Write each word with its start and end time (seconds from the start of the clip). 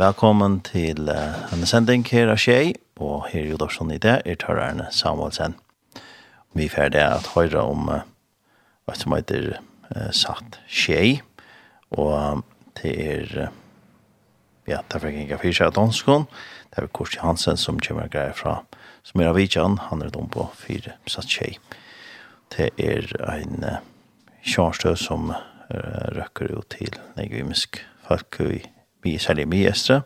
Velkommen 0.00 0.62
til 0.64 1.10
uh, 1.12 1.34
en 1.52 1.66
sending 1.68 2.06
her 2.08 2.30
av 2.32 2.38
Skjei, 2.40 2.70
og 3.04 3.26
her 3.28 3.42
i 3.44 3.50
Udorsson 3.52 3.90
i 3.92 3.98
det 4.00 4.14
er 4.24 4.38
tørrerne 4.40 4.86
Samuelsen. 4.96 5.58
Vi 6.56 6.70
er 6.70 6.72
ferdig 6.72 7.02
at 7.04 7.28
høyre 7.34 7.66
om 7.68 7.90
uh, 7.92 8.06
hva 8.88 8.96
som 8.96 9.12
heter 9.12 9.58
uh, 9.58 10.06
Satt 10.16 10.56
Skjei, 10.64 11.18
og 11.92 12.14
um, 12.16 12.42
det 12.80 12.94
er, 12.96 13.36
uh, 13.50 13.52
ja, 14.72 14.80
det 14.88 15.02
er 15.02 15.20
ikke 15.26 15.42
fyrt 15.44 15.60
av 15.68 15.76
danskån, 15.82 16.24
det 16.72 16.80
er 16.80 16.90
Korsi 16.96 17.20
Hansen 17.20 17.60
som 17.60 17.84
kommer 17.84 18.08
greier 18.08 18.32
fra, 18.40 18.62
som 19.04 19.20
er 19.20 19.34
av 19.34 19.36
Vidjan, 19.36 19.76
han 19.90 20.00
er 20.00 20.16
dom 20.16 20.32
på 20.32 20.48
fire 20.64 20.96
Satt 21.04 21.28
Skjei. 21.28 21.58
Det 22.56 22.72
er 22.80 23.12
en 23.36 23.68
uh, 23.68 23.78
kjørstøv 24.48 24.96
som 24.96 25.34
uh, 25.36 26.04
røkker 26.16 26.56
jo 26.56 26.64
til 26.72 26.96
negvimisk 27.20 27.84
folk 28.08 28.46
i 28.48 28.62
vi 29.02 29.14
er 29.14 29.22
særlig 29.22 29.48
mye 29.48 29.70
estre, 29.70 30.02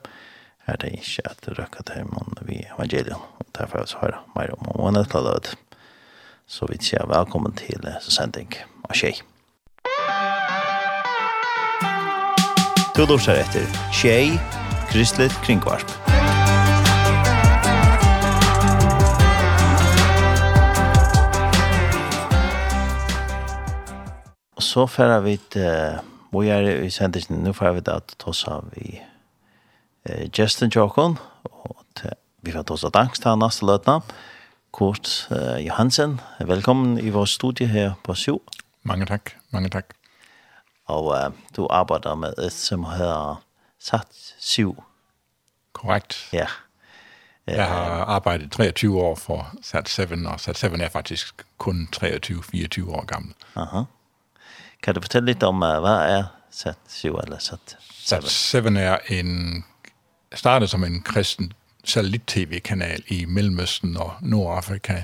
er 0.67 0.77
det 0.81 0.93
ikke 0.97 1.27
at 1.29 1.41
det 1.45 1.59
røkker 1.59 1.83
til 1.89 2.07
mun 2.09 2.39
vi 2.47 2.63
evangelium, 2.77 3.21
og 3.39 3.47
derfor 3.59 3.79
er 3.79 3.83
vi 3.83 3.93
så 3.93 4.01
høyre 4.01 4.21
mer 4.37 4.55
om 4.55 4.69
om 4.69 4.81
måned 4.81 5.05
til 5.05 5.21
lød. 5.21 5.55
Så 6.47 6.67
vi 6.71 6.79
sier 6.81 7.07
velkommen 7.09 7.53
til 7.57 7.89
sending 8.01 8.55
av 8.85 8.95
tjei. 8.95 9.15
Du 12.95 13.03
lortar 13.09 13.41
etter 13.43 13.67
tjei, 13.93 14.39
kristelig 14.93 15.31
kringvarp. 15.43 15.91
Så 24.59 24.87
færer 24.87 25.21
vi 25.21 25.37
til 25.51 26.14
Vi 26.35 26.49
er 26.49 26.83
i 26.83 26.91
sändningen 26.91 27.45
nå 27.45 27.53
får 27.55 27.77
vi 27.77 27.81
da 27.87 27.99
at 28.01 28.15
ta 28.19 28.31
oss 28.31 28.43
tossa 28.43 28.63
i 28.77 28.99
eh, 30.05 30.29
Justin 30.39 30.71
Jokon 30.75 31.19
och 31.43 32.01
vi 32.41 32.53
får 32.53 32.63
tossa 32.63 32.91
dansk 32.91 33.23
til 33.23 33.39
neste 33.39 33.67
løtene. 33.67 34.03
Kurt 34.73 35.29
eh, 35.31 35.67
Johansen. 35.67 36.21
velkommen 36.41 36.99
i 36.99 37.11
vår 37.11 37.25
studie 37.25 37.67
her 37.67 37.95
på 38.03 38.15
Sjo. 38.15 38.43
Mange 38.83 39.07
takk, 39.07 39.37
mange 39.53 39.71
takk. 39.71 39.95
Og 40.87 41.15
eh, 41.17 41.31
du 41.57 41.67
arbeider 41.71 42.15
med 42.15 42.35
et 42.39 42.53
som 42.53 42.85
heter 42.85 43.41
Sats 43.79 44.35
Sjo. 44.41 44.75
Korrekt. 45.73 46.19
Ja. 46.33 46.49
Eh, 47.47 47.55
jeg 47.55 47.67
har 47.67 48.05
arbeidet 48.05 48.51
23 48.53 49.01
år 49.01 49.15
for 49.15 49.55
Sat 49.63 49.89
7, 49.89 50.03
og 50.27 50.41
Sat 50.41 50.59
7 50.59 50.67
er 50.67 50.89
faktisk 50.89 51.47
kun 51.59 51.89
23-24 51.97 52.91
år 52.91 53.07
gammel. 53.07 53.35
Aha. 53.57 53.85
Kan 54.85 54.95
du 54.95 55.01
fortelle 55.01 55.33
litt 55.33 55.43
om 55.43 55.63
uh, 55.65 55.79
hva 55.81 55.93
er 56.05 56.25
Sat 56.53 56.79
7 56.93 57.15
eller 57.23 57.39
Sat 57.41 57.77
7? 57.81 57.93
Sat 58.05 58.27
7 58.29 58.67
er 58.77 58.99
en, 59.17 59.65
startet 60.35 60.71
som 60.71 60.85
en 60.85 61.01
kristen 61.03 61.55
satellit-tv-kanal 61.85 63.03
i 63.09 63.25
Mellemøsten 63.25 63.97
og 63.97 64.13
Nordafrika. 64.21 65.03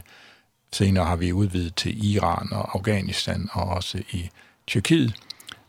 Senere 0.72 1.04
har 1.04 1.16
vi 1.16 1.32
udvidet 1.32 1.74
til 1.74 2.12
Iran 2.12 2.52
og 2.52 2.74
Afghanistan 2.76 3.48
og 3.52 3.64
også 3.64 4.02
i 4.10 4.28
Tyrkiet. 4.66 5.14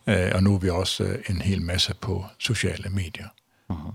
Uh, 0.07 0.35
og 0.35 0.43
nu 0.43 0.55
er 0.55 0.59
vi 0.59 0.69
også 0.69 1.17
en 1.29 1.41
hel 1.41 1.61
masse 1.61 1.93
på 1.93 2.25
sociale 2.39 2.89
medier. 2.89 3.27
Uh 3.69 3.77
-huh. 3.77 3.93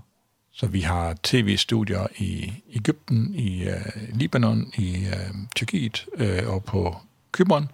Så 0.51 0.67
vi 0.67 0.81
har 0.81 1.15
tv-studier 1.23 2.07
i 2.17 2.53
Egypten, 2.73 3.35
i 3.35 3.67
uh, 3.67 3.73
Libanon, 4.13 4.73
i 4.77 5.07
uh, 5.07 5.35
Tyrkiet 5.55 6.05
uh, 6.19 6.53
og 6.53 6.63
på 6.63 6.97
Kyberen. 7.31 7.69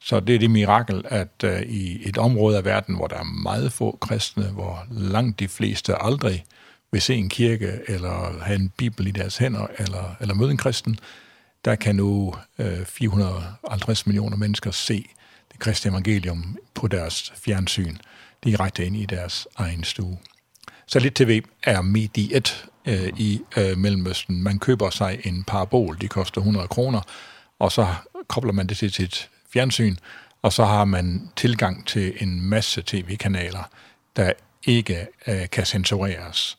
Så 0.00 0.20
det 0.20 0.34
er 0.34 0.38
det 0.38 0.50
mirakel, 0.50 1.04
at 1.04 1.44
uh, 1.44 1.60
i 1.60 2.08
et 2.08 2.18
område 2.18 2.56
af 2.56 2.64
verden, 2.64 2.94
hvor 2.94 3.06
der 3.06 3.16
er 3.16 3.42
meget 3.42 3.72
få 3.72 3.98
kristne, 4.00 4.44
hvor 4.44 4.86
langt 4.90 5.40
de 5.40 5.48
fleste 5.48 6.02
aldrig 6.02 6.44
vil 6.92 7.02
se 7.02 7.14
en 7.14 7.28
kirke, 7.28 7.80
eller 7.88 8.42
have 8.42 8.56
en 8.56 8.72
bibel 8.76 9.06
i 9.06 9.10
deres 9.10 9.36
hænder, 9.36 9.66
eller, 9.78 10.16
eller 10.20 10.34
møde 10.34 10.50
en 10.50 10.56
kristen, 10.56 10.98
der 11.64 11.74
kan 11.74 11.96
nu 11.96 12.34
uh, 12.58 12.84
450 12.84 14.06
millioner 14.06 14.36
mennesker 14.36 14.70
se 14.70 15.06
det 15.52 15.60
kristne 15.60 15.90
evangelium 15.90 16.56
på 16.74 16.88
deres 16.88 17.32
fjernsyn, 17.36 17.96
direkte 18.44 18.86
ind 18.86 18.96
i 18.96 19.06
deres 19.06 19.48
egen 19.56 19.84
stue. 19.84 20.18
Satellit-TV 20.86 21.42
er 21.62 21.82
mediet 21.82 22.66
uh, 22.88 23.20
i 23.20 23.40
uh, 23.56 23.78
Mellemøsten. 23.78 24.42
Man 24.42 24.58
køber 24.58 24.90
sig 24.90 25.20
en 25.24 25.44
parabol, 25.44 25.98
det 26.00 26.10
koster 26.10 26.40
100 26.40 26.68
kroner, 26.68 27.00
og 27.58 27.72
så 27.72 27.86
kobler 28.28 28.52
man 28.52 28.66
det 28.66 28.76
til 28.76 28.92
sit 28.92 29.30
fjernsyn, 29.56 29.96
og 30.42 30.52
så 30.52 30.64
har 30.64 30.84
man 30.84 31.30
tilgang 31.36 31.86
til 31.86 32.12
en 32.20 32.40
masse 32.42 32.82
tv-kanaler, 32.86 33.70
der 34.16 34.32
ikke 34.66 35.06
øh, 35.26 35.50
kan 35.52 35.66
censureres. 35.66 36.58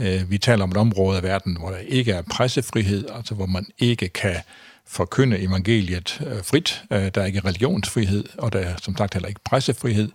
Øh, 0.00 0.30
vi 0.30 0.38
taler 0.38 0.62
om 0.62 0.70
et 0.70 0.76
område 0.76 1.16
af 1.16 1.22
verden, 1.22 1.56
hvor 1.56 1.70
der 1.70 1.78
ikke 1.78 2.12
er 2.12 2.22
pressefrihed, 2.22 3.08
altså 3.14 3.34
hvor 3.34 3.46
man 3.46 3.66
ikke 3.78 4.08
kan 4.08 4.36
forkynde 4.86 5.38
evangeliet 5.38 6.20
øh, 6.26 6.44
frit. 6.44 6.82
Øh, 6.92 7.10
der 7.14 7.20
er 7.20 7.24
ikke 7.24 7.40
religionsfrihed, 7.40 8.24
og 8.38 8.52
der 8.52 8.58
er 8.58 8.76
som 8.82 8.96
sagt 8.96 9.14
heller 9.14 9.28
ikke 9.28 9.40
pressefrihed. 9.44 10.10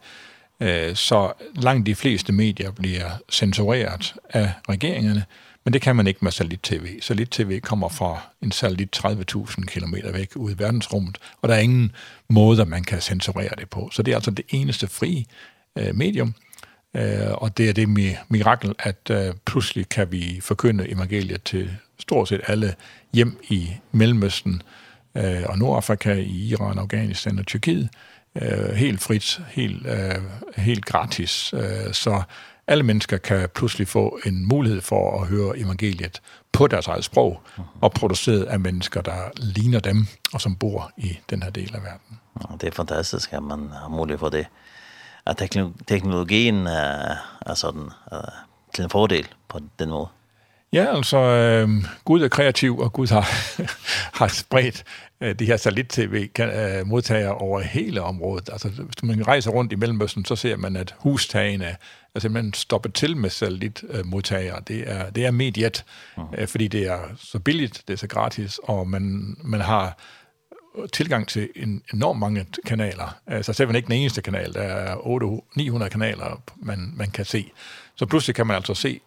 Øh, 0.59 0.95
så 0.95 1.33
langt 1.55 1.85
de 1.85 1.95
fleste 1.95 2.33
medier 2.33 2.71
bliver 2.71 3.09
censureret 3.31 4.15
af 4.29 4.51
regeringerne, 4.69 5.25
men 5.65 5.73
det 5.73 5.81
kan 5.81 5.95
man 5.95 6.07
ikke 6.07 6.19
med 6.21 6.31
satellit-tv. 6.31 7.01
Satellit-tv 7.01 7.59
kommer 7.59 7.89
fra 7.89 8.21
en 8.41 8.51
satellit 8.51 9.05
30.000 9.05 9.65
km 9.65 9.93
væk 10.13 10.31
ud 10.35 10.51
i 10.51 10.55
verdensrummet, 10.57 11.17
og 11.41 11.49
der 11.49 11.55
er 11.55 11.59
ingen 11.59 11.91
måde 12.29 12.65
man 12.65 12.83
kan 12.83 13.01
censurere 13.01 13.53
det 13.57 13.69
på. 13.69 13.89
Så 13.91 14.03
det 14.03 14.11
er 14.11 14.15
altså 14.15 14.31
det 14.31 14.45
eneste 14.49 14.87
fri 14.87 15.25
øh, 15.75 15.95
medium, 15.95 16.33
øh, 16.95 17.31
og 17.31 17.57
det 17.57 17.69
er 17.69 17.73
det 17.73 17.89
mirakel, 18.29 18.75
at 18.79 19.09
øh, 19.11 19.33
pludselig 19.45 19.89
kan 19.89 20.11
vi 20.11 20.39
forkynde 20.41 20.89
evangeliet 20.89 21.43
til 21.43 21.71
stort 21.99 22.29
set 22.29 22.41
alle 22.47 22.75
hjem 23.13 23.39
i 23.49 23.69
Mellemøsten 23.91 24.61
øh, 25.15 25.43
og 25.45 25.57
Nordafrika, 25.57 26.13
i 26.13 26.47
Iran, 26.47 26.77
Afghanistan 26.77 27.39
og 27.39 27.45
Tyrkiet, 27.45 27.83
øh, 27.83 28.14
øh, 28.41 28.75
helt 28.75 29.01
frit, 29.01 29.41
helt, 29.49 29.87
øh, 29.87 30.21
helt 30.57 30.85
gratis, 30.85 31.53
øh, 31.53 31.93
så 31.93 32.23
alle 32.67 32.83
mennesker 32.83 33.17
kan 33.17 33.49
pludselig 33.55 33.87
få 33.87 34.19
en 34.25 34.47
mulighed 34.47 34.81
for 34.81 35.21
at 35.21 35.27
høre 35.27 35.59
evangeliet 35.59 36.21
på 36.51 36.67
deres 36.67 36.87
eget 36.87 37.03
sprog, 37.03 37.41
og 37.81 37.91
produceret 37.91 38.43
af 38.43 38.59
mennesker, 38.59 39.01
der 39.01 39.31
ligner 39.37 39.79
dem, 39.79 40.07
og 40.33 40.41
som 40.41 40.55
bor 40.55 40.91
i 40.97 41.19
den 41.29 41.43
her 41.43 41.49
del 41.49 41.75
af 41.75 41.83
verden. 41.83 42.19
Ja, 42.41 42.55
det 42.61 42.67
er 42.67 42.71
fantastisk, 42.71 43.33
at 43.33 43.43
man 43.43 43.69
har 43.81 43.87
mulighed 43.87 44.19
for 44.19 44.29
det. 44.29 44.45
At 45.25 45.37
teknologien 45.87 46.67
er, 46.67 47.15
er 47.45 47.53
sådan, 47.53 47.89
er 48.11 48.29
til 48.73 48.83
en 48.83 48.89
fordel 48.89 49.27
på 49.49 49.59
den 49.79 49.89
måde. 49.89 50.07
Ja, 50.73 50.95
altså, 50.95 51.17
øh, 51.17 51.69
Gud 52.05 52.21
er 52.21 52.27
kreativ, 52.27 52.79
og 52.79 52.93
Gud 52.93 53.07
har, 53.07 53.29
har 54.19 54.27
spredt 54.27 54.83
de 55.21 55.45
her 55.45 55.57
satellit-tv-modtagere 55.57 57.35
over 57.35 57.59
hele 57.59 58.01
området. 58.01 58.49
Altså, 58.51 58.69
hvis 58.69 59.03
man 59.03 59.27
rejser 59.27 59.51
rundt 59.51 59.71
i 59.71 59.75
Mellemøsten, 59.75 60.25
så 60.25 60.35
ser 60.35 60.57
man, 60.57 60.75
at 60.75 60.95
hustagene 60.99 61.75
er 62.15 62.19
simpelthen 62.19 62.53
stoppet 62.53 62.93
til 62.93 63.17
med 63.17 63.29
satellit 63.29 63.83
modtager. 64.05 64.59
Det 64.59 64.83
er, 64.91 65.09
det 65.09 65.25
er 65.25 65.31
mediet, 65.31 65.85
Aha. 66.17 66.45
fordi 66.45 66.67
det 66.67 66.87
er 66.87 66.99
så 67.17 67.39
billigt, 67.39 67.83
det 67.87 67.93
er 67.93 67.97
så 67.97 68.07
gratis, 68.07 68.59
og 68.63 68.87
man, 68.87 69.35
man 69.43 69.61
har 69.61 69.97
tilgang 70.93 71.27
til 71.27 71.49
en 71.55 71.81
enormt 71.93 72.19
mange 72.19 72.45
kanaler. 72.65 73.17
Altså 73.27 73.53
selv 73.53 73.75
ikke 73.75 73.87
den 73.87 73.95
eneste 73.95 74.21
kanal, 74.21 74.53
der 74.53 74.61
er 74.61 75.07
800, 75.07 75.41
900 75.55 75.89
kanaler, 75.89 76.41
man, 76.55 76.93
man 76.95 77.11
kan 77.11 77.25
se. 77.25 77.51
Så 77.95 78.05
pludselig 78.05 78.35
kan 78.35 78.47
man 78.47 78.55
altså 78.55 78.73
se 78.73 78.99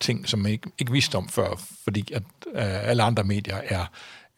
ting, 0.00 0.28
som 0.28 0.40
man 0.40 0.52
ikke, 0.52 0.70
ikke 0.78 0.92
vidste 0.92 1.16
om 1.16 1.28
før, 1.28 1.60
fordi 1.84 2.12
at, 2.12 2.22
uh, 2.46 2.88
alle 2.88 3.02
andre 3.02 3.24
medier 3.24 3.60
er 3.64 3.86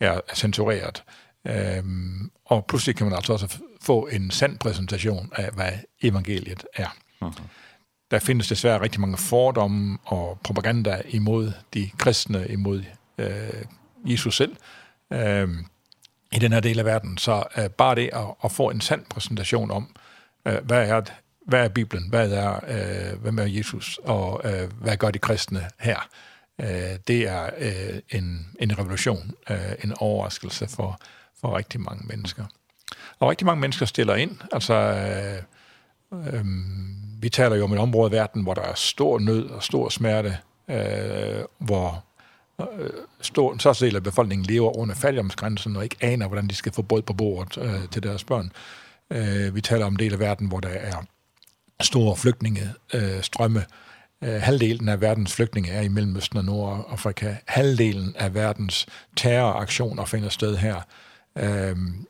er 0.01 0.21
censureret. 0.35 1.03
Øhm, 1.47 2.31
og 2.45 2.67
pludselig 2.67 2.97
kan 2.97 3.07
man 3.07 3.17
altså 3.17 3.33
også 3.33 3.59
få 3.83 4.07
en 4.07 4.31
sand 4.31 4.59
præsentation 4.59 5.33
af, 5.37 5.51
hvad 5.51 5.73
evangeliet 6.03 6.65
er. 6.75 6.97
Aha. 7.21 7.33
Der 8.11 8.19
findes 8.19 8.49
desværre 8.49 8.81
rigtig 8.81 9.01
mange 9.01 9.17
fordomme 9.17 9.99
og 10.05 10.39
propaganda 10.45 11.03
imod 11.09 11.53
de 11.75 11.91
kristne, 11.99 12.47
imod 12.49 12.85
øh, 13.19 13.65
Jesus 14.05 14.37
selv, 14.37 14.57
Ehm 15.13 15.67
i 16.33 16.39
den 16.39 16.53
her 16.53 16.61
del 16.61 16.79
af 16.79 16.85
verden. 16.85 17.19
Så 17.19 17.45
øh, 17.59 17.69
bare 17.71 17.95
det 17.95 18.11
at, 18.13 18.27
at 18.45 18.53
få 18.53 18.71
en 18.71 18.81
sand 18.81 19.05
præsentation 19.11 19.71
om, 19.71 19.97
øh, 20.47 20.65
hvad 20.65 20.89
er 20.89 21.03
hvad 21.47 21.65
er 21.65 21.69
Bibelen, 21.69 22.09
hvad 22.09 22.33
er, 22.33 22.61
øh, 22.69 23.23
hvem 23.23 23.39
er 23.39 23.45
Jesus, 23.45 24.01
og 24.05 24.41
øh, 24.45 24.73
hvad 24.81 24.97
gør 24.97 25.11
de 25.11 25.19
kristne 25.19 25.65
her? 25.79 26.09
øh, 26.61 26.99
det 27.09 27.29
er 27.29 27.51
øh, 27.59 28.01
en, 28.11 28.47
en 28.61 28.79
revolution, 28.79 29.33
øh, 29.51 29.73
en 29.85 29.93
overraskelse 29.99 30.69
for, 30.69 31.01
for 31.41 31.57
rigtig 31.57 31.81
mange 31.81 32.07
mennesker. 32.07 32.45
Og 33.19 33.31
rigtig 33.31 33.47
mange 33.47 33.61
mennesker 33.61 33.87
stiller 33.87 34.15
ind. 34.15 34.39
Altså, 34.53 34.75
øh, 34.75 35.43
øh, 36.35 36.45
vi 37.21 37.29
taler 37.29 37.57
jo 37.57 37.65
om 37.65 37.73
et 37.73 37.79
område 37.79 38.11
i 38.11 38.13
verden, 38.13 38.43
hvor 38.43 38.55
der 38.55 38.63
er 38.63 38.75
stor 38.75 39.19
nød 39.19 39.47
og 39.47 39.63
stor 39.63 39.89
smerte, 39.89 40.39
øh, 40.69 41.45
hvor 41.59 42.05
øh, 42.61 42.91
stor, 43.21 43.53
en 43.53 43.59
del 43.81 43.97
af 43.97 44.03
befolkningen 44.03 44.47
lever 44.47 44.77
under 44.77 44.95
fattigdomsgrænsen 44.95 45.77
og 45.77 45.85
ikke 45.85 45.97
aner, 46.01 46.27
hvordan 46.27 46.47
de 46.47 46.55
skal 46.55 46.73
få 46.73 46.83
brød 46.83 47.03
på 47.03 47.13
bordet 47.13 47.59
øh, 47.59 47.89
til 47.91 48.03
deres 48.03 48.25
børn. 48.25 48.53
Øh, 49.11 49.55
vi 49.55 49.61
taler 49.61 49.87
om 49.87 49.93
en 49.93 49.99
del 49.99 50.13
af 50.13 50.19
verden, 50.19 50.49
hvor 50.49 50.61
der 50.61 50.69
er 50.69 51.05
store 51.81 52.17
flygtninge, 52.17 52.73
øh, 52.95 53.23
strømme, 53.23 53.61
øh, 53.61 53.86
halvdelen 54.23 54.89
af 54.89 55.01
verdens 55.01 55.35
flygtninge 55.35 55.71
er 55.71 55.81
i 55.81 55.89
Mellemøsten 55.89 56.39
og 56.39 56.45
Nordafrika. 56.45 57.37
Halvdelen 57.47 58.17
af 58.17 58.35
verdens 58.35 58.87
terroraktioner 59.17 60.05
finder 60.05 60.29
sted 60.29 60.57
her. 60.57 60.81
Ehm 61.39 62.07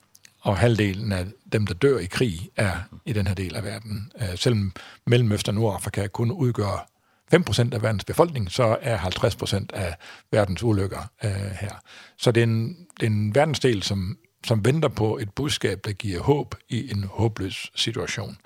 og 0.47 0.59
halvdelen 0.59 1.13
af 1.13 1.27
dem 1.53 1.67
der 1.67 1.75
dør 1.75 1.99
i 1.99 2.07
krig 2.07 2.49
er 2.57 2.73
i 3.05 3.13
den 3.13 3.27
her 3.27 3.35
del 3.35 3.57
af 3.57 3.65
verden. 3.65 4.13
Eh 4.21 4.37
selvom 4.37 4.73
Mellemøsten 5.07 5.57
og 5.57 5.63
Nordafrika 5.63 6.07
kun 6.07 6.31
udgør 6.31 6.89
5% 7.35 7.75
af 7.75 7.83
verdens 7.83 8.05
befolkning, 8.05 8.51
så 8.51 8.79
er 8.81 8.99
50% 8.99 9.67
af 9.73 9.97
verdens 10.33 10.63
ulykker 10.63 11.11
eh 11.23 11.31
her. 11.31 11.81
Så 12.19 12.33
det 12.33 12.41
er 12.41 12.47
en 12.47 12.77
det 13.01 13.07
er 13.07 13.11
en 13.11 13.35
verdensdel 13.35 13.83
som 13.83 14.19
som 14.47 14.65
venter 14.65 14.89
på 14.89 15.19
et 15.19 15.31
budskab 15.31 15.81
der 15.85 15.93
giver 15.93 16.23
håb 16.23 16.55
i 16.69 16.91
en 16.91 17.05
håbløs 17.05 17.71
situation. 17.75 18.37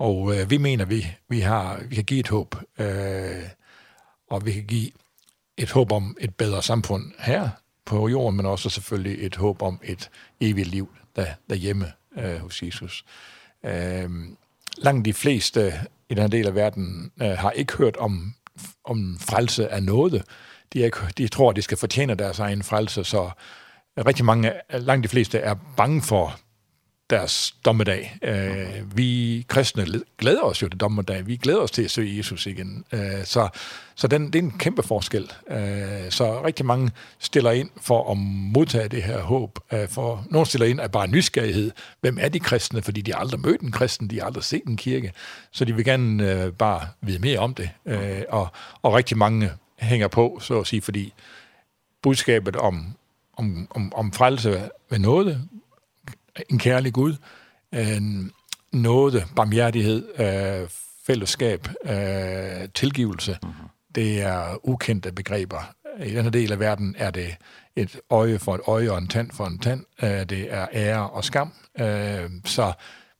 Og 0.00 0.36
øh, 0.36 0.50
vi 0.50 0.56
mener, 0.56 0.84
vi, 0.84 1.06
vi, 1.28 1.40
har, 1.40 1.80
vi 1.88 1.94
kan 1.94 2.04
give 2.04 2.20
et 2.20 2.28
håb, 2.28 2.56
øh, 2.78 3.42
og 4.30 4.46
vi 4.46 4.52
kan 4.52 4.64
give 4.64 4.90
et 5.56 5.70
håb 5.70 5.92
om 5.92 6.16
et 6.20 6.34
bedre 6.34 6.62
samfund 6.62 7.12
her 7.18 7.48
på 7.84 8.08
jorden, 8.08 8.36
men 8.36 8.46
også 8.46 8.70
selvfølgelig 8.70 9.26
et 9.26 9.36
håb 9.36 9.62
om 9.62 9.80
et 9.82 10.10
evigt 10.40 10.68
liv 10.68 10.88
der, 11.16 11.26
derhjemme 11.50 11.92
øh, 12.18 12.36
hos 12.36 12.62
Jesus. 12.62 13.04
Øh, 13.64 14.10
langt 14.76 15.04
de 15.04 15.12
fleste 15.12 15.72
i 16.08 16.14
den 16.14 16.22
her 16.22 16.28
del 16.28 16.46
af 16.46 16.54
verden 16.54 17.12
øh, 17.22 17.30
har 17.30 17.50
ikke 17.50 17.76
hørt 17.76 17.96
om, 17.96 18.34
om 18.84 19.18
frelse 19.20 19.68
af 19.68 19.82
noget. 19.82 20.24
De, 20.72 20.80
er 20.80 20.84
ikke, 20.84 20.98
de 21.18 21.28
tror, 21.28 21.50
at 21.50 21.56
de 21.56 21.62
skal 21.62 21.78
fortjene 21.78 22.14
deres 22.14 22.38
egen 22.38 22.62
frelse, 22.62 23.04
så 23.04 23.30
rigtig 23.98 24.24
mange, 24.24 24.52
langt 24.70 25.04
de 25.04 25.08
fleste 25.08 25.38
er 25.38 25.54
bange 25.76 26.02
for 26.02 26.40
deres 27.10 27.54
dommedag. 27.64 28.18
Øh, 28.22 28.96
vi 28.96 29.44
kristne 29.48 29.86
glæder 30.18 30.42
os 30.42 30.62
jo 30.62 30.68
til 30.68 30.80
dommedag. 30.80 31.26
Vi 31.26 31.36
glæder 31.36 31.58
os 31.58 31.70
til 31.70 31.82
at 31.82 31.90
se 31.90 32.14
Jesus 32.16 32.46
igen. 32.46 32.84
Øh, 32.92 33.24
så 33.24 33.48
så 33.94 34.06
den, 34.06 34.26
det 34.26 34.34
er 34.34 34.42
en 34.42 34.58
kæmpe 34.58 34.82
forskel. 34.82 35.32
Øh, 35.50 36.10
så 36.10 36.44
rigtig 36.44 36.66
mange 36.66 36.90
stiller 37.18 37.50
ind 37.50 37.70
for 37.80 38.10
at 38.10 38.16
modtage 38.52 38.88
det 38.88 39.02
her 39.02 39.20
håb. 39.20 39.58
Øh, 39.72 39.88
for 39.88 40.24
nogle 40.30 40.46
stiller 40.46 40.66
ind 40.66 40.80
af 40.80 40.92
bare 40.92 41.08
nysgerrighed. 41.08 41.70
Hvem 42.00 42.18
er 42.20 42.28
de 42.28 42.40
kristne? 42.40 42.82
Fordi 42.82 43.00
de 43.00 43.12
har 43.12 43.18
aldrig 43.18 43.40
mødt 43.40 43.60
en 43.60 43.72
kristen, 43.72 44.10
de 44.10 44.18
har 44.18 44.26
aldrig 44.26 44.44
set 44.44 44.64
en 44.64 44.76
kirke. 44.76 45.12
Så 45.50 45.64
de 45.64 45.74
vil 45.74 45.84
gerne 45.84 46.32
øh, 46.32 46.52
bare 46.52 46.88
vide 47.00 47.18
mere 47.18 47.38
om 47.38 47.54
det. 47.54 47.70
Øh, 47.86 48.22
og, 48.28 48.48
og 48.82 48.94
rigtig 48.94 49.18
mange 49.18 49.50
hænger 49.78 50.08
på, 50.08 50.38
så 50.42 50.60
at 50.60 50.66
sige, 50.66 50.82
fordi 50.82 51.12
budskabet 52.02 52.56
om 52.56 52.94
om 53.36 53.68
om 53.70 53.92
om 53.94 54.12
frelse 54.12 54.68
ved 54.90 54.98
nåde 54.98 55.48
en 56.48 56.58
kærlig 56.58 56.92
Gud, 56.92 57.16
en 57.72 58.32
nåde, 58.72 59.24
barmhjertighed, 59.36 60.20
øh, 60.20 60.68
fællesskab, 61.06 61.68
øh, 61.84 62.68
tilgivelse. 62.74 63.38
Mm 63.42 63.48
-hmm. 63.48 63.92
Det 63.94 64.22
er 64.22 64.68
ukendte 64.68 65.12
begreber. 65.12 65.74
I 66.04 66.14
den 66.14 66.22
her 66.22 66.30
del 66.30 66.52
af 66.52 66.60
verden 66.60 66.94
er 66.98 67.10
det 67.10 67.36
et 67.76 68.00
øje 68.10 68.38
for 68.38 68.54
et 68.54 68.60
øje 68.66 68.90
og 68.90 68.98
en 68.98 69.08
tand 69.08 69.30
for 69.30 69.46
en 69.46 69.58
tand. 69.58 69.84
Øh, 70.02 70.10
det 70.10 70.52
er 70.52 70.66
ære 70.72 71.10
og 71.10 71.24
skam. 71.24 71.52
Øh, 71.80 72.30
så 72.44 72.72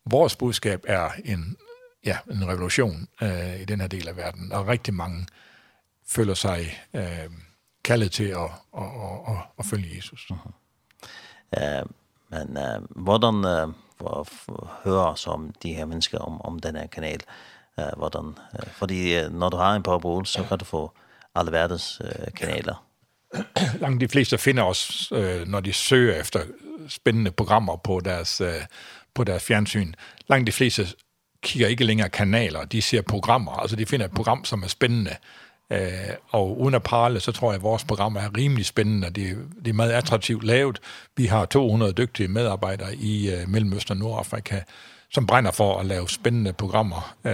vores 0.04 0.36
budskab 0.36 0.84
er 0.86 1.10
en, 1.24 1.56
ja, 2.04 2.18
en 2.30 2.48
revolution 2.48 3.08
øh, 3.22 3.60
i 3.60 3.64
den 3.64 3.80
her 3.80 3.88
del 3.88 4.08
af 4.08 4.16
verden, 4.16 4.52
og 4.52 4.68
rigtig 4.68 4.94
mange 4.94 5.26
føler 6.06 6.34
sig 6.34 6.78
øh, 6.94 7.30
kaldet 7.84 8.12
til 8.12 8.24
at, 8.24 8.50
at, 8.78 8.82
at, 8.82 9.34
at, 9.34 9.36
at 9.58 9.66
følge 9.66 9.96
Jesus. 9.96 10.30
Uh 10.30 10.36
-huh. 10.36 10.50
Men 12.30 12.56
eh, 12.56 12.80
hvordan 12.90 13.44
eh, 13.44 13.68
hører 14.84 15.14
som 15.14 15.50
de 15.62 15.74
her 15.74 15.84
mennesker 15.84 16.18
om, 16.18 16.40
om 16.40 16.58
denne 16.58 16.88
kanal? 16.88 17.20
Eh, 17.78 17.96
hvordan, 17.96 18.34
för 18.52 18.70
fordi 18.70 19.28
når 19.28 19.48
du 19.48 19.56
har 19.56 19.76
en 19.76 19.82
parabol, 19.82 20.26
så 20.26 20.44
kan 20.44 20.58
du 20.58 20.64
få 20.64 20.90
alle 21.34 21.52
verdens 21.52 22.00
uh, 22.04 22.32
kanaler. 22.36 22.84
Langt 23.80 24.00
de 24.00 24.08
fleste 24.08 24.38
finner 24.38 24.62
os, 24.62 25.12
uh, 25.12 25.48
når 25.48 25.60
de 25.60 25.72
søger 25.72 26.20
efter 26.20 26.40
spændende 26.88 27.30
programmer 27.30 27.76
på 27.76 28.00
deres, 28.00 28.40
uh, 28.40 28.48
på 29.14 29.24
deres 29.24 29.42
fjernsyn. 29.42 29.92
Langt 30.28 30.46
de 30.46 30.52
fleste 30.52 30.86
kigger 31.42 31.68
ikke 31.68 31.84
længere 31.84 32.08
kanaler, 32.08 32.64
de 32.64 32.82
ser 32.82 33.02
programmer. 33.02 33.52
Altså 33.52 33.76
de 33.76 33.86
finder 33.86 34.06
et 34.06 34.12
program, 34.12 34.44
som 34.44 34.62
er 34.62 34.68
spændende. 34.68 35.16
Øh, 35.70 35.80
og 36.28 36.60
uden 36.60 36.74
at 36.74 36.82
parle, 36.82 37.20
så 37.20 37.32
tror 37.32 37.50
jeg, 37.50 37.56
at 37.56 37.62
vores 37.62 37.84
program 37.84 38.16
er 38.16 38.36
rimelig 38.36 38.66
spændende. 38.66 39.10
Det, 39.10 39.36
det 39.64 39.70
er 39.70 39.74
meget 39.74 39.90
attraktivt 39.90 40.44
lavet. 40.44 40.80
Vi 41.16 41.26
har 41.26 41.44
200 41.46 41.92
dygtige 41.92 42.28
medarbejdere 42.28 42.94
i 42.94 43.30
øh, 43.30 43.48
Mellemøsten 43.48 43.92
og 43.92 43.98
Nordafrika, 43.98 44.60
som 45.10 45.26
brænder 45.26 45.50
for 45.50 45.78
at 45.78 45.86
lave 45.86 46.08
spændende 46.08 46.52
programmer, 46.52 47.16
øh, 47.24 47.32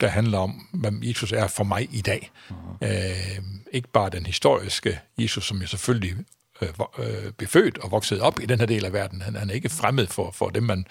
der 0.00 0.06
handler 0.06 0.38
om, 0.38 0.66
hvem 0.72 1.00
Jesus 1.02 1.32
er 1.32 1.46
for 1.46 1.64
mig 1.64 1.88
i 1.92 2.00
dag. 2.00 2.30
Mm 2.48 2.56
-hmm. 2.56 2.86
Øh, 2.86 3.42
ikke 3.72 3.88
bare 3.88 4.10
den 4.10 4.26
historiske 4.26 5.00
Jesus, 5.18 5.46
som 5.46 5.60
jo 5.60 5.66
selvfølgelig 5.66 6.14
øh, 6.62 6.68
øh, 6.98 7.32
befødt 7.32 7.78
og 7.78 7.90
vokset 7.90 8.20
op 8.20 8.40
i 8.40 8.46
den 8.46 8.58
her 8.58 8.66
del 8.66 8.84
af 8.84 8.92
verden. 8.92 9.22
Han, 9.22 9.36
han 9.36 9.50
er 9.50 9.54
ikke 9.54 9.68
fremmed 9.68 10.06
for, 10.06 10.30
for 10.30 10.48
dem, 10.48 10.62
man 10.62 10.86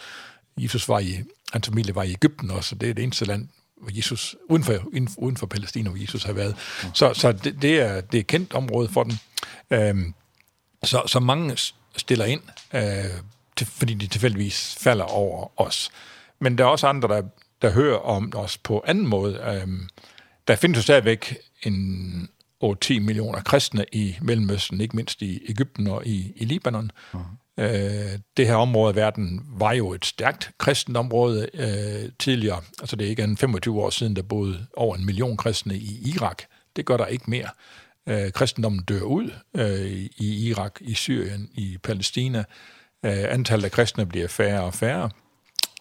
Jesus 0.58 0.90
var 0.90 1.00
i, 1.00 1.20
hans 1.54 1.68
familie 1.68 1.96
var 1.96 2.04
i 2.04 2.12
Ægypten 2.12 2.52
også, 2.52 2.76
og 2.76 2.82
det 2.82 2.90
er 2.90 2.94
det 2.94 3.04
eneste 3.04 3.26
land, 3.26 3.48
hvor 3.84 3.98
Jesus, 3.98 4.36
uden 4.50 4.64
for, 4.64 4.84
uden 5.18 5.38
for 5.38 5.48
Palæstina, 5.48 5.90
hvor 5.90 6.00
Jesus 6.00 6.24
har 6.24 6.34
været. 6.34 6.56
Så, 6.94 7.14
så 7.14 7.32
det, 7.32 7.62
det, 7.62 7.80
er, 7.80 8.02
det 8.02 8.20
er 8.20 8.24
kendt 8.24 8.54
område 8.54 8.90
for 8.90 9.04
den. 9.04 9.20
Ehm 9.72 10.14
så, 10.84 11.04
så 11.08 11.20
mange 11.20 11.58
stiller 11.98 12.26
ind, 12.26 12.42
øh, 12.74 13.22
til, 13.56 13.68
fordi 13.68 13.94
de 13.94 14.08
tilfældigvis 14.08 14.76
falder 14.80 15.06
over 15.06 15.62
os. 15.62 15.92
Men 16.40 16.58
der 16.58 16.64
er 16.64 16.68
også 16.68 16.88
andre, 16.88 17.08
der, 17.08 17.22
der 17.62 17.72
hører 17.72 17.98
om 17.98 18.34
os 18.36 18.58
på 18.58 18.84
anden 18.88 19.08
måde. 19.08 19.60
Ehm 19.62 19.90
der 20.48 20.56
findes 20.56 20.78
jo 20.78 20.82
stadigvæk 20.82 21.38
en 21.64 22.30
8-10 22.64 23.00
millioner 23.00 23.42
kristne 23.42 23.86
i 23.92 24.18
Mellemøsten, 24.22 24.82
ikke 24.82 24.96
mindst 24.96 25.22
i 25.22 25.52
Egypten 25.52 25.88
og 25.88 26.08
i, 26.08 26.34
i 26.36 26.46
Libanon. 26.46 26.92
Uh 27.14 27.20
-huh. 27.20 27.24
Øh, 27.60 28.20
det 28.38 28.48
her 28.48 28.56
område 28.56 28.90
af 28.90 28.96
verden 28.96 29.42
var 29.58 29.74
jo 29.74 29.94
et 29.94 30.06
stærkt 30.06 30.52
kristent 30.58 30.98
område 30.98 31.50
øh, 31.54 32.10
tidligere. 32.20 32.62
Altså 32.80 32.96
det 32.96 33.06
er 33.06 33.10
ikke 33.10 33.24
en 33.24 33.38
25 33.38 33.82
år 33.82 33.90
siden, 33.90 34.16
der 34.16 34.22
boede 34.22 34.66
over 34.78 34.96
en 34.96 35.06
million 35.06 35.38
kristne 35.38 35.76
i 35.76 36.14
Irak. 36.16 36.44
Det 36.76 36.86
gør 36.86 36.98
der 36.98 37.06
ikke 37.06 37.30
mere. 37.30 37.50
Øh, 38.10 38.32
kristendommen 38.32 38.84
dør 38.84 39.02
ud 39.02 39.32
øh, 39.56 39.92
i 40.18 40.48
Irak, 40.50 40.76
i 40.82 40.94
Syrien, 40.94 41.50
i 41.54 41.78
Palæstina. 41.84 42.44
Øh, 43.06 43.34
antallet 43.34 43.66
af 43.66 43.72
kristne 43.72 44.06
bliver 44.06 44.28
færre 44.28 44.62
og 44.62 44.74
færre. 44.74 45.10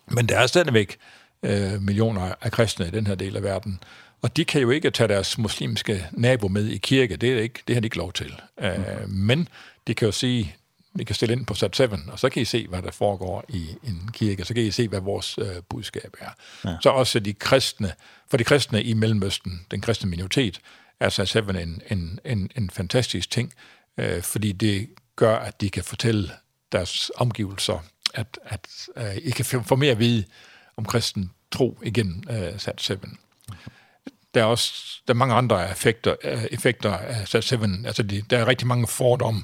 Men 0.06 0.28
der 0.28 0.38
er 0.38 0.46
stadigvæk 0.46 0.96
øh, 1.42 1.82
millioner 1.82 2.34
af 2.40 2.52
kristne 2.52 2.86
i 2.86 2.90
den 2.90 3.06
her 3.06 3.14
del 3.14 3.36
af 3.36 3.42
verden. 3.42 3.80
Og 4.22 4.36
de 4.36 4.44
kan 4.44 4.60
jo 4.60 4.70
ikke 4.70 4.90
tage 4.90 5.08
deres 5.08 5.38
muslimske 5.38 6.06
nabo 6.12 6.48
med 6.48 6.66
i 6.66 6.78
kirke. 6.78 7.16
Det 7.16 7.32
er 7.32 7.40
ikke 7.40 7.62
det 7.66 7.76
har 7.76 7.80
de 7.80 7.86
ikke 7.86 7.96
lov 7.96 8.12
til. 8.12 8.40
Eh 8.62 9.08
men 9.08 9.48
de 9.86 9.94
kan 9.94 10.06
jo 10.06 10.12
sige 10.12 10.56
vi 10.94 11.04
kan 11.04 11.14
stille 11.14 11.32
ind 11.32 11.46
på 11.46 11.54
Sat 11.54 11.74
7, 11.74 11.84
og 12.08 12.18
så 12.18 12.28
kan 12.28 12.42
I 12.42 12.44
se, 12.44 12.68
hvad 12.68 12.82
der 12.82 12.90
foregår 12.90 13.44
i 13.48 13.68
en 13.84 14.10
kirke, 14.12 14.44
så 14.44 14.54
kan 14.54 14.62
I 14.62 14.70
se, 14.70 14.88
hvad 14.88 15.00
vores 15.00 15.38
øh, 15.38 15.62
budskab 15.68 16.14
er. 16.20 16.30
Ja. 16.64 16.76
Så 16.80 16.90
også 16.90 17.20
de 17.20 17.32
kristne, 17.32 17.92
for 18.30 18.36
de 18.36 18.44
kristne 18.44 18.82
i 18.82 18.92
Mellemøsten, 18.92 19.66
den 19.70 19.80
kristne 19.80 20.10
minoritet, 20.10 20.60
er 21.00 21.08
Sat 21.08 21.28
7 21.28 21.38
en, 21.48 21.82
en, 21.90 22.18
en, 22.24 22.50
en 22.56 22.70
fantastisk 22.70 23.30
ting, 23.30 23.52
øh, 23.98 24.22
fordi 24.22 24.52
det 24.52 24.88
gør, 25.16 25.36
at 25.36 25.60
de 25.60 25.70
kan 25.70 25.84
fortælle 25.84 26.30
deres 26.72 27.10
omgivelser, 27.16 27.84
at, 28.14 28.38
at 28.44 28.66
øh, 28.96 29.16
I 29.16 29.30
kan 29.30 29.44
få 29.44 29.76
mere 29.76 29.90
at 29.92 29.98
vide 29.98 30.24
om 30.76 30.84
kristen 30.84 31.30
tro 31.52 31.78
igennem 31.82 32.22
øh, 32.30 32.58
Sat 32.58 32.80
7. 32.80 32.94
Okay 33.48 33.72
der 34.34 34.40
er 34.40 34.44
også 34.44 34.72
der 35.08 35.14
er 35.14 35.18
mange 35.18 35.34
andre 35.34 35.70
effekter 35.70 36.16
effekter 36.50 36.92
af 36.92 37.28
Sat 37.28 37.44
7. 37.44 37.58
Altså 37.86 38.02
de, 38.02 38.22
der 38.30 38.38
er 38.38 38.48
rigtig 38.48 38.66
mange 38.66 38.86
fordomme 38.86 39.42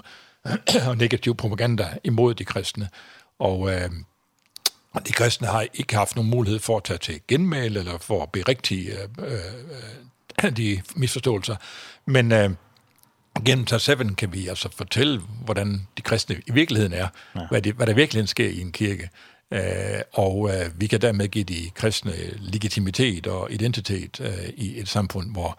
og 0.89 0.97
negativ 0.97 1.35
propaganda 1.35 1.89
imod 2.05 2.35
de 2.35 2.45
kristne. 2.45 2.89
Og 3.39 3.71
øh, 3.71 3.91
de 5.07 5.13
kristne 5.13 5.47
har 5.47 5.67
ikke 5.75 5.97
haft 5.97 6.17
nogen 6.17 6.31
mulighed 6.31 6.59
for 6.61 6.77
at 6.77 6.85
tage 6.85 6.99
til 6.99 7.21
genmæl 7.29 7.77
eller 7.77 7.99
for 7.99 8.23
at 8.23 8.33
berigtige 8.33 8.93
øh, 8.93 9.35
øh, 10.45 10.53
de 10.57 10.83
misforståelser. 10.97 11.57
Men 12.07 12.33
øh, 12.33 12.51
gennem 13.45 13.67
Tar 13.67 13.79
7 13.79 14.15
kan 14.15 14.33
vi 14.33 14.49
altså 14.49 14.69
fortælle, 14.77 15.21
hvordan 15.45 15.87
de 15.97 16.03
kristne 16.03 16.37
i 16.47 16.53
virkeligheden 16.53 16.93
er, 16.93 17.09
ja. 17.35 17.41
hvad, 17.51 17.63
det, 17.63 17.75
hvad 17.75 17.87
der 17.87 17.95
virkelig 17.95 18.29
sker 18.29 18.49
i 18.49 18.61
en 18.61 18.73
kirke. 18.73 19.11
Eh 19.51 20.01
og 20.13 20.51
øh, 20.51 20.81
vi 20.81 20.87
kan 20.87 21.01
dermed 21.01 21.29
give 21.29 21.45
de 21.45 21.71
kristne 21.75 22.13
legitimitet 22.39 23.27
og 23.27 23.53
identitet 23.53 24.21
øh, 24.21 24.49
i 24.57 24.81
et 24.81 24.89
samfund 24.89 25.33
hvor 25.33 25.59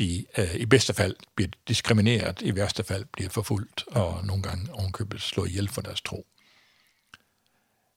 de 0.00 0.24
øh, 0.38 0.54
i 0.54 0.66
bedste 0.66 0.94
fald 0.94 1.16
bliver 1.34 1.50
diskrimineret, 1.68 2.42
i 2.42 2.56
værste 2.56 2.84
fald 2.84 3.04
bliver 3.04 3.30
forfulgt, 3.30 3.84
og 3.88 4.24
nogle 4.24 4.42
gange 4.42 4.72
ovenkøbet 4.72 5.20
slår 5.20 5.46
ihjel 5.46 5.68
for 5.68 5.80
deres 5.80 6.00
tro. 6.00 6.26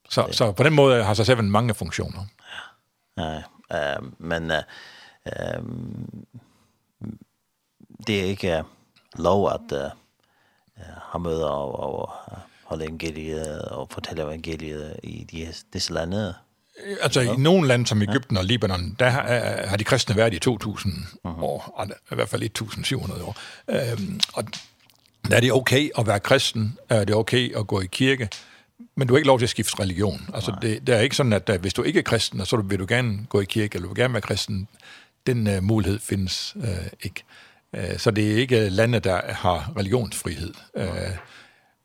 Så, 0.09 0.27
så 0.31 0.51
på 0.51 0.63
den 0.63 0.73
måde 0.73 1.03
har 1.03 1.13
sig 1.13 1.25
selv 1.25 1.43
mange 1.43 1.73
funktioner. 1.73 2.25
Nej, 3.15 3.43
øh, 3.73 4.11
men 4.17 4.51
øh, 4.51 4.63
øh, 5.25 5.63
det 8.07 8.19
er 8.19 8.23
ikke 8.23 8.63
lov, 9.15 9.51
at 9.51 9.71
øh, 9.71 9.89
han 11.11 11.21
møder 11.21 11.47
og, 11.47 11.79
og 11.79 12.09
holde 12.63 12.85
evangeliet 12.85 13.61
og 13.61 13.89
fortælle 13.91 14.23
evangeliet 14.23 14.99
i 15.03 15.23
de, 15.23 15.53
disse 15.73 15.93
lande. 15.93 16.35
Altså 17.01 17.21
ja. 17.21 17.33
i 17.33 17.37
nogle 17.37 17.67
lande 17.67 17.87
som 17.87 18.01
Egypten 18.01 18.37
og 18.37 18.45
Libanon, 18.45 18.95
der 18.99 19.09
har, 19.09 19.23
har 19.67 19.77
de 19.77 19.83
kristne 19.83 20.15
været 20.15 20.33
i 20.33 20.39
2000 20.39 20.93
Aha. 21.25 21.41
år, 21.41 21.85
i 22.11 22.15
hvert 22.15 22.29
fald 22.29 22.43
1700 22.43 23.23
år. 23.23 23.37
Ehm 23.69 24.19
og 24.33 24.43
der 25.29 25.35
er 25.35 25.39
det 25.39 25.51
okay 25.51 25.89
at 25.97 26.07
være 26.07 26.19
kristen, 26.19 26.77
er 26.89 27.03
det 27.03 27.15
okay 27.15 27.55
at 27.57 27.67
gå 27.67 27.81
i 27.81 27.85
kirke, 27.85 28.29
men 28.95 29.07
du 29.07 29.13
har 29.13 29.17
ikke 29.17 29.27
lov 29.27 29.39
til 29.39 29.45
at 29.45 29.49
skifte 29.49 29.79
religion. 29.79 30.29
Altså 30.33 30.55
det, 30.61 30.87
det 30.87 30.95
er 30.95 30.99
ikke 30.99 31.15
sådan, 31.15 31.33
at 31.33 31.47
der, 31.47 31.57
hvis 31.57 31.73
du 31.73 31.83
ikke 31.83 31.99
er 31.99 32.03
kristen, 32.03 32.45
så 32.45 32.57
vil 32.57 32.79
du 32.79 32.85
gerne 32.89 33.25
gå 33.29 33.41
i 33.41 33.45
kirke, 33.45 33.75
eller 33.75 33.87
du 33.87 33.93
vil 33.93 34.01
gerne 34.01 34.13
være 34.13 34.21
kristen. 34.21 34.67
Den 35.27 35.57
uh, 35.57 35.63
mulighed 35.63 35.99
findes 35.99 36.53
uh, 36.55 36.63
ikke. 37.01 37.23
Uh, 37.77 37.97
så 37.97 38.11
det 38.11 38.31
er 38.31 38.35
ikke 38.35 38.69
lande, 38.69 38.99
der 38.99 39.21
har 39.33 39.73
religionsfrihed. 39.77 40.53
Uh, 40.73 40.83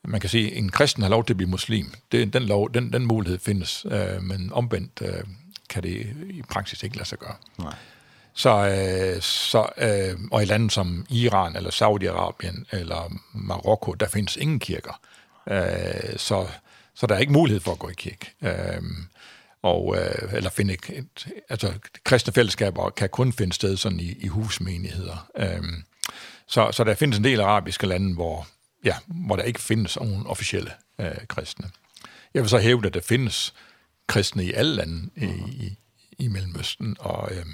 man 0.04 0.20
kan 0.20 0.30
sige, 0.30 0.54
en 0.54 0.68
kristen 0.68 1.02
har 1.02 1.10
lov 1.10 1.24
til 1.24 1.32
at 1.32 1.36
blive 1.36 1.50
muslim. 1.50 1.92
Det, 2.12 2.32
den, 2.32 2.42
lov, 2.42 2.74
den, 2.74 2.92
den 2.92 3.06
mulighed 3.06 3.38
findes, 3.38 3.86
øh, 3.90 4.22
men 4.22 4.52
omvendt 4.52 5.02
øh, 5.02 5.24
kan 5.70 5.82
det 5.82 6.06
i 6.30 6.42
praksis 6.50 6.82
ikke 6.82 6.96
lade 6.96 7.08
sig 7.08 7.18
gøre. 7.18 7.34
Nej. 7.58 7.74
Så, 8.34 8.50
øh, 8.50 9.22
så, 9.22 9.68
øh, 9.76 10.18
og 10.30 10.42
i 10.42 10.44
lande 10.44 10.70
som 10.70 11.06
Iran 11.10 11.56
eller 11.56 11.70
Saudi-Arabien 11.70 12.64
eller 12.78 13.12
Marokko, 13.32 13.92
der 13.92 14.08
findes 14.08 14.36
ingen 14.36 14.58
kirker. 14.58 15.00
Øh, 15.50 16.16
så, 16.16 16.46
så 16.94 17.06
der 17.06 17.14
er 17.14 17.18
ikke 17.18 17.32
mulighed 17.32 17.60
for 17.60 17.72
at 17.72 17.78
gå 17.78 17.88
i 17.88 17.94
kirke. 17.96 18.26
Øh, 18.42 18.82
og 19.62 19.96
øh, 19.98 20.34
eller 20.34 20.50
finde 20.50 20.74
et, 20.74 21.28
altså 21.48 21.72
kristne 22.04 22.32
fællesskaber 22.32 22.90
kan 22.90 23.08
kun 23.08 23.32
finde 23.32 23.52
sted 23.52 23.76
sådan 23.76 24.00
i 24.00 24.12
i 24.20 24.26
husmenigheder. 24.26 25.28
Ehm 25.38 25.84
så 26.48 26.72
så 26.72 26.84
der 26.84 26.94
findes 26.94 27.18
en 27.18 27.24
del 27.24 27.40
arabiske 27.40 27.86
lande 27.86 28.14
hvor 28.14 28.46
ja, 28.84 28.96
hvor 29.06 29.36
der 29.36 29.42
ikke 29.42 29.60
findes 29.60 29.96
nogen 29.96 30.26
officielle 30.26 30.70
øh, 31.00 31.26
kristne. 31.28 31.70
Jeg 32.34 32.42
vil 32.42 32.50
så 32.50 32.58
hæve, 32.58 32.86
at 32.86 32.94
der 32.94 33.00
findes 33.00 33.54
kristne 34.06 34.44
i 34.44 34.52
alle 34.52 34.74
lande 34.74 35.10
i, 35.16 35.26
i, 35.26 35.78
i 36.18 36.28
Mellemøsten, 36.28 36.96
og, 37.00 37.32
øh, 37.32 37.46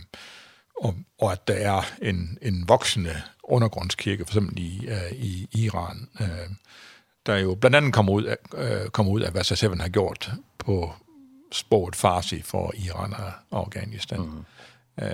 og, 0.80 0.94
og 1.18 1.32
at 1.32 1.48
der 1.48 1.54
er 1.54 1.82
en, 2.02 2.38
en 2.42 2.68
voksende 2.68 3.22
undergrundskirke, 3.44 4.24
for 4.24 4.30
eksempel 4.30 4.58
i, 4.58 4.86
øh, 4.88 5.12
i 5.12 5.48
Iran, 5.52 6.08
øh, 6.20 6.50
der 7.26 7.36
jo 7.36 7.54
blandt 7.54 7.76
andet 7.76 7.92
kommer 7.92 8.12
ud 8.12 8.22
af, 8.22 8.36
øh, 8.54 8.88
kommer 8.88 9.12
ud 9.12 9.20
af 9.20 9.32
hvad 9.32 9.44
Saseven 9.44 9.80
har 9.80 9.88
gjort 9.88 10.32
på 10.58 10.94
sproget 11.52 11.96
farsi 11.96 12.42
for 12.42 12.72
Iran 12.76 13.12
og 13.12 13.32
Afghanistan. 13.60 14.20
Mm 14.20 14.44
-hmm 14.98 15.04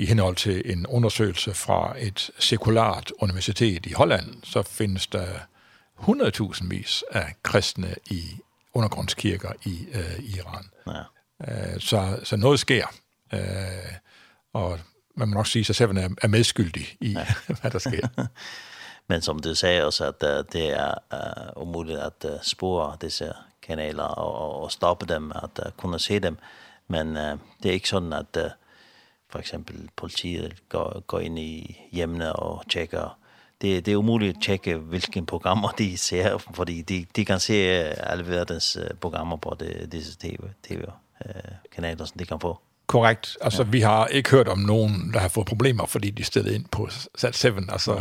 i 0.00 0.06
henhold 0.06 0.36
til 0.36 0.72
en 0.72 0.86
undersøgelse 0.86 1.54
fra 1.54 1.94
et 1.98 2.30
sekulært 2.38 3.12
universitet 3.20 3.86
i 3.86 3.92
Holland, 3.92 4.34
så 4.44 4.62
findes 4.62 5.06
der 5.06 5.26
100.000 5.98 6.68
vis 6.68 7.04
af 7.10 7.34
kristne 7.42 7.94
i 8.10 8.22
undergrundskirker 8.74 9.52
i 9.64 9.86
øh, 9.94 10.18
Iran. 10.18 10.70
Ja. 10.86 11.72
Øh, 11.72 11.80
så, 11.80 12.20
så 12.24 12.36
noget 12.36 12.60
sker, 12.60 12.86
øh, 13.34 13.40
og 14.52 14.78
man 15.16 15.28
må 15.28 15.34
nok 15.34 15.46
sige, 15.46 15.66
at 15.68 15.76
Seven 15.76 15.96
er, 15.96 16.08
er 16.22 16.28
medskyldig 16.28 16.96
i, 17.00 17.12
ja. 17.12 17.26
hvad 17.60 17.70
der 17.70 17.78
sker. 17.78 18.08
Men 19.08 19.22
som 19.22 19.38
du 19.38 19.54
sagde 19.54 19.84
også, 19.84 20.04
at 20.04 20.22
uh, 20.22 20.44
det 20.52 20.70
er 20.78 20.94
uh, 21.12 21.62
umuligt 21.62 21.98
at 21.98 22.24
uh, 22.24 22.30
spore 22.42 22.96
disse 23.00 23.32
kanaler 23.62 24.04
och, 24.04 24.34
og, 24.34 24.62
og 24.62 24.72
stoppe 24.72 25.06
dem, 25.14 25.32
at 25.32 25.66
uh, 25.66 25.72
kunne 25.76 25.98
se 25.98 26.18
dem. 26.18 26.36
Men 26.88 27.08
uh, 27.08 27.38
det 27.62 27.68
er 27.68 27.72
ikke 27.72 27.88
sådan, 27.88 28.12
at 28.12 28.36
uh, 28.36 28.50
for 29.30 29.38
eksempel 29.38 29.88
politiet 29.96 30.54
går, 30.68 31.02
går 31.06 31.20
inn 31.20 31.38
i 31.38 31.76
hjemmene 31.92 32.32
og 32.32 32.64
tjekker. 32.70 33.16
Det, 33.60 33.86
det 33.86 33.92
er 33.92 33.96
umuligt 33.96 34.36
at 34.36 34.42
tjekke, 34.42 34.76
hvilke 34.76 35.22
programmer 35.26 35.68
de 35.78 35.96
ser, 35.98 36.38
fordi 36.54 36.82
de, 36.82 37.06
de 37.16 37.24
kan 37.24 37.40
se 37.40 37.54
alle 37.54 38.26
verdens 38.26 38.78
programmer 39.00 39.36
på 39.36 39.56
det, 39.60 39.92
disse 39.92 40.16
tv-kanaler, 40.18 40.56
TV, 40.62 40.84
kanaler 41.74 42.04
som 42.04 42.18
de 42.18 42.26
kan 42.26 42.40
få. 42.40 42.58
Korrekt. 42.86 43.36
Altså, 43.40 43.62
ja. 43.62 43.68
vi 43.70 43.80
har 43.80 44.06
ikke 44.06 44.30
hørt 44.30 44.48
om 44.48 44.58
nogen, 44.58 45.12
der 45.12 45.18
har 45.18 45.28
fået 45.28 45.46
problemer, 45.46 45.86
fordi 45.86 46.10
de 46.10 46.24
stillede 46.24 46.54
ind 46.54 46.64
på 46.64 46.88
Sat 47.14 47.36
7. 47.36 47.48
Altså, 47.68 48.00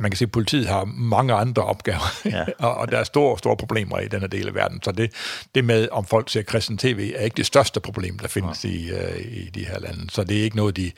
man 0.00 0.10
kan 0.10 0.16
sige, 0.16 0.26
at 0.26 0.32
politiet 0.32 0.66
har 0.66 0.84
mange 0.84 1.34
andre 1.34 1.64
opgaver, 1.64 2.20
ja. 2.24 2.44
og 2.66 2.92
der 2.92 2.98
er 2.98 3.04
store, 3.04 3.38
store 3.38 3.56
problemer 3.56 3.98
i 3.98 4.08
denne 4.08 4.26
del 4.26 4.48
af 4.48 4.54
verden. 4.54 4.82
Så 4.82 4.92
det, 4.92 5.12
det 5.54 5.64
med, 5.64 5.88
om 5.92 6.06
folk 6.06 6.30
ser 6.30 6.42
kristen 6.42 6.78
tv, 6.78 7.12
er 7.16 7.24
ikke 7.24 7.36
det 7.36 7.46
største 7.46 7.80
problem, 7.80 8.18
der 8.18 8.28
findes 8.28 8.64
ja. 8.64 8.68
i, 8.68 8.92
uh, 8.92 9.20
i 9.20 9.50
de 9.54 9.64
her 9.64 9.78
lande. 9.78 10.10
Så 10.10 10.24
det 10.24 10.38
er 10.38 10.42
ikke 10.42 10.56
noget, 10.56 10.76
de 10.76 10.92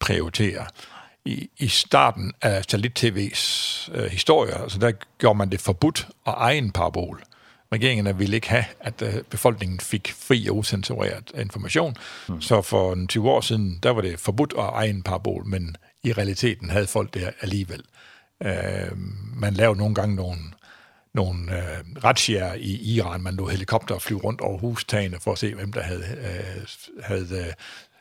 prioriterer. 0.00 0.64
I, 1.24 1.50
i 1.58 1.68
starten 1.68 2.32
af 2.42 2.62
satellit-tv's 2.62 3.90
uh, 3.98 4.04
historie, 4.04 4.62
altså 4.62 4.78
der 4.78 4.92
gjorde 5.18 5.38
man 5.38 5.50
det 5.50 5.60
forbudt 5.60 6.08
at 6.26 6.34
eje 6.36 6.58
en 6.58 6.70
parabol. 6.70 7.22
Regeringen 7.72 8.18
ville 8.18 8.36
ikke 8.36 8.48
have, 8.48 8.64
at 8.80 9.02
uh, 9.02 9.08
befolkningen 9.30 9.80
fik 9.80 10.14
fri 10.18 10.48
og 10.48 10.56
usensureret 10.56 11.32
information. 11.40 11.96
Mm. 12.28 12.40
Så 12.40 12.62
for 12.62 12.92
en 12.92 13.08
20 13.08 13.30
år 13.30 13.40
siden, 13.40 13.78
der 13.82 13.90
var 13.90 14.00
det 14.00 14.20
forbudt 14.20 14.54
at 14.58 14.64
eje 14.64 14.88
en 14.88 15.02
parabol, 15.02 15.46
men 15.46 15.76
i 16.02 16.12
realiteten 16.12 16.70
havde 16.70 16.86
folk 16.86 17.14
det 17.14 17.30
alligevel. 17.40 17.78
Mm. 17.78 17.99
Øh, 18.44 18.98
man 19.36 19.54
lavede 19.54 19.78
nogle 19.78 19.94
gange 19.94 20.16
nogle, 20.16 20.38
nogle 21.14 21.58
øh, 21.58 22.04
razziaer 22.04 22.54
i 22.54 22.94
Iran. 22.94 23.22
Man 23.22 23.34
lå 23.34 23.48
helikopter 23.48 23.94
og 23.94 24.02
flyve 24.02 24.20
rundt 24.20 24.40
over 24.40 24.58
hustagene 24.58 25.20
for 25.20 25.32
at 25.32 25.38
se, 25.38 25.54
hvem 25.54 25.72
der 25.72 25.82
havde, 25.82 26.04
øh, 26.20 26.66
havde, 27.02 27.54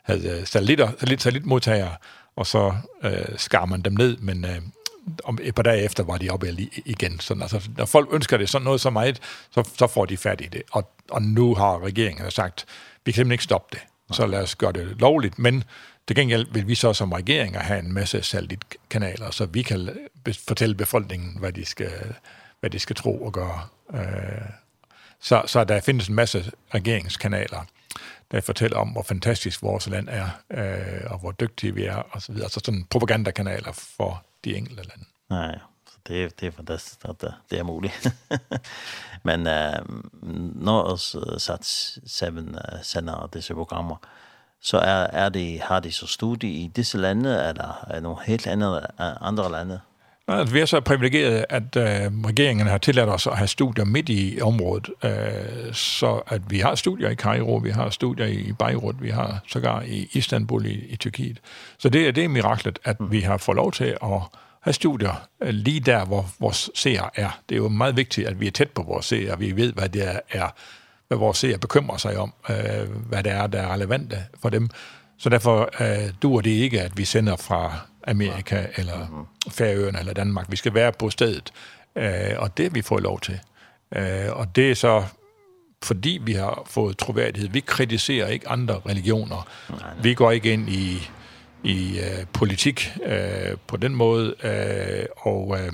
havde 0.03 0.45
satellitter, 0.45 0.91
satellit, 0.91 1.21
satellitmodtagere, 1.21 1.95
og 2.35 2.47
så 2.47 2.73
øh, 3.03 3.37
skar 3.37 3.65
man 3.65 3.81
dem 3.81 3.93
ned, 3.93 4.17
men 4.17 4.45
øh, 4.45 4.61
om 5.23 5.37
et 5.41 5.55
par 5.55 5.63
dage 5.63 5.83
efter 5.83 6.03
var 6.03 6.17
de 6.17 6.29
oppe 6.29 6.57
igen. 6.85 7.19
Så 7.19 7.37
altså, 7.41 7.69
når 7.77 7.85
folk 7.85 8.09
ønsker 8.11 8.37
det 8.37 8.49
sådan 8.49 8.65
noget 8.65 8.81
så 8.81 8.89
meget, 8.89 9.19
så, 9.51 9.69
så 9.77 9.87
får 9.87 10.05
de 10.05 10.17
fat 10.17 10.41
i 10.41 10.47
det. 10.51 10.61
Og, 10.71 10.91
og 11.09 11.21
nu 11.21 11.55
har 11.55 11.83
regeringen 11.83 12.31
sagt, 12.31 12.65
vi 13.05 13.11
kan 13.11 13.15
simpelthen 13.15 13.31
ikke 13.31 13.43
stoppe 13.43 13.67
det. 13.71 13.81
Så 14.15 14.27
lad 14.27 14.41
os 14.41 14.55
gøre 14.55 14.71
det 14.71 14.95
lovligt, 14.99 15.39
men 15.39 15.63
Det 16.09 16.15
gengæld 16.15 16.47
vil 16.51 16.67
vi 16.67 16.75
så 16.75 16.93
som 16.93 17.11
regeringer 17.11 17.59
have 17.59 17.79
en 17.79 17.93
masse 17.93 18.21
satellitkanaler, 18.21 19.31
så 19.31 19.45
vi 19.45 19.61
kan 19.61 20.09
fortælle 20.47 20.75
befolkningen, 20.75 21.39
hvad 21.39 21.53
de 21.53 21.65
skal, 21.65 22.15
hvad 22.59 22.69
de 22.69 22.79
skal 22.79 22.95
tro 22.95 23.23
og 23.23 23.33
gøre. 23.33 23.61
Øh, 23.93 24.49
så, 25.19 25.43
så 25.45 25.63
der 25.63 25.81
findes 25.81 26.07
en 26.07 26.15
masse 26.15 26.51
regeringskanaler, 26.73 27.65
der 28.31 28.41
fortæller 28.41 28.77
om, 28.77 28.89
hvor 28.89 29.03
fantastisk 29.03 29.61
vores 29.61 29.87
land 29.87 30.07
er, 30.09 30.29
øh, 30.51 31.11
og 31.11 31.19
hvor 31.19 31.31
dygtige 31.31 31.75
vi 31.75 31.85
er, 31.85 31.95
og 31.95 32.21
så 32.21 32.31
videre. 32.31 32.49
Så 32.49 32.61
sådan 32.65 32.85
propagandakanaler 32.89 33.71
for 33.71 34.25
de 34.45 34.55
enkelte 34.55 34.83
lande. 34.83 35.05
Nej, 35.29 35.59
så 35.87 35.97
det, 36.07 36.39
det 36.39 36.47
er 36.47 36.51
fantastisk, 36.51 36.99
at 37.05 37.21
det, 37.21 37.33
det 37.51 37.59
er 37.59 37.63
muligt. 37.63 38.13
Men 39.27 39.47
øh, 39.47 39.75
når 40.55 40.83
os 40.83 41.15
sat 41.37 41.65
seven 42.05 42.49
uh, 42.49 42.79
sender 42.83 43.29
disse 43.33 43.53
programmer, 43.53 43.95
så 44.61 44.77
er, 44.77 45.07
er 45.13 45.29
det, 45.29 45.59
har 45.59 45.79
de 45.79 45.91
så 45.91 46.07
studie 46.07 46.49
i 46.49 46.71
disse 46.75 46.97
lande, 46.97 47.29
eller 47.29 47.85
er 47.89 47.99
nogle 47.99 48.17
helt 48.25 48.47
andre, 48.47 48.81
andre 49.21 49.51
lande? 49.51 49.79
Nej, 50.29 50.43
vi 50.43 50.59
er 50.59 50.65
så 50.65 50.79
privilegeret, 50.79 51.45
at 51.49 51.75
øh, 51.75 52.11
regeringen 52.25 52.67
har 52.67 52.77
tilladt 52.77 53.09
os 53.09 53.27
at 53.27 53.37
have 53.37 53.47
studier 53.47 53.85
midt 53.85 54.09
i 54.09 54.39
området, 54.41 54.89
øh, 55.03 55.73
så 55.73 56.21
at 56.27 56.41
vi 56.49 56.59
har 56.59 56.75
studier 56.75 57.09
i 57.09 57.15
Kairo, 57.15 57.55
vi 57.55 57.69
har 57.69 57.89
studier 57.89 58.25
i 58.25 58.53
Beirut, 58.59 59.01
vi 59.01 59.09
har 59.09 59.39
sågar 59.47 59.81
i 59.81 60.09
Istanbul 60.13 60.65
i, 60.65 60.85
i 60.89 60.95
Tyrkiet. 60.95 61.39
Så 61.77 61.89
det, 61.89 62.15
det 62.15 62.23
er 62.23 62.27
miraklet, 62.27 62.79
at 62.83 62.99
mm. 62.99 63.11
vi 63.11 63.19
har 63.19 63.37
fået 63.37 63.55
lov 63.55 63.71
til 63.71 63.97
at 64.03 64.21
have 64.61 64.73
studier 64.73 65.27
øh, 65.41 65.49
lige 65.49 65.79
der, 65.79 66.05
hvor 66.05 66.25
vores 66.39 66.69
seer 66.75 67.09
er. 67.15 67.39
Det 67.49 67.55
er 67.55 67.59
jo 67.59 67.69
meget 67.69 67.97
vigtigt, 67.97 68.27
at 68.27 68.39
vi 68.39 68.47
er 68.47 68.51
tæt 68.51 68.69
på 68.69 68.83
vores 68.83 69.05
seer, 69.05 69.35
vi 69.35 69.55
ved, 69.55 69.73
hvad 69.73 69.89
det 69.89 70.19
er 70.31 70.47
hvad 71.09 71.17
vores 71.17 71.37
seere 71.37 71.57
bekymrer 71.57 71.97
sig 71.97 72.17
om, 72.17 72.33
øh, 72.49 72.89
hvad 73.09 73.23
det 73.23 73.31
er, 73.31 73.47
der 73.47 73.61
er 73.61 73.73
relevante 73.73 74.17
for 74.41 74.49
dem. 74.49 74.69
Så 75.17 75.29
derfor 75.29 75.69
øh, 75.79 76.13
duer 76.21 76.41
det 76.41 76.49
ikke, 76.49 76.81
at 76.81 76.97
vi 76.97 77.05
sender 77.05 77.35
fra 77.35 77.79
Amerika 78.07 78.65
eller 78.75 79.07
mm 79.07 79.21
-hmm. 79.21 79.49
Færøerne 79.51 79.99
eller 79.99 80.13
Danmark. 80.13 80.45
Vi 80.49 80.55
skal 80.55 80.73
være 80.73 80.91
på 80.91 81.09
stedet, 81.09 81.53
øh, 81.95 82.31
og 82.37 82.57
det 82.57 82.75
vi 82.75 82.81
får 82.81 82.99
lov 82.99 83.19
til. 83.19 83.39
Øh, 83.95 84.25
og 84.31 84.55
det 84.55 84.71
er 84.71 84.75
så 84.75 85.03
fordi 85.83 86.19
vi 86.23 86.33
har 86.33 86.63
fået 86.65 86.97
troværdighed. 86.97 87.49
Vi 87.49 87.59
kritiserer 87.59 88.27
ikke 88.27 88.49
andre 88.49 88.81
religioner. 88.89 89.47
Nej, 89.69 89.79
nej. 89.79 90.01
Vi 90.01 90.13
går 90.13 90.31
ikke 90.31 90.53
ind 90.53 90.69
i 90.69 91.09
i 91.63 91.99
øh, 91.99 92.25
politik 92.33 92.91
øh, 93.05 93.57
på 93.67 93.77
den 93.77 93.95
måde 93.95 94.35
øh, 94.43 95.05
og 95.17 95.57
øh, 95.59 95.71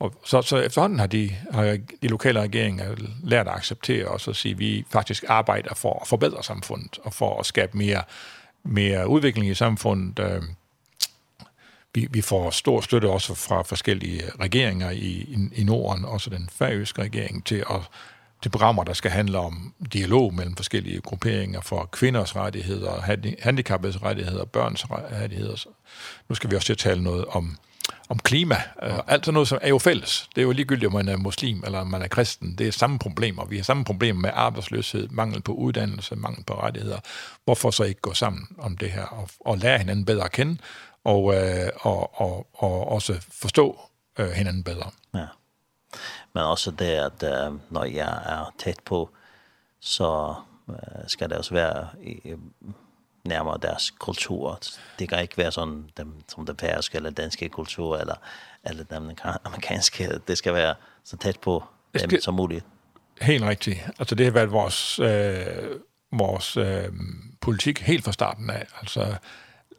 Og 0.00 0.14
så, 0.24 0.42
så 0.42 0.56
efterhånden 0.56 0.98
har 0.98 1.06
de, 1.06 1.36
har 1.50 1.78
de 2.02 2.08
lokale 2.08 2.40
regeringer 2.40 2.94
lært 3.24 3.48
at 3.48 3.54
acceptere 3.54 4.06
os 4.06 4.28
og 4.28 4.36
sige, 4.36 4.58
vi 4.58 4.84
faktisk 4.90 5.24
arbejder 5.28 5.74
for 5.74 5.98
at 6.02 6.08
forbedre 6.08 6.42
samfundet 6.42 6.98
og 7.04 7.14
for 7.14 7.40
at 7.40 7.46
skabe 7.46 7.78
mere, 7.78 8.02
mere 8.62 9.08
udvikling 9.08 9.48
i 9.48 9.54
samfundet. 9.54 10.42
Vi, 11.94 12.08
vi 12.10 12.20
får 12.20 12.50
stor 12.50 12.80
støtte 12.80 13.10
også 13.10 13.34
fra 13.34 13.62
forskellige 13.62 14.22
regeringer 14.40 14.90
i, 14.90 14.96
i, 14.98 15.48
i 15.52 15.64
Norden, 15.64 16.04
også 16.04 16.30
den 16.30 16.48
færøske 16.52 17.02
regering, 17.02 17.44
til 17.44 17.64
at 17.70 17.80
til 18.42 18.48
programmer, 18.48 18.84
der 18.84 18.92
skal 18.92 19.10
handle 19.10 19.38
om 19.38 19.74
dialog 19.92 20.34
mellem 20.34 20.56
forskellige 20.56 21.00
grupperinger 21.00 21.60
for 21.60 21.88
kvinders 21.92 22.36
rettigheder, 22.36 23.00
handicappedes 23.40 24.02
rettigheder, 24.02 24.44
børns 24.44 24.90
rettigheder. 24.90 25.66
Nu 26.28 26.34
skal 26.34 26.50
vi 26.50 26.56
også 26.56 26.66
til 26.66 26.72
at 26.72 26.78
tale 26.78 27.02
noget 27.02 27.24
om 27.24 27.56
om 28.08 28.18
klima. 28.18 28.56
Øh, 28.82 28.90
ja. 28.90 29.00
alt 29.06 29.24
sådan 29.24 29.34
noget, 29.34 29.48
som 29.48 29.58
er 29.62 29.68
jo 29.68 29.78
fælles. 29.78 30.28
Det 30.34 30.40
er 30.40 30.46
jo 30.46 30.52
ligegyldigt, 30.52 30.86
om 30.86 30.92
man 30.92 31.08
er 31.08 31.16
muslim 31.16 31.62
eller 31.66 31.84
man 31.84 32.02
er 32.02 32.08
kristen. 32.08 32.54
Det 32.58 32.68
er 32.68 32.72
samme 32.72 32.98
problemer. 32.98 33.44
Vi 33.44 33.56
har 33.56 33.64
samme 33.64 33.84
problemer 33.84 34.20
med 34.20 34.30
arbejdsløshed, 34.34 35.08
mangel 35.08 35.42
på 35.42 35.52
uddannelse, 35.52 36.16
mangel 36.16 36.44
på 36.44 36.54
rettigheder. 36.54 37.00
Hvorfor 37.44 37.70
så 37.70 37.84
ikke 37.84 38.00
gå 38.00 38.14
sammen 38.14 38.48
om 38.58 38.76
det 38.76 38.90
her 38.90 39.04
og, 39.04 39.28
og 39.40 39.58
lære 39.58 39.78
hinanden 39.78 40.04
bedre 40.04 40.24
at 40.24 40.32
kende 40.32 40.58
og, 41.04 41.34
øh, 41.34 41.70
og, 41.80 42.20
og, 42.20 42.46
og 42.52 42.88
også 42.88 43.14
forstå 43.32 43.80
øh, 44.18 44.30
hinanden 44.30 44.64
bedre. 44.64 44.90
Ja. 45.14 45.26
Men 46.32 46.42
også 46.42 46.70
det, 46.70 46.84
at 46.84 47.22
øh, 47.22 47.58
når 47.70 47.84
jeg 47.84 48.22
er 48.26 48.54
tæt 48.58 48.80
på, 48.84 49.10
så 49.80 50.34
øh, 50.68 50.76
skal 51.06 51.28
det 51.28 51.38
også 51.38 51.54
være... 51.54 51.88
Øh, 52.24 52.38
nærmere 53.28 53.58
deres 53.62 53.90
kultur. 53.90 54.60
Det 54.98 55.08
kan 55.08 55.22
ikke 55.22 55.38
være 55.38 55.52
sådan 55.52 55.90
dem, 55.96 56.14
som 56.28 56.46
den 56.46 56.56
færøske 56.56 56.96
eller 56.96 57.10
danske 57.10 57.48
kultur, 57.48 57.96
eller, 57.96 58.14
eller 58.64 58.84
den 58.84 59.18
amerikanske. 59.44 60.20
Det 60.28 60.38
skal 60.38 60.54
være 60.54 60.74
så 61.04 61.16
tæt 61.16 61.40
på 61.40 61.64
dem 61.94 62.10
skal... 62.10 62.22
som 62.22 62.34
muligt. 62.34 62.64
Helt 63.20 63.44
rigtigt. 63.44 63.78
Altså 63.98 64.14
det 64.14 64.26
har 64.26 64.30
været 64.30 64.52
vores, 64.52 64.98
øh, 64.98 65.46
vores 66.12 66.56
øh, 66.56 66.84
politik 67.40 67.78
helt 67.78 68.04
fra 68.04 68.12
starten 68.12 68.50
af. 68.50 68.66
Altså 68.80 69.14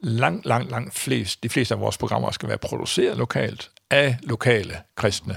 langt, 0.02 0.46
langt, 0.46 0.72
langt 0.72 0.94
flest, 0.94 1.44
de 1.44 1.50
fleste 1.50 1.74
af 1.74 1.80
vores 1.80 1.98
programmer 1.98 2.32
skal 2.32 2.50
være 2.50 2.58
produceret 2.58 3.18
lokalt 3.18 3.72
af 3.90 4.18
lokale 4.24 4.82
kristne 4.96 5.36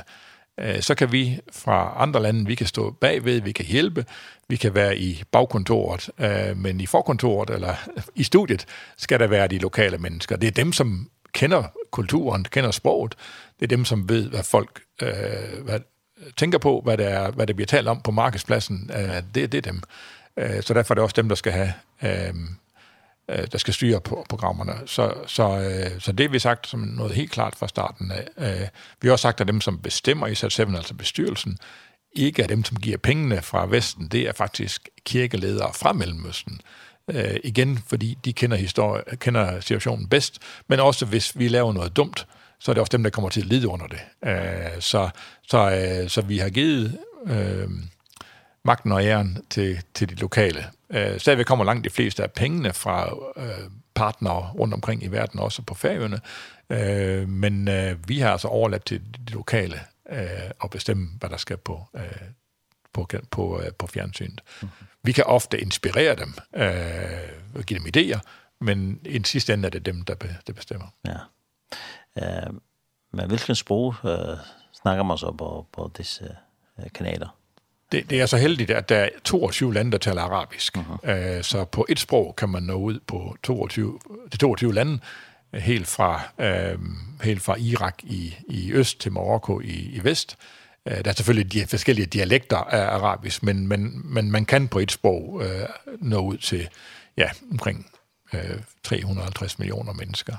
så 0.81 0.95
kan 0.95 1.13
vi 1.13 1.41
fra 1.53 1.95
andre 1.97 2.23
lande, 2.23 2.47
vi 2.47 2.55
kan 2.55 2.67
stå 2.67 2.91
bagved, 2.91 3.41
vi 3.41 3.53
kan 3.53 3.65
hjælpe, 3.65 4.05
Vi 4.53 4.57
kan 4.57 4.75
være 4.75 4.99
i 4.99 5.23
bagkontoret, 5.33 6.11
øh, 6.19 6.57
men 6.57 6.81
i 6.81 6.87
forkontoret 6.87 7.51
eller 7.51 7.75
i 8.15 8.23
studiet 8.23 8.67
skal 8.99 9.21
der 9.21 9.27
være 9.27 9.49
de 9.49 9.59
lokale 9.59 9.99
mennesker. 9.99 10.37
Det 10.37 10.47
er 10.47 10.51
dem, 10.51 10.73
som 10.73 11.09
kender 11.33 11.63
kulturen, 11.91 12.45
kender 12.45 12.71
sproget. 12.71 13.15
Det 13.61 13.67
er 13.67 13.77
dem, 13.77 13.85
som 13.85 14.09
ved, 14.09 14.29
hvad 14.31 14.43
folk 14.43 14.83
øh, 15.03 15.65
hvad, 15.65 15.81
tænker 16.37 16.59
på, 16.59 16.81
hvad 16.85 16.97
det, 16.97 17.07
er, 17.07 17.31
hvad 17.31 17.47
det 17.47 17.57
bliver 17.57 17.67
talt 17.67 17.89
om 17.89 18.01
på 18.01 18.11
markedspladsen. 18.11 18.91
Øh, 18.97 19.23
det, 19.35 19.53
det 19.53 19.55
er 19.55 19.73
dem. 19.73 19.83
Øh, 20.37 20.63
så 20.63 20.75
derfor 20.75 20.95
er 20.95 20.97
det 20.97 21.03
også 21.03 21.17
dem, 21.17 21.29
der 21.29 21.37
skal 21.37 21.53
have... 21.53 21.73
Øh, 22.03 22.35
der 23.53 23.59
skal 23.59 23.75
styre 23.75 24.01
på 24.01 24.27
programmerne. 24.29 24.73
Så, 24.87 25.15
så, 25.27 25.43
øh, 25.43 26.01
så 26.01 26.13
det 26.13 26.27
har 26.27 26.33
vi 26.33 26.39
sagt 26.39 26.67
som 26.67 26.81
noget 26.81 27.15
helt 27.15 27.31
klart 27.31 27.57
fra 27.57 27.69
starten 27.69 28.13
af. 28.13 28.29
Øh, 28.39 28.69
vi 29.01 29.09
har 29.09 29.13
også 29.13 29.23
sagt, 29.23 29.41
at 29.41 29.49
dem, 29.49 29.61
som 29.61 29.79
bestemmer 29.79 30.27
i 30.27 30.33
Sat7 30.33 30.77
altså 30.77 30.95
bestyrelsen, 30.95 31.59
ikke 32.15 32.43
er 32.43 32.47
dem, 32.47 32.65
som 32.65 32.77
giver 32.77 32.97
pengene 32.97 33.43
fra 33.43 33.67
Vesten, 33.67 34.09
det 34.09 34.29
er 34.29 34.33
faktisk 34.33 34.89
kirkeledere 35.05 35.71
fra 35.75 35.93
Mellemøsten. 35.93 36.61
Øh, 37.09 37.37
igen, 37.45 37.79
fordi 37.87 38.19
de 38.25 38.33
kender, 38.33 38.57
historie, 38.57 39.03
kender 39.17 39.61
situationen 39.61 40.09
bedst, 40.09 40.39
men 40.69 40.81
også 40.81 41.07
hvis 41.07 41.39
vi 41.39 41.49
laver 41.49 41.73
noget 41.73 41.97
dumt, 41.97 42.27
så 42.61 42.71
er 42.71 42.75
det 42.75 42.81
også 42.81 42.93
dem, 42.93 43.03
der 43.03 43.11
kommer 43.11 43.31
til 43.31 43.41
at 43.41 43.47
lide 43.47 43.69
under 43.69 43.87
det. 43.87 44.01
Øh, 44.25 44.81
så, 44.81 45.11
så, 45.43 45.71
øh, 45.71 46.09
så 46.09 46.21
vi 46.21 46.39
har 46.39 46.49
givet 46.49 46.99
øh, 47.27 47.69
magten 48.65 48.93
og 48.93 49.05
æren 49.05 49.39
til, 49.51 49.83
til 49.95 50.09
de 50.09 50.15
lokale. 50.15 50.67
Øh, 50.91 51.21
stadigvæk 51.21 51.47
kommer 51.47 51.65
langt 51.65 51.85
de 51.85 51.91
fleste 51.91 52.23
af 52.23 52.33
pengene 52.33 52.73
fra 52.73 53.17
øh, 53.37 53.71
partnere 53.95 54.53
rundt 54.59 54.75
omkring 54.75 55.03
i 55.03 55.07
verden, 55.07 55.41
også 55.41 55.63
på 55.63 55.75
færøerne. 55.75 56.21
Øh, 56.71 57.29
men 57.29 57.69
øh, 57.69 58.09
vi 58.09 58.19
har 58.19 58.31
altså 58.31 58.49
overladt 58.49 58.85
til 58.85 59.01
de 59.29 59.33
lokale 59.33 59.81
eh 60.11 60.51
og 60.59 60.71
bestemme, 60.71 61.09
hvad 61.19 61.31
der 61.31 61.37
skal 61.37 61.57
på, 61.57 61.87
eh 61.95 62.03
på, 62.93 63.09
på, 63.31 63.63
på 63.79 63.87
fjernsynet. 63.87 64.41
Mm 64.63 64.69
-hmm. 64.69 64.85
Vi 65.03 65.13
kan 65.13 65.25
ofte 65.25 65.61
inspirere 65.61 66.17
dem 66.17 66.35
eh 66.57 67.31
og 67.55 67.63
give 67.63 67.81
dem 67.81 67.87
idéer, 67.97 68.21
men 68.61 69.01
i 69.05 69.21
sidste 69.25 69.53
ende 69.53 69.67
er 69.67 69.71
det 69.71 69.87
dem, 69.87 70.03
der, 70.03 70.15
be, 70.15 70.37
der 70.47 70.53
bestemmer. 70.53 70.87
Ja. 71.07 71.19
Eh 72.17 72.53
men 73.15 73.27
hvilken 73.27 73.55
sprog 73.55 73.95
eh 74.05 74.39
snakker 74.73 75.03
man 75.03 75.19
så 75.19 75.33
på, 75.33 75.67
på 75.73 75.91
disse 75.97 76.37
kanaler? 76.95 77.29
det, 77.93 78.11
det 78.11 78.21
er 78.21 78.27
så 78.27 78.37
heldigt, 78.37 78.71
at 78.71 78.89
der 78.89 78.97
er 78.97 79.09
22 79.25 79.75
lande, 79.75 79.93
der 79.93 79.99
taler 79.99 80.23
arabisk. 80.23 80.77
Uh 80.77 80.85
-huh. 80.91 81.37
uh, 81.37 81.43
så 81.43 81.65
på 81.65 81.87
et 81.89 82.01
sprog 82.01 82.37
kan 82.37 82.49
man 82.49 82.63
nå 82.63 82.75
ud 82.75 83.01
på 83.07 83.37
22, 83.43 83.99
de 84.33 84.37
22 84.37 84.75
lande, 84.75 84.99
helt 85.55 85.87
fra, 85.87 86.21
øh, 86.39 86.79
helt 87.23 87.43
fra 87.43 87.57
Irak 87.59 87.95
i, 88.03 88.37
i 88.49 88.73
øst 88.73 89.01
til 89.01 89.13
Marokko 89.13 89.61
i, 89.61 89.91
i 89.93 90.05
vest. 90.05 90.37
Der 90.87 91.11
er 91.11 91.13
selvfølgelig 91.13 91.53
de 91.53 91.67
forskellige 91.67 92.07
dialekter 92.07 92.57
af 92.57 92.95
arabisk, 92.95 93.43
men, 93.43 93.69
men, 93.69 94.01
men 94.05 94.31
man 94.31 94.45
kan 94.45 94.69
på 94.69 94.79
et 94.79 94.93
sprog 94.93 95.43
øh, 95.45 95.69
nå 95.99 96.19
ud 96.19 96.37
til 96.37 96.69
ja, 97.17 97.31
omkring 97.51 97.87
øh, 98.35 98.59
350 98.83 99.59
millioner 99.59 99.93
mennesker. 99.93 100.37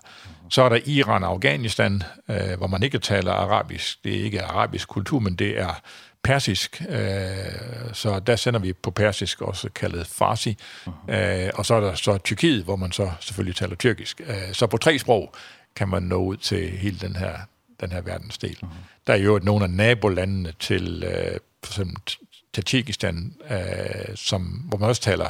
Så 0.49 0.61
er 0.61 0.69
der 0.69 0.79
Iran 0.85 1.23
og 1.23 1.29
Afghanistan, 1.29 2.03
øh, 2.29 2.57
hvor 2.57 2.67
man 2.67 2.83
ikke 2.83 2.99
taler 2.99 3.31
arabisk. 3.31 4.03
Det 4.03 4.19
er 4.19 4.23
ikke 4.23 4.43
arabisk 4.43 4.87
kultur, 4.87 5.19
men 5.19 5.35
det 5.35 5.59
er 5.59 5.81
persisk, 6.23 6.81
Eh 6.89 7.93
så 7.93 8.19
der 8.19 8.35
sender 8.35 8.59
vi 8.59 8.73
på 8.73 8.91
persisk, 8.91 9.41
også 9.41 9.69
kaldet 9.69 10.07
farsi, 10.07 10.57
Eh 11.09 11.49
og 11.53 11.65
så 11.65 11.75
er 11.75 11.79
der 11.79 11.95
så 11.95 12.17
Tyrkiet, 12.17 12.63
hvor 12.63 12.75
man 12.75 12.91
så 12.91 13.11
selvfølgelig 13.19 13.55
taler 13.55 13.75
tyrkisk. 13.75 14.21
Eh 14.27 14.53
så 14.53 14.67
på 14.67 14.77
tre 14.77 14.99
sprog 14.99 15.33
kan 15.75 15.89
man 15.89 16.03
nå 16.03 16.15
ud 16.15 16.37
til 16.37 16.69
hele 16.69 16.97
den 16.99 17.15
her, 17.15 17.37
den 17.81 17.91
her 17.91 18.01
verdensdel. 18.01 18.57
Uh 18.61 18.69
-huh. 18.69 18.73
Der 19.07 19.13
er 19.13 19.17
jo 19.17 19.39
nogle 19.43 19.63
af 19.63 19.69
nabolandene 19.69 20.53
til, 20.59 21.03
eh 21.03 21.39
for 21.63 21.71
eksempel 21.71 22.15
Tajikistan, 22.53 23.33
eh 23.49 24.15
som, 24.15 24.41
hvor 24.41 24.77
man 24.77 24.89
også 24.89 25.01
taler 25.01 25.29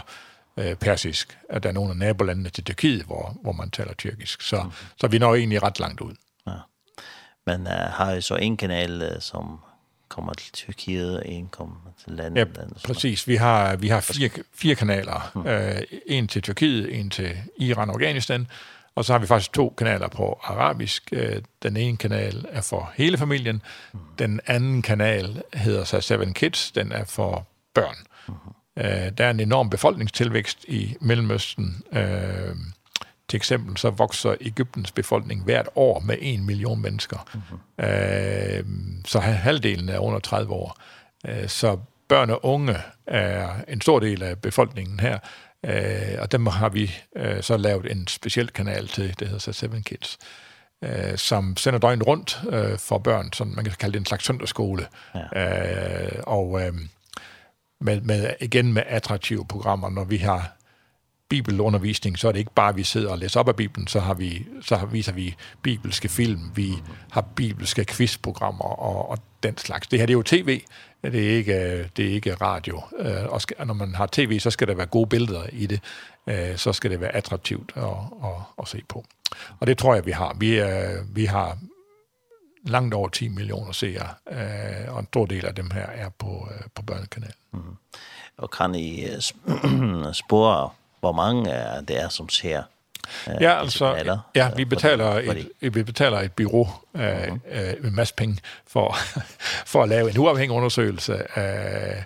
eh 0.58 0.76
persisk, 0.76 1.38
at 1.50 1.64
der 1.64 1.70
er 1.70 1.74
nogle 1.74 1.92
af 1.92 1.98
nabolandene 1.98 2.50
til 2.50 2.64
Tyrkiet, 2.64 3.04
hvor, 3.04 3.38
hvor 3.42 3.52
man 3.52 3.70
taler 3.70 3.94
tyrkisk. 3.94 4.42
Så, 4.42 4.58
uh 4.58 4.64
-huh. 4.64 4.96
så 4.98 5.08
vi 5.08 5.18
når 5.18 5.36
egentlig 5.36 5.64
ret 5.64 5.80
langt 5.80 6.02
ud. 6.02 6.14
Ja. 6.48 6.58
Men 7.46 7.62
uh, 7.62 7.74
har 7.74 8.14
I 8.14 8.22
så 8.22 8.36
en 8.36 8.58
kanal, 8.58 9.18
som 9.20 9.60
kommer 10.10 10.34
til 10.34 10.52
Tyrkiet, 10.52 11.20
og 11.20 11.28
en 11.28 11.48
kommer 11.48 11.76
til 12.04 12.14
landet. 12.14 12.40
Ja, 12.40 12.46
landet, 12.60 12.82
præcis. 12.86 13.28
Vi 13.28 13.36
har, 13.36 13.76
vi 13.76 13.88
har 13.88 14.00
fire, 14.00 14.30
fire 14.54 14.76
kanaler. 14.76 15.32
Hmm. 15.34 15.48
Øh, 15.48 15.82
en 16.06 16.28
til 16.28 16.42
Tyrkiet, 16.42 17.00
en 17.00 17.10
til 17.10 17.38
Iran 17.58 17.90
og 17.90 17.96
Afghanistan, 17.96 18.48
og 18.96 19.06
så 19.06 19.14
har 19.14 19.20
vi 19.20 19.28
faktisk 19.28 19.54
to 19.54 19.74
kanaler 19.78 20.08
på 20.08 20.40
arabisk. 20.44 21.14
Den 21.64 21.78
ene 21.78 21.98
kanal 21.98 22.46
er 22.50 22.62
for 22.62 22.92
hele 22.96 23.18
familien, 23.18 23.62
den 24.20 24.40
anden 24.46 24.82
kanal 24.82 25.42
hedder 25.54 25.84
sig 25.84 26.04
Seven 26.04 26.34
Kids, 26.34 26.72
den 26.72 26.92
er 26.92 27.04
for 27.04 27.48
børn. 27.74 27.96
Mm. 28.28 28.34
Øh, 28.78 29.12
der 29.18 29.26
er 29.26 29.30
en 29.30 29.40
enorm 29.40 29.70
befolkningstilvækst 29.70 30.66
i 30.68 30.96
Mellemøsten, 31.02 31.84
øh, 31.92 32.56
Til 33.30 33.38
eksempel 33.38 33.78
så 33.78 33.90
vokser 33.90 34.36
Egyptens 34.42 34.92
befolkning 34.92 35.44
hvert 35.44 35.70
år 35.76 36.00
med 36.00 36.18
1 36.22 36.40
million 36.40 36.82
mennesker. 36.82 37.28
Mm 37.34 37.42
-hmm. 37.42 37.86
øh, 37.86 38.66
så 39.06 39.20
halvdelen 39.20 39.90
er 39.90 40.00
under 40.00 40.20
30 40.20 40.54
år. 40.54 40.78
Øh, 41.28 41.48
så 41.48 41.78
børn 42.10 42.30
og 42.30 42.46
unge 42.46 42.78
er 43.08 43.50
en 43.68 43.82
stor 43.82 44.00
del 44.00 44.24
af 44.24 44.40
befolkningen 44.40 45.00
her. 45.00 45.20
Øh, 45.66 46.18
og 46.20 46.32
dem 46.32 46.48
har 46.48 46.70
vi 46.70 46.96
øh, 47.16 47.42
så 47.42 47.58
lavet 47.58 47.92
en 47.92 48.08
speciel 48.08 48.50
kanal 48.50 48.88
til, 48.88 49.20
det 49.20 49.28
hedder 49.28 49.40
så 49.40 49.54
Seven 49.54 49.84
Kids 49.84 50.18
øh, 50.84 51.18
som 51.18 51.58
sender 51.58 51.80
døgn 51.80 52.04
rundt 52.04 52.42
øh, 52.50 52.78
for 52.78 52.98
børn, 52.98 53.34
som 53.34 53.48
man 53.48 53.66
kan 53.66 53.74
kalde 53.80 53.94
det 53.94 54.00
en 54.00 54.06
slags 54.06 54.26
søndagsskole. 54.26 54.88
Ja. 55.16 56.16
Øh, 56.16 56.24
og 56.28 56.62
øh, 56.62 56.74
med, 57.82 58.02
med, 58.02 58.34
igen 58.42 58.74
med 58.74 58.84
attraktive 58.88 59.46
programmer, 59.48 59.90
når 59.90 60.04
vi 60.04 60.18
har 60.18 60.58
bibelundervisning, 61.30 62.20
så 62.20 62.28
er 62.28 62.32
det 62.32 62.40
ikke 62.40 62.54
bare, 62.56 62.70
at 62.70 62.78
vi 62.78 62.84
sidder 62.84 63.12
og 63.12 63.18
læser 63.18 63.40
op 63.40 63.48
af 63.48 63.56
Bibelen, 63.56 63.88
så, 63.88 64.00
har 64.00 64.14
vi, 64.14 64.46
så 64.62 64.76
har, 64.76 64.86
viser 64.86 65.12
vi 65.12 65.36
bibelske 65.62 66.10
film, 66.10 66.52
vi 66.56 66.74
har 67.12 67.22
bibelske 67.22 67.86
quizprogrammer 67.86 68.66
og, 68.66 69.10
og 69.10 69.18
den 69.44 69.58
slags. 69.58 69.88
Det 69.88 70.00
her 70.00 70.06
det 70.06 70.14
er 70.14 70.18
jo 70.18 70.24
tv, 70.24 70.62
det 71.04 71.32
er 71.32 71.38
ikke, 71.38 71.90
det 71.98 72.06
er 72.06 72.10
ikke 72.10 72.34
radio. 72.34 72.82
Og 73.30 73.42
skal, 73.42 73.68
når 73.68 73.74
man 73.74 73.96
har 73.96 74.10
tv, 74.12 74.40
så 74.40 74.50
skal 74.52 74.68
der 74.68 74.74
være 74.76 74.86
gode 74.86 75.08
billeder 75.08 75.44
i 75.52 75.66
det, 75.66 75.80
så 76.60 76.74
skal 76.74 76.92
det 76.92 77.02
være 77.02 77.16
attraktivt 77.16 77.72
at, 77.76 77.84
at, 78.24 78.42
at 78.62 78.68
se 78.68 78.82
på. 78.90 79.06
Og 79.60 79.68
det 79.68 79.78
tror 79.78 79.96
jeg, 79.96 80.06
vi 80.06 80.12
har. 80.12 80.36
Vi, 80.40 80.62
vi 81.14 81.26
har 81.26 81.58
langt 82.66 82.94
over 82.94 83.10
10 83.10 83.28
millioner 83.28 83.72
seere, 83.72 84.10
og 84.88 85.00
en 85.00 85.06
stor 85.06 85.26
del 85.26 85.46
af 85.46 85.56
dem 85.56 85.72
her 85.72 85.86
er 85.86 86.10
på, 86.10 86.50
på 86.76 86.82
børnekanalen. 86.82 87.36
Mm. 87.52 87.60
Og 88.38 88.52
kan 88.52 88.76
I 88.76 89.06
spore 90.14 90.70
hvor 91.04 91.12
mange 91.12 91.52
det 91.88 92.02
er, 92.02 92.10
som 92.10 92.30
ser 92.30 92.62
uh, 93.28 93.42
Ja, 93.42 93.60
altså, 93.60 94.20
ja, 94.36 94.50
vi 94.56 94.66
betaler, 94.66 95.06
et, 95.06 95.76
vi 95.76 95.84
betaler 95.84 96.20
et 96.20 96.32
bureau 96.32 96.68
uh, 96.94 97.02
uh 97.02 97.08
uh, 97.32 97.84
med 97.84 97.92
masse 97.92 98.16
penge 98.16 98.38
for, 98.68 98.96
for 99.72 99.84
at 99.84 99.90
lave 99.90 100.10
en 100.10 100.18
uafhængig 100.18 100.58
undersøgelse 100.58 101.14
eh 101.38 101.98
uh, 101.98 102.04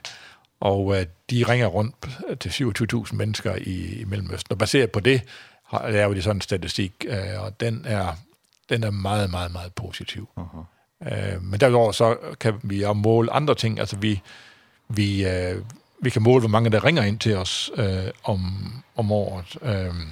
og 0.59 0.85
uh, 0.85 0.97
de 1.29 1.43
ringer 1.49 1.67
rundt 1.67 1.95
til 2.39 2.49
27.000 2.49 3.15
mennesker 3.15 3.55
i, 3.55 4.01
i 4.01 4.03
Mellemøsten. 4.03 4.51
Og 4.51 4.57
baseret 4.57 4.91
på 4.91 4.99
det 4.99 5.21
har, 5.65 5.89
laver 5.89 6.13
de 6.13 6.21
sådan 6.21 6.37
en 6.37 6.41
statistik, 6.41 7.05
uh, 7.09 7.43
og 7.43 7.59
den 7.59 7.85
er, 7.85 8.13
den 8.69 8.83
er 8.83 8.91
meget, 8.91 9.29
meget, 9.29 9.51
meget 9.51 9.73
positiv. 9.73 10.29
Uh 10.35 10.43
-huh. 10.43 11.35
uh, 11.35 11.43
men 11.43 11.59
derudover 11.59 11.91
så 11.91 12.17
kan 12.39 12.53
vi 12.63 12.81
også 12.81 12.93
måle 12.93 13.31
andre 13.31 13.55
ting. 13.55 13.79
Altså 13.79 13.95
vi, 13.97 14.21
vi, 14.89 15.25
uh, 15.25 15.61
vi 16.01 16.09
kan 16.09 16.21
måle, 16.21 16.39
hvor 16.39 16.49
mange 16.49 16.69
der 16.69 16.85
ringer 16.85 17.03
ind 17.03 17.19
til 17.19 17.35
os 17.35 17.71
øh, 17.77 18.03
om, 18.23 18.41
om 18.95 19.11
året. 19.11 19.57
Ehm 19.61 20.11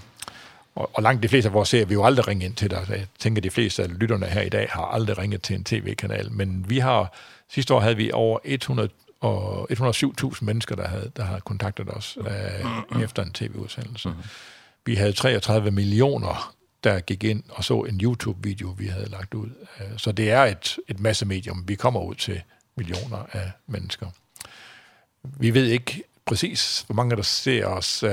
og, 0.76 0.90
og 0.94 1.04
langt 1.04 1.24
de 1.24 1.28
fleste 1.28 1.48
af 1.50 1.54
vores 1.54 1.70
serier, 1.70 1.86
vi 1.86 1.94
jo 1.94 2.06
aldrig 2.06 2.28
ringe 2.28 2.46
ind 2.46 2.56
til 2.56 2.72
dig. 2.72 2.86
Jeg 2.90 3.08
tænker, 3.20 3.42
de 3.42 3.50
fleste 3.50 3.84
af 3.84 4.00
lytterne 4.00 4.26
her 4.26 4.42
i 4.42 4.50
dag 4.50 4.68
har 4.70 4.86
aldrig 4.86 5.18
ringet 5.18 5.42
til 5.42 5.56
en 5.56 5.64
tv-kanal. 5.64 6.32
Men 6.32 6.70
vi 6.70 6.80
har, 6.80 7.14
sidste 7.50 7.74
år 7.74 7.80
havde 7.80 7.96
vi 7.96 8.12
over 8.12 8.40
100 8.44 8.90
og 9.22 9.72
107.000 9.72 10.38
mennesker, 10.42 10.76
der 10.76 10.88
havde, 10.88 11.12
der 11.18 11.24
havde 11.24 11.42
kontaktet 11.42 11.90
os 11.90 12.18
øh, 12.22 13.04
efter 13.04 13.24
en 13.24 13.32
tv-udsendelse. 13.32 14.10
Mm 14.10 14.16
-hmm. 14.16 14.28
Vi 14.86 14.96
havde 14.96 15.14
33 15.14 15.72
millioner, 15.72 16.56
der 16.84 17.00
gik 17.00 17.24
ind 17.24 17.44
og 17.50 17.64
så 17.64 17.80
en 17.80 18.02
YouTube-video, 18.04 18.76
vi 18.78 18.88
havde 18.88 19.10
lagt 19.10 19.34
ud. 19.34 19.50
Så 19.98 20.12
det 20.12 20.32
er 20.32 20.44
et, 20.44 20.78
et 20.88 21.00
massemedium. 21.00 21.64
Vi 21.68 21.76
kommer 21.76 22.02
ud 22.02 22.16
til 22.16 22.42
millioner 22.76 23.26
af 23.32 23.52
mennesker 23.68 24.08
vi 25.40 25.54
ved 25.54 25.66
ikke 25.66 26.04
præcis, 26.26 26.84
hvor 26.88 26.96
mange 26.96 27.16
der 27.16 27.22
ser 27.22 27.66
os. 27.66 28.04
Øh, 28.04 28.10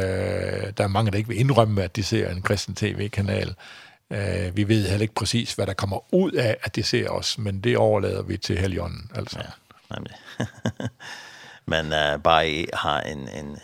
der 0.77 0.85
er 0.85 0.89
mange, 0.89 1.11
der 1.11 1.17
ikke 1.17 1.29
vil 1.29 1.41
indrømme, 1.41 1.83
at 1.83 1.97
de 1.97 2.03
ser 2.03 2.31
en 2.31 2.43
kristen 2.43 2.75
tv-kanal. 2.75 3.55
Øh, 4.11 4.57
vi 4.57 4.69
ved 4.69 4.89
heller 4.89 5.03
ikke 5.03 5.15
præcis, 5.15 5.55
hvad 5.55 5.67
der 5.67 5.75
kommer 5.75 6.15
ud 6.15 6.33
af, 6.33 6.57
at 6.63 6.77
de 6.77 6.83
ser 6.83 7.09
os, 7.09 7.39
men 7.39 7.61
det 7.61 7.77
overlader 7.77 8.23
vi 8.23 8.37
til 8.37 8.59
helgen, 8.59 9.11
altså. 9.15 9.39
Ja, 9.39 9.95
nemlig. 9.95 10.15
men 11.73 11.87
uh, 11.87 12.23
bare 12.23 12.51
I 12.51 12.67
har 12.73 13.01
en... 13.01 13.29
en 13.29 13.59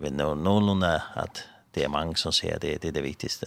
ved 0.00 0.10
nogenlunde, 0.10 1.00
at 1.16 1.48
det 1.74 1.84
er 1.84 1.88
mange, 1.88 2.16
som 2.16 2.32
ser 2.32 2.58
det. 2.58 2.82
Det 2.82 2.88
er 2.88 2.92
det 2.92 3.02
vigtigste. 3.02 3.46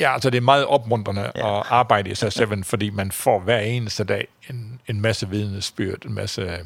Ja, 0.00 0.12
altså 0.12 0.30
det 0.30 0.36
er 0.36 0.42
meget 0.42 0.66
opmuntrende 0.66 1.32
ja. 1.34 1.58
at 1.58 1.66
arbejde 1.68 2.10
i 2.10 2.14
sig 2.14 2.32
selv, 2.32 2.64
fordi 2.64 2.90
man 2.90 3.12
får 3.12 3.40
hver 3.40 3.58
eneste 3.58 4.04
dag 4.04 4.28
en, 4.50 4.80
en 4.86 5.00
masse 5.00 5.28
vidnesbyrd, 5.28 6.04
en 6.04 6.14
masse 6.14 6.60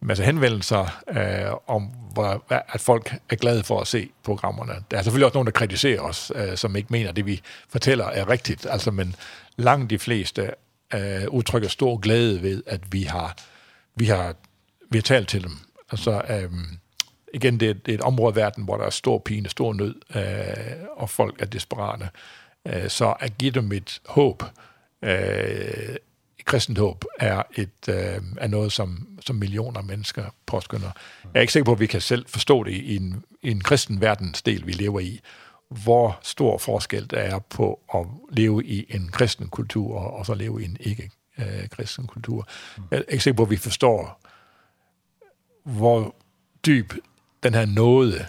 masse 0.00 0.24
henvendelser 0.24 1.02
øh, 1.08 1.52
om, 1.66 1.82
hvor, 2.12 2.44
at 2.48 2.80
folk 2.80 3.14
er 3.30 3.36
glade 3.36 3.62
for 3.62 3.80
at 3.80 3.86
se 3.86 4.10
programmerne. 4.22 4.72
Der 4.90 4.98
er 4.98 5.02
selvfølgelig 5.02 5.26
også 5.26 5.36
nogen, 5.36 5.46
der 5.46 5.52
kritiserer 5.52 6.00
os, 6.00 6.32
øh, 6.34 6.56
som 6.56 6.76
ikke 6.76 6.88
mener, 6.90 7.12
det 7.12 7.26
vi 7.26 7.40
fortæller 7.68 8.04
er 8.04 8.28
rigtigt. 8.28 8.66
Altså, 8.70 8.90
men 8.90 9.14
langt 9.56 9.90
de 9.90 9.98
fleste 9.98 10.50
øh, 10.94 11.28
udtrykker 11.28 11.68
stor 11.68 11.96
glæde 11.96 12.42
ved, 12.42 12.62
at 12.66 12.80
vi 12.92 13.02
har, 13.02 13.36
vi 13.94 14.04
har, 14.04 14.34
vi 14.90 14.98
har 14.98 15.02
talt 15.02 15.28
til 15.28 15.42
dem. 15.42 15.52
Altså, 15.90 16.22
øh, 16.30 16.50
igen, 17.34 17.60
det 17.60 17.70
er, 17.70 17.74
det 17.74 17.94
er 17.94 17.98
et 17.98 18.04
område 18.04 18.32
i 18.32 18.36
verden, 18.36 18.64
hvor 18.64 18.76
der 18.76 18.84
er 18.84 18.90
stor 18.90 19.18
pine, 19.18 19.48
stor 19.48 19.72
nød, 19.72 19.94
øh, 20.14 20.86
og 20.96 21.10
folk 21.10 21.42
er 21.42 21.46
desperate. 21.46 22.08
Øh, 22.66 22.88
så 22.88 23.14
at 23.20 23.38
give 23.38 23.50
dem 23.50 23.72
et 23.72 24.00
håb, 24.06 24.42
øh, 25.02 25.96
kristent 26.46 26.78
håb 26.78 27.04
er, 27.18 27.42
et, 27.56 27.88
øh, 27.88 28.22
er 28.38 28.46
noget, 28.46 28.72
som, 28.72 29.08
som 29.26 29.36
millioner 29.36 29.82
mennesker 29.82 30.24
påskynder. 30.46 30.90
Jeg 31.24 31.30
er 31.34 31.40
ikke 31.40 31.52
sikker 31.52 31.64
på, 31.64 31.72
at 31.72 31.80
vi 31.80 31.86
kan 31.86 32.00
selv 32.00 32.26
forstå 32.28 32.64
det 32.64 32.72
i 32.72 32.96
en, 32.96 33.24
i 33.42 33.50
en 33.50 33.60
kristen 33.60 34.00
verdensdel, 34.00 34.66
vi 34.66 34.72
lever 34.72 35.00
i, 35.00 35.20
hvor 35.68 36.18
stor 36.22 36.58
forskel 36.58 37.10
der 37.10 37.18
er 37.18 37.38
på 37.38 37.80
at 37.94 38.06
leve 38.36 38.64
i 38.64 38.86
en 38.88 39.08
kristen 39.08 39.48
kultur 39.48 39.98
og, 39.98 40.14
og 40.14 40.26
så 40.26 40.34
leve 40.34 40.62
i 40.62 40.64
en 40.64 40.76
ikke-kristen 40.80 42.06
kultur. 42.06 42.48
Jeg 42.90 42.98
er 42.98 43.02
ikke 43.08 43.24
sikker 43.24 43.36
på, 43.36 43.42
at 43.42 43.50
vi 43.50 43.56
forstår, 43.56 44.20
hvor 45.64 46.14
dyb 46.66 46.92
den 47.42 47.54
her 47.54 47.66
nåde 47.66 48.26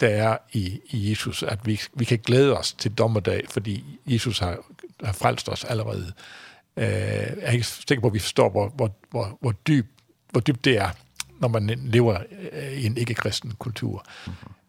der 0.00 0.08
er 0.08 0.38
i, 0.52 0.80
i 0.90 1.10
Jesus, 1.10 1.42
at 1.42 1.66
vi, 1.66 1.80
vi 1.94 2.04
kan 2.04 2.18
glæde 2.18 2.58
os 2.58 2.72
til 2.72 2.92
dommedag, 2.92 3.44
fordi 3.50 3.84
Jesus 4.06 4.38
har, 4.38 4.58
har 5.04 5.12
frelst 5.12 5.48
os 5.48 5.64
allerede. 5.64 6.12
Eh, 6.78 6.84
jeg 6.84 7.36
er 7.42 7.50
ikke 7.50 7.66
sikker 7.66 8.00
på, 8.00 8.06
at 8.06 8.14
vi 8.14 8.18
forstår, 8.18 8.50
hvor, 8.50 8.72
hvor, 8.76 8.96
hvor, 9.10 9.38
hvor, 9.40 9.52
dyb, 9.52 9.86
hvor 10.30 10.40
dybt 10.40 10.64
det 10.64 10.78
er, 10.78 10.88
når 11.40 11.48
man 11.48 11.80
lever 11.84 12.18
i 12.76 12.86
en 12.86 12.96
ikke-kristen 12.96 13.52
kultur. 13.58 14.04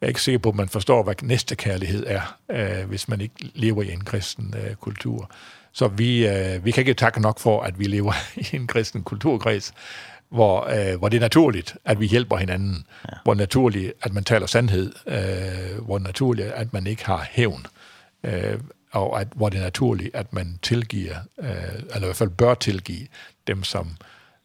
Jeg 0.00 0.06
er 0.06 0.08
ikke 0.08 0.22
sikker 0.22 0.38
på, 0.38 0.48
at 0.48 0.54
man 0.54 0.68
forstår, 0.68 1.02
hvad 1.02 1.14
næste 1.22 1.56
kærlighed 1.56 2.06
er, 2.06 2.36
øh, 2.50 2.88
hvis 2.88 3.08
man 3.08 3.20
ikke 3.20 3.34
lever 3.54 3.82
i 3.82 3.92
en 3.92 4.04
kristen 4.04 4.54
øh, 4.56 4.74
kultur. 4.74 5.30
Så 5.72 5.88
vi, 5.88 6.28
øh, 6.28 6.64
vi 6.64 6.70
kan 6.70 6.80
ikke 6.80 6.94
takke 6.94 7.20
nok 7.20 7.38
for, 7.38 7.62
at 7.62 7.78
vi 7.78 7.84
lever 7.84 8.12
i 8.52 8.56
en 8.56 8.66
kristen 8.66 9.02
kulturkreds, 9.02 9.72
hvor, 10.28 10.68
øh, 10.68 10.98
hvor 10.98 11.08
det 11.08 11.16
er 11.16 11.20
naturligt, 11.20 11.76
at 11.84 12.00
vi 12.00 12.06
hjælper 12.06 12.36
hinanden, 12.36 12.86
ja. 13.08 13.16
hvor 13.24 13.34
naturligt, 13.34 13.92
at 14.02 14.12
man 14.12 14.24
taler 14.24 14.46
sandhed, 14.46 14.92
øh, 15.06 15.84
hvor 15.84 15.98
naturligt, 15.98 16.48
at 16.48 16.72
man 16.72 16.86
ikke 16.86 17.04
har 17.04 17.28
hævn. 17.30 17.66
Øh, 18.24 18.58
og 18.92 19.20
at, 19.20 19.28
hvor 19.34 19.48
det 19.48 19.58
er 19.58 19.62
naturligt, 19.62 20.14
at 20.14 20.32
man 20.32 20.58
tilgiver, 20.62 21.16
øh, 21.38 21.48
eller 21.94 21.96
i 21.96 22.04
hvert 22.04 22.16
fald 22.16 22.30
bør 22.30 22.54
tilgive 22.54 23.06
dem, 23.46 23.64
som, 23.64 23.96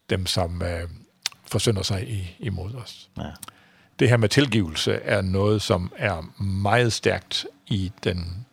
dem, 0.10 0.26
som 0.26 0.62
øh, 0.62 0.90
forsynder 1.46 1.82
sig 1.82 2.10
i, 2.10 2.36
imod 2.40 2.74
os. 2.76 3.10
Ja. 3.18 3.24
Det 4.00 4.10
her 4.10 4.18
med 4.18 4.30
tilgivelse 4.30 4.94
er 4.94 5.22
noget, 5.22 5.62
som 5.62 5.92
er 5.98 6.42
meget 6.42 6.94
stærkt 6.94 7.46
i, 7.68 7.92
den, 8.04 8.46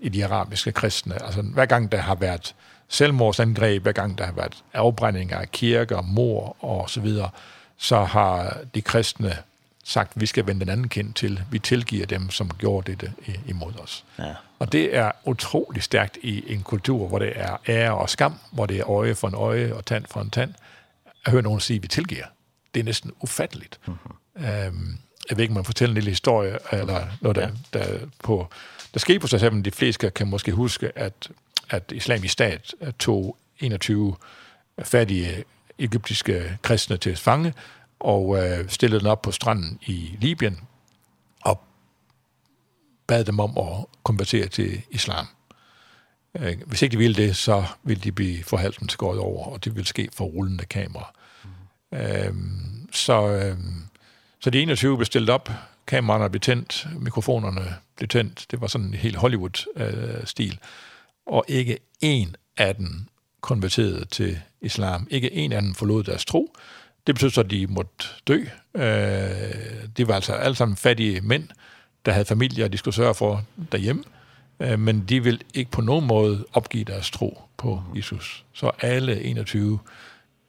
i 0.00 0.08
de 0.08 0.24
arabiske 0.24 0.72
kristne. 0.72 1.22
Altså, 1.22 1.42
hver 1.42 1.66
gang 1.66 1.92
der 1.92 1.98
har 1.98 2.14
været 2.14 2.54
selvmordsangreb, 2.88 3.82
hver 3.82 3.92
gang 3.92 4.18
der 4.18 4.24
har 4.24 4.32
været 4.32 4.64
afbrændinger 4.72 5.38
af 5.38 5.50
kirker, 5.50 6.02
mor 6.02 6.56
og 6.64 6.90
så 6.90 7.00
videre, 7.00 7.30
så 7.76 8.04
har 8.04 8.58
de 8.74 8.82
kristne 8.82 9.36
sagt, 9.84 10.12
vi 10.14 10.26
skal 10.26 10.46
vende 10.46 10.60
den 10.60 10.68
anden 10.68 10.88
kind 10.88 11.14
til. 11.14 11.42
Vi 11.50 11.58
tilgiver 11.58 12.06
dem, 12.06 12.30
som 12.30 12.50
gjorde 12.58 12.90
dette 12.90 13.12
imod 13.46 13.72
os. 13.78 14.04
Ja. 14.18 14.34
Og 14.58 14.72
det 14.72 14.96
er 14.96 15.12
utrolig 15.24 15.82
stærkt 15.82 16.18
i 16.22 16.52
en 16.52 16.62
kultur, 16.62 17.08
hvor 17.08 17.18
det 17.18 17.32
er 17.34 17.56
ære 17.68 17.94
og 17.94 18.10
skam, 18.10 18.34
hvor 18.52 18.66
det 18.66 18.78
er 18.78 18.90
øje 18.90 19.14
for 19.14 19.28
en 19.28 19.34
øje 19.34 19.74
og 19.74 19.84
tand 19.84 20.04
for 20.10 20.20
en 20.20 20.30
tand. 20.30 20.54
At 21.24 21.32
høre 21.32 21.42
nogen 21.42 21.60
sige, 21.60 21.76
at 21.76 21.82
vi 21.82 21.88
tilgiver. 21.88 22.24
Det 22.74 22.80
er 22.80 22.84
næsten 22.84 23.12
ufatteligt. 23.20 23.80
Mm 23.86 23.94
-hmm. 23.94 24.46
øhm, 24.46 24.98
jeg 25.30 25.36
ved 25.36 25.42
ikke, 25.42 25.54
man 25.54 25.64
fortæller 25.64 25.90
en 25.90 25.94
lille 25.94 26.10
historie, 26.10 26.58
eller 26.72 27.06
noget, 27.20 27.36
der, 27.36 27.50
ja. 27.74 27.78
der, 27.78 27.98
på, 28.24 28.48
der 28.94 29.00
skete 29.00 29.18
på 29.18 29.26
sig 29.26 29.40
selv, 29.40 29.62
de 29.62 29.70
fleste 29.70 30.10
kan 30.10 30.28
måske 30.28 30.52
huske, 30.52 30.98
at, 30.98 31.30
at 31.70 31.92
islamisk 31.92 32.32
stat 32.32 32.74
tog 32.98 33.36
21 33.60 34.16
fattige 34.82 35.44
egyptiske 35.78 36.58
kristne 36.62 36.96
til 36.96 37.16
fange, 37.16 37.54
og 38.04 38.38
øh, 38.38 38.68
stillede 38.68 39.00
den 39.00 39.08
op 39.08 39.22
på 39.22 39.30
stranden 39.30 39.78
i 39.86 40.16
Libyen 40.20 40.60
og 41.40 41.64
bad 43.06 43.24
dem 43.24 43.40
om 43.40 43.58
at 43.58 43.86
konvertere 44.02 44.46
til 44.46 44.82
islam. 44.90 45.26
Øh, 46.36 46.56
hvis 46.66 46.82
ikke 46.82 46.92
de 46.92 46.98
ville 46.98 47.26
det, 47.26 47.36
så 47.36 47.64
ville 47.82 48.00
de 48.00 48.12
blive 48.12 48.44
forhalten 48.44 48.88
skåret 48.88 49.18
over, 49.18 49.46
og 49.46 49.64
det 49.64 49.74
ville 49.74 49.88
ske 49.88 50.08
for 50.12 50.24
rullende 50.24 50.64
kamera. 50.64 51.12
Mm. 51.44 51.98
Øh, 51.98 52.34
så, 52.92 53.28
øh, 53.28 53.56
så 54.40 54.50
de 54.50 54.62
21 54.62 54.96
blev 54.96 55.06
stillet 55.06 55.30
op, 55.30 55.50
kameraerne 55.86 56.30
blev 56.30 56.40
tændt, 56.40 56.86
mikrofonerne 56.98 57.76
blev 57.96 58.08
tændt. 58.08 58.46
Det 58.50 58.60
var 58.60 58.66
sådan 58.66 58.86
en 58.86 58.94
helt 58.94 59.16
Hollywood-stil. 59.16 60.52
Øh, 60.52 60.58
og 61.26 61.44
ikke 61.48 61.78
en 62.00 62.36
af 62.56 62.74
dem 62.74 63.06
konverterede 63.40 64.04
til 64.04 64.40
islam. 64.60 65.06
Ikke 65.10 65.32
en 65.32 65.52
af 65.52 65.62
dem 65.62 65.74
forlod 65.74 66.04
deres 66.04 66.24
tro, 66.24 66.56
Det 67.06 67.14
betød 67.14 67.30
så, 67.30 67.40
at 67.40 67.50
de 67.50 67.66
måtte 67.66 68.06
dø. 68.28 68.44
Øh, 68.74 69.88
de 69.96 70.08
var 70.08 70.14
altså 70.14 70.32
alle 70.32 70.54
sammen 70.54 70.76
fattige 70.76 71.20
mænd, 71.20 71.48
der 72.06 72.12
havde 72.12 72.24
familier, 72.24 72.68
de 72.68 72.78
skulle 72.78 72.94
sørge 72.94 73.14
for 73.14 73.44
derhjemme. 73.72 74.04
Øh, 74.60 74.78
men 74.78 75.04
de 75.08 75.22
ville 75.22 75.40
ikke 75.54 75.70
på 75.70 75.80
nogen 75.80 76.06
måde 76.06 76.44
opgive 76.52 76.84
deres 76.84 77.10
tro 77.10 77.42
på 77.56 77.82
Jesus. 77.96 78.44
Så 78.52 78.70
alle 78.80 79.22
21 79.22 79.78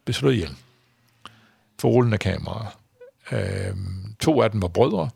blev 0.04 0.14
slået 0.14 0.32
ihjel 0.34 0.56
for 1.80 1.88
rullende 1.88 2.18
kameraer. 2.18 2.78
Øh, 3.32 3.76
to 4.20 4.42
af 4.42 4.50
dem 4.50 4.62
var 4.62 4.68
brødre, 4.68 5.10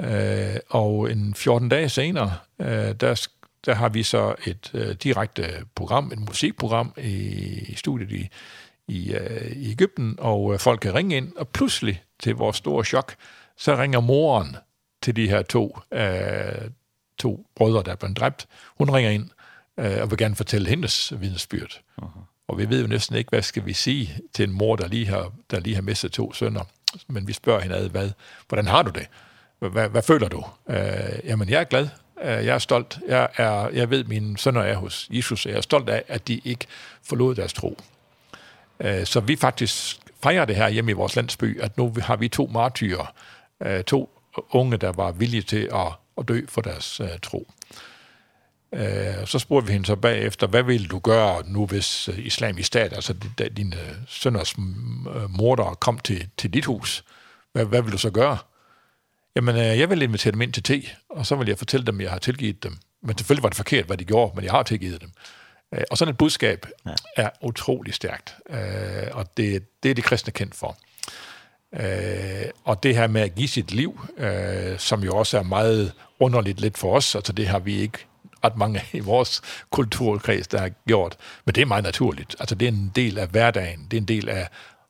øh, 0.00 0.56
og 0.68 1.12
en 1.12 1.34
14 1.34 1.68
dage 1.68 1.88
senere, 1.88 2.34
øh, 2.60 2.94
der, 3.00 3.28
der 3.66 3.74
har 3.74 3.88
vi 3.88 4.02
så 4.02 4.34
et 4.46 4.70
øh, 4.74 4.94
direkte 5.02 5.64
program, 5.74 6.12
et 6.12 6.18
musikprogram 6.18 6.94
i, 6.98 7.08
i 7.68 7.74
studiet 7.74 8.12
i 8.12 8.28
i, 8.90 9.14
uh, 9.14 9.56
i 9.56 9.72
Egypten, 9.72 10.14
og 10.18 10.44
uh, 10.44 10.58
folk 10.58 10.80
kan 10.80 10.94
ringe 10.94 11.16
ind, 11.16 11.32
og 11.36 11.48
pludselig, 11.48 12.02
til 12.18 12.34
vores 12.34 12.56
store 12.56 12.84
chok, 12.84 13.14
så 13.56 13.76
ringer 13.76 14.00
moren 14.00 14.56
til 15.02 15.16
de 15.16 15.28
her 15.28 15.42
to, 15.42 15.78
uh, 15.90 16.70
to 17.18 17.46
brødre, 17.56 17.82
der 17.82 17.92
er 17.92 17.96
blevet 17.96 18.16
dræbt. 18.16 18.46
Hun 18.78 18.90
ringer 18.90 19.10
ind 19.10 19.30
uh, 19.76 20.02
og 20.02 20.10
vil 20.10 20.18
gerne 20.18 20.36
fortælle 20.36 20.68
hendes 20.68 21.12
vidensbyrd. 21.20 21.80
Uh 21.96 22.04
-huh. 22.04 22.20
Og 22.48 22.58
vi 22.58 22.68
ved 22.68 22.80
jo 22.80 22.86
næsten 22.86 23.16
ikke, 23.16 23.28
hvad 23.28 23.42
skal 23.42 23.66
vi 23.66 23.72
sige 23.72 24.18
til 24.32 24.48
en 24.48 24.52
mor, 24.52 24.76
der 24.76 24.88
lige 24.88 25.06
har, 25.06 25.32
der 25.50 25.60
lige 25.60 25.74
har 25.74 25.82
mistet 25.82 26.12
to 26.12 26.32
sønner. 26.32 26.64
Men 27.08 27.28
vi 27.28 27.32
spørger 27.32 27.60
hende 27.60 27.76
ad, 27.76 27.88
hvad, 27.88 28.10
hvordan 28.48 28.66
har 28.66 28.82
du 28.82 28.90
det? 28.90 29.06
Hvad, 29.58 29.88
hvad 29.88 30.02
føler 30.02 30.28
du? 30.28 30.44
Uh, 30.66 30.74
jamen, 31.24 31.48
jeg 31.48 31.60
er 31.60 31.64
glad. 31.64 31.88
Jeg 32.24 32.54
er 32.54 32.58
stolt. 32.58 32.98
Jeg, 33.08 33.28
er, 33.36 33.68
jeg 33.68 33.90
ved, 33.90 34.04
mine 34.04 34.38
sønner 34.38 34.60
er 34.60 34.76
hos 34.76 35.08
Jesus. 35.10 35.46
Jeg 35.46 35.54
er 35.54 35.60
stolt 35.60 35.88
af, 35.88 36.04
at 36.08 36.28
de 36.28 36.40
ikke 36.44 36.66
forlod 37.02 37.34
deres 37.34 37.52
tro. 37.52 37.78
Så 39.04 39.20
vi 39.20 39.36
faktisk 39.36 39.96
fejrer 40.22 40.44
det 40.44 40.56
her 40.56 40.68
hjemme 40.68 40.90
i 40.90 40.94
vores 40.94 41.16
landsby, 41.16 41.60
at 41.60 41.76
nu 41.78 41.94
har 42.02 42.16
vi 42.16 42.28
to 42.28 42.46
martyrer, 42.46 43.14
to 43.86 44.20
unge, 44.50 44.76
der 44.76 44.92
var 44.92 45.12
villige 45.12 45.42
til 45.42 45.68
at, 45.74 45.92
at 46.18 46.28
dø 46.28 46.40
for 46.48 46.60
deres 46.60 47.00
tro. 47.22 47.50
Så 49.24 49.38
spurgte 49.38 49.66
vi 49.66 49.72
hende 49.72 49.86
så 49.86 49.96
bagefter, 49.96 50.46
hvad 50.46 50.62
vil 50.62 50.90
du 50.90 50.98
gøre 50.98 51.42
nu, 51.46 51.66
hvis 51.66 52.08
islamisk 52.08 52.66
stat, 52.66 52.92
altså 52.92 53.14
dine 53.56 53.76
sønners 54.06 54.54
morder, 55.28 55.76
kom 55.80 55.98
til, 55.98 56.28
til 56.36 56.54
dit 56.54 56.64
hus? 56.64 57.04
Hvad, 57.52 57.64
hvad 57.64 57.82
vil 57.82 57.92
du 57.92 57.98
så 57.98 58.10
gøre? 58.10 58.38
Jamen, 59.36 59.56
jeg 59.56 59.90
vil 59.90 60.02
invitere 60.02 60.32
dem 60.32 60.40
ind 60.40 60.52
til 60.52 60.62
te, 60.62 60.82
og 61.10 61.26
så 61.26 61.36
vil 61.36 61.48
jeg 61.48 61.58
fortælle 61.58 61.86
dem, 61.86 62.00
at 62.00 62.04
jeg 62.04 62.10
har 62.12 62.18
tilgivet 62.18 62.62
dem. 62.62 62.76
Men 63.02 63.18
selvfølgelig 63.18 63.42
var 63.42 63.48
det 63.48 63.56
forkert, 63.56 63.86
hvad 63.86 63.96
de 63.96 64.04
gjorde, 64.04 64.32
men 64.34 64.44
jeg 64.44 64.52
har 64.52 64.62
tilgivet 64.62 65.00
dem. 65.00 65.10
Øh, 65.74 65.82
og 65.90 65.98
sådan 65.98 66.10
et 66.12 66.18
budskab 66.18 66.66
ja. 66.86 66.94
er 67.16 67.30
utrolig 67.42 67.94
stærkt, 67.94 68.36
øh, 68.50 69.08
og 69.12 69.36
det, 69.36 69.82
det 69.82 69.90
er 69.90 69.94
det 69.94 70.04
kristne 70.04 70.32
kendt 70.32 70.54
for. 70.54 70.76
Øh, 71.72 72.50
og 72.64 72.82
det 72.82 72.96
her 72.96 73.06
med 73.06 73.20
at 73.20 73.34
give 73.34 73.48
sit 73.48 73.72
liv, 73.72 74.00
øh, 74.16 74.78
som 74.78 75.02
jo 75.02 75.16
også 75.16 75.38
er 75.38 75.42
meget 75.42 75.92
underligt 76.20 76.60
lidt 76.60 76.78
for 76.78 76.96
os, 76.96 77.14
altså 77.14 77.32
det 77.32 77.48
har 77.48 77.58
vi 77.58 77.76
ikke 77.76 77.98
ret 78.44 78.56
mange 78.56 78.82
i 78.92 79.00
vores 79.00 79.42
kulturkreds, 79.70 80.48
der 80.48 80.58
har 80.58 80.70
gjort, 80.86 81.16
men 81.44 81.54
det 81.54 81.60
er 81.60 81.66
meget 81.66 81.84
naturligt. 81.84 82.36
Altså 82.40 82.54
det 82.54 82.68
er 82.68 82.72
en 82.72 82.92
del 82.96 83.18
af 83.18 83.28
hverdagen, 83.28 83.86
det 83.90 83.96
er 83.96 84.00
en 84.00 84.08
del 84.08 84.28
af 84.28 84.48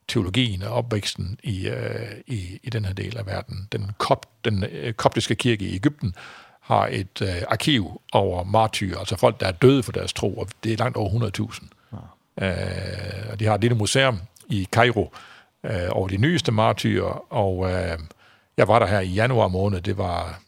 teologien 0.08 0.62
og 0.62 0.72
opvæksten 0.72 1.38
i, 1.42 1.68
øh, 1.68 2.16
i, 2.26 2.58
i 2.62 2.70
den 2.70 2.84
her 2.84 2.92
del 2.92 3.18
af 3.18 3.26
verden. 3.26 3.68
Den, 3.72 3.90
kop, 3.98 4.26
den 4.44 4.64
øh, 4.64 4.92
koptiske 4.92 5.34
kirke 5.34 5.64
i 5.64 5.74
Ægypten 5.74 6.14
har 6.70 6.88
et 6.92 7.22
øh, 7.22 7.42
arkiv 7.48 8.00
over 8.12 8.44
martyrer, 8.44 8.98
altså 8.98 9.16
folk, 9.16 9.40
der 9.40 9.46
er 9.46 9.52
døde 9.52 9.82
for 9.82 9.92
deres 9.92 10.12
tro, 10.12 10.34
og 10.34 10.48
det 10.64 10.72
er 10.72 10.76
langt 10.76 10.96
over 10.96 11.30
100.000. 11.52 11.68
Ja. 12.40 12.46
Øh, 12.46 13.32
og 13.32 13.40
de 13.40 13.44
har 13.44 13.54
et 13.54 13.60
lille 13.60 13.76
museum 13.76 14.20
i 14.48 14.68
Cairo 14.72 15.12
øh, 15.64 15.88
over 15.90 16.08
de 16.08 16.16
nyeste 16.16 16.52
martyrer, 16.52 17.32
og 17.32 17.70
øh, 17.72 17.98
jeg 18.56 18.68
var 18.68 18.78
der 18.78 18.86
her 18.86 19.00
i 19.00 19.08
januar 19.08 19.48
måned, 19.48 19.80
det 19.80 19.98
var 19.98 20.40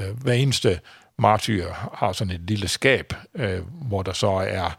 øh, 0.00 0.22
hver 0.22 0.32
eneste 0.32 0.80
martyr 1.18 1.66
har 1.94 2.12
sådan 2.12 2.34
et 2.34 2.40
lille 2.40 2.68
skab, 2.68 3.14
øh, 3.34 3.60
hvor 3.88 4.02
der 4.02 4.12
så 4.12 4.30
er 4.30 4.78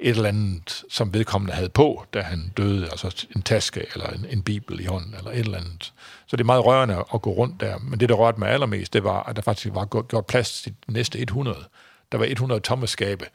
et 0.00 0.16
eller 0.16 0.28
andet, 0.28 0.84
som 0.90 1.14
vedkommende 1.14 1.54
havde 1.54 1.68
på, 1.68 2.04
da 2.14 2.20
han 2.20 2.52
døde, 2.56 2.82
altså 2.84 3.26
en 3.36 3.42
taske 3.42 3.86
eller 3.94 4.06
en, 4.06 4.26
en 4.30 4.42
bibel 4.42 4.80
i 4.80 4.84
hånden, 4.84 5.14
eller 5.18 5.30
et 5.30 5.38
eller 5.38 5.58
andet. 5.58 5.92
Så 6.32 6.36
det 6.36 6.42
er 6.42 6.46
meget 6.46 6.64
rørende 6.64 7.04
at 7.14 7.22
gå 7.22 7.30
rundt 7.30 7.60
der. 7.60 7.78
Men 7.78 8.00
det, 8.00 8.08
der 8.08 8.14
rørte 8.14 8.38
mig 8.38 8.48
allermest, 8.48 8.92
det 8.92 9.04
var, 9.04 9.22
at 9.22 9.36
der 9.36 9.42
faktisk 9.42 9.74
var 9.74 10.02
gjort 10.02 10.26
plads 10.26 10.62
til 10.62 10.74
de 10.86 10.92
næste 10.92 11.18
100. 11.18 11.64
Der 12.12 12.18
var 12.18 12.24
100 12.24 12.60
tomme 12.60 12.86
skabe, 12.86 13.26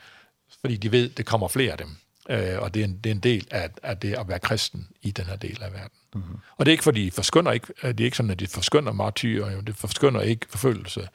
fordi 0.61 0.77
de 0.77 0.91
ved, 0.91 1.09
det 1.09 1.25
kommer 1.25 1.47
flere 1.47 1.71
af 1.71 1.77
dem. 1.77 1.87
Øh, 2.29 2.59
og 2.61 2.73
det 2.73 2.79
er, 2.79 2.85
en, 2.85 2.97
det 2.97 3.09
er 3.09 3.13
en 3.15 3.19
del 3.19 3.47
af, 3.51 3.69
af 3.83 3.97
det 3.97 4.13
at 4.13 4.27
være 4.27 4.39
kristen 4.39 4.87
i 5.01 5.11
den 5.11 5.25
her 5.25 5.35
del 5.35 5.63
af 5.63 5.73
verden. 5.73 5.97
Mm 6.15 6.21
-hmm. 6.21 6.55
Og 6.57 6.65
det 6.65 6.71
er 6.71 6.73
ikke, 6.73 6.83
fordi 6.83 7.05
de 7.05 7.11
forskynder 7.11 7.51
ikke, 7.51 7.67
det 7.81 7.99
er 7.99 8.05
ikke 8.05 8.17
sådan, 8.17 8.31
at 8.31 8.39
de 8.39 8.47
forskynder 8.47 8.91
martyrer, 8.91 9.61
det 9.61 9.75
forskynder 9.75 10.21
ikke 10.21 10.45
forfølgelse, 10.49 11.07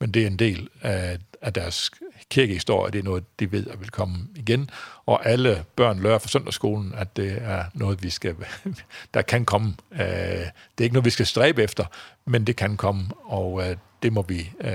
men 0.00 0.10
det 0.10 0.22
er 0.22 0.26
en 0.26 0.38
del 0.38 0.68
af, 0.82 1.18
af 1.42 1.52
deres 1.52 1.90
kirkehistorie, 2.30 2.92
det 2.92 2.98
er 2.98 3.02
noget, 3.02 3.40
de 3.40 3.52
ved 3.52 3.66
at 3.66 3.80
vil 3.80 3.90
komme 3.90 4.28
igen. 4.36 4.70
Og 5.06 5.26
alle 5.26 5.64
børn 5.76 6.02
lærer 6.02 6.18
fra 6.18 6.28
søndagsskolen, 6.28 6.94
at 6.94 7.16
det 7.16 7.38
er 7.42 7.64
noget, 7.74 8.02
vi 8.02 8.10
skal, 8.10 8.36
der 9.14 9.22
kan 9.22 9.44
komme. 9.44 9.74
Øh, 9.92 10.00
det 10.00 10.50
er 10.78 10.82
ikke 10.82 10.94
noget, 10.94 11.04
vi 11.04 11.10
skal 11.10 11.26
stræbe 11.26 11.62
efter, 11.62 11.84
men 12.24 12.46
det 12.46 12.56
kan 12.56 12.76
komme, 12.76 13.08
og 13.24 13.76
det 14.02 14.12
må 14.12 14.22
vi, 14.22 14.52
øh, 14.60 14.70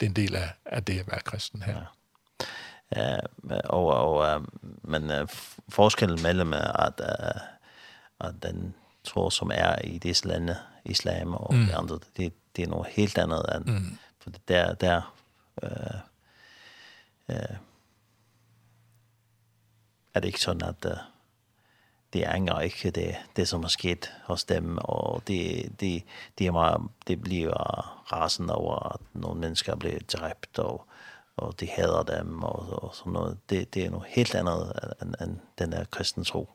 det 0.00 0.06
er 0.06 0.06
en 0.06 0.12
del 0.12 0.36
af, 0.36 0.50
af 0.64 0.84
det 0.84 1.00
at 1.00 1.06
være 1.06 1.20
kristen 1.20 1.62
her. 1.62 1.74
Ja. 1.74 1.84
Uh, 2.96 3.18
og, 3.64 3.86
og, 3.86 4.36
uh, 4.36 4.44
men 4.90 5.10
uh, 5.10 5.28
forskellen 5.68 6.22
mellem 6.22 6.52
at, 6.52 7.00
uh, 7.00 7.40
at 8.20 8.34
den 8.42 8.74
tro, 9.04 9.30
som 9.30 9.50
er 9.54 9.76
i 9.84 9.98
disse 9.98 10.28
lande, 10.28 10.56
islam 10.84 11.34
og 11.34 11.54
mm. 11.54 11.68
andre, 11.76 11.98
det, 12.16 12.32
det 12.56 12.62
er 12.64 12.68
noget 12.68 12.86
helt 12.90 13.18
andet. 13.18 13.42
End, 13.56 13.64
mm. 13.64 13.98
For 14.20 14.30
der, 14.48 14.74
der 14.74 15.14
øh, 15.62 16.00
eh, 17.28 17.56
er 20.14 20.20
det 20.20 20.28
inte 20.28 20.66
at 20.66 20.84
uh, 20.84 20.98
det 22.12 22.24
änger 22.24 22.60
ikke 22.60 22.90
det, 22.90 23.16
det 23.36 23.48
som 23.48 23.62
har 23.62 23.68
skett 23.68 24.10
hos 24.24 24.44
dem 24.44 24.78
og 24.78 25.22
det, 25.26 25.72
det, 25.80 26.02
det, 26.38 26.52
man, 26.52 26.88
det 27.08 27.22
blir 27.22 27.48
rasen 28.12 28.50
over 28.50 28.92
at 28.94 29.00
någon 29.12 29.40
mennesker 29.40 29.76
blir 29.76 29.98
dräpt 30.12 30.58
og, 30.58 30.84
og 31.36 31.60
de 31.60 31.66
hader 31.66 32.02
dem 32.02 32.42
og, 32.42 32.82
og 32.82 32.94
sånt 32.94 33.12
noget. 33.12 33.38
Det, 33.50 33.74
det 33.74 33.84
er 33.84 33.90
något 33.90 34.06
helt 34.08 34.34
andet 34.34 34.72
än, 35.02 35.14
än 35.20 35.40
den 35.58 35.72
der 35.72 35.84
kristne 35.84 36.24
tro. 36.24 36.48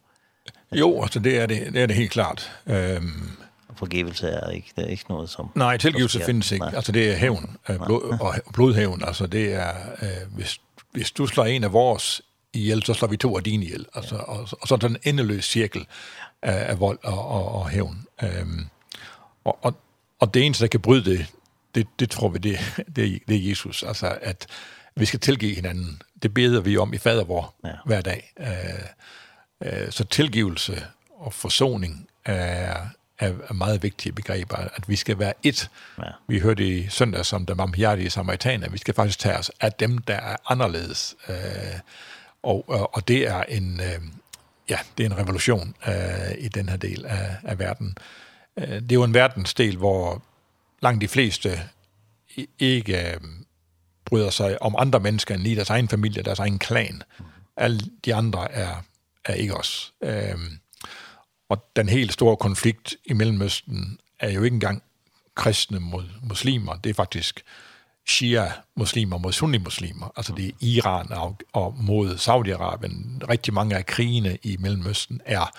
Jo, 0.72 1.02
altså 1.02 1.20
det 1.20 1.40
er 1.40 1.46
det, 1.46 1.74
det 1.74 1.82
er 1.82 1.86
det 1.86 1.96
helt 1.96 2.12
klart. 2.12 2.52
Øhm, 2.66 3.38
forgivelse 3.76 4.28
er 4.28 4.50
ikke, 4.50 4.72
det 4.76 4.84
er 4.84 4.88
ikke 4.88 5.06
noget 5.10 5.30
som... 5.30 5.52
Nej, 5.56 5.78
tilgivelse 5.78 6.20
findes 6.26 6.52
ikke. 6.52 6.66
Nej. 6.66 6.76
Altså 6.76 6.92
det 6.92 7.12
er 7.12 7.16
hævn, 7.16 7.58
øh, 7.70 7.80
blod, 7.86 8.18
og 8.22 8.36
blodhævn. 8.54 9.04
Altså 9.04 9.28
det 9.28 9.54
er, 9.54 9.74
øh, 10.02 10.36
hvis 10.36 10.62
hvis 10.94 11.12
du 11.12 11.28
slår 11.28 11.46
en 11.46 11.64
af 11.64 11.74
vores 11.74 12.22
ihjel, 12.54 12.84
så 12.84 12.94
slår 12.94 13.08
vi 13.08 13.18
to 13.18 13.38
af 13.38 13.44
dine 13.44 13.66
ihjel. 13.66 13.86
Altså, 13.96 14.16
og, 14.16 14.48
og 14.62 14.68
så 14.68 14.74
er 14.74 14.78
der 14.78 14.88
en 14.88 14.98
endeløs 15.04 15.46
cirkel 15.46 15.88
af, 16.42 16.70
af 16.70 16.80
vold 16.80 17.00
og, 17.04 17.28
og, 17.28 17.52
og 17.52 17.70
hævn. 17.70 18.06
Ehm 18.24 18.68
og, 19.44 19.60
og, 19.62 19.74
og 20.20 20.34
det 20.34 20.46
eneste, 20.46 20.62
der 20.62 20.68
kan 20.68 20.80
bryde 20.80 21.06
det, 21.06 21.26
det, 21.76 21.88
det 22.00 22.10
tror 22.10 22.30
vi, 22.30 22.38
det, 22.38 22.60
det, 22.96 23.20
det 23.28 23.36
er 23.36 23.50
Jesus. 23.50 23.84
Altså, 23.84 24.18
at 24.22 24.48
vi 24.96 25.06
skal 25.06 25.20
tilgive 25.20 25.56
hinanden. 25.56 26.02
Det 26.24 26.34
beder 26.34 26.62
vi 26.62 26.78
om 26.78 26.94
i 26.94 26.98
fader 26.98 27.24
vor 27.24 27.54
ja. 27.66 27.74
hver 27.86 28.02
dag. 28.02 28.34
Eh 28.40 28.88
øh, 29.64 29.92
så 29.92 30.04
tilgivelse 30.04 30.86
og 31.10 31.34
forsoning 31.34 32.08
er, 32.26 32.88
er, 33.19 33.34
er 33.49 33.54
meget 33.54 33.84
vigtige 33.84 34.13
begreber, 34.13 34.56
at 34.56 34.89
vi 34.89 34.95
skal 34.95 35.19
være 35.19 35.34
et. 35.43 35.69
Ja. 35.97 36.04
Vi 36.28 36.39
hørte 36.39 36.67
i 36.67 36.89
søndag 36.89 37.26
som 37.26 37.45
der 37.45 37.56
mamhjertige 37.56 38.10
samaritaner, 38.10 38.69
vi 38.69 38.78
skal 38.78 38.93
faktisk 38.93 39.19
tage 39.19 39.38
os 39.38 39.52
af 39.62 39.73
dem, 39.73 39.97
der 39.97 40.15
er 40.15 40.36
anderledes. 40.49 41.15
Øh, 41.30 41.36
og, 42.43 42.69
og, 42.69 42.95
og 42.95 43.08
det 43.08 43.28
er 43.28 43.43
en... 43.43 43.80
Øh, 43.80 44.02
ja, 44.69 44.78
det 44.97 45.06
er 45.06 45.10
en 45.10 45.17
revolution 45.17 45.76
øh, 45.88 46.38
i 46.38 46.47
den 46.47 46.69
her 46.69 46.78
del 46.78 47.06
af, 47.06 47.36
af 47.43 47.60
verden. 47.60 47.97
Øh, 48.58 48.67
det 48.67 48.91
er 48.91 48.95
jo 48.95 49.04
en 49.04 49.13
verdensdel, 49.13 49.78
hvor 49.78 50.21
langt 50.82 51.02
de 51.02 51.08
fleste 51.08 51.60
ikke 52.60 53.12
øh, 53.12 53.19
bryder 54.06 54.30
sig 54.30 54.62
om 54.62 54.76
andre 54.78 54.99
mennesker 54.99 55.36
end 55.36 55.47
i 55.47 55.56
deres 55.56 55.69
egen 55.69 55.89
familie, 55.89 56.23
deres 56.23 56.39
egen 56.39 56.60
klan. 56.60 57.04
Alle 57.58 57.80
de 58.06 58.15
andre 58.15 58.52
er, 58.52 58.84
er 59.26 59.34
ikke 59.34 59.54
os. 59.54 59.93
Øh, 60.04 60.36
Og 61.54 61.66
den 61.76 61.89
helt 61.89 62.13
store 62.13 62.38
konflikt 62.38 62.96
i 63.06 63.13
Mellemøsten 63.13 63.98
er 64.20 64.30
jo 64.30 64.44
ikke 64.44 64.54
engang 64.54 64.84
kristne 65.36 65.80
mod 65.80 66.04
muslimer. 66.24 66.76
Det 66.76 66.89
er 66.89 66.94
faktisk 66.94 67.44
shia-muslimer 68.08 69.18
mod 69.18 69.32
sunni-muslimer. 69.32 70.12
Altså 70.16 70.34
det 70.34 70.48
er 70.48 70.52
Iran 70.60 71.12
og, 71.12 71.38
og 71.54 71.76
mod 71.78 72.16
Saudi-Arabien. 72.16 73.28
Rigtig 73.30 73.54
mange 73.54 73.76
af 73.76 73.86
krigene 73.86 74.38
i 74.44 74.58
Mellemøsten 74.60 75.22
er, 75.26 75.52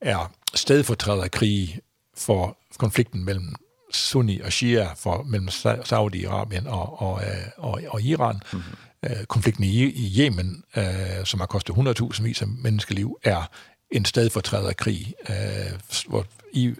er 0.00 0.32
stedfortræder 0.54 1.28
krig 1.28 1.80
for 2.16 2.58
konflikten 2.78 3.24
mellem 3.24 3.54
sunni 3.92 4.40
og 4.40 4.52
shia, 4.52 4.92
for, 4.92 5.22
mellem 5.22 5.48
Saudi-Arabien 5.48 6.68
og, 6.68 7.02
og, 7.02 7.22
og, 7.56 7.80
og 7.88 8.02
Iran. 8.02 8.40
Mm 8.52 8.58
-hmm. 8.58 9.24
Konflikten 9.24 9.64
i, 9.64 9.84
i 9.84 10.20
Yemen, 10.20 10.62
øh, 10.76 11.24
som 11.24 11.40
har 11.40 11.46
kostet 11.46 11.74
100.000 11.74 12.22
vis 12.22 12.42
af 12.42 12.48
menneskeliv, 12.48 13.18
er 13.24 13.50
en 13.90 14.04
stedfortræderkrig, 14.04 15.14
øh, 15.28 15.72
hvor 16.08 16.26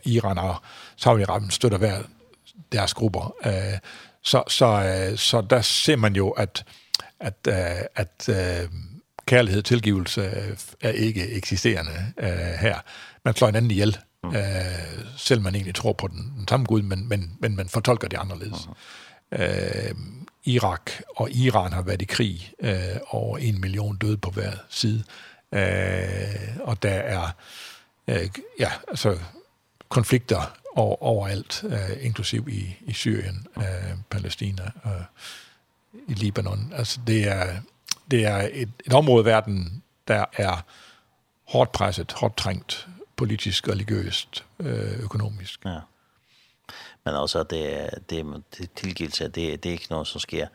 Iran 0.05 0.39
og 0.39 0.57
Saudi-Arabien 1.07 1.51
støtter 1.51 1.79
hver 1.79 2.03
deres 2.73 2.95
grupper. 2.95 3.35
Øh, 3.47 3.79
så, 4.23 4.43
så, 4.49 4.67
øh, 4.67 5.19
så 5.19 5.41
der 5.41 5.61
ser 5.61 5.97
man 5.97 6.17
jo, 6.17 6.31
at, 6.31 6.65
at, 7.21 7.35
øh, 7.49 7.55
at 7.97 8.29
øh, 8.29 8.69
kærlighed 9.27 9.59
og 9.59 9.65
tilgivelse 9.65 10.33
er 10.81 10.91
ikke 10.91 11.31
eksisterende 11.31 12.13
øh, 12.19 12.29
her. 12.61 12.79
Man 13.25 13.35
slår 13.35 13.49
en 13.49 13.55
anden 13.55 13.71
ihjel, 13.71 13.99
øh, 14.25 14.33
selv 15.17 15.41
man 15.41 15.55
egentlig 15.55 15.75
tror 15.75 15.93
på 15.93 16.09
den, 16.09 16.33
den 16.39 16.49
samme 16.49 16.67
Gud, 16.67 16.83
men, 16.83 17.09
men, 17.09 17.37
men 17.41 17.57
man 17.57 17.69
fortolker 17.69 18.09
det 18.09 18.17
anderledes. 18.17 18.67
Uh. 18.67 18.75
Øh, 19.33 19.95
Irak 20.45 20.91
og 21.17 21.31
Iran 21.31 21.73
har 21.73 21.83
været 21.83 22.03
i 22.03 22.05
krig, 22.05 22.53
øh, 22.61 22.97
og 23.09 23.43
en 23.43 23.61
million 23.61 23.97
døde 23.97 24.17
på 24.17 24.31
hver 24.31 24.53
side. 24.71 24.99
Øh, 24.99 25.36
Eh 25.57 26.47
og 26.67 26.83
der 26.83 26.91
er 26.91 27.31
eh 28.07 28.31
ja, 28.59 28.73
altså 28.89 29.19
konflikter 29.89 30.57
over, 30.77 31.03
overalt, 31.03 31.65
øh, 31.65 32.05
inklusiv 32.05 32.49
i, 32.49 32.77
i 32.81 32.93
Syrien, 32.93 33.47
øh, 33.57 33.97
Palæstina 34.11 34.71
og 34.83 35.05
i 36.09 36.15
Libanon. 36.15 36.73
Altså 36.77 37.01
det 37.07 37.29
er, 37.29 37.61
det 38.11 38.25
er 38.25 38.49
et, 38.53 38.71
et 38.87 38.93
område 38.93 39.23
i 39.23 39.25
verden, 39.25 39.83
der 40.09 40.25
er 40.33 40.65
hårdt 41.45 41.73
presset, 41.73 42.13
hårdt 42.13 42.37
trængt 42.37 42.89
politisk, 43.17 43.69
religiøst, 43.69 44.45
øh, 44.59 45.01
økonomisk. 45.01 45.65
Ja. 45.65 45.79
Men 47.05 47.15
altså, 47.15 47.43
det, 47.43 47.91
det, 48.11 48.45
det 48.59 48.71
tilgivelse, 48.71 49.25
det, 49.25 49.63
det 49.63 49.67
er 49.69 49.73
ikke 49.73 49.87
noget, 49.91 50.07
som 50.07 50.21
sker 50.21 50.47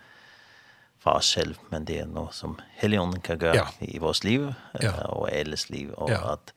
for 1.02 1.12
oss 1.12 1.26
selv, 1.26 1.58
men 1.70 1.86
det 1.86 2.00
är 2.00 2.06
noe 2.06 2.30
som 2.32 2.60
Helionen 2.78 3.22
kan 3.22 3.40
göra 3.40 3.56
ja. 3.56 3.68
i 3.80 4.00
vårt 4.00 4.24
liv 4.24 4.54
ja. 4.82 4.92
og 5.10 5.32
alles 5.32 5.70
liv 5.70 5.90
og 5.94 6.10
ja. 6.10 6.34
att 6.34 6.54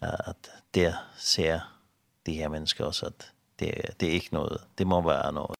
att 0.00 0.50
det 0.70 0.94
ser 1.16 1.60
de 2.22 2.32
här 2.32 2.48
mennesker 2.48 2.90
så 2.90 3.06
att 3.06 3.26
det 3.56 3.94
det 3.98 4.06
är 4.06 4.14
ikke 4.14 4.34
noe, 4.36 4.58
det 4.74 4.84
måste 4.84 5.06
vara 5.06 5.30
något 5.30 5.56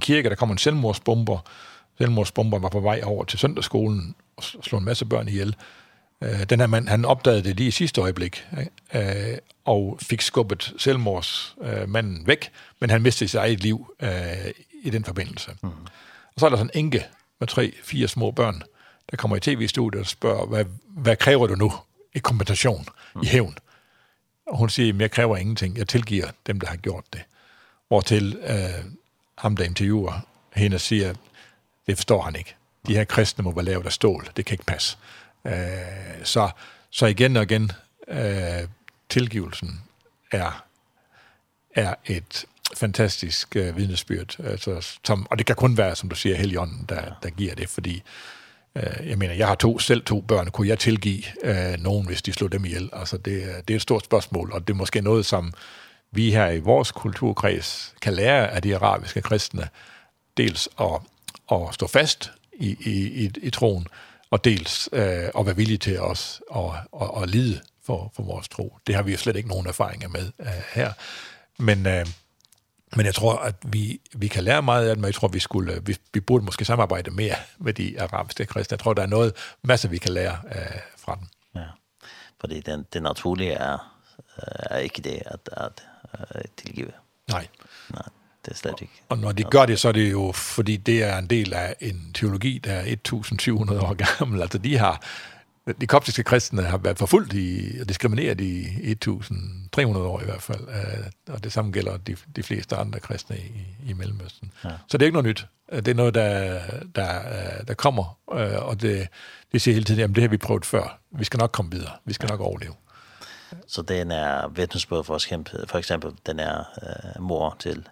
kirke, 0.00 0.28
der 0.28 0.36
kom 0.36 0.50
en 0.50 0.58
selvmordsbomber. 0.58 1.38
selvmordsbomber 1.98 2.58
var 2.58 2.68
på 2.68 2.80
vej 2.80 3.02
over 3.04 3.24
til 3.24 3.38
søndagsskolen 3.38 4.14
og 4.36 4.42
slog 4.44 4.78
en 4.78 4.84
masse 4.84 5.04
børn 5.04 5.28
ihjel. 5.28 5.56
Øh, 6.22 6.44
den 6.44 6.60
her 6.60 6.66
mand, 6.66 6.88
han 6.88 7.04
opdagede 7.04 7.42
det 7.42 7.56
lige 7.56 7.68
i 7.68 7.70
sidste 7.70 8.00
øjeblik, 8.00 8.46
øh, 8.94 9.38
og 9.64 9.98
fik 10.02 10.22
skubbet 10.22 10.74
selvmordsmanden 10.78 12.20
øh, 12.20 12.26
væk, 12.26 12.50
men 12.80 12.90
han 12.90 13.02
mistede 13.02 13.28
sit 13.28 13.38
eget 13.38 13.60
liv 13.60 13.94
øh, 14.00 14.50
i 14.82 14.90
den 14.90 15.04
forbindelse. 15.04 15.50
Mm. 15.62 15.68
Og 16.34 16.40
så 16.40 16.46
er 16.46 16.50
der 16.50 16.56
sådan 16.56 16.70
en 16.74 16.84
enke 16.84 17.06
med 17.38 17.48
tre, 17.48 17.72
fire 17.84 18.08
små 18.08 18.30
børn, 18.30 18.62
der 19.10 19.16
kommer 19.16 19.36
i 19.36 19.40
tv-studiet 19.40 20.00
og 20.00 20.06
spørger, 20.06 20.46
hvad, 20.46 20.64
hvad 20.88 21.16
kræver 21.16 21.46
du 21.46 21.54
nu 21.54 21.72
i 22.14 22.18
kompensation, 22.18 22.86
mm. 23.14 23.22
i 23.22 23.26
hævn? 23.26 23.58
Og 24.46 24.58
hun 24.58 24.70
siger, 24.70 24.94
jeg 24.98 25.10
kræver 25.10 25.36
ingenting, 25.36 25.78
jeg 25.78 25.88
tilgiver 25.88 26.28
dem, 26.46 26.60
der 26.60 26.66
har 26.66 26.76
gjort 26.76 27.04
det. 27.12 27.20
Hvortil 27.88 28.38
øh, 28.46 28.84
ham, 29.38 29.56
der 29.56 29.64
interviewer 29.64 30.26
hende, 30.54 30.78
siger, 30.78 31.14
det 31.86 31.96
forstår 31.96 32.22
han 32.22 32.36
ikke. 32.36 32.54
De 32.86 32.94
her 32.94 33.04
kristne 33.04 33.44
må 33.44 33.52
være 33.52 33.64
lavet 33.64 33.86
af 33.86 33.92
stål, 33.92 34.28
det 34.36 34.44
kan 34.44 34.54
ikke 34.54 34.64
passe. 34.64 34.96
Øh, 35.44 35.52
så, 36.24 36.50
så 36.90 37.06
igen 37.06 37.36
og 37.36 37.42
igen, 37.42 37.72
øh, 38.08 38.68
tilgivelsen 39.08 39.82
er, 40.32 40.64
er 41.74 41.94
et 42.06 42.44
fantastisk 42.76 43.56
øh, 43.56 43.76
vidnesbyrd. 43.76 44.40
Altså, 44.44 44.98
som, 45.04 45.26
og 45.30 45.38
det 45.38 45.46
kan 45.46 45.56
kun 45.56 45.76
være, 45.76 45.96
som 45.96 46.08
du 46.08 46.16
siger, 46.16 46.36
Helligånden, 46.36 46.86
der, 46.88 47.02
der 47.22 47.30
giver 47.30 47.54
det, 47.54 47.68
fordi 47.68 48.02
øh, 48.74 49.08
jeg 49.08 49.18
mener, 49.18 49.34
jeg 49.34 49.46
har 49.46 49.54
to, 49.54 49.78
selv 49.78 50.04
to 50.04 50.20
børn. 50.20 50.50
Kunne 50.50 50.68
jeg 50.68 50.78
tilgive 50.78 51.22
øh, 51.44 51.78
nogen, 51.78 52.06
hvis 52.06 52.22
de 52.22 52.32
slog 52.32 52.52
dem 52.52 52.64
ihjel? 52.64 52.90
Altså, 52.92 53.16
det, 53.16 53.42
det 53.68 53.74
er 53.74 53.76
et 53.76 53.82
stort 53.82 54.04
spørgsmål, 54.04 54.52
og 54.52 54.68
det 54.68 54.72
er 54.72 54.78
måske 54.78 55.00
noget, 55.00 55.26
som 55.26 55.52
vi 56.10 56.30
her 56.30 56.50
i 56.50 56.58
vores 56.58 56.92
kulturkreds 56.92 57.94
kan 58.02 58.14
lære 58.14 58.50
af 58.50 58.62
de 58.62 58.76
arabiske 58.76 59.22
kristne, 59.22 59.68
dels 60.36 60.68
at, 60.80 61.00
at 61.52 61.58
stå 61.72 61.86
fast 61.86 62.32
i, 62.52 62.76
i, 62.80 63.24
i, 63.24 63.30
i 63.42 63.50
troen, 63.50 63.86
øh, 63.90 64.07
og 64.30 64.44
dels 64.44 64.88
øh, 64.92 65.28
at 65.38 65.46
være 65.46 65.56
villige 65.56 65.78
til 65.78 66.00
os 66.00 66.40
at, 66.56 66.64
at, 66.64 66.70
at, 67.02 67.22
at 67.22 67.30
lide 67.30 67.60
for, 67.82 68.12
for 68.16 68.22
vores 68.22 68.48
tro. 68.48 68.78
Det 68.86 68.94
har 68.94 69.02
vi 69.02 69.12
jo 69.12 69.18
slet 69.18 69.36
ikke 69.36 69.48
nogen 69.48 69.66
erfaringer 69.66 70.08
med 70.08 70.32
øh, 70.40 70.46
her. 70.72 70.92
Men, 71.58 71.86
øh, 71.86 72.06
men 72.96 73.06
jeg 73.06 73.14
tror, 73.14 73.36
at 73.36 73.54
vi, 73.66 74.00
vi 74.14 74.28
kan 74.28 74.44
lære 74.44 74.62
meget 74.62 74.88
af 74.88 74.94
det, 74.94 74.98
men 74.98 75.06
jeg 75.06 75.14
tror, 75.14 75.28
vi, 75.28 75.38
skulle, 75.38 75.82
vi, 75.86 75.96
vi 76.12 76.20
burde 76.20 76.44
måske 76.44 76.64
samarbejde 76.64 77.10
mere 77.10 77.34
med 77.58 77.72
de 77.72 78.00
arabiske 78.00 78.46
kristne. 78.46 78.74
Jeg 78.74 78.80
tror, 78.80 78.94
der 78.94 79.02
er 79.02 79.06
noget, 79.06 79.32
masser 79.62 79.88
vi 79.88 79.98
kan 79.98 80.12
lære 80.12 80.38
øh, 80.54 80.80
fra 80.96 81.14
dem. 81.14 81.26
Ja, 81.54 81.66
fordi 82.40 82.60
den, 82.60 82.86
det 82.92 83.02
naturlige 83.02 83.52
er, 83.52 83.98
er 84.36 84.78
ikke 84.78 85.02
det 85.02 85.22
at, 85.26 85.40
at, 85.52 85.86
at 86.10 86.46
tilgive. 86.56 86.92
Nej. 87.28 87.46
Nej 87.90 88.08
det 88.48 88.54
er 88.54 88.58
slet 88.58 88.80
ikke. 88.80 89.02
Og 89.08 89.18
når 89.18 89.32
de 89.32 89.42
gør 89.42 89.66
det, 89.66 89.78
så 89.78 89.88
er 89.88 89.92
det 89.92 90.12
jo, 90.12 90.32
fordi 90.32 90.76
det 90.76 91.02
er 91.02 91.18
en 91.18 91.26
del 91.26 91.54
af 91.54 91.74
en 91.80 92.10
teologi, 92.14 92.58
der 92.58 92.72
er 92.72 92.84
1700 92.86 93.80
år 93.80 93.94
gammel. 94.18 94.42
Altså 94.42 94.58
de 94.58 94.78
har, 94.78 95.02
de 95.80 95.86
koptiske 95.86 96.22
kristne 96.22 96.62
har 96.62 96.78
været 96.78 96.98
forfulgt 96.98 97.32
i, 97.32 97.76
og 97.80 97.88
diskrimineret 97.88 98.40
i 98.40 98.90
1300 98.90 100.06
år 100.06 100.20
i 100.20 100.24
hvert 100.24 100.42
fald. 100.42 100.68
Og 101.28 101.44
det 101.44 101.52
samme 101.52 101.72
gælder 101.72 101.96
de, 101.96 102.16
de 102.36 102.42
fleste 102.42 102.76
andre 102.76 103.00
kristne 103.00 103.36
i, 103.36 103.90
i 103.90 103.92
Mellemøsten. 103.92 104.52
Ja. 104.64 104.70
Så 104.88 104.98
det 104.98 105.02
er 105.02 105.06
ikke 105.06 105.22
noget 105.22 105.26
nyt. 105.26 105.46
Det 105.72 105.88
er 105.88 105.94
noget, 105.94 106.14
der, 106.14 106.60
der, 106.94 107.20
der 107.68 107.74
kommer, 107.74 108.18
og 108.62 108.82
det, 108.82 109.08
det 109.52 109.62
siger 109.62 109.74
hele 109.74 109.84
tiden, 109.84 110.00
jamen 110.00 110.14
det 110.14 110.22
har 110.22 110.28
vi 110.28 110.36
prøvet 110.36 110.66
før. 110.66 110.98
Vi 111.10 111.24
skal 111.24 111.38
nok 111.38 111.52
komme 111.52 111.70
videre. 111.70 111.92
Vi 112.04 112.12
skal 112.12 112.28
nok 112.28 112.40
overleve. 112.40 112.74
Så 113.66 113.82
den 113.82 114.10
er 114.10 114.48
vidnesbyrd 114.48 115.04
for 115.04 115.14
os 115.14 115.26
kæmpe. 115.26 115.64
For 115.68 115.78
eksempel 115.78 116.12
den 116.26 116.40
er 116.40 116.58
øh, 116.58 117.22
mor 117.22 117.56
til 117.60 117.88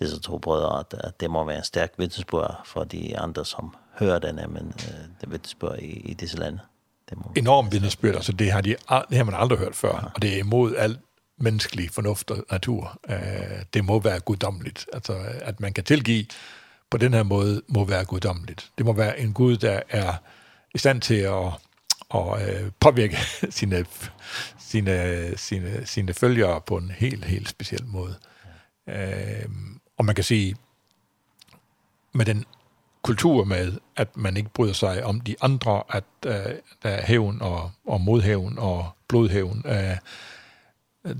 disse 0.00 0.20
to 0.20 0.38
brødre, 0.38 0.80
at, 0.80 0.94
at 1.04 1.20
det 1.20 1.30
må 1.30 1.44
være 1.44 1.58
en 1.58 1.64
stærk 1.64 1.92
vidnesbyrd 1.98 2.60
for 2.64 2.84
de 2.84 3.18
andre, 3.18 3.44
som 3.44 3.74
hører 3.98 4.18
denne, 4.18 4.46
men 4.46 4.66
uh, 4.66 5.20
det 5.20 5.30
vidnesbyrd 5.30 5.78
i, 5.78 5.92
i 6.10 6.14
disse 6.14 6.38
lande. 6.38 6.58
Det 7.10 7.18
må 7.18 7.32
Enorm 7.36 7.72
vidnesbyrd, 7.72 8.14
altså 8.14 8.32
det 8.32 8.52
har, 8.52 8.60
de, 8.60 8.76
det 9.08 9.16
har 9.16 9.24
man 9.24 9.34
aldrig 9.34 9.58
hørt 9.58 9.76
før, 9.76 9.96
ja. 9.96 10.08
og 10.14 10.22
det 10.22 10.34
er 10.34 10.38
imod 10.38 10.76
alt 10.76 10.98
menneskelig 11.38 11.90
fornuft 11.90 12.30
og 12.30 12.44
natur. 12.50 12.98
Uh, 13.08 13.16
det 13.74 13.84
må 13.84 13.98
være 13.98 14.20
guddommeligt. 14.20 14.86
Altså, 14.92 15.18
at 15.40 15.60
man 15.60 15.72
kan 15.72 15.84
tilgive 15.84 16.26
på 16.90 16.98
den 16.98 17.14
her 17.14 17.22
måde, 17.22 17.62
må 17.68 17.84
være 17.84 18.04
guddommeligt. 18.04 18.70
Det 18.78 18.86
må 18.86 18.92
være 18.92 19.20
en 19.20 19.32
Gud, 19.32 19.56
der 19.56 19.80
er 19.88 20.14
i 20.74 20.78
stand 20.78 21.00
til 21.00 21.14
at 21.14 21.52
og 22.10 22.42
øh, 22.42 22.70
påvirke 22.80 23.16
sine, 23.50 23.84
sine, 24.58 25.36
sine, 25.36 25.86
sine 25.86 26.14
følgere 26.14 26.60
på 26.60 26.76
en 26.76 26.90
helt, 26.90 27.24
helt 27.24 27.48
speciel 27.48 27.86
måde. 27.86 28.14
Ehm 28.88 29.79
Og 30.00 30.06
man 30.06 30.14
kan 30.14 30.24
sige, 30.24 30.56
med 32.12 32.24
den 32.24 32.44
kultur 33.02 33.44
med, 33.44 33.72
at 33.96 34.16
man 34.16 34.36
ikke 34.36 34.48
bryder 34.48 34.72
sig 34.72 35.04
om 35.04 35.20
de 35.20 35.36
andre, 35.40 35.82
at 35.90 36.04
uh, 36.26 36.32
der 36.82 36.88
er 36.90 37.06
hævn 37.06 37.42
og, 37.42 37.70
og 37.86 38.00
modhævn 38.00 38.58
og 38.58 38.88
blodhævn, 39.08 39.64
uh, 39.64 39.96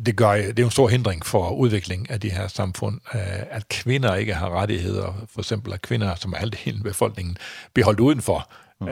det 0.07 0.17
gør 0.17 0.33
det 0.33 0.59
er 0.59 0.65
en 0.65 0.71
stor 0.71 0.89
hindring 0.89 1.27
for 1.27 1.51
udvikling 1.51 2.11
af 2.11 2.21
de 2.21 2.31
her 2.31 2.49
samfund 2.49 3.01
at 3.51 3.69
kvinder 3.69 4.15
ikke 4.15 4.35
har 4.35 4.51
rettigheder. 4.51 5.27
For 5.29 5.41
eksempel 5.41 5.73
at 5.73 5.83
kvinder 5.83 6.15
som 6.15 6.33
er 6.33 6.37
alt 6.37 6.67
af 6.67 6.75
befolkningen 6.83 7.37
bliver 7.73 7.85
holdt 7.85 8.01
udenfor 8.01 8.51
uh, 8.81 8.89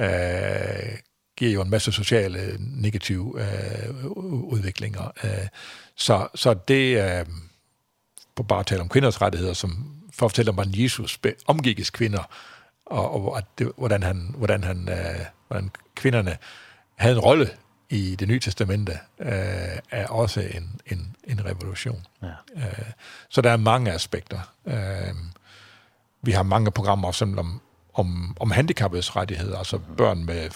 giver 1.37 1.53
jo 1.53 1.63
en 1.63 1.71
masse 1.71 1.93
sociale 1.93 2.57
negative 2.59 3.35
uh, 3.35 4.53
udviklinger 4.53 5.13
Uh, 5.25 5.47
så 5.97 6.29
så 6.35 6.55
det 6.55 7.21
Uh, 7.21 7.48
på 8.39 8.43
bare 8.43 8.65
tale 8.65 8.81
om 8.81 8.89
kvinders 8.89 9.23
rettigheder, 9.23 9.53
som 9.53 9.95
for 10.13 10.27
at 10.27 10.31
fortælle 10.31 10.49
om, 10.49 10.55
hvordan 10.55 10.73
Jesus 10.83 11.19
omgikkes 11.47 11.91
kvinder, 11.91 12.23
og, 12.87 13.27
og 13.27 13.39
at 13.39 13.45
det, 13.59 13.73
hvordan, 13.77 14.03
han, 14.03 14.35
hvordan, 14.37 14.65
han, 14.65 14.89
øh, 14.89 15.21
hvordan 15.49 15.71
kvinderne 15.95 16.37
havde 16.95 17.15
en 17.15 17.21
rolle 17.21 17.49
i 17.91 18.17
det 18.17 18.29
nye 18.29 18.41
testamente, 18.41 18.93
øh, 19.19 19.79
er 19.91 20.07
også 20.07 20.41
en, 20.41 20.81
en, 20.87 21.17
en 21.25 21.45
revolution. 21.45 22.07
Ja. 22.23 22.29
Øh, 22.57 22.91
så 23.29 23.41
der 23.41 23.51
er 23.51 23.57
mange 23.57 23.93
aspekter. 23.93 24.41
Øh, 24.67 25.15
vi 26.23 26.33
har 26.33 26.43
mange 26.43 26.71
programmer, 26.71 27.09
for 27.09 27.11
eksempel 27.11 27.39
om, 27.39 27.61
om, 27.95 28.37
om 28.41 28.51
handicappets 28.51 29.17
rettigheder, 29.17 29.59
altså 29.59 29.79
børn 29.97 30.25
med 30.25 30.51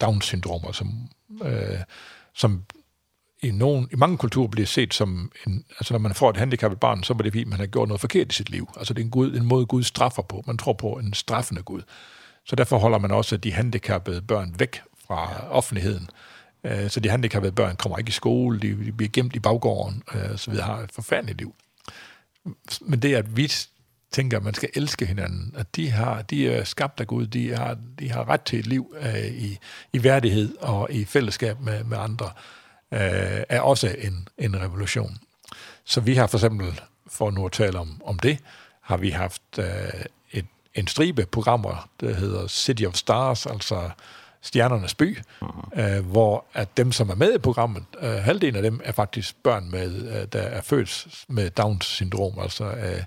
Down-syndromer, 0.00 0.72
som, 0.72 1.08
øh, 1.42 1.80
som 2.34 2.64
i, 3.42 3.50
nogen, 3.50 3.88
i 3.92 3.96
mange 3.96 4.18
kulturer 4.18 4.48
bliver 4.48 4.66
set 4.66 4.94
som, 4.94 5.32
en, 5.46 5.64
altså 5.78 5.94
når 5.94 5.98
man 5.98 6.14
får 6.14 6.30
et 6.30 6.36
handicappet 6.36 6.80
barn, 6.80 7.02
så 7.02 7.12
er 7.12 7.16
det 7.16 7.32
fordi, 7.32 7.44
man 7.44 7.58
har 7.58 7.66
gjort 7.66 7.88
noget 7.88 8.00
forkert 8.00 8.32
i 8.32 8.34
sit 8.34 8.50
liv. 8.50 8.70
Altså 8.76 8.94
det 8.94 9.00
er 9.00 9.04
en, 9.04 9.10
Gud, 9.10 9.36
en 9.36 9.44
måde, 9.44 9.66
Gud 9.66 9.82
straffer 9.82 10.22
på. 10.22 10.44
Man 10.46 10.58
tror 10.58 10.72
på 10.72 10.92
en 10.92 11.14
straffende 11.14 11.62
Gud. 11.62 11.82
Så 12.46 12.56
derfor 12.56 12.78
holder 12.78 12.98
man 12.98 13.10
også 13.10 13.36
de 13.36 13.52
handicappede 13.52 14.22
børn 14.22 14.54
væk 14.58 14.82
fra 15.06 15.32
ja. 15.32 15.48
offentligheden. 15.48 16.10
Så 16.88 17.00
de 17.00 17.08
handicappede 17.08 17.52
børn 17.52 17.76
kommer 17.76 17.98
ikke 17.98 18.08
i 18.08 18.12
skole, 18.12 18.60
de, 18.60 18.84
de 18.84 18.92
bliver 18.92 19.10
gemt 19.12 19.36
i 19.36 19.38
baggården, 19.38 20.02
eh 20.14 20.38
så 20.38 20.50
vi 20.50 20.56
har 20.56 20.78
et 20.78 20.92
forfærdeligt 20.92 21.38
liv. 21.38 21.54
Men 22.80 23.02
det, 23.02 23.14
at 23.14 23.36
vi 23.36 23.52
tænker, 24.12 24.36
at 24.36 24.42
man 24.42 24.54
skal 24.54 24.68
elske 24.74 25.06
hinanden, 25.06 25.54
at 25.56 25.76
de, 25.76 25.90
har, 25.90 26.22
de 26.22 26.48
er 26.48 26.64
skabt 26.64 27.00
af 27.00 27.06
Gud, 27.06 27.26
de 27.26 27.54
har, 27.54 27.76
de 27.98 28.10
har 28.10 28.28
ret 28.28 28.40
til 28.40 28.58
et 28.58 28.66
liv 28.66 28.94
i, 29.30 29.58
i 29.92 30.02
værdighed 30.02 30.56
og 30.60 30.88
i 30.90 31.04
fællesskab 31.04 31.60
med, 31.60 31.84
med 31.84 31.98
andre, 31.98 32.30
øh, 32.92 33.42
er 33.48 33.60
også 33.60 33.94
en, 33.98 34.28
en 34.38 34.60
revolution. 34.60 35.18
Så 35.84 36.00
vi 36.00 36.14
har 36.14 36.26
for 36.26 36.38
eksempel, 36.38 36.80
for 37.06 37.30
nu 37.30 37.46
at 37.46 37.52
tale 37.52 37.78
om, 37.78 38.02
om 38.04 38.18
det, 38.18 38.38
har 38.80 38.96
vi 38.96 39.10
haft 39.10 39.42
øh, 39.58 39.66
et, 40.30 40.46
en 40.74 40.86
stribe 40.86 41.26
programmer, 41.26 41.88
der 42.00 42.14
hedder 42.14 42.46
City 42.46 42.84
of 42.84 42.94
Stars, 42.94 43.46
altså 43.46 43.90
Stjernernes 44.44 44.94
by, 44.94 45.18
eh 45.76 45.96
øh, 45.96 46.06
hvor 46.06 46.44
at 46.54 46.76
dem, 46.76 46.92
som 46.92 47.10
er 47.10 47.14
med 47.14 47.34
i 47.34 47.38
programmet, 47.38 47.84
øh, 48.00 48.14
halvdelen 48.14 48.56
af 48.56 48.62
dem 48.62 48.80
er 48.84 48.92
faktisk 48.92 49.36
børn, 49.42 49.70
med, 49.70 50.20
øh, 50.20 50.26
der 50.32 50.40
er 50.40 50.60
født 50.60 51.24
med 51.28 51.50
Down-syndrom. 51.50 52.38
Altså, 52.38 52.64
øh, 52.64 53.02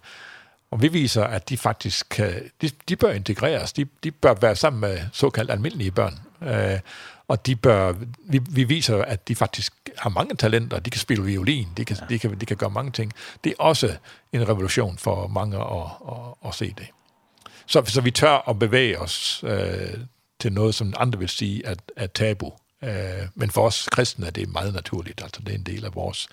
og 0.71 0.82
vi 0.82 0.88
viser, 0.88 1.24
at 1.24 1.50
de 1.50 1.58
faktisk 1.58 2.10
kan, 2.10 2.34
de, 2.62 2.69
de 2.89 2.95
bør 2.95 3.12
integreres, 3.12 3.74
de, 3.74 3.86
de 4.04 4.12
bør 4.12 4.34
være 4.34 4.56
sammen 4.56 4.80
med 4.80 5.00
såkaldt 5.13 5.52
almindelige 5.52 5.91
børn. 5.91 6.19
Øh, 6.41 6.80
og 7.27 7.45
de 7.45 7.55
bør, 7.55 7.93
vi, 8.25 8.39
vi 8.49 8.63
viser, 8.63 9.01
at 9.01 9.27
de 9.27 9.35
faktisk 9.35 9.73
har 9.97 10.09
mange 10.09 10.35
talenter. 10.35 10.79
De 10.79 10.89
kan 10.89 11.01
spille 11.01 11.23
violin, 11.23 11.67
de 11.77 11.85
kan, 11.85 11.97
ja. 12.01 12.05
de 12.09 12.19
kan, 12.19 12.39
de 12.39 12.45
kan 12.45 12.57
gøre 12.57 12.69
mange 12.69 12.91
ting. 12.91 13.13
Det 13.43 13.49
er 13.49 13.63
også 13.63 13.97
en 14.33 14.49
revolution 14.49 14.97
for 14.97 15.27
mange 15.27 15.57
at, 15.57 15.85
at, 16.07 16.49
at 16.49 16.55
se 16.55 16.73
det. 16.77 16.88
Så, 17.65 17.83
så 17.85 18.01
vi 18.01 18.11
tør 18.11 18.49
at 18.49 18.59
bevæge 18.59 18.99
os 18.99 19.43
øh, 19.47 19.97
til 20.39 20.53
noget, 20.53 20.75
som 20.75 20.93
andre 20.97 21.19
vil 21.19 21.29
sige 21.29 21.67
at, 21.67 21.79
er 21.95 22.07
tabu. 22.07 22.53
Øh, 22.81 23.27
men 23.35 23.51
for 23.51 23.65
os 23.65 23.88
kristne 23.91 24.25
er 24.27 24.31
det 24.31 24.50
meget 24.50 24.73
naturligt. 24.73 25.23
Altså, 25.23 25.41
det 25.41 25.50
er 25.50 25.58
en 25.58 25.63
del 25.63 25.85
af 25.85 25.95
vores, 25.95 26.27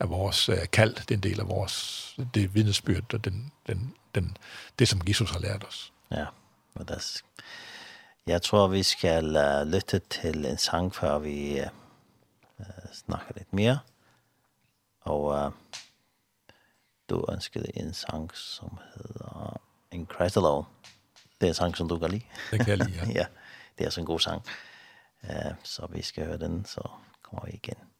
af 0.00 0.10
vores 0.10 0.48
øh, 0.48 0.58
kald, 0.72 0.94
det 0.94 1.10
er 1.10 1.14
en 1.14 1.22
del 1.22 1.40
af 1.40 1.48
vores 1.48 2.04
det 2.34 2.54
vidnesbyrd, 2.54 3.14
og 3.14 3.24
den, 3.24 3.52
den, 3.66 3.94
den, 4.14 4.36
det, 4.78 4.88
som 4.88 5.00
Jesus 5.08 5.30
har 5.30 5.38
lært 5.38 5.64
os. 5.68 5.92
Ja, 6.10 6.24
fantastisk. 6.76 7.24
Jeg 8.26 8.42
tror 8.42 8.66
vi 8.66 8.82
skal 8.82 9.36
uh, 9.36 9.66
lytte 9.68 9.98
til 9.98 10.46
en 10.46 10.58
sang 10.58 10.94
før 10.94 11.18
vi 11.18 11.60
uh, 11.60 12.92
snakker 12.92 13.36
litt 13.36 13.52
mer. 13.52 13.82
Og 15.00 15.24
uh, 15.34 15.50
du 17.08 17.18
ønskede 17.28 17.68
en 17.76 17.92
sang 17.94 18.30
som 18.34 18.78
heter 18.94 19.60
In 19.92 20.06
Christ 20.10 20.36
Alone. 20.36 20.66
Det 21.40 21.46
er 21.46 21.52
en 21.52 21.54
sang 21.54 21.76
som 21.76 21.88
du 21.88 21.98
kan 21.98 22.10
lide. 22.10 22.24
Det 22.50 22.64
kan 22.64 22.68
jeg 22.68 22.86
lide, 22.86 22.96
ja. 22.96 23.10
ja, 23.20 23.26
det 23.78 23.86
er 23.86 23.98
en 23.98 24.08
god 24.08 24.20
sang. 24.20 24.42
Uh, 25.22 25.52
så 25.62 25.86
vi 25.92 26.02
skal 26.02 26.24
høre 26.24 26.38
den, 26.38 26.64
så 26.64 26.88
kommer 27.22 27.44
vi 27.46 27.60
igen. 27.60 27.93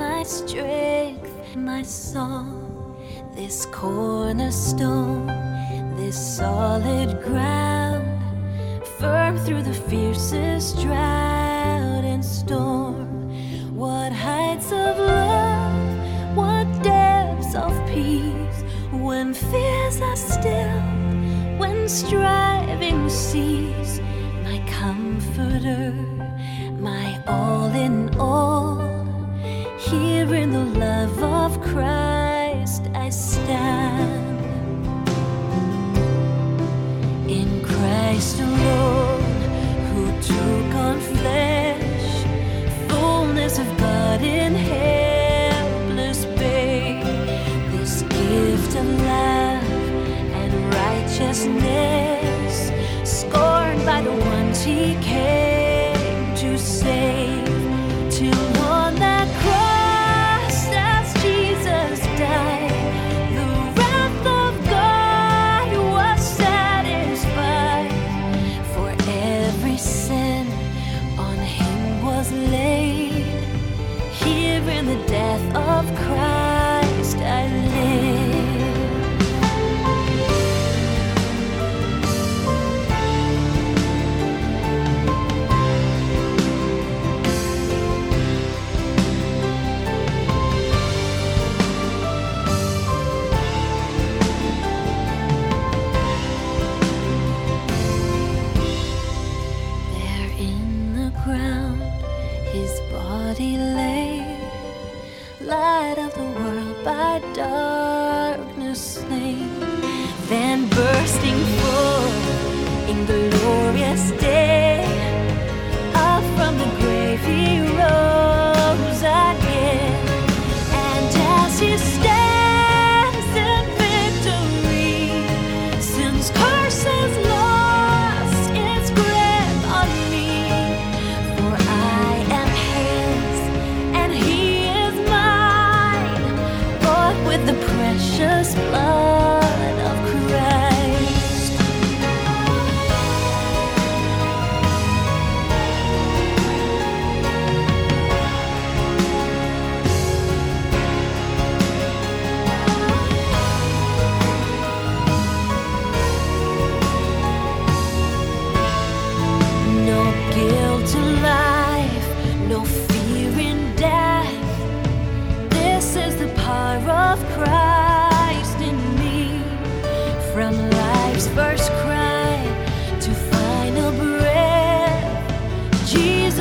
my 0.00 0.22
strength, 0.24 1.54
my 1.54 1.82
song. 1.82 2.96
This 3.36 3.66
cornerstone, 3.66 5.26
this 5.96 6.18
solid 6.36 7.22
ground 7.22 8.10
Firm 9.00 9.38
through 9.38 9.62
the 9.62 9.72
fiercest 9.72 10.78
drought. 10.82 11.29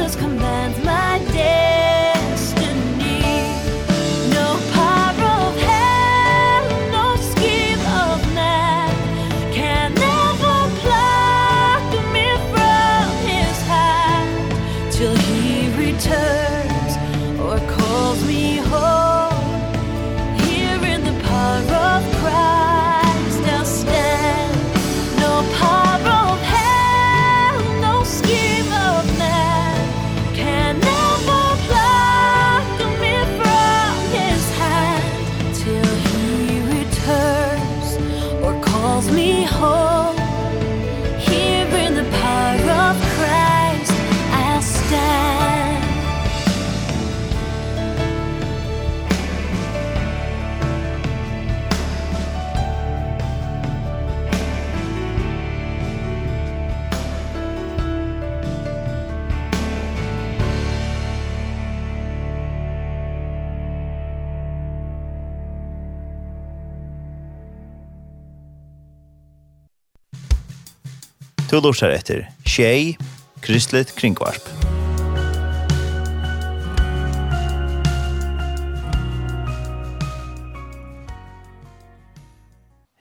Those 0.09 0.15
commands 0.15 0.79
Du 71.59 71.65
lustar 71.67 71.91
etter 71.91 72.21
Tjej, 72.47 72.93
Kristelig 73.43 73.89
Kringvarp. 73.97 74.45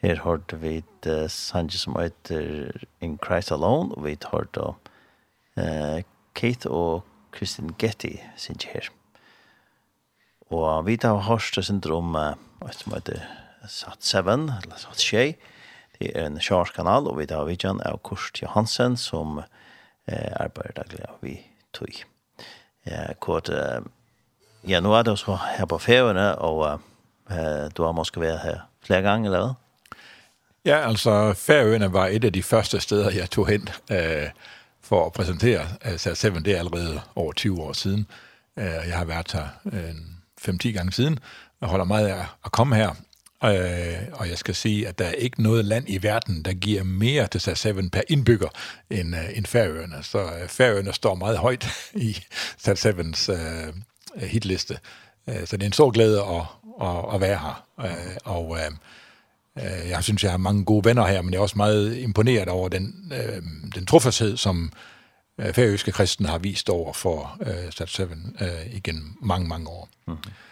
Her 0.03 0.19
hørte 0.25 0.59
vi 0.59 0.81
uh, 1.07 1.29
Sanji 1.31 1.79
som 1.79 1.95
heter 2.01 2.73
In 2.99 3.15
Christ 3.23 3.55
Alone, 3.55 3.95
og 3.95 4.09
vi 4.09 4.17
hørte 4.33 4.65
uh, 4.75 6.03
Kate 6.35 6.67
og 6.67 7.05
Kristin 7.31 7.71
Getty, 7.79 8.17
synes 8.35 8.67
her. 8.73 8.91
Og 10.51 10.83
vi 10.91 10.97
tar 10.97 11.23
hørste 11.31 11.63
syndrom, 11.63 12.11
uh, 12.19 12.75
som 12.75 12.99
heter 12.99 13.23
Sat 13.69 14.03
7, 14.03 14.19
eller 14.19 14.83
Sat 14.83 15.07
6, 15.07 15.55
Det 15.99 16.13
er 16.15 16.27
en 16.29 16.39
kjørskanal, 16.39 17.09
og 17.11 17.19
vi 17.19 17.27
tar 17.27 17.47
vidjan 17.49 17.81
av 17.87 17.99
Kurt 18.07 18.39
Johansen, 18.43 18.97
som 18.97 19.41
eh, 19.41 20.33
arbeider 20.39 20.77
daglig 20.83 21.03
av 21.09 21.17
vi 21.25 21.39
tog. 21.75 22.05
Eh, 22.87 23.15
kort, 23.21 23.49
eh, 23.49 23.81
ja, 24.69 24.81
nå 24.81 24.93
er 24.95 25.03
det 25.03 25.17
også 25.17 25.39
her 25.59 25.67
på 25.67 25.79
feriene, 25.83 26.29
og 26.39 26.81
eh, 27.31 27.67
du 27.75 27.83
har 27.83 27.93
måske 27.93 28.21
været 28.21 28.41
her 28.41 28.61
flere 28.85 29.03
gange, 29.03 29.27
eller 29.27 29.39
hvad? 29.39 29.55
Ja, 30.65 30.89
altså 30.89 31.33
Færøerne 31.33 31.93
var 31.93 32.07
et 32.07 32.25
af 32.25 32.33
de 32.33 32.43
første 32.43 32.81
steder, 32.81 33.11
jeg 33.11 33.31
tog 33.31 33.49
hen 33.49 33.69
øh, 33.91 34.31
for 34.81 35.07
at 35.07 35.13
præsentere 35.13 35.67
Sat 35.97 36.17
7. 36.17 36.35
Det 36.35 36.55
er 36.55 36.59
allerede 36.59 37.01
over 37.17 37.33
20 37.33 37.63
år 37.63 37.73
siden. 37.73 38.07
Jeg 38.57 38.99
har 38.99 39.05
været 39.05 39.33
her 39.33 39.49
øh, 39.73 39.95
5-10 40.41 40.71
gange 40.71 40.93
siden, 40.93 41.19
og 41.61 41.69
holder 41.69 41.85
meget 41.85 42.09
af 42.09 42.25
at 42.45 42.53
komme 42.53 42.77
her. 42.77 42.95
Øh, 43.45 44.09
og 44.13 44.29
jeg 44.29 44.39
skal 44.39 44.55
sige, 44.55 44.89
at 44.89 44.99
der 44.99 45.05
er 45.05 45.13
ikke 45.13 45.43
noget 45.43 45.65
land 45.65 45.85
i 45.89 46.03
verden, 46.03 46.43
der 46.43 46.53
giver 46.53 46.83
mere 46.83 47.27
til 47.27 47.41
sig 47.41 47.57
selv 47.57 47.91
per 47.91 48.01
indbygger 48.09 48.49
end, 48.91 49.17
øh, 49.17 49.37
end 49.37 49.47
Færøerne. 49.47 50.03
Så 50.03 50.19
øh, 50.19 50.49
Færøerne 50.49 50.93
står 50.93 51.15
meget 51.15 51.39
højt 51.39 51.69
i 51.95 52.17
Sat 52.59 52.87
7's 52.87 53.33
øh, 53.33 53.75
hitliste. 54.17 54.79
Øh, 55.29 55.47
så 55.47 55.57
det 55.57 55.63
er 55.63 55.67
en 55.67 55.73
stor 55.73 55.91
glæde 55.91 56.21
at, 56.21 56.43
at, 56.89 57.15
at 57.15 57.21
være 57.21 57.39
her. 57.39 57.65
Øh, 57.81 58.17
og 58.25 58.59
øh, 58.59 59.89
jeg 59.89 60.05
synes, 60.05 60.23
jeg 60.23 60.31
har 60.31 60.39
mange 60.39 60.65
gode 60.65 60.85
venner 60.85 61.07
her, 61.07 61.23
men 61.23 61.33
jeg 61.33 61.39
er 61.39 61.43
også 61.43 61.57
meget 61.57 61.97
imponeret 61.97 62.49
over 62.49 62.69
den, 62.69 63.13
øh, 63.15 63.43
den 63.75 63.87
trofasthet 63.87 64.39
som 64.39 64.73
øh, 65.39 65.53
færøske 65.53 65.93
kristne 65.93 66.29
har 66.29 66.39
vist 66.39 66.69
over 66.69 66.93
for 66.93 67.37
øh, 67.41 67.73
Sat 67.73 67.89
7 67.89 68.03
øh, 68.41 68.49
igennem 68.73 69.17
mange, 69.23 69.49
mange 69.49 69.69
år. 69.69 69.89
Mm. 70.07 70.13
-hmm. 70.13 70.48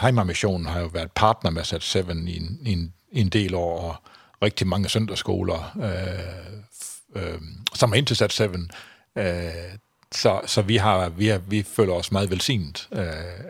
Heima 0.00 0.24
Mission 0.24 0.66
har 0.66 0.80
jo 0.80 0.86
været 0.86 1.12
partner 1.12 1.50
med 1.50 1.62
Sat7 1.62 2.28
i 2.28 2.36
en, 2.36 2.58
i 2.62 2.72
en, 2.72 2.94
i 3.12 3.20
en 3.20 3.28
del 3.28 3.54
år, 3.54 3.80
og 3.80 3.96
rigtig 4.42 4.66
mange 4.66 4.88
søndagsskoler, 4.88 5.76
øh, 5.82 7.22
øh, 7.22 7.40
som 7.74 7.92
er 7.92 7.96
ind 7.96 8.06
til 8.06 8.24
Sat7, 8.24 8.68
Øh, 9.18 9.78
så 10.12 10.40
så 10.46 10.62
vi 10.62 10.76
har 10.76 11.08
vi 11.08 11.26
har, 11.26 11.38
vi 11.38 11.62
føler 11.62 11.92
os 11.92 12.12
meget 12.12 12.30
velsignet 12.30 12.88
øh, 12.92 12.98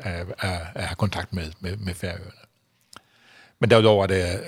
af, 0.03 0.25
af, 0.39 0.61
af 0.75 0.87
have 0.87 0.97
kontakt 0.97 1.33
med 1.33 1.53
med 1.61 1.77
med 1.77 1.95
Færøerne. 1.95 2.31
Men 3.59 3.71
derudover 3.71 4.03
er 4.03 4.07
det 4.07 4.41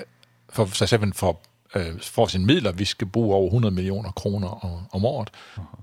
for 0.49 0.65
så 0.65 0.87
selv 0.87 1.13
for 1.13 1.39
øh, 1.75 1.99
for 2.01 2.27
sine 2.27 2.45
midler 2.45 2.71
vi 2.71 2.85
skal 2.85 3.07
bruge 3.07 3.35
over 3.35 3.45
100 3.45 3.75
millioner 3.75 4.11
kroner 4.11 4.65
om, 4.65 4.79
om 4.91 5.05
året. 5.05 5.29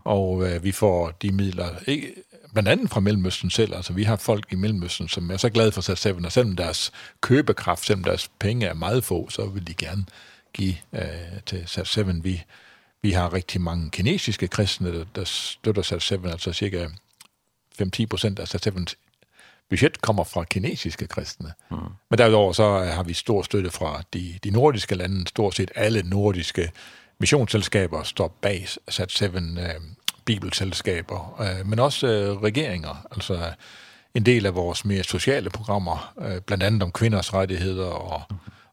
Og 0.04 0.48
øh, 0.48 0.64
vi 0.64 0.72
får 0.72 1.10
de 1.10 1.32
midler 1.32 1.68
ikke 1.86 2.14
blandt 2.52 2.68
andet 2.68 2.90
fra 2.90 3.00
Mellemøsten 3.00 3.50
selv. 3.50 3.74
Altså, 3.74 3.92
vi 3.92 4.02
har 4.02 4.16
folk 4.16 4.52
i 4.52 4.56
Mellemøsten, 4.56 5.08
som 5.08 5.30
er 5.30 5.36
så 5.36 5.50
glade 5.50 5.72
for 5.72 5.80
sig 5.80 5.98
selv, 5.98 6.24
og 6.24 6.32
selvom 6.32 6.56
deres 6.56 6.92
købekraft, 7.20 7.86
selvom 7.86 8.04
deres 8.04 8.30
penge 8.38 8.66
er 8.66 8.74
meget 8.74 9.04
få, 9.04 9.30
så 9.30 9.46
vil 9.46 9.66
de 9.66 9.74
gerne 9.74 10.04
give 10.52 10.74
øh, 10.92 11.02
til 11.46 11.62
Sat 11.66 11.86
7. 11.86 12.04
Vi, 12.24 12.42
vi 13.02 13.10
har 13.10 13.32
rigtig 13.32 13.60
mange 13.60 13.90
kinesiske 13.90 14.48
kristne, 14.48 14.98
der, 14.98 15.04
der 15.14 15.24
støtter 15.24 15.82
Sat 15.82 16.02
7, 16.02 16.26
altså 16.26 16.52
cirka 16.52 16.88
5-10% 17.82 18.40
af 18.40 18.48
Sat 18.48 18.62
7 18.62 18.72
budget 19.70 20.00
kommer 20.00 20.24
fra 20.24 20.44
kinesiske 20.44 21.06
kristne. 21.06 21.52
Mm. 21.70 21.76
Men 22.10 22.18
derudover 22.18 22.52
så 22.52 22.78
har 22.78 23.02
vi 23.02 23.12
stor 23.12 23.42
støtte 23.42 23.70
fra 23.70 24.02
de, 24.14 24.38
de 24.44 24.50
nordiske 24.50 24.94
lande. 24.94 25.28
Stort 25.28 25.54
set 25.54 25.70
alle 25.74 26.02
nordiske 26.02 26.72
missionsselskaber 27.18 28.02
står 28.02 28.38
bag 28.40 28.66
Sat 28.88 29.10
7 29.10 29.24
øh, 29.24 29.40
bibelselskaber, 30.28 31.42
men 31.64 31.78
også 31.78 32.06
øh, 32.06 32.42
regeringer. 32.42 33.06
Altså 33.10 33.52
en 34.14 34.26
del 34.26 34.46
af 34.46 34.54
vores 34.54 34.84
mere 34.84 35.02
sociale 35.02 35.50
programmer, 35.50 36.14
øh, 36.20 36.40
blandt 36.40 36.64
andet 36.64 36.82
om 36.82 36.92
kvinders 36.92 37.34
rettigheder 37.34 37.86
og, 37.86 38.22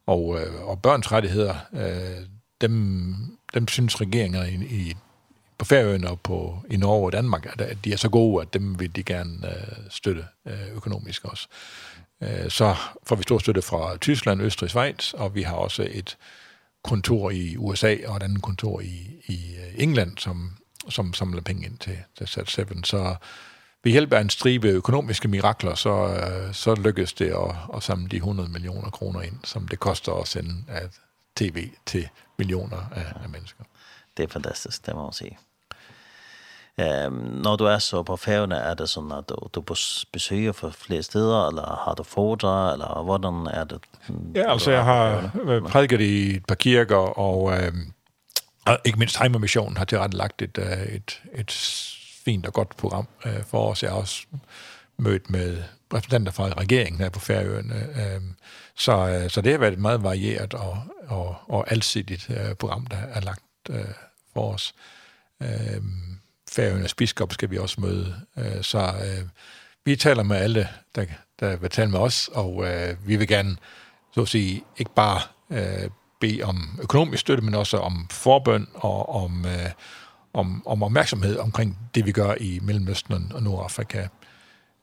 og, 0.05 0.39
øh, 0.41 0.63
og 0.63 0.81
børns 0.81 1.11
rettigheder, 1.11 1.55
øh, 1.73 2.25
dem, 2.61 3.15
dem 3.53 3.67
synes 3.67 4.01
regeringer 4.01 4.43
i, 4.43 4.53
i 4.53 4.95
på 5.57 5.65
Færøerne 5.65 6.09
og 6.09 6.19
på, 6.19 6.59
i 6.69 6.77
Norge 6.77 7.05
og 7.05 7.11
Danmark, 7.11 7.45
at 7.59 7.77
de 7.83 7.93
er 7.93 7.97
så 7.97 8.09
gode, 8.09 8.41
at 8.41 8.53
dem 8.53 8.79
vil 8.79 8.95
de 8.95 9.03
gerne 9.03 9.47
øh, 9.47 9.77
støtte 9.89 10.25
øh, 10.47 10.75
økonomisk 10.75 11.25
også. 11.25 11.47
Så 12.49 12.75
får 13.07 13.15
vi 13.15 13.23
stor 13.23 13.37
støtte 13.37 13.61
fra 13.61 13.97
Tyskland, 13.97 14.41
Østrig, 14.41 14.69
Schweiz, 14.69 15.13
og 15.13 15.35
vi 15.35 15.41
har 15.41 15.55
også 15.55 15.87
et 15.91 16.17
kontor 16.83 17.29
i 17.29 17.57
USA 17.57 17.95
og 18.07 18.17
et 18.17 18.23
andet 18.23 18.41
kontor 18.41 18.81
i, 18.81 19.21
i 19.27 19.55
England, 19.77 20.17
som 20.17 20.57
som 20.89 21.13
samler 21.13 21.41
penge 21.41 21.65
ind 21.65 21.77
til, 21.77 21.97
til 22.17 22.27
Sat 22.27 22.49
7. 22.49 22.83
Så 22.83 23.15
ved 23.83 23.91
hjælp 23.91 24.13
en 24.13 24.29
stribe 24.29 24.67
økonomiske 24.67 25.27
mirakler, 25.27 25.75
så, 25.75 26.21
så 26.53 26.75
lykkes 26.75 27.13
det 27.13 27.29
at, 27.29 27.55
at 27.75 27.83
samle 27.83 28.07
de 28.07 28.15
100 28.15 28.49
millioner 28.49 28.89
kroner 28.89 29.21
ind, 29.21 29.39
som 29.43 29.67
det 29.67 29.79
koster 29.79 30.13
at 30.13 30.27
sende 30.27 30.63
af 30.67 30.89
tv 31.35 31.69
til 31.85 32.09
millioner 32.37 32.77
af, 32.95 33.23
af 33.23 33.29
mennesker. 33.29 33.63
Det 34.17 34.23
er 34.23 34.27
fantastisk, 34.27 34.85
det 34.85 34.95
må 34.95 35.03
man 35.03 35.13
sige. 35.13 35.37
Ehm 36.77 37.13
når 37.43 37.55
du 37.55 37.65
är 37.65 37.79
så 37.79 38.03
på 38.03 38.17
färjorna 38.17 38.55
är 38.55 38.75
det 38.75 38.87
sånn 38.89 39.11
at 39.11 39.29
du, 39.29 39.35
du 39.51 39.61
besøger 40.11 40.51
för 40.51 40.69
flere 40.69 41.03
städer 41.03 41.47
eller 41.47 41.63
har 41.85 41.95
du 41.95 42.03
fotar 42.03 42.73
eller 42.73 43.03
vad 43.03 43.21
den 43.21 43.47
är 43.47 43.65
det? 43.65 43.79
Ja, 44.33 44.49
alltså 44.49 44.71
jag 44.71 44.83
har 44.83 45.31
prædiket 45.69 46.01
i 46.01 46.35
et 46.35 46.47
par 46.47 46.55
kirker, 46.55 47.19
och 47.19 47.53
ehm 47.53 47.94
Ikke 48.85 48.99
mindst 48.99 49.19
Heimermissionen 49.19 49.77
har 49.77 49.85
tilrettelagt 49.85 50.41
lagt 50.41 50.57
et, 50.57 50.93
et, 50.95 51.21
et 51.33 51.51
fint 52.25 52.45
og 52.45 52.53
godt 52.53 52.77
program 52.77 53.07
øh, 53.25 53.43
for 53.43 53.71
os. 53.71 53.83
Jeg 53.83 53.91
har 53.91 53.97
også 53.97 54.25
mødt 54.97 55.29
med 55.29 55.63
repræsentanter 55.93 56.31
fra 56.31 56.47
regeringen 56.47 57.01
her 57.01 57.09
på 57.09 57.19
Færøerne. 57.19 57.75
Ehm, 57.75 58.35
så, 58.75 59.07
øh, 59.07 59.29
så 59.29 59.41
det 59.41 59.51
har 59.51 59.59
været 59.59 59.73
et 59.73 59.79
meget 59.79 60.03
varieret 60.03 60.53
og, 60.53 60.83
og, 61.07 61.35
og 61.47 61.71
alsidigt 61.71 62.31
program, 62.59 62.87
der 62.87 62.97
er 62.97 63.21
lagt 63.21 63.41
for 64.33 64.53
os. 64.53 64.75
Ehm 65.41 66.19
Færøernes 66.51 66.93
biskop 66.93 67.33
skal 67.33 67.49
vi 67.49 67.57
også 67.57 67.81
møde. 67.81 68.15
Så 68.61 68.93
vi 69.85 69.95
taler 69.95 70.23
med 70.23 70.37
alle, 70.37 70.69
der, 70.95 71.05
der 71.39 71.55
vil 71.55 71.69
tale 71.69 71.91
med 71.91 71.99
os, 71.99 72.29
og 72.33 72.65
vi 73.05 73.15
vil 73.15 73.27
gerne 73.27 73.57
så 74.13 74.21
at 74.21 74.27
sige, 74.27 74.63
ikke 74.77 74.91
bare 74.95 75.21
øh, 75.49 75.89
bede 76.27 76.43
om 76.43 76.79
økonomisk 76.81 77.21
støtte, 77.21 77.43
men 77.43 77.53
også 77.53 77.77
om 77.77 78.07
forbøn 78.11 78.67
og 78.73 79.23
om, 79.23 79.45
øh, 79.45 79.69
om, 80.33 80.67
om 80.67 80.83
opmærksomhed 80.83 81.37
omkring 81.37 81.77
det, 81.95 82.05
vi 82.05 82.11
gør 82.11 82.35
i 82.39 82.59
Mellemøsten 82.61 83.31
og 83.33 83.43
Nordafrika. 83.43 84.07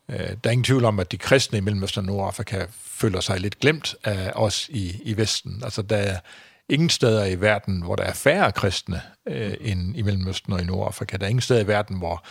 Eh 0.09 0.17
der 0.19 0.37
er 0.45 0.51
ingen 0.51 0.65
tvivl 0.65 0.85
om, 0.85 1.01
at 1.01 1.13
de 1.13 1.19
kristne 1.19 1.59
i 1.59 1.61
Mellemøsten 1.61 1.99
og 1.99 2.05
Nordafrika 2.05 2.67
føler 2.71 3.21
sig 3.21 3.41
lidt 3.41 3.59
glemt 3.59 3.95
af 4.05 4.33
os 4.35 4.69
i, 4.69 5.01
i 5.05 5.17
Vesten. 5.17 5.61
Altså, 5.65 5.83
der 5.83 5.97
er 5.97 6.19
ingen 6.69 6.91
steder 6.91 7.25
i 7.25 7.41
verden, 7.41 7.83
hvor 7.83 7.97
der 7.97 8.05
er 8.05 8.13
færre 8.13 8.53
kristne 8.53 9.03
øh, 9.29 9.55
end 9.61 9.97
i 9.97 10.03
Mellemøsten 10.03 10.53
og 10.53 10.61
i 10.61 10.65
Nordafrika. 10.65 11.17
Der 11.17 11.25
er 11.25 11.29
ingen 11.29 11.41
steder 11.41 11.61
i 11.61 11.67
verden, 11.67 11.99
hvor 11.99 12.25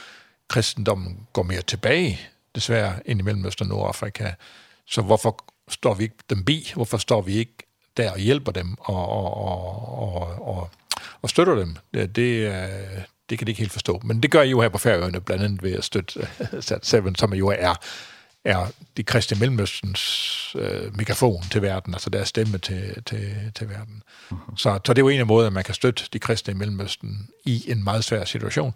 kristendommen 0.48 1.28
går 1.34 1.44
mere 1.44 1.62
tilbage, 1.62 2.20
desværre, 2.56 3.10
end 3.10 3.20
i 3.20 3.24
Mellemøsten 3.24 3.72
og 3.72 3.78
Nordafrika. 3.78 4.32
Så 4.88 5.02
hvorfor 5.02 5.46
står 5.70 5.94
vi 5.94 6.04
ikke 6.04 6.16
dem 6.30 6.46
bi? 6.46 6.72
Hvorfor 6.76 6.98
står 6.98 7.22
vi 7.22 7.34
ikke 7.34 7.58
der 8.02 8.12
og 8.12 8.20
hjælper 8.20 8.52
dem 8.52 8.76
og, 8.80 9.10
og, 9.10 9.38
og, 9.38 9.98
og, 10.00 10.48
og, 10.48 10.70
og 11.22 11.30
støtter 11.30 11.56
dem, 11.56 11.76
det, 11.94 12.16
det, 12.16 12.54
det 13.30 13.38
kan 13.38 13.48
de 13.48 13.52
ikke 13.52 13.60
helt 13.60 13.72
forstå. 13.72 14.02
Men 14.04 14.24
det 14.24 14.32
gør 14.32 14.42
I 14.42 14.50
jo 14.50 14.62
her 14.62 14.70
på 14.70 14.78
Færøerne, 14.78 15.22
blandt 15.22 15.44
andet 15.44 15.64
ved 15.64 15.74
at 15.74 15.84
støtte 15.84 16.28
Sat 16.62 16.86
7, 16.86 17.16
som 17.16 17.34
jo 17.34 17.48
er 17.48 17.76
er 18.46 18.68
de 18.98 19.04
kristne 19.04 19.40
Mellemøstens 19.40 20.56
øh, 20.56 20.98
megafon 20.98 21.44
til 21.52 21.62
verden, 21.62 21.94
altså 21.94 22.10
deres 22.10 22.30
stemme 22.30 22.58
til, 22.58 23.04
til, 23.06 23.52
til 23.56 23.70
verden. 23.70 24.04
Mm 24.32 24.38
-hmm. 24.38 24.58
Så, 24.58 24.80
så 24.86 24.94
det 24.94 24.98
er 24.98 25.04
jo 25.04 25.10
en 25.10 25.20
af 25.20 25.26
måder, 25.26 25.50
man 25.50 25.64
kan 25.64 25.74
støtte 25.74 26.04
de 26.14 26.20
kristne 26.20 26.52
i 26.52 26.54
Mellemøsten 26.54 27.30
i 27.46 27.72
en 27.72 27.84
meget 27.84 28.04
svær 28.04 28.26
situation. 28.26 28.74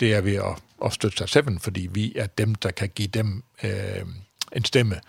Det 0.00 0.14
er 0.14 0.20
ved 0.20 0.34
at, 0.34 0.62
at 0.84 0.92
støtte 0.92 1.18
sig 1.18 1.28
selv, 1.28 1.60
fordi 1.60 1.88
vi 1.92 2.12
er 2.16 2.26
dem, 2.26 2.54
der 2.54 2.70
kan 2.70 2.88
give 2.88 3.08
dem 3.08 3.42
øh, 3.62 4.02
en 4.56 4.64
stemme 4.64 5.00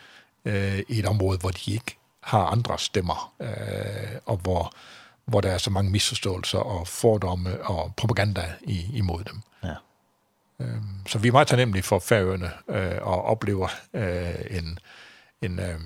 øh, 0.45 0.79
i 0.89 0.99
et 0.99 1.05
område, 1.05 1.37
hvor 1.37 1.49
de 1.49 1.71
ikke 1.71 1.97
har 2.21 2.45
andre 2.45 2.79
stemmer, 2.79 3.33
øh, 3.39 4.19
og 4.25 4.37
hvor, 4.37 4.73
hvor 5.25 5.41
der 5.41 5.51
er 5.51 5.57
så 5.57 5.69
mange 5.69 5.91
misforståelser 5.91 6.59
og 6.59 6.87
fordomme 6.87 7.63
og 7.63 7.93
propaganda 7.97 8.53
i, 8.61 8.85
imod 8.93 9.23
dem. 9.23 9.41
Ja. 9.63 9.75
Øhm, 10.59 11.07
så 11.07 11.19
vi 11.19 11.27
er 11.27 11.31
meget 11.31 11.47
taknemmelige 11.47 11.83
for 11.83 11.99
færøerne 11.99 12.51
øh, 12.69 12.97
og 13.01 13.23
oplever 13.23 13.67
øh, 13.93 14.35
en, 14.49 14.79
en, 15.41 15.59
øh, 15.59 15.79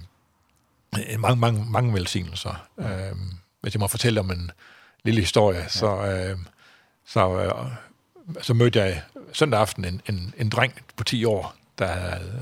en 1.09 1.21
mange, 1.21 1.39
mange, 1.39 1.65
mange 1.69 1.93
velsignelser. 1.93 2.67
Ja. 2.77 3.09
Øhm, 3.09 3.31
hvis 3.61 3.73
jeg 3.73 3.79
må 3.79 3.87
fortælle 3.87 4.19
om 4.19 4.31
en 4.31 4.51
lille 5.03 5.21
historie, 5.21 5.59
ja. 5.59 5.67
så, 5.67 6.05
øh, 6.05 6.37
så, 7.05 7.39
øh, 7.39 7.71
så 8.41 8.53
mødte 8.53 8.79
jeg 8.79 9.01
søndag 9.33 9.59
aften 9.59 9.85
en, 9.85 10.01
en, 10.09 10.33
en 10.37 10.49
dreng 10.49 10.73
på 10.95 11.03
10 11.03 11.25
år, 11.25 11.55
der 11.79 11.87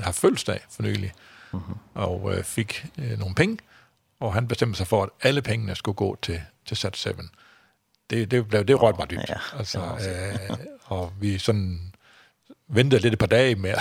har 0.02 0.12
fødselsdag 0.12 0.60
for 0.70 0.82
nylig, 0.82 1.12
mm 1.52 1.58
-hmm. 1.58 1.76
og 1.94 2.34
øh, 2.34 2.44
fik 2.44 2.86
øh, 2.98 3.18
nogle 3.18 3.34
penge, 3.34 3.58
og 4.24 4.34
han 4.34 4.48
bestemte 4.48 4.76
sig 4.76 4.86
for, 4.86 5.02
at 5.02 5.08
alle 5.22 5.42
pengene 5.42 5.74
skulle 5.74 5.96
gå 5.96 6.18
til, 6.22 6.40
til 6.66 6.76
Sat 6.76 6.96
7. 6.96 7.10
Det, 8.10 8.30
det, 8.30 8.48
blev, 8.48 8.64
det 8.64 8.82
rørte 8.82 8.98
mig 8.98 9.10
dybt. 9.10 9.28
Ja, 9.28 9.58
altså, 9.58 9.80
øh, 9.80 10.56
og 10.84 11.12
vi 11.20 11.38
sådan 11.38 11.92
ventede 12.68 13.02
lidt 13.02 13.12
et 13.12 13.18
par 13.18 13.26
dage 13.26 13.54
med 13.54 13.74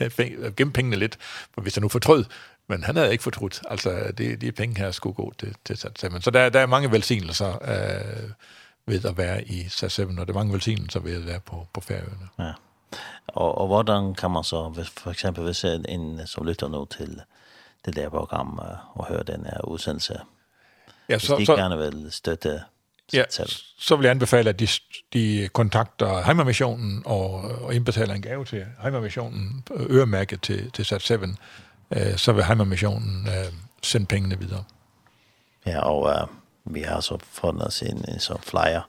at 0.46 0.56
gemme 0.56 0.72
pengene 0.72 0.96
lidt, 0.96 1.18
for 1.54 1.60
hvis 1.60 1.74
han 1.74 1.82
nu 1.82 1.88
fortrød, 1.88 2.24
men 2.68 2.84
han 2.84 2.96
havde 2.96 3.12
ikke 3.12 3.24
fortrudt. 3.24 3.62
Altså, 3.70 4.12
de, 4.18 4.36
de 4.36 4.52
penge 4.52 4.78
her 4.78 4.90
skulle 4.90 5.14
gå 5.14 5.32
til, 5.38 5.54
til 5.64 5.76
Sat 5.76 5.98
7. 5.98 6.20
Så 6.20 6.30
der, 6.30 6.48
der 6.48 6.60
er 6.60 6.66
mange 6.66 6.92
velsignelser 6.92 7.52
øh, 7.62 8.30
ved 8.86 9.04
at 9.04 9.16
være 9.16 9.44
i 9.44 9.68
Sat 9.68 9.92
7, 9.92 10.08
og 10.08 10.26
der 10.26 10.32
er 10.32 10.38
mange 10.38 10.52
velsignelser 10.52 11.00
ved 11.00 11.14
at 11.14 11.26
være 11.26 11.40
på, 11.40 11.66
på 11.72 11.80
færøerne. 11.80 12.28
Ja. 12.38 12.52
Og, 13.26 13.58
og 13.58 13.66
hvordan 13.66 14.14
kan 14.14 14.30
man 14.30 14.44
så, 14.44 14.84
for 14.96 15.10
eksempel, 15.10 15.44
hvis 15.44 15.64
en 15.64 16.26
som 16.26 16.46
lytter 16.46 16.68
nu 16.68 16.84
til 16.84 17.20
det 17.88 17.96
der 17.96 18.08
program 18.08 18.60
og 18.94 19.06
høre 19.06 19.22
den 19.22 19.44
her 19.44 19.64
udsendelse. 19.64 20.20
Ja, 21.08 21.18
så, 21.18 21.36
Hvis 21.36 21.48
de 21.48 21.52
så, 21.52 21.56
gerne 21.56 21.78
vil 21.78 22.08
støtte 22.10 22.62
ja, 23.12 23.24
selv. 23.30 23.48
så 23.78 23.96
vil 23.96 24.04
jeg 24.04 24.10
anbefale, 24.10 24.50
at 24.50 24.60
de, 24.60 24.68
de 25.12 25.48
kontakter 25.52 26.22
Heimermissionen 26.22 27.02
og, 27.06 27.30
og 27.32 27.74
indbetaler 27.74 28.14
en 28.14 28.22
gave 28.22 28.44
til 28.44 28.66
Heimermissionen, 28.82 29.64
øremærket 29.90 30.42
til, 30.42 30.70
til 30.70 30.84
Sat 30.84 31.02
7, 31.02 31.14
øh, 31.90 32.16
så 32.16 32.32
vil 32.32 32.44
Heimermissionen 32.44 33.28
øh, 33.28 33.52
sende 33.82 34.06
pengene 34.06 34.38
videre. 34.38 34.64
Ja, 35.66 35.80
og 35.80 36.00
uh, 36.00 36.74
vi 36.74 36.80
har 36.80 37.00
så 37.00 37.18
fundet 37.22 37.66
os 37.66 37.82
en, 37.82 38.04
en 38.08 38.20
sådan 38.20 38.42
flyer, 38.42 38.88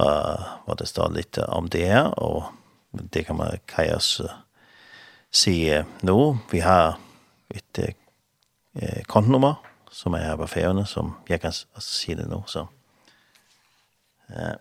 uh, 0.00 0.64
hvor 0.64 0.74
der 0.78 0.84
står 0.84 1.12
lidt 1.12 1.38
om 1.38 1.68
det 1.68 1.86
her, 1.86 2.02
og 2.02 2.44
det 3.12 3.26
kan 3.26 3.36
man 3.36 3.58
kan 3.68 3.86
jeg 3.86 3.94
også 3.94 4.28
se 5.32 5.84
nu. 6.02 6.38
Vi 6.50 6.58
har 6.58 7.00
et 7.50 7.96
eh, 8.74 9.02
kontonummer, 9.08 9.60
som 9.92 10.14
er 10.16 10.36
på 10.40 10.48
færgerne, 10.48 10.86
som 10.88 11.16
jeg 11.28 11.42
kan 11.42 11.52
si 11.52 12.14
det 12.16 12.28
nå. 12.30 12.42
Så. 12.46 12.66
Eh, 14.32 14.56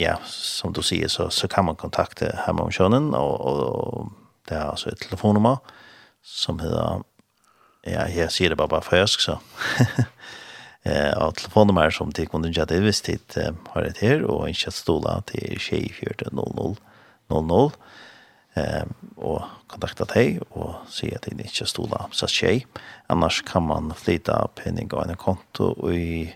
ja, 0.00 0.16
som 0.26 0.74
du 0.74 0.82
sier, 0.82 1.08
så, 1.08 1.28
så 1.30 1.48
kan 1.48 1.68
man 1.68 1.78
kontakte 1.78 2.32
Hermannkjønnen, 2.46 3.12
og, 3.14 3.34
og, 3.40 3.60
og 3.64 4.12
det 4.48 4.58
er 4.58 4.70
også 4.72 4.90
et 4.90 5.04
telefonnummer 5.06 5.60
som 6.24 6.58
heter, 6.58 7.04
ja, 7.84 8.06
jeg 8.08 8.32
sier 8.32 8.52
det 8.52 8.58
bare, 8.58 8.72
på 8.72 8.80
først, 8.88 9.22
så. 9.22 9.36
eh, 10.88 11.12
og 11.20 11.36
telefonnummer 11.38 11.92
som 11.94 12.12
til 12.12 12.26
kunden 12.30 12.50
ikke 12.50 12.64
hadde 12.64 12.82
visst 12.84 13.06
tid 13.06 13.38
eh, 13.38 13.52
har 13.74 13.86
det 13.86 14.02
her, 14.02 14.24
og 14.26 14.48
ikke 14.50 14.72
stola 14.74 15.20
til 15.30 15.60
2400 15.60 16.32
00 16.34 16.76
00 17.30 17.70
eh, 18.56 18.84
og 19.16 19.44
kontakta 19.68 20.06
deg 20.14 20.40
og 20.50 20.84
si 20.90 21.10
at 21.14 21.26
det 21.26 21.46
ikke 21.46 21.66
stola 21.66 22.08
Så 22.12 22.26
tjei. 22.26 22.64
Annars 23.08 23.42
kan 23.42 23.66
man 23.66 23.92
flytta 23.94 24.46
penning 24.56 24.92
og 24.92 25.08
en 25.08 25.16
konto 25.16 25.74
i 25.90 26.32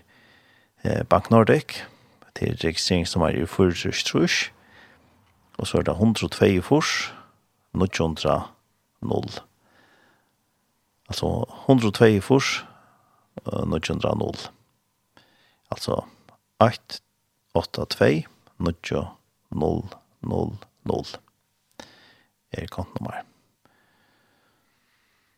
eh, 0.83 1.03
Bank 1.03 1.31
Nordic. 1.31 1.83
Til 2.35 2.55
registrering 2.63 3.07
som 3.07 3.21
er 3.21 3.35
i 3.35 3.45
fyrtrus 3.45 4.03
trus 4.03 4.49
og 5.59 5.67
så 5.67 5.77
er 5.77 5.89
det 5.89 5.91
102 5.91 6.61
fors, 6.63 7.11
900 7.75 8.47
0 9.01 9.23
altså 11.09 11.45
102 11.67 12.21
furs 12.21 12.65
900 13.45 14.15
0 14.17 14.35
altså 15.71 16.03
8 16.59 17.01
8 17.53 17.85
2 17.85 18.05
9 18.57 18.73
0 19.51 19.83
0 20.21 20.57
0 20.83 21.05
er 22.51 22.67
kontnummer. 22.71 23.23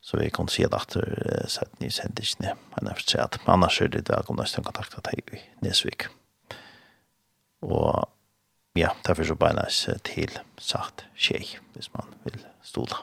Så 0.02 0.18
vi 0.18 0.30
kan 0.34 0.48
se 0.50 0.66
det 0.66 0.78
etter 0.78 1.46
sett 1.48 1.78
nye 1.80 1.92
sendisene, 1.94 2.56
Men 2.74 2.88
jeg 2.90 2.98
forstår 2.98 3.20
at 3.22 3.38
annars 3.46 3.80
er 3.80 3.88
det 3.88 4.08
velkommen 4.08 4.46
til 4.46 4.64
kontakt 4.64 4.96
med 4.96 5.04
deg 5.06 5.34
i 5.36 5.40
Nesvik. 5.62 6.08
Og 7.62 8.08
ja, 8.74 8.88
derfor 9.06 9.24
så 9.24 9.34
bare 9.34 9.54
næst 9.54 9.88
til 10.04 10.38
sagt 10.58 11.06
tjej, 11.16 11.58
hvis 11.74 11.92
man 11.94 12.08
vil 12.24 12.42
stole. 12.62 12.96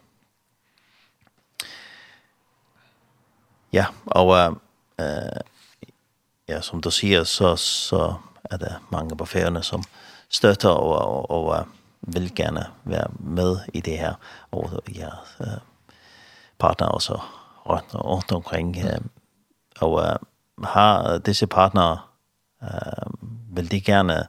Ja, 3.72 3.86
og 4.06 4.60
eh, 5.00 5.42
ja, 6.50 6.62
som 6.62 6.82
du 6.82 6.90
sier, 6.92 7.24
så, 7.24 7.56
så 7.56 8.16
er 8.44 8.58
det 8.58 8.76
mange 8.92 9.16
på 9.16 9.26
feriene 9.26 9.64
som 9.64 9.84
støtter 10.30 10.74
og, 10.74 11.30
og, 11.30 11.32
og 11.32 11.79
vil 12.14 12.36
gerne 12.36 12.66
være 12.84 13.08
med 13.20 13.58
i 13.74 13.82
det 13.82 13.98
her, 13.98 14.14
og 14.52 14.72
jeres 14.98 15.38
øh, 15.42 15.48
partner 16.60 16.88
også 16.88 17.20
rundt, 17.70 17.96
rundt 17.96 18.32
omkring. 18.32 18.78
Øh, 18.78 19.02
og 19.80 20.04
øh, 20.04 20.16
har 20.64 21.18
disse 21.18 21.48
partnere, 21.48 22.00
øh, 22.64 23.12
vil 23.56 23.72
de 23.72 23.82
gerne 23.82 24.26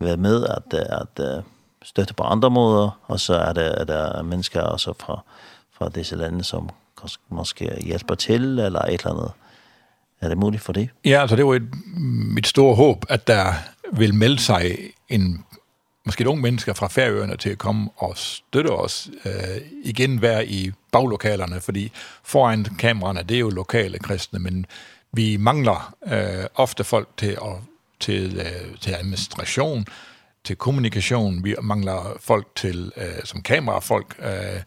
være 0.00 0.16
med 0.16 0.46
at, 0.46 0.74
at 0.74 1.36
øh, 1.36 1.42
støtte 1.82 2.14
på 2.14 2.22
andre 2.22 2.50
måder, 2.50 3.00
og 3.02 3.20
så 3.20 3.34
er 3.34 3.52
det, 3.52 3.80
er 3.80 3.84
der 3.84 4.22
mennesker 4.22 4.62
også 4.62 4.94
fra, 5.00 5.20
fra 5.72 5.88
disse 5.88 6.16
lande, 6.16 6.44
som 6.44 6.70
måske 7.28 7.78
hjælper 7.80 8.14
til, 8.14 8.58
eller 8.58 8.80
et 8.80 9.00
eller 9.00 9.10
andet. 9.10 9.32
Er 10.20 10.28
det 10.28 10.38
muligt 10.38 10.62
for 10.62 10.72
det? 10.72 10.88
Ja, 11.04 11.20
altså 11.20 11.36
det 11.36 11.46
var 11.46 11.54
et, 11.54 11.68
mit 12.34 12.46
store 12.46 12.74
håb, 12.76 13.04
at 13.08 13.26
der 13.26 13.52
vil 13.92 14.14
melde 14.14 14.38
sig 14.38 14.76
en 15.08 15.44
måske 16.06 16.28
unge 16.28 16.42
mennesker 16.42 16.74
fra 16.74 16.88
Færøerne 16.88 17.36
til 17.36 17.50
at 17.50 17.58
komme 17.58 17.90
og 17.96 18.12
støtte 18.16 18.68
os 18.68 19.10
øh, 19.24 19.32
igen 19.84 20.22
være 20.22 20.46
i 20.46 20.72
baglokalerne, 20.92 21.60
fordi 21.60 21.92
foran 22.24 22.64
kameraerne, 22.64 23.22
det 23.22 23.34
er 23.34 23.40
jo 23.40 23.50
lokale 23.50 23.98
kristne, 23.98 24.38
men 24.38 24.66
vi 25.12 25.36
mangler 25.36 25.94
øh, 26.06 26.44
ofte 26.54 26.84
folk 26.84 27.08
til, 27.16 27.30
at, 27.30 27.56
til, 28.00 28.40
øh, 28.40 28.78
til 28.80 28.94
administration, 28.94 29.86
til 30.44 30.56
kommunikation, 30.56 31.44
vi 31.44 31.54
mangler 31.62 32.16
folk 32.20 32.46
til, 32.56 32.92
øh, 32.96 33.24
som 33.24 33.42
kamerafolk, 33.42 34.16
øh, 34.18 34.62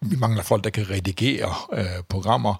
vi 0.00 0.16
mangler 0.16 0.42
folk, 0.42 0.64
der 0.64 0.70
kan 0.70 0.90
redigere 0.90 1.54
øh, 1.72 2.02
programmer, 2.08 2.54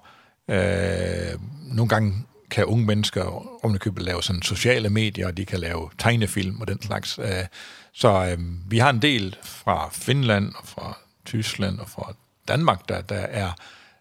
øh, 0.47 1.39
nogle 1.61 1.89
gange 1.89 2.13
kan 2.51 2.65
unge 2.65 2.85
mennesker 2.85 3.23
om 3.65 3.71
det 3.71 3.81
købet 3.81 4.03
lave 4.03 4.23
sådan 4.23 4.41
sociale 4.41 4.89
medier, 4.89 5.27
og 5.27 5.37
de 5.37 5.45
kan 5.45 5.59
lave 5.59 5.89
tegnefilm 5.97 6.61
og 6.61 6.67
den 6.67 6.81
slags. 6.81 7.19
Øh, 7.19 7.45
Så 7.93 8.25
øhm, 8.25 8.59
vi 8.67 8.77
har 8.77 8.89
en 8.89 9.01
del 9.01 9.37
fra 9.43 9.89
Finland 9.91 10.53
og 10.55 10.67
fra 10.67 10.97
Tyskland 11.25 11.79
og 11.79 11.89
fra 11.89 12.13
Danmark, 12.47 12.89
der, 12.89 13.01
der 13.01 13.15
er 13.15 13.51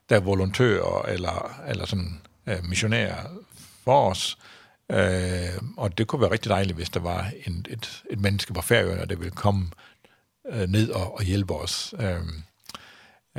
der 0.08 0.16
er 0.16 0.20
volontører 0.20 1.02
eller, 1.02 1.60
eller 1.68 1.86
sådan, 1.86 2.20
øh, 2.46 2.64
missionærer 2.64 3.22
for 3.84 4.10
os. 4.10 4.38
Øh, 4.92 5.62
og 5.76 5.98
det 5.98 6.06
kunne 6.06 6.20
være 6.20 6.30
rigtig 6.30 6.50
dejligt, 6.50 6.76
hvis 6.76 6.90
der 6.90 7.00
var 7.00 7.30
en, 7.46 7.66
et, 7.68 8.02
et 8.10 8.20
menneske 8.20 8.52
på 8.52 8.62
færøerne, 8.62 9.06
der 9.06 9.16
ville 9.16 9.30
komme 9.30 9.70
øh, 10.52 10.68
ned 10.68 10.90
og, 10.90 11.14
og 11.14 11.24
hjælpe 11.24 11.54
os. 11.54 11.94
Øh, 12.00 12.16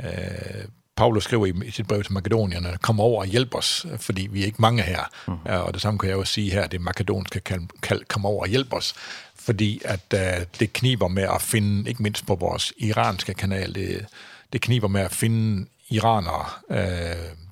øh, 0.04 0.64
Paulus 0.96 1.24
skriver 1.24 1.46
i, 1.46 1.52
i 1.64 1.70
sit 1.70 1.86
brev 1.86 2.02
til 2.02 2.12
makedonierne, 2.12 2.78
kom 2.82 3.00
over 3.00 3.20
og 3.20 3.26
hjælp 3.26 3.54
os, 3.54 3.86
fordi 3.96 4.28
vi 4.30 4.40
er 4.40 4.46
ikke 4.46 4.62
mange 4.62 4.82
her. 4.82 5.04
Mm. 5.26 5.34
-hmm. 5.34 5.52
Og 5.52 5.74
det 5.74 5.82
samme 5.82 5.98
kan 5.98 6.08
jeg 6.08 6.16
jo 6.16 6.24
sige 6.24 6.50
her, 6.50 6.66
det 6.66 6.80
makedonske 6.80 7.40
kan, 7.40 7.58
kan, 7.58 7.68
kan 7.82 8.00
komme 8.08 8.28
over 8.28 8.42
og 8.42 8.48
hjælp 8.48 8.72
os 8.72 8.94
fordi 9.40 9.82
at 9.84 10.14
uh, 10.14 10.46
det 10.60 10.72
kniber 10.72 11.08
med 11.08 11.22
at 11.22 11.42
finde, 11.42 11.88
ikke 11.88 12.02
mindst 12.02 12.26
på 12.26 12.34
vores 12.34 12.72
iranske 12.78 13.34
kanal, 13.34 13.74
det, 13.74 14.06
det 14.52 14.60
kniber 14.60 14.88
med 14.88 15.00
at 15.00 15.12
finde 15.12 15.66
iranere, 15.90 16.46
uh, 16.68 16.76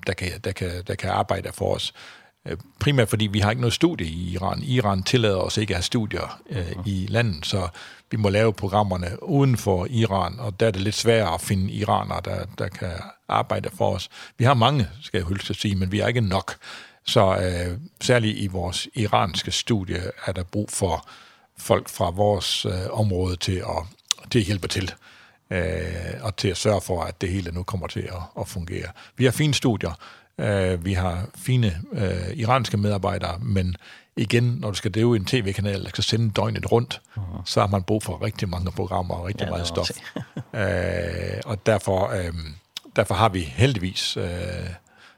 der, 0.07 0.13
kan, 0.17 0.31
der, 0.43 0.51
kan, 0.51 0.83
der 0.87 0.95
kan 0.95 1.09
arbejde 1.09 1.49
for 1.53 1.75
os. 1.75 1.93
Primært 2.79 3.09
fordi 3.09 3.27
vi 3.27 3.39
har 3.39 3.49
ikke 3.49 3.61
noget 3.61 3.73
studie 3.73 4.07
i 4.07 4.31
Iran. 4.31 4.63
Iran 4.63 5.03
tillader 5.03 5.37
os 5.37 5.57
ikke 5.57 5.71
at 5.71 5.77
have 5.77 5.83
studier 5.83 6.41
øh, 6.49 6.71
i 6.85 7.07
landet, 7.09 7.45
så 7.45 7.67
vi 8.11 8.17
må 8.17 8.29
lave 8.29 8.53
programmerne 8.53 9.23
uden 9.23 9.57
for 9.57 9.87
Iran, 9.89 10.39
og 10.39 10.59
der 10.59 10.67
er 10.67 10.71
det 10.71 10.81
lidt 10.81 10.95
sværere 10.95 11.33
at 11.33 11.41
finde 11.41 11.71
iranere, 11.71 12.21
der, 12.25 12.45
der 12.57 12.67
kan 12.67 12.91
arbejde 13.27 13.69
for 13.77 13.95
os. 13.95 14.09
Vi 14.37 14.45
har 14.45 14.53
mange, 14.53 14.87
skal 15.01 15.17
jeg 15.17 15.27
hylde 15.27 15.53
sige, 15.53 15.75
men 15.75 15.91
vi 15.91 15.99
er 15.99 16.07
ikke 16.07 16.21
nok. 16.21 16.55
Så 17.05 17.37
øh, 17.37 17.77
særligt 18.01 18.37
i 18.37 18.47
vores 18.47 18.87
iranske 18.95 19.51
studie 19.51 20.01
er 20.25 20.31
der 20.31 20.43
brug 20.43 20.69
for 20.71 21.09
folk 21.59 21.89
fra 21.89 22.09
vores 22.09 22.65
øh, 22.65 22.71
område 22.91 23.35
til 23.35 23.55
at, 23.57 23.85
til 24.31 24.39
at 24.39 24.45
hjælpe 24.45 24.67
til 24.67 24.91
øh, 25.49 25.85
og 26.21 26.35
til 26.35 26.47
at 26.47 26.57
sørge 26.57 26.81
for, 26.81 27.03
at 27.03 27.21
det 27.21 27.29
hele 27.29 27.51
nu 27.51 27.63
kommer 27.63 27.87
til 27.87 27.99
at, 27.99 28.21
at 28.39 28.47
fungere. 28.47 28.87
Vi 29.17 29.25
har 29.25 29.31
fine 29.31 29.53
studier, 29.53 29.93
øh, 30.37 30.85
vi 30.85 30.93
har 30.93 31.25
fine 31.35 31.81
øh, 31.93 32.37
iranske 32.37 32.77
medarbejdere, 32.77 33.39
men 33.39 33.75
igen, 34.15 34.43
når 34.43 34.69
du 34.69 34.75
skal 34.75 34.91
drive 34.91 35.15
en 35.15 35.25
tv-kanal, 35.25 35.83
der 35.83 35.89
skal 35.89 36.03
sende 36.03 36.31
døgnet 36.31 36.71
rundt, 36.71 37.01
uh 37.15 37.23
-huh. 37.23 37.41
så 37.45 37.59
har 37.59 37.67
man 37.67 37.83
brug 37.83 38.03
for 38.03 38.23
rigtig 38.23 38.49
mange 38.49 38.71
programmer 38.71 39.15
og 39.15 39.25
rigtig 39.25 39.45
ja, 39.45 39.49
meget 39.49 39.67
stof. 39.67 39.89
øh, 40.61 41.41
og 41.45 41.65
derfor, 41.65 42.09
øh, 42.09 42.33
derfor 42.95 43.15
har 43.15 43.29
vi 43.29 43.39
heldigvis 43.41 44.17
øh, 44.17 44.25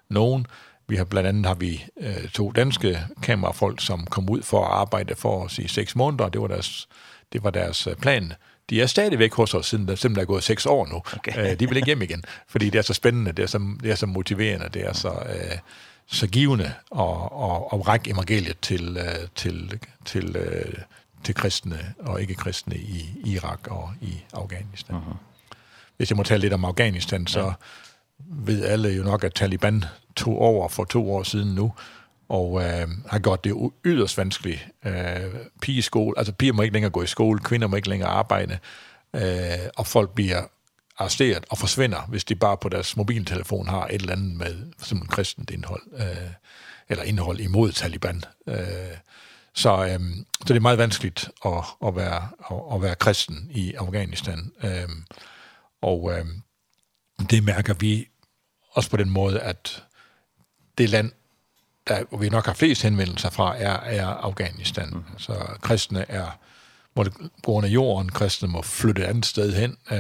nogen, 0.10 0.48
Vi 0.88 0.96
har 0.96 1.04
blandt 1.04 1.30
andet 1.30 1.46
har 1.46 1.56
vi 1.56 1.86
øh, 2.00 2.30
to 2.30 2.52
danske 2.52 3.00
kamerafolk, 3.22 3.82
som 3.82 4.06
kom 4.06 4.30
ud 4.30 4.42
for 4.42 4.66
at 4.66 4.72
arbejde 4.72 5.16
for 5.16 5.44
os 5.44 5.60
i 5.60 5.68
seks 5.68 5.96
måneder. 5.96 6.30
Det 6.30 6.42
var 6.42 6.48
deres, 6.48 6.88
det 7.34 7.44
var 7.44 7.50
deres 7.50 7.88
plan. 8.02 8.34
De 8.70 8.82
er 8.82 8.86
stadigvæk 8.86 9.34
hos 9.34 9.54
os, 9.54 9.66
siden 9.66 9.88
der 9.88 9.96
simpelthen 9.96 10.22
er 10.22 10.26
gået 10.26 10.44
seks 10.44 10.66
år 10.66 10.88
nu. 10.88 11.02
Okay. 11.16 11.52
Øh, 11.52 11.60
de 11.60 11.68
vil 11.68 11.78
ikke 11.78 11.86
hjem 11.86 12.02
igen, 12.02 12.24
fordi 12.48 12.70
det 12.70 12.80
er 12.80 12.82
så 12.82 12.94
spændende, 12.94 13.32
det 13.32 13.44
er 13.44 13.48
så, 13.48 13.76
det 13.84 13.92
er 13.92 13.96
så 13.96 14.06
motiverende, 14.06 14.70
det 14.74 14.88
er 14.88 14.94
så, 14.94 15.10
øh, 15.10 15.58
så 16.08 16.28
givende 16.28 16.74
at, 17.00 17.08
at, 17.44 17.62
at 17.74 17.88
række 17.88 18.12
evangeliet 18.12 18.60
til, 18.62 18.98
øh, 18.98 19.28
til, 19.36 19.80
til, 20.06 20.36
øh, 20.36 20.74
til 21.24 21.36
kristne 21.36 21.94
og 22.00 22.22
ikke-kristne 22.22 22.76
i 22.76 23.22
Irak 23.26 23.68
og 23.68 23.94
i 24.02 24.24
Afghanistan. 24.34 24.96
Uh 24.96 25.02
-huh. 25.02 25.56
Hvis 25.98 26.10
jeg 26.10 26.18
må 26.18 26.24
tale 26.24 26.42
lidt 26.42 26.54
om 26.54 26.66
Afghanistan, 26.66 27.28
så... 27.28 27.40
Ja 27.40 27.54
ved 28.30 28.66
alle 28.66 28.90
jo 28.90 29.04
nok, 29.04 29.24
at 29.24 29.34
Taliban 29.34 29.86
tog 30.16 30.42
over 30.42 30.68
for 30.68 30.84
to 30.84 31.14
år 31.14 31.24
siden 31.24 31.56
nu, 31.56 31.74
og 32.30 32.64
øh, 32.64 32.88
har 33.08 33.20
gjort 33.20 33.44
det 33.44 33.72
yderst 33.86 34.18
vanskeligt. 34.18 34.68
Øh, 34.86 35.36
pigeskole, 35.62 36.18
altså 36.18 36.34
piger 36.34 36.54
må 36.54 36.62
ikke 36.62 36.74
længere 36.74 36.92
gå 36.92 37.04
i 37.04 37.08
skole, 37.08 37.40
kvinder 37.40 37.68
må 37.68 37.76
ikke 37.76 37.90
længere 37.90 38.10
arbejde, 38.10 38.60
øh, 39.16 39.70
og 39.78 39.88
folk 39.88 40.16
bliver 40.16 40.44
arresteret 40.98 41.46
og 41.50 41.58
forsvinder, 41.58 42.02
hvis 42.02 42.24
de 42.24 42.36
bare 42.36 42.58
på 42.58 42.70
deres 42.70 42.98
mobiltelefon 42.98 43.68
har 43.68 43.88
et 43.88 44.02
eller 44.02 44.14
andet 44.14 44.38
med 44.38 44.72
som 44.78 45.06
kristent 45.08 45.50
indhold, 45.50 45.82
øh, 45.94 46.32
eller 46.90 47.04
indhold 47.04 47.40
imod 47.40 47.72
Taliban. 47.72 48.24
Øh, 48.48 48.56
så, 49.54 49.86
øh, 49.86 50.00
så 50.42 50.48
det 50.48 50.56
er 50.56 50.60
meget 50.60 50.78
vanskeligt 50.78 51.30
at, 51.46 51.64
at, 51.86 51.96
være, 51.96 52.30
at, 52.52 52.76
at 52.76 52.82
være 52.82 52.96
kristen 52.96 53.48
i 53.50 53.74
Afghanistan. 53.74 54.52
Øh, 54.64 54.90
og 55.82 56.12
øh, 56.14 56.26
det 57.30 57.44
mærker 57.44 57.74
vi 57.74 58.08
også 58.72 58.90
på 58.90 58.98
den 58.98 59.10
måde, 59.10 59.40
at 59.40 59.84
det 60.78 60.90
land, 60.90 61.12
der 61.88 62.18
vi 62.18 62.30
nok 62.30 62.46
har 62.46 62.54
flest 62.54 62.82
henvendelser 62.82 63.30
fra, 63.30 63.58
er, 63.58 63.80
er 63.80 64.08
Afghanistan. 64.08 64.90
Mm. 64.90 65.04
Så 65.18 65.34
kristne 65.62 66.12
er, 66.12 66.40
må 66.96 67.04
det 67.04 67.14
gå 67.44 67.52
under 67.52 67.70
jorden, 67.70 68.10
kristne 68.10 68.48
må 68.48 68.62
flytte 68.62 69.02
et 69.02 69.06
andet 69.06 69.26
sted 69.26 69.54
hen. 69.54 69.78
Øh, 69.92 69.98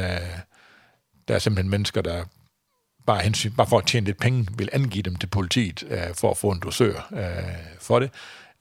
der 1.27 1.35
er 1.35 1.39
simpelthen 1.39 1.69
mennesker, 1.69 2.01
der 2.01 2.23
bare, 3.05 3.21
hensyn, 3.21 3.51
bare 3.51 3.67
for 3.67 3.77
at 3.77 3.85
tjene 3.85 4.05
lidt 4.05 4.17
penge, 4.17 4.47
vil 4.57 4.69
angive 4.73 5.03
dem 5.03 5.15
til 5.15 5.27
politiet 5.27 5.83
øh, 5.83 6.15
for 6.15 6.31
at 6.31 6.37
få 6.37 6.51
en 6.51 6.59
dosør 6.59 7.09
øh, 7.13 7.77
for 7.79 7.99
det. 7.99 8.11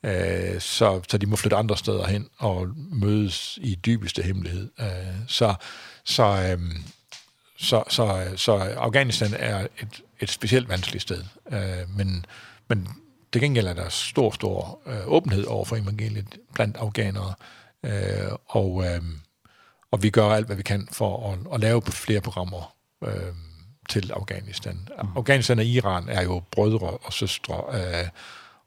Øh, 0.03 0.61
så, 0.61 1.01
så 1.09 1.17
de 1.17 1.25
må 1.25 1.35
flytte 1.35 1.57
andre 1.57 1.77
steder 1.77 2.07
hen 2.07 2.27
og 2.37 2.67
mødes 2.75 3.59
i 3.61 3.75
dybeste 3.75 4.21
hemmelighed. 4.21 4.71
Øh, 4.79 4.87
så 5.27 5.55
så 6.05 6.23
øh, 6.23 6.59
Så, 7.61 7.83
så, 7.89 8.31
så 8.35 8.51
Afghanistan 8.57 9.33
er 9.33 9.67
et, 9.81 10.01
et 10.19 10.29
specielt 10.29 10.69
vanskeligt 10.69 11.01
sted. 11.01 11.23
Øh, 11.51 11.97
men, 11.97 12.25
men 12.67 12.87
det 13.33 13.41
gengæld 13.41 13.67
er 13.67 13.73
der 13.73 13.89
stor, 13.89 14.31
stor 14.31 14.79
øh, 14.85 15.07
åbenhed 15.07 15.45
over 15.45 15.65
for 15.65 15.75
evangeliet 15.75 16.37
blandt 16.53 16.77
afghanere. 16.77 17.33
Øh, 17.83 18.31
og, 18.47 18.85
øh, 18.85 19.01
og 19.91 20.03
vi 20.03 20.09
gør 20.09 20.29
alt, 20.29 20.45
hvad 20.45 20.55
vi 20.55 20.63
kan 20.63 20.87
for 20.91 21.31
at, 21.31 21.39
at 21.53 21.59
lave 21.59 21.81
flere 21.81 22.21
programmer 22.21 22.73
øh, 23.03 23.33
til 23.89 24.11
Afghanistan. 24.11 24.87
Mm. 25.03 25.09
Afghanistan 25.15 25.59
og 25.59 25.65
Iran 25.65 26.09
er 26.09 26.23
jo 26.23 26.41
brødre 26.51 26.89
og 26.89 27.13
søstre 27.13 27.63
øh, 27.73 28.07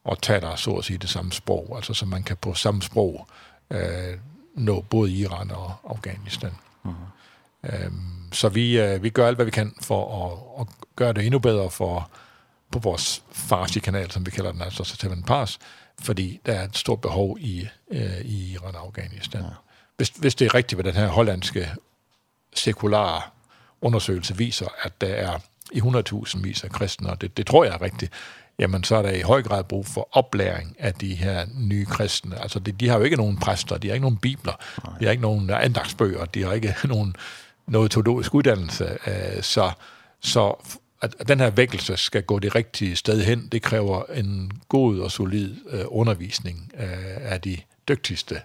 og 0.05 0.23
taler 0.23 0.57
så 0.57 0.71
at 0.71 0.85
sige 0.85 0.99
det 0.99 1.11
samme 1.11 1.33
sprog, 1.33 1.77
altså 1.77 1.95
så 1.95 2.07
man 2.07 2.23
kan 2.23 2.37
på 2.37 2.55
samme 2.55 2.83
sprog 2.83 3.29
øh, 3.71 4.19
nå 4.55 4.81
både 4.81 5.13
Iran 5.13 5.51
og 5.51 5.73
Afghanistan. 5.91 6.53
Mm. 6.85 6.91
Øhm, 7.73 8.15
så 8.33 8.49
vi, 8.49 8.81
øh, 8.81 9.03
vi 9.03 9.11
gør 9.11 9.27
alt, 9.27 9.37
hvad 9.37 9.45
vi 9.45 9.51
kan 9.51 9.75
for 9.83 10.27
at, 10.27 10.61
at 10.61 10.75
gøre 10.97 11.13
det 11.13 11.25
endnu 11.25 11.39
bedre 11.39 11.71
for, 11.71 12.11
på 12.73 12.79
vores 12.79 13.23
Farsi-kanal, 13.33 14.11
som 14.11 14.27
vi 14.27 14.31
kalder 14.31 14.53
den, 14.53 14.63
altså 14.63 14.85
Seven 14.85 15.23
Pass, 15.23 15.59
fordi 16.03 16.41
der 16.47 16.53
er 16.53 16.65
et 16.65 16.77
stort 16.77 17.01
behov 17.01 17.39
i, 17.41 17.69
øh, 17.91 18.21
i 18.21 18.53
Iran 18.53 18.75
og 18.75 18.81
Afghanistan. 18.81 19.43
Ja. 19.43 19.49
Hvis, 19.97 20.09
hvis 20.09 20.35
det 20.35 20.45
er 20.45 20.55
rigtigt, 20.55 20.77
hvad 20.77 20.93
den 20.93 21.01
her 21.01 21.09
hollandske 21.09 21.71
sekulære 22.55 23.23
undersøgelse 23.81 24.37
viser, 24.37 24.67
at 24.83 25.01
der 25.01 25.15
er 25.15 25.39
i 25.73 25.81
100.000 25.81 26.43
vis 26.43 26.65
af 26.65 26.71
kristne, 26.71 27.11
og 27.11 27.21
det, 27.21 27.37
det 27.37 27.47
tror 27.47 27.65
jeg 27.65 27.75
er 27.75 27.83
rigtigt, 27.83 28.13
jamen 28.59 28.85
så 28.85 28.97
er 28.97 29.03
der 29.03 29.11
i 29.11 29.21
høj 29.21 29.43
grad 29.43 29.65
brug 29.65 29.87
for 29.87 30.09
oplæring 30.13 30.77
af 30.79 30.95
de 30.95 31.15
her 31.15 31.47
nye 31.55 31.85
kristne. 31.85 32.43
Altså 32.43 32.59
de, 32.59 32.73
de 32.73 32.89
har 32.89 32.99
jo 32.99 33.05
ikke 33.05 33.17
nogen 33.17 33.37
præster, 33.37 33.79
de 33.79 33.89
har 33.89 33.95
ikke 33.95 34.05
nogen 34.05 34.17
bibler, 34.17 34.53
Nej. 34.85 34.99
de 34.99 35.05
har 35.05 35.11
ikke 35.11 35.23
nogen 35.23 35.51
andagsbøger, 35.51 36.25
de 36.25 36.43
har 36.43 36.53
ikke 36.53 36.75
nogen 36.85 37.17
noget 37.67 37.91
teologisk 37.91 38.35
uddannelse. 38.35 38.99
Øh, 39.07 39.43
så 39.43 39.71
så 40.21 40.55
at 41.03 41.29
den 41.29 41.41
her 41.41 41.51
vækkelse 41.51 41.97
skal 41.97 42.23
gå 42.23 42.39
det 42.39 42.55
rigtige 42.55 42.97
sted 42.97 43.23
hen, 43.23 43.49
det 43.53 43.63
kræver 43.63 44.05
en 44.05 44.53
god 44.69 44.99
og 44.99 45.11
solid 45.11 45.57
øh, 45.71 45.85
undervisning 45.87 46.73
øh, 46.79 47.33
af 47.33 47.41
de 47.41 47.57
dygtigste 47.89 48.41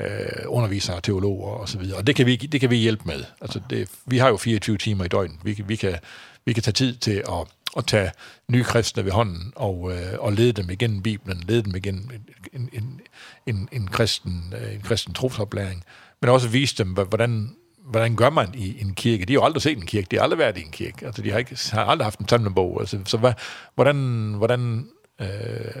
eh 0.00 0.44
undervisere, 0.46 1.00
teologer 1.00 1.50
og 1.50 1.68
så 1.68 1.78
videre. 1.78 1.98
Og 1.98 2.06
det 2.06 2.16
kan 2.16 2.26
vi 2.26 2.36
det 2.36 2.60
kan 2.60 2.70
vi 2.70 2.76
hjælpe 2.76 3.02
med. 3.06 3.24
Altså 3.40 3.60
det 3.70 3.88
vi 4.06 4.18
har 4.18 4.28
jo 4.28 4.36
24 4.36 4.78
timer 4.78 5.04
i 5.04 5.08
døgnet. 5.08 5.38
Vi 5.44 5.54
kan 5.54 5.68
vi 5.68 5.76
kan 5.76 5.98
vi 6.44 6.52
kan 6.52 6.62
tage 6.62 6.72
tid 6.72 6.96
til 6.96 7.22
at 7.28 7.48
at 7.76 7.86
tage 7.86 8.10
nye 8.48 8.64
kristne 8.64 9.04
ved 9.04 9.12
hånden 9.12 9.52
og 9.56 9.92
øh, 9.92 10.18
og 10.18 10.32
lede 10.32 10.52
dem 10.52 10.70
igennem 10.70 11.02
Bibelen, 11.02 11.44
lede 11.48 11.62
dem 11.62 11.76
igennem 11.76 12.10
en 12.52 12.68
en 12.72 13.00
en 13.46 13.68
en 13.72 13.86
kristen 13.88 14.54
en 14.72 14.80
kristen 14.80 15.14
trosoplæring, 15.14 15.84
men 16.20 16.30
også 16.30 16.48
vise 16.48 16.76
dem 16.76 16.92
hvordan 16.92 17.56
hvordan 17.90 18.16
gør 18.16 18.30
man 18.30 18.54
i 18.54 18.80
en 18.80 18.94
kirke? 18.94 19.24
De 19.24 19.32
har 19.32 19.40
jo 19.40 19.44
aldrig 19.44 19.62
set 19.62 19.78
en 19.78 19.86
kirke, 19.86 20.06
de 20.10 20.16
har 20.16 20.22
aldrig 20.22 20.38
været 20.38 20.56
i 20.56 20.62
en 20.62 20.70
kirke, 20.70 21.06
altså 21.06 21.22
de 21.22 21.30
har, 21.30 21.38
ikke, 21.38 21.58
har 21.72 21.84
aldrig 21.84 22.06
haft 22.06 22.18
en 22.18 22.28
samlebog, 22.28 22.80
altså, 22.80 22.98
så 23.04 23.16
hvad, 23.16 23.32
hvordan, 23.74 23.96
hvordan 24.36 24.88
øh, 25.20 25.28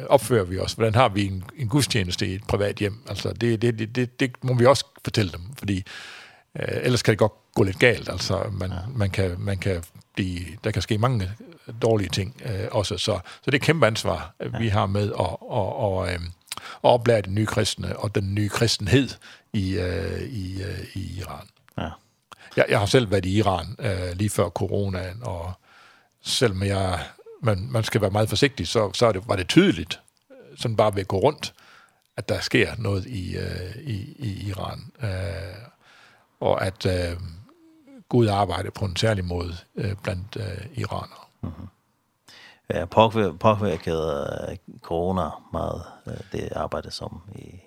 opfører 0.08 0.44
vi 0.44 0.58
os? 0.58 0.72
Hvordan 0.72 0.94
har 0.94 1.08
vi 1.08 1.26
en, 1.26 1.44
en 1.56 1.68
gudstjeneste 1.68 2.26
i 2.26 2.34
et 2.34 2.46
privat 2.48 2.76
hjem? 2.76 3.02
Altså 3.08 3.32
det, 3.32 3.62
det, 3.62 3.78
det, 3.78 3.96
det, 3.96 4.20
det 4.20 4.30
må 4.42 4.54
vi 4.54 4.66
også 4.66 4.84
fortælle 5.04 5.32
dem, 5.32 5.40
fordi 5.58 5.84
øh, 6.60 6.78
ellers 6.82 7.02
kan 7.02 7.12
det 7.12 7.18
godt 7.18 7.32
gå 7.54 7.62
lidt 7.62 7.78
galt, 7.78 8.08
altså 8.08 8.42
man, 8.52 8.70
ja. 8.70 8.76
man 8.96 9.10
kan, 9.10 9.36
man 9.38 9.58
kan 9.58 9.82
blive, 10.14 10.40
der 10.64 10.70
kan 10.70 10.82
ske 10.82 10.98
mange 10.98 11.30
dårlige 11.82 12.08
ting 12.08 12.42
øh, 12.44 12.68
også, 12.70 12.98
så, 12.98 13.18
så 13.24 13.42
det 13.44 13.54
er 13.54 13.56
et 13.56 13.62
kæmpe 13.62 13.86
ansvar, 13.86 14.34
ja. 14.40 14.58
vi 14.58 14.68
har 14.68 14.86
med 14.86 15.08
at, 15.08 15.36
og, 15.40 15.76
og, 15.76 16.08
øh, 16.08 16.14
at 16.14 16.20
oplære 16.82 17.20
den 17.20 17.34
nye 17.34 17.46
kristne 17.46 17.96
og 17.96 18.14
den 18.14 18.34
nye 18.34 18.48
kristenhed 18.48 19.08
i, 19.52 19.78
øh, 19.78 20.22
i, 20.22 20.62
øh, 20.62 20.86
i 20.94 21.18
Iran. 21.18 21.46
Ja. 21.78 21.88
Jeg, 22.56 22.66
jeg 22.68 22.78
har 22.78 22.86
selv 22.86 23.10
været 23.10 23.26
i 23.26 23.38
Iran 23.38 23.76
øh, 23.78 24.12
lige 24.16 24.30
før 24.30 24.48
coronaen, 24.48 25.22
og 25.22 25.52
selvom 26.22 26.62
jeg, 26.62 27.06
man, 27.42 27.68
man 27.70 27.84
skal 27.84 28.00
være 28.00 28.10
meget 28.10 28.28
forsigtig, 28.28 28.68
så, 28.68 28.92
så 28.92 29.06
er 29.06 29.12
det, 29.12 29.28
var 29.28 29.36
det 29.36 29.48
tydeligt, 29.48 30.00
sådan 30.56 30.76
bare 30.76 30.94
ved 30.94 31.00
at 31.00 31.08
gå 31.08 31.18
rundt, 31.18 31.54
at 32.16 32.28
der 32.28 32.40
sker 32.40 32.74
noget 32.78 33.06
i, 33.06 33.36
øh, 33.36 33.76
i, 33.76 34.14
i 34.18 34.48
Iran. 34.48 34.92
Øh, 35.02 35.64
og 36.40 36.66
at 36.66 36.86
øh, 36.86 37.16
Gud 38.08 38.26
arbejder 38.26 38.70
på 38.70 38.84
en 38.84 38.96
særlig 38.96 39.24
måde 39.24 39.56
øh, 39.76 39.94
blandt 40.02 40.36
øh, 40.36 40.78
iranere. 40.78 41.24
Mm 41.40 41.48
-hmm. 41.48 41.66
Ja, 42.74 42.84
påvirket 43.40 44.58
corona 44.82 45.28
meget, 45.52 45.82
det 46.32 46.52
arbejde 46.52 46.90
som 46.90 47.22
i 47.34 47.60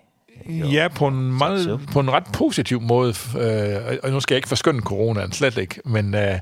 Ja, 0.49 0.87
på 0.87 1.07
en, 1.07 1.37
meget, 1.37 1.79
på 1.93 1.99
en 1.99 2.11
ret 2.11 2.27
positiv 2.33 2.81
måde. 2.81 3.13
Øh, 3.39 3.97
og 4.03 4.09
nu 4.11 4.19
skal 4.19 4.35
jeg 4.35 4.37
ikke 4.37 4.49
forskynde 4.49 4.81
coronaen, 4.81 5.31
slet 5.31 5.57
ikke. 5.57 5.81
Men, 5.85 6.15
øh, 6.15 6.39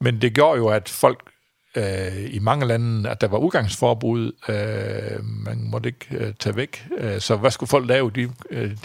men 0.00 0.22
det 0.22 0.34
gjorde 0.34 0.58
jo, 0.58 0.68
at 0.68 0.88
folk 0.88 1.32
øh, 1.76 2.34
i 2.34 2.38
mange 2.38 2.66
lande, 2.66 3.10
at 3.10 3.20
der 3.20 3.28
var 3.28 3.38
udgangsforbud. 3.38 4.32
Øh, 4.48 5.24
man 5.24 5.58
måtte 5.70 5.88
ikke 5.88 6.06
øh, 6.10 6.34
tage 6.40 6.56
væk. 6.56 6.86
Øh, 6.98 7.20
så 7.20 7.36
hvad 7.36 7.50
skulle 7.50 7.68
folk 7.68 7.88
lave? 7.88 8.10
De, 8.10 8.28
øh, 8.50 8.70
de, 8.70 8.76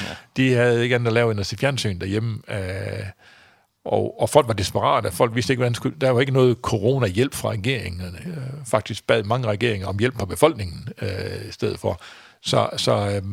ja. 0.00 0.06
de 0.36 0.52
havde 0.52 0.82
ikke 0.82 0.94
andet 0.94 1.06
at 1.06 1.12
lave 1.12 1.30
end 1.30 1.40
at 1.40 1.46
se 1.46 1.56
fjernsyn 1.56 1.98
derhjemme. 1.98 2.38
Øh, 2.48 3.06
og, 3.84 4.20
og 4.20 4.30
folk 4.30 4.48
var 4.48 4.54
desperate. 4.54 5.12
Folk 5.12 5.34
vidste 5.34 5.52
ikke, 5.52 5.58
hvordan 5.58 5.74
skulle... 5.74 5.96
Der 6.00 6.10
var 6.10 6.20
ikke 6.20 6.32
noget 6.32 6.56
corona-hjælp 6.62 7.34
fra 7.34 7.50
regeringen. 7.50 8.00
Øh, 8.00 8.36
faktisk 8.66 9.06
bad 9.06 9.22
mange 9.22 9.48
regeringer 9.48 9.86
om 9.86 9.98
hjælp 9.98 10.18
på 10.18 10.26
befolkningen 10.26 10.88
øh, 11.02 11.48
i 11.48 11.52
stedet 11.52 11.80
for. 11.80 12.00
Så, 12.44 12.70
så 12.76 12.92
øh, 12.92 13.24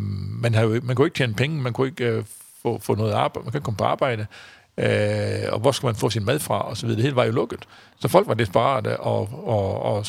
man, 0.42 0.54
havde, 0.54 0.82
man 0.84 0.96
kunne 0.96 1.08
ikke 1.08 1.18
tjene 1.18 1.34
penge, 1.34 1.62
man 1.62 1.74
kunne 1.74 1.88
ikke 1.88 2.06
øh, 2.06 2.24
få, 2.62 2.80
få 2.80 2.96
noget 2.96 3.14
arbejde, 3.14 3.46
man 3.46 3.52
kunne 3.52 3.58
ikke 3.58 3.66
komme 3.66 3.78
på 3.78 3.84
arbejde, 3.84 4.26
øh, 4.78 5.54
og 5.54 5.60
hvor 5.60 5.72
skulle 5.72 5.90
man 5.90 6.00
få 6.00 6.10
sin 6.10 6.26
mad 6.26 6.40
fra, 6.40 6.70
og 6.70 6.78
så 6.78 6.86
videre. 6.86 6.98
Det 6.98 7.04
hele 7.04 7.16
var 7.16 7.24
jo 7.24 7.32
lukket. 7.32 7.60
Så 8.00 8.08
folk 8.08 8.28
var 8.28 8.34
desperate, 8.34 9.00
og, 9.00 9.30
og, 9.44 9.82
og, 9.82 10.06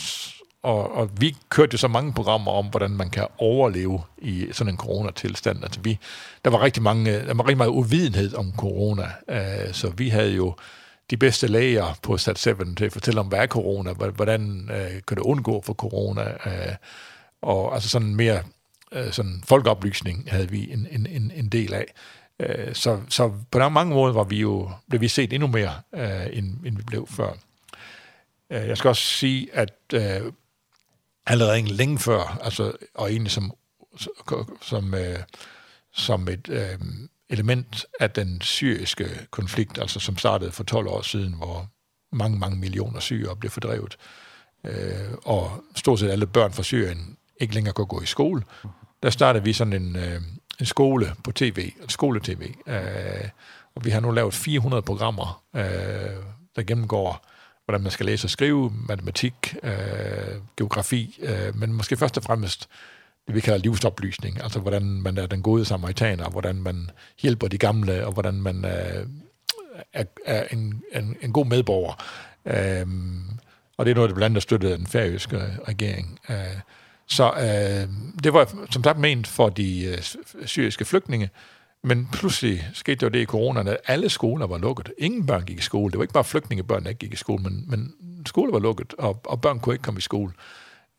og, 0.63 0.97
og 0.97 1.11
vi 1.21 1.37
kørte 1.49 1.75
jo 1.75 1.79
så 1.79 1.89
mange 1.89 2.13
programmer 2.13 2.53
om, 2.53 2.67
hvordan 2.67 2.91
man 2.91 3.11
kan 3.11 3.27
overleve 3.39 4.01
i 4.19 4.49
sådan 4.53 4.73
en 4.73 4.79
coronatilstand. 4.79 5.63
Altså 5.63 5.81
vi, 5.81 5.99
der 6.45 6.51
var 6.51 6.63
rigtig 6.63 6.83
mange, 6.83 7.13
der 7.13 7.35
var 7.35 7.45
rigtig 7.45 7.59
meget 7.59 7.71
uvidenhed 7.71 8.35
om 8.35 8.53
corona, 8.57 9.13
øh, 9.29 9.73
så 9.73 9.91
vi 9.91 10.09
havde 10.09 10.35
jo 10.35 10.55
de 11.11 11.17
bedste 11.17 11.47
læger 11.47 11.99
på 12.03 12.15
Sat7 12.15 12.75
til 12.75 12.85
at 12.85 12.93
fortælle 12.93 13.21
om, 13.21 13.27
hvad 13.27 13.39
er 13.39 13.47
corona, 13.47 13.93
hvordan 13.93 14.71
øh, 14.73 15.03
kan 15.09 15.17
det 15.17 15.23
undgå 15.23 15.63
for 15.67 15.75
corona, 15.75 16.23
øh, 16.23 16.75
og 17.43 17.75
altså 17.75 17.89
sådan 17.89 18.15
mere 18.15 18.43
øh, 18.93 19.13
sådan 19.13 19.43
folkeoplysning 19.47 20.31
havde 20.31 20.51
vi 20.51 20.73
en, 20.73 20.87
en, 20.91 21.07
en, 21.07 21.33
en 21.35 21.49
del 21.49 21.75
af. 21.75 21.95
Øh, 22.41 22.75
så, 22.75 23.01
så 23.09 23.33
på 23.51 23.59
der 23.59 23.69
mange 23.69 23.95
måder 23.95 24.15
var 24.15 24.25
vi 24.25 24.41
jo, 24.41 24.71
blev 24.89 25.01
vi 25.01 25.09
set 25.09 25.33
endnu 25.33 25.47
mere, 25.49 25.75
øh, 25.95 26.27
end, 26.33 26.67
end 26.67 26.77
vi 26.77 26.83
blev 26.83 27.07
før. 27.07 27.33
Øh, 28.51 28.69
jeg 28.69 28.79
skal 28.79 28.89
også 28.89 29.03
sige, 29.03 29.49
at 29.53 29.75
øh, 29.95 30.33
allerede 31.27 31.59
en 31.59 31.67
længe 31.67 31.99
før, 31.99 32.39
altså, 32.43 32.73
og 32.95 33.11
egentlig 33.11 33.33
som, 33.33 33.53
som, 34.63 34.95
øh, 34.95 35.19
som 35.93 36.29
et 36.29 36.49
øh, 36.49 36.79
element 37.29 37.87
af 38.01 38.11
den 38.11 38.41
syriske 38.41 39.27
konflikt, 39.31 39.79
altså 39.79 40.01
som 40.01 40.17
startede 40.17 40.53
for 40.53 40.65
12 40.65 40.89
år 40.89 41.03
siden, 41.03 41.35
hvor 41.35 41.69
mange, 42.13 42.39
mange 42.39 42.59
millioner 42.59 43.01
syre 43.01 43.37
blev 43.37 43.51
fordrevet, 43.51 43.97
øh, 44.65 45.13
og 45.25 45.65
stort 45.77 45.99
set 45.99 46.11
alle 46.11 46.27
børn 46.27 46.53
fra 46.53 46.63
Syrien 46.63 47.17
ikke 47.41 47.55
længere 47.55 47.75
kunne 47.75 47.87
gå 47.87 48.01
i 48.01 48.07
skole 48.07 48.43
der 49.03 49.11
startede 49.11 49.45
vi 49.45 49.53
sådan 49.53 49.73
en, 49.73 49.97
øh, 49.97 50.21
en 50.61 50.67
skole 50.67 51.13
på 51.25 51.33
tv, 51.33 51.73
skole-tv, 51.89 52.55
øh, 52.67 53.29
og 53.75 53.85
vi 53.85 53.91
har 53.91 54.01
nu 54.01 54.11
lavet 54.11 54.35
400 54.35 54.83
programmer, 54.83 55.43
øh, 55.57 55.63
der 56.57 56.63
gennemgår, 56.63 57.27
hvordan 57.65 57.83
man 57.83 57.91
skal 57.91 58.07
læse 58.07 58.27
og 58.27 58.31
skrive, 58.31 58.73
matematik, 58.89 59.57
øh, 59.63 59.73
geografi, 60.57 61.19
øh, 61.23 61.57
men 61.57 61.73
måske 61.73 61.97
først 61.97 62.17
og 62.17 62.23
fremmest 62.23 62.69
det 63.27 63.35
vi 63.35 63.41
kalder 63.41 63.59
livsoplysning, 63.59 64.43
altså 64.43 64.61
hvordan 64.61 64.83
man 64.83 65.19
er 65.19 65.27
den 65.27 65.43
gode 65.43 65.65
samaritaner, 65.65 66.31
hvordan 66.31 66.57
man 66.57 66.91
hjælper 67.23 67.49
de 67.49 67.59
gamle, 67.59 68.07
og 68.07 68.13
hvordan 68.13 68.35
man 68.35 68.65
øh, 68.65 69.07
er, 69.93 70.05
er 70.27 70.45
en, 70.51 70.83
en, 70.93 71.17
en 71.21 71.33
god 71.33 71.47
medborger. 71.47 72.05
Øhm, 72.45 73.23
og 73.77 73.87
det 73.87 73.91
er 73.91 73.95
noget, 73.95 74.11
der 74.11 74.15
blandt 74.15 74.33
andet 74.33 74.43
støttede 74.43 74.77
den 74.77 74.87
færøske 74.87 75.59
regering. 75.69 76.19
Øh, 76.31 76.37
Så 77.11 77.33
øh, 77.33 77.89
det 78.25 78.33
var 78.33 78.53
som 78.71 78.85
sagt 78.85 78.99
ment 78.99 79.27
for 79.27 79.49
de 79.49 79.85
øh, 79.85 79.99
syriske 80.47 80.85
flygtninge, 80.85 81.31
men 81.83 82.09
pludselig 82.13 82.69
skete 82.75 83.03
jo 83.03 83.09
det 83.09 83.21
i 83.21 83.25
coronaen, 83.25 83.69
at 83.69 83.77
alle 83.87 84.09
skoler 84.09 84.47
var 84.47 84.59
lukket. 84.59 84.93
Ingen 84.99 85.27
børn 85.27 85.45
gik 85.45 85.59
i 85.59 85.63
skole. 85.63 85.91
Det 85.91 85.99
var 85.99 86.05
ikke 86.05 86.15
bare 86.15 86.25
flygtningebørn, 86.25 86.83
der 86.83 86.89
ikke 86.89 86.99
gik 86.99 87.13
i 87.13 87.17
skole, 87.17 87.43
men, 87.43 87.65
men 87.69 87.93
skoler 88.27 88.53
var 88.53 88.59
lukket, 88.59 88.95
og, 88.99 89.21
og 89.25 89.41
børn 89.41 89.61
kunne 89.61 89.75
ikke 89.75 89.83
komme 89.83 89.99
i 89.99 90.01
skole. 90.01 90.33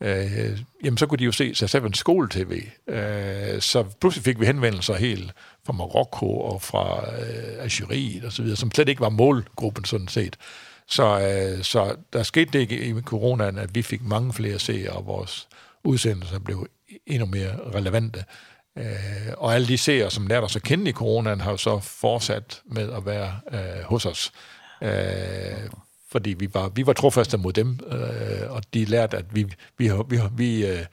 Øh, 0.01 0.59
jamen, 0.84 0.97
så 0.97 1.05
kunne 1.05 1.18
de 1.18 1.24
jo 1.24 1.32
se 1.32 1.55
sig 1.55 1.70
selv 1.70 1.86
en 1.86 1.93
skole-tv. 1.93 2.64
Øh, 2.88 3.62
så 3.62 3.84
pludselig 3.84 4.24
fik 4.24 4.39
vi 4.39 4.45
henvendelser 4.45 4.95
helt 4.95 5.32
fra 5.66 5.74
Marokko 5.74 6.39
og 6.39 6.62
fra 6.62 7.14
øh, 7.20 7.64
Algeriet 7.64 8.26
og 8.26 8.32
så 8.32 8.41
videre, 8.41 8.57
som 8.57 8.72
slet 8.72 8.89
ikke 8.89 9.01
var 9.01 9.09
målgruppen 9.09 9.86
sådan 9.86 10.07
set. 10.07 10.38
Så, 10.88 11.20
øh, 11.20 11.64
så 11.64 11.95
der 12.14 12.24
skete 12.24 12.59
det 12.59 12.72
i 12.72 13.01
coronaen, 13.01 13.57
at 13.57 13.76
vi 13.76 13.82
fik 13.82 14.03
mange 14.03 14.34
flere 14.34 14.59
seere, 14.59 14.91
og 14.91 15.05
vores 15.05 15.47
udsendelser 15.84 16.40
blev 16.40 16.68
endnu 17.08 17.26
mere 17.26 17.56
relevante. 17.76 18.24
Øh, 18.78 19.34
og 19.38 19.56
alle 19.56 19.68
de 19.68 19.78
seere, 19.78 20.12
som 20.12 20.28
lærte 20.28 20.44
os 20.44 20.56
at 20.56 20.64
kende 20.64 20.90
i 20.90 20.94
coronaen, 20.94 21.42
har 21.42 21.52
jo 21.52 21.58
så 21.58 21.80
fortsat 21.80 22.62
med 22.66 22.94
at 22.94 23.06
være 23.06 23.40
øh, 23.54 23.84
hos 23.84 24.06
os. 24.06 24.32
Øh, 24.82 25.70
fordi 26.12 26.30
vi 26.30 26.54
var, 26.54 26.70
vi 26.70 26.88
var 26.88 26.94
trofaste 26.94 27.38
mod 27.38 27.54
dem, 27.54 27.80
øh, 27.88 28.52
og 28.52 28.64
de 28.74 28.86
lærte, 28.86 29.18
at 29.18 29.36
vi, 29.36 29.44
vi, 29.78 29.92
vi, 30.10 30.20
vi, 30.32 30.66
øh, 30.66 30.86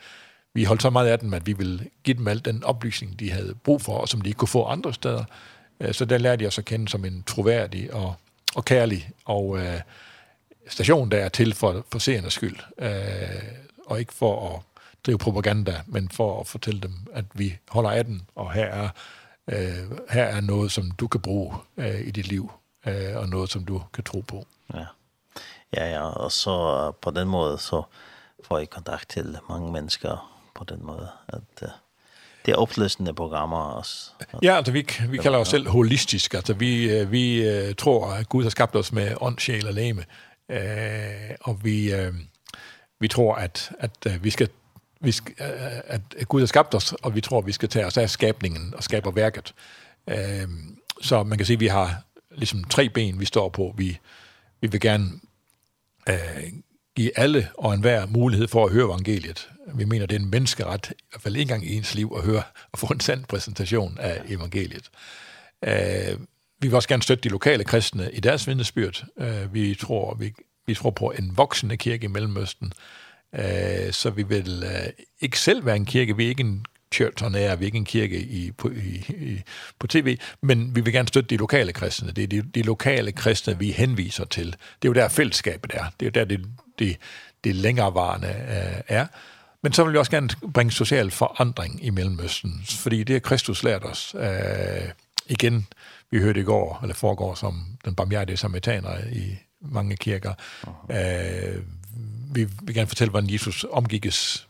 vi 0.55 0.65
holdt 0.65 0.83
så 0.83 0.91
meget 0.91 1.09
af 1.09 1.19
dem, 1.19 1.35
at 1.35 1.47
vi 1.47 1.53
ville 1.53 1.87
give 2.05 2.17
dem 2.17 2.29
al 2.29 2.45
den 2.45 2.65
oplysning, 2.65 3.21
de 3.21 3.31
havde 3.31 3.55
brug 3.55 3.83
for, 3.83 3.99
og 3.99 4.09
som 4.09 4.21
de 4.21 4.29
ikke 4.29 4.39
kunne 4.39 4.49
få 4.49 4.65
andre 4.65 4.95
steder. 4.95 5.25
Øh, 5.81 5.95
så 5.95 6.05
der 6.05 6.19
lærte 6.19 6.45
jeg 6.45 6.53
så 6.53 6.63
kende 6.63 6.89
som 6.89 7.05
en 7.05 7.23
troværdig 7.27 7.95
og, 7.95 8.15
og 8.55 8.65
kærlig 8.65 9.11
og 9.25 9.59
øh, 9.59 9.81
station, 10.69 11.11
der 11.11 11.19
er 11.19 11.29
til 11.29 11.55
for, 11.55 11.87
for 11.93 11.99
seernes 11.99 12.33
skyld, 12.33 12.57
øh, 12.79 12.91
og 13.87 14.01
ikke 14.01 14.15
for 14.15 14.55
at 14.55 14.63
drive 15.07 15.19
propaganda, 15.19 15.83
men 15.87 16.09
for 16.09 16.41
at 16.41 16.47
fortælle 16.47 16.81
dem, 16.81 16.93
at 17.13 17.25
vi 17.35 17.59
holder 17.69 17.91
af 17.91 18.05
den, 18.05 18.23
og 18.35 18.53
her 18.53 18.67
er, 18.67 18.89
øh, 19.49 19.99
her 20.11 20.25
er 20.25 20.41
noget, 20.41 20.73
som 20.73 20.91
du 20.91 21.09
kan 21.09 21.21
bruge 21.21 21.57
øh, 21.77 22.01
i 22.01 22.11
dit 22.11 22.29
liv, 22.29 22.53
øh, 22.87 23.17
og 23.17 23.29
noget, 23.29 23.51
som 23.51 23.65
du 23.65 23.83
kan 23.93 24.05
tro 24.05 24.21
på. 24.21 24.47
Ja. 24.75 24.85
ja, 25.77 25.91
ja, 25.91 26.03
og 26.03 26.33
så 26.33 26.93
på 27.03 27.11
den 27.11 27.29
måde, 27.29 27.59
så 27.59 27.83
får 28.45 28.59
I 28.59 28.65
kontakt 28.65 29.09
til 29.09 29.39
mange 29.49 29.73
mennesker 29.73 30.41
på 30.55 30.65
den 30.65 30.87
måde, 30.87 31.09
at... 31.29 31.63
Øh 31.63 31.69
det 32.47 32.55
er 32.55 32.59
opløsende 32.59 33.15
programmer 33.15 33.57
også. 33.59 34.11
Ja, 34.43 34.57
altså 34.57 34.73
vi, 34.73 34.87
vi 35.09 35.17
kalder 35.17 35.39
os 35.39 35.49
selv 35.49 35.69
holistisk. 35.69 36.35
Altså 36.35 36.55
vi, 36.55 37.05
vi 37.05 37.49
uh, 37.49 37.75
tror, 37.75 38.07
at 38.07 38.29
Gud 38.29 38.43
har 38.43 38.51
skabt 38.51 38.77
os 38.77 38.93
med 38.93 39.15
ånd, 39.21 39.39
sjæl 39.39 39.67
og 39.67 39.75
læme. 39.75 40.05
Uh, 40.49 40.57
og 41.41 41.65
vi, 41.65 41.95
uh, 41.95 42.15
vi 43.01 43.09
tror, 43.09 43.35
at, 43.35 43.71
at 43.79 44.07
uh, 44.07 44.25
vi 44.25 44.31
skal 44.31 44.49
vi 45.01 45.13
skal, 45.13 45.35
at, 45.85 46.01
at 46.19 46.29
Gud 46.29 46.41
har 46.41 46.47
skabt 46.47 46.75
os, 46.75 46.93
og 46.93 47.15
vi 47.15 47.21
tror, 47.21 47.39
at 47.39 47.47
vi 47.47 47.53
skal 47.53 47.69
tage 47.69 47.87
os 47.87 47.97
af 47.97 48.11
skabningen 48.11 48.75
og 48.75 48.83
skabe 48.83 49.17
værket. 49.17 49.55
Øh, 50.09 50.49
så 51.03 51.23
man 51.23 51.39
kan 51.39 51.47
sige, 51.47 51.55
at 51.55 51.61
vi 51.61 51.67
har 51.67 52.03
ligesom 52.31 52.65
tre 52.65 52.89
ben, 52.89 53.21
vi 53.21 53.25
står 53.25 53.49
på. 53.49 53.75
Vi, 53.77 53.99
vi 54.61 54.67
vil 54.67 54.81
gerne 54.81 55.11
eh 56.09 56.53
give 56.97 57.19
alle 57.19 57.49
og 57.59 57.75
enhver 57.75 58.07
mulighed 58.07 58.49
for 58.49 58.67
at 58.67 58.73
høre 58.73 58.87
evangeliet. 58.87 59.49
Vi 59.75 59.85
mener, 59.85 60.07
det 60.07 60.17
er 60.17 60.21
en 60.21 60.31
menneskeret, 60.31 60.91
i 60.91 61.05
hvert 61.11 61.23
fald 61.23 61.37
en 61.37 61.47
gang 61.47 61.67
i 61.67 61.77
ens 61.77 61.95
liv, 61.95 62.13
at 62.17 62.25
høre 62.25 62.43
og 62.73 62.79
få 62.79 62.87
en 62.87 63.01
sand 63.01 63.25
præsentation 63.25 63.99
af 64.01 64.23
evangeliet. 64.29 64.91
Eh 65.63 66.19
vi 66.61 66.69
vil 66.69 66.75
også 66.75 66.89
gerne 66.89 67.03
støtte 67.03 67.23
de 67.23 67.29
lokale 67.29 67.65
kristne 67.65 68.11
i 68.13 68.21
deres 68.21 68.47
vidnesbyrd. 68.47 69.05
Vi, 69.53 69.75
tror, 69.75 70.15
vi, 70.15 70.35
vi 70.67 70.75
tror 70.75 70.91
på 70.91 71.11
en 71.11 71.37
voksende 71.37 71.77
kirke 71.77 72.05
i 72.05 72.09
Mellemøsten, 72.09 72.73
Eh 73.33 73.93
så 73.93 74.11
vi 74.11 74.23
vil 74.23 74.63
uh, 74.63 75.05
ikke 75.21 75.39
selv 75.39 75.67
være 75.67 75.77
en 75.77 75.87
kirke, 75.87 76.17
vi 76.17 76.25
er 76.25 76.29
ikke 76.29 76.41
en 76.41 76.67
church 76.95 77.25
on 77.25 77.35
air, 77.35 77.57
vi 77.57 77.65
er 77.65 77.67
ikke 77.67 77.79
en 77.79 77.85
kirke 77.85 78.21
i, 78.21 78.53
på, 78.53 78.69
i, 78.71 79.05
i, 79.09 79.43
på 79.79 79.87
tv, 79.87 80.19
men 80.43 80.75
vi 80.75 80.81
vil 80.81 80.93
gerne 80.93 81.09
støtte 81.09 81.29
de 81.29 81.37
lokale 81.37 81.73
kristne. 81.73 82.13
Det 82.13 82.25
er 82.25 82.29
de, 82.29 82.43
de 82.43 82.63
lokale 82.63 83.13
kristne, 83.13 83.59
vi 83.59 83.71
henviser 83.71 84.25
til. 84.25 84.47
Det 84.47 84.57
er 84.57 84.89
jo 84.89 84.93
der 84.93 85.09
fællesskabet 85.09 85.73
er. 85.75 85.85
Det 86.01 86.07
er 86.07 86.21
jo 86.21 86.25
der, 86.25 86.37
det, 86.37 86.47
det, 86.79 86.97
det 87.45 87.55
længerevarende 87.55 88.29
uh, 88.29 88.81
er. 88.87 89.07
Men 89.63 89.73
så 89.73 89.85
vil 89.85 89.93
vi 89.93 89.99
også 89.99 90.11
gerne 90.11 90.29
bringe 90.55 90.73
social 90.73 91.11
forandring 91.11 91.85
i 91.85 91.91
Mellemøsten, 91.91 92.63
fordi 92.67 93.05
det 93.05 93.15
har 93.15 93.21
Kristus 93.21 93.63
lært 93.63 93.85
os. 93.85 94.15
Uh, 94.15 94.89
igen, 95.27 95.67
vi 96.11 96.19
hørte 96.19 96.41
i 96.41 96.45
går, 96.45 96.79
eller 96.83 96.95
foregår 96.95 97.35
som 97.35 97.65
den 97.85 97.95
barmhjertige 97.95 98.37
samaritaner 98.37 98.91
i 99.13 99.37
mange 99.61 99.97
kirker. 99.97 100.33
Øh, 100.91 101.63
vi 102.31 102.49
vil 102.63 102.75
gerne 102.75 102.87
fortælle, 102.87 103.11
hvordan 103.11 103.31
Jesus 103.31 103.67
omgikkes 103.71 104.49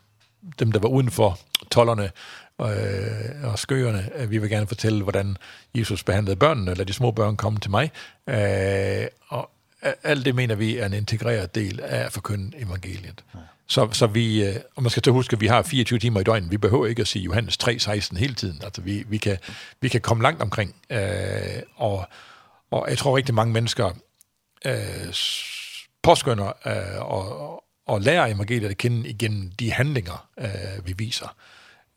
dem, 0.58 0.72
der 0.72 0.80
var 0.80 0.88
udenfor 0.88 1.38
tollerne 1.70 2.10
øh, 2.60 3.44
og 3.44 3.58
skøerne. 3.58 4.10
Vi 4.28 4.38
vil 4.38 4.50
gerne 4.50 4.66
fortælle, 4.66 5.02
hvordan 5.02 5.36
Jesus 5.74 6.04
behandlede 6.04 6.36
børnene, 6.36 6.70
eller 6.70 6.84
de 6.84 6.92
små 6.92 7.10
børn 7.10 7.36
komme 7.36 7.58
til 7.58 7.70
mig. 7.70 7.90
Øh, 8.26 9.06
og 9.28 9.50
alt 10.02 10.24
det 10.24 10.34
mener 10.34 10.54
vi 10.54 10.76
er 10.76 10.86
en 10.86 10.92
integreret 10.92 11.54
del 11.54 11.80
af 11.80 12.04
at 12.04 12.12
forkynde 12.12 12.58
evangeliet. 12.58 13.24
Ja. 13.34 13.38
Så, 13.66 13.88
så 13.92 14.06
vi, 14.06 14.54
og 14.76 14.82
man 14.82 14.90
skal 14.90 15.02
til 15.02 15.12
huske, 15.12 15.34
at 15.34 15.40
vi 15.40 15.46
har 15.46 15.62
24 15.62 15.98
timer 15.98 16.20
i 16.20 16.24
døgnet. 16.24 16.50
Vi 16.50 16.56
behøver 16.56 16.86
ikke 16.86 17.00
at 17.00 17.08
sige 17.08 17.22
Johannes 17.22 17.58
3.16 17.64 18.18
hele 18.18 18.34
tiden. 18.34 18.60
Altså, 18.64 18.80
vi, 18.80 19.04
vi, 19.08 19.18
kan, 19.18 19.38
vi 19.80 19.88
kan 19.88 20.00
komme 20.00 20.22
langt 20.22 20.42
omkring. 20.42 20.74
Øh, 20.90 21.62
og, 21.76 22.08
og 22.70 22.86
jeg 22.88 22.98
tror 22.98 23.16
rigtig 23.16 23.34
mange 23.34 23.52
mennesker 23.52 23.90
øh, 24.64 25.14
påskynder 26.02 26.52
øh, 26.66 27.10
og, 27.10 27.64
og 27.88 28.00
lære 28.00 28.30
evangeliet 28.30 28.70
at 28.70 28.78
kende 28.78 29.08
igennem 29.08 29.50
de 29.50 29.72
handlinger, 29.72 30.28
øh, 30.38 30.86
vi 30.86 30.94
viser. 30.96 31.36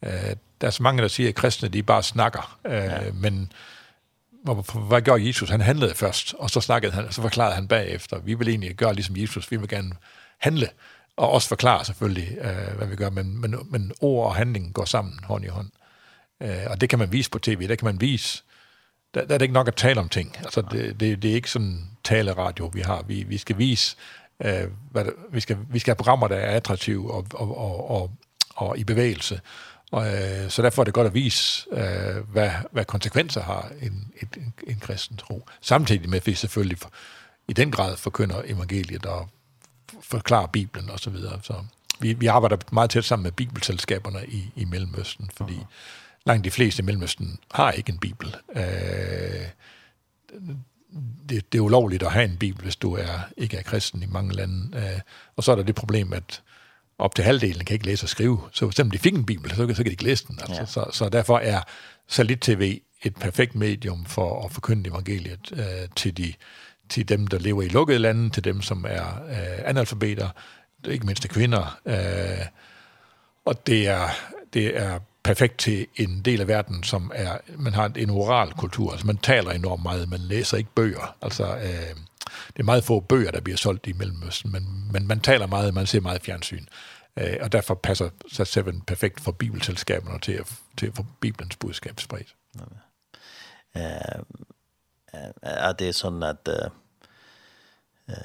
Øh, 0.05 0.35
der 0.61 0.67
er 0.67 0.71
så 0.71 0.83
mange, 0.83 1.01
der 1.01 1.07
siger, 1.07 1.29
at 1.29 1.35
kristne 1.35 1.69
de 1.69 1.83
bare 1.83 2.03
snakker, 2.03 2.59
øh, 2.65 2.73
ja. 2.73 2.99
men 3.13 3.51
hvad 4.87 5.01
gør 5.01 5.15
Jesus? 5.15 5.49
Han 5.49 5.61
handlede 5.61 5.95
først, 5.95 6.35
og 6.39 6.49
så 6.49 6.61
snakkede 6.61 6.91
han, 6.91 7.05
og 7.05 7.13
så 7.13 7.21
forklarede 7.21 7.55
han 7.55 7.67
bagefter. 7.67 8.19
Vi 8.19 8.33
vil 8.33 8.47
egentlig 8.47 8.75
gøre 8.75 8.93
ligesom 8.93 9.17
Jesus, 9.17 9.51
vi 9.51 9.57
vil 9.57 9.67
gerne 9.67 9.91
handle, 10.37 10.69
og 11.17 11.31
også 11.31 11.47
forklare 11.47 11.85
selvfølgelig, 11.85 12.37
øh, 12.41 12.77
hvad 12.77 12.87
vi 12.87 12.95
gør, 12.95 13.09
men, 13.09 13.41
men, 13.41 13.55
men 13.69 13.91
ord 14.01 14.25
og 14.27 14.35
handling 14.35 14.73
går 14.73 14.85
sammen 14.85 15.19
hånd 15.23 15.45
i 15.45 15.47
hånd. 15.47 15.69
Øh, 16.41 16.65
og 16.67 16.81
det 16.81 16.89
kan 16.89 16.99
man 16.99 17.11
vise 17.11 17.29
på 17.29 17.39
tv, 17.39 17.67
det 17.67 17.77
kan 17.77 17.85
man 17.85 18.01
vise. 18.01 18.43
Der, 19.13 19.25
der 19.25 19.33
er 19.33 19.37
det 19.37 19.45
ikke 19.45 19.53
nok 19.53 19.67
at 19.67 19.75
tale 19.75 19.99
om 19.99 20.09
ting. 20.09 20.37
Altså, 20.39 20.61
det, 20.61 20.99
det, 20.99 21.21
det 21.21 21.31
er 21.31 21.35
ikke 21.35 21.51
sådan 21.51 21.87
taleradio, 22.03 22.71
vi 22.73 22.81
har. 22.81 23.01
Vi, 23.01 23.23
vi 23.23 23.37
skal 23.37 23.57
vise 23.57 23.95
øh, 24.41 24.63
hvad 24.91 25.05
vi, 25.31 25.39
skal, 25.39 25.57
vi 25.69 25.79
skal 25.79 25.91
have 25.91 25.95
programmer, 25.95 26.27
der 26.27 26.35
er 26.35 26.55
attraktive 26.55 27.13
og, 27.13 27.25
og, 27.33 27.57
og, 27.57 27.91
og, 27.91 28.11
og 28.55 28.77
i 28.77 28.83
bevægelse. 28.83 29.41
Og, 29.91 30.07
øh, 30.07 30.49
så 30.49 30.61
derfor 30.61 30.81
er 30.81 30.83
det 30.83 30.93
godt 30.93 31.07
at 31.07 31.13
vise, 31.13 31.65
øh, 31.71 32.29
hvad, 32.31 32.51
hvad 32.71 32.85
konsekvenser 32.85 33.41
har 33.41 33.71
en, 33.81 34.11
en, 34.21 34.53
en 34.67 34.79
kristen 34.79 35.17
tro. 35.17 35.47
Samtidig 35.61 36.09
med, 36.09 36.17
at 36.17 36.27
vi 36.27 36.33
selvfølgelig 36.33 36.77
for, 36.77 36.91
i 37.47 37.53
den 37.53 37.71
grad 37.71 37.97
forkynder 37.97 38.41
evangeliet 38.45 39.05
og 39.05 39.29
forklarer 40.01 40.47
Bibelen 40.47 40.89
og 40.89 40.99
Så, 40.99 41.09
videre. 41.09 41.39
så 41.43 41.53
vi, 41.99 42.13
vi 42.13 42.25
arbejder 42.27 42.57
meget 42.71 42.89
tæt 42.89 43.05
sammen 43.05 43.23
med 43.23 43.31
bibelselskaberne 43.31 44.19
i, 44.27 44.51
i 44.55 44.65
Mellemøsten, 44.65 45.29
fordi 45.37 45.53
Aha. 45.53 45.63
langt 46.25 46.45
de 46.45 46.51
fleste 46.51 46.81
i 46.81 46.85
Mellemøsten 46.85 47.39
har 47.51 47.71
ikke 47.71 47.91
en 47.91 47.97
bibel. 47.99 48.35
Øh, 48.55 49.47
det, 51.29 51.51
det 51.51 51.57
er 51.57 51.61
ulovligt 51.61 52.03
at 52.03 52.11
have 52.11 52.25
en 52.25 52.37
bibel, 52.37 52.63
hvis 52.63 52.75
du 52.75 52.93
er, 52.93 53.19
ikke 53.37 53.57
er 53.57 53.61
kristen 53.61 54.03
i 54.03 54.05
mange 54.05 54.35
lande. 54.35 54.77
Øh, 54.77 54.99
og 55.35 55.43
så 55.43 55.51
er 55.51 55.55
der 55.55 55.63
det 55.63 55.75
problem, 55.75 56.13
at 56.13 56.41
op 56.97 57.15
til 57.15 57.23
halvdelen 57.23 57.65
kan 57.65 57.73
ikke 57.73 57.85
læse 57.85 58.05
og 58.05 58.09
skrive. 58.09 58.41
Så 58.51 58.71
selvom 58.71 58.91
de 58.91 58.97
fik 58.97 59.13
en 59.13 59.25
bibel, 59.25 59.49
så, 59.49 59.55
så 59.55 59.65
kan 59.65 59.85
de 59.85 59.91
ikke 59.91 60.03
læse 60.03 60.27
den. 60.27 60.39
Altså. 60.41 60.61
Ja. 60.61 60.65
Så, 60.65 60.85
så 60.93 61.09
derfor 61.09 61.37
er 61.37 61.61
Salit 62.07 62.39
TV 62.39 62.81
et 63.03 63.15
perfekt 63.15 63.55
medium 63.55 64.05
for 64.05 64.45
at 64.45 64.51
forkynde 64.51 64.89
evangeliet 64.89 65.51
øh, 65.53 65.89
til, 65.95 66.17
de, 66.17 66.33
til 66.89 67.09
dem, 67.09 67.27
der 67.27 67.39
lever 67.39 67.61
i 67.61 67.67
lukkede 67.67 67.99
lande, 67.99 68.29
til 68.29 68.43
dem, 68.43 68.61
som 68.61 68.85
er 68.89 69.23
øh, 69.29 69.69
analfabeter, 69.69 70.29
ikke 70.87 71.05
mindst 71.05 71.21
til 71.21 71.31
kvinder. 71.31 71.79
Øh, 71.85 72.45
og 73.45 73.67
det 73.67 73.87
er, 73.87 74.07
det 74.53 74.77
er 74.77 74.99
perfekt 75.23 75.57
til 75.57 75.87
en 75.95 76.21
del 76.21 76.41
af 76.41 76.47
verden, 76.47 76.83
som 76.83 77.11
er, 77.15 77.37
man 77.57 77.73
har 77.73 77.91
en 77.95 78.09
oral 78.09 78.53
kultur. 78.53 78.91
Altså, 78.91 79.07
man 79.07 79.17
taler 79.17 79.51
enormt 79.51 79.83
meget, 79.83 80.09
man 80.09 80.19
læser 80.19 80.57
ikke 80.57 80.69
bøger. 80.75 81.15
Altså, 81.21 81.55
øh, 81.55 81.95
det 82.47 82.59
er 82.59 82.63
meget 82.63 82.83
få 82.83 82.99
bøger, 82.99 83.31
der 83.31 83.41
bliver 83.41 83.57
solgt 83.57 83.87
i 83.87 83.93
Mellemøsten, 83.93 84.51
men, 84.51 84.91
men 84.91 85.07
man 85.07 85.19
taler 85.19 85.47
meget, 85.47 85.73
man 85.73 85.85
ser 85.85 85.99
meget 85.99 86.21
fjernsyn. 86.21 86.65
Øh, 87.17 87.37
og 87.41 87.51
derfor 87.51 87.75
passer 87.75 88.09
så 88.31 88.45
Seven 88.45 88.81
perfekt 88.81 89.21
for 89.21 89.31
bibelselskaberne 89.31 90.19
til 90.19 90.31
at, 90.31 90.53
til 90.77 90.87
at 90.87 90.95
få 90.95 91.05
Bibelens 91.19 91.55
budskab 91.55 91.99
spredt. 91.99 92.35
Ja. 93.75 93.81
Øh, 93.81 94.23
er 95.41 95.71
det 95.71 95.95
sådan, 95.95 96.23
at 96.23 96.49
øh, 98.09 98.15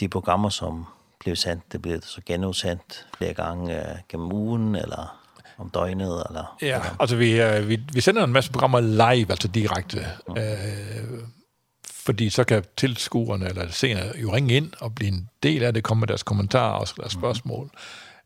de 0.00 0.08
programmer, 0.08 0.48
som 0.48 0.86
blev 1.20 1.36
sendt, 1.36 1.72
det 1.72 1.82
blev 1.82 2.02
så 2.02 2.20
genudsendt 2.26 3.06
flere 3.16 3.34
gange 3.34 3.90
øh, 3.90 3.98
gennem 4.08 4.32
ugen, 4.32 4.76
eller 4.76 5.19
om 5.60 5.70
døgnet? 5.70 6.24
Eller, 6.28 6.56
ja, 6.62 6.66
eller? 6.66 6.96
altså 7.00 7.16
vi, 7.16 7.40
vi, 7.66 7.82
vi 7.92 8.00
sender 8.00 8.24
en 8.24 8.32
masse 8.32 8.52
programmer 8.52 8.80
live, 8.80 9.30
altså 9.30 9.48
direkte. 9.48 10.06
Mm. 10.28 10.36
Øh, 10.38 11.20
fordi 11.84 12.30
så 12.30 12.44
kan 12.44 12.64
tilskuerne 12.76 13.48
eller 13.48 13.70
seerne 13.70 14.12
jo 14.22 14.34
ringe 14.34 14.54
ind 14.54 14.72
og 14.80 14.94
blive 14.94 15.08
en 15.08 15.28
del 15.42 15.62
af 15.62 15.74
det, 15.74 15.84
komme 15.84 16.00
med 16.00 16.08
deres 16.08 16.22
kommentarer 16.22 16.72
og 16.72 16.88
deres 16.96 17.12
spørgsmål. 17.12 17.64
Mm. 17.64 17.70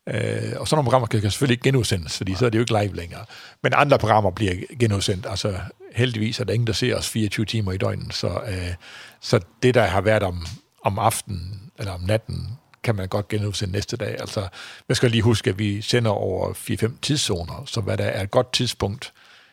Øh, 0.09 0.53
og 0.61 0.68
sådan 0.68 0.76
nogle 0.76 0.85
programmer 0.85 1.07
kan, 1.07 1.20
kan 1.20 1.30
selvfølgelig 1.30 1.55
ikke 1.55 1.64
genudsendes, 1.64 2.16
fordi 2.16 2.32
ja. 2.32 2.39
så 2.39 2.47
er 2.47 2.51
det 2.51 2.59
jo 2.59 2.62
ikke 2.62 2.82
live 2.82 2.97
længere. 2.97 3.24
Men 3.62 3.72
andre 3.76 3.99
programmer 3.99 4.30
bliver 4.30 4.55
genudsendt. 4.80 5.26
Altså 5.30 5.55
heldigvis 5.95 6.41
er 6.41 6.45
der 6.45 6.53
ingen, 6.53 6.66
der 6.66 6.72
ser 6.72 6.97
os 6.97 7.09
24 7.09 7.47
timer 7.47 7.72
i 7.72 7.76
døgnet. 7.76 8.14
Så, 8.14 8.28
øh, 8.28 8.74
så 9.20 9.41
det, 9.62 9.74
der 9.74 9.85
har 9.85 10.01
været 10.01 10.22
om, 10.22 10.47
om 10.85 10.99
aftenen 10.99 11.70
eller 11.78 11.93
om 11.93 12.01
natten, 12.01 12.59
kan 12.85 12.97
man 12.97 13.09
godt 13.09 13.28
genudsende 13.28 13.72
næste 13.72 13.97
dag. 13.97 14.20
Altså, 14.20 14.49
man 14.89 14.97
skal 14.97 15.11
lige 15.11 15.22
huske, 15.22 15.51
at 15.51 15.59
vi 15.59 15.82
sender 15.82 16.11
over 16.11 16.53
4-5 16.53 16.93
tidszoner, 17.03 17.62
så 17.66 17.80
hvad 17.80 17.97
der 17.97 18.05
er 18.05 18.22
et 18.22 18.30
godt 18.30 18.53
tidspunkt 18.53 19.12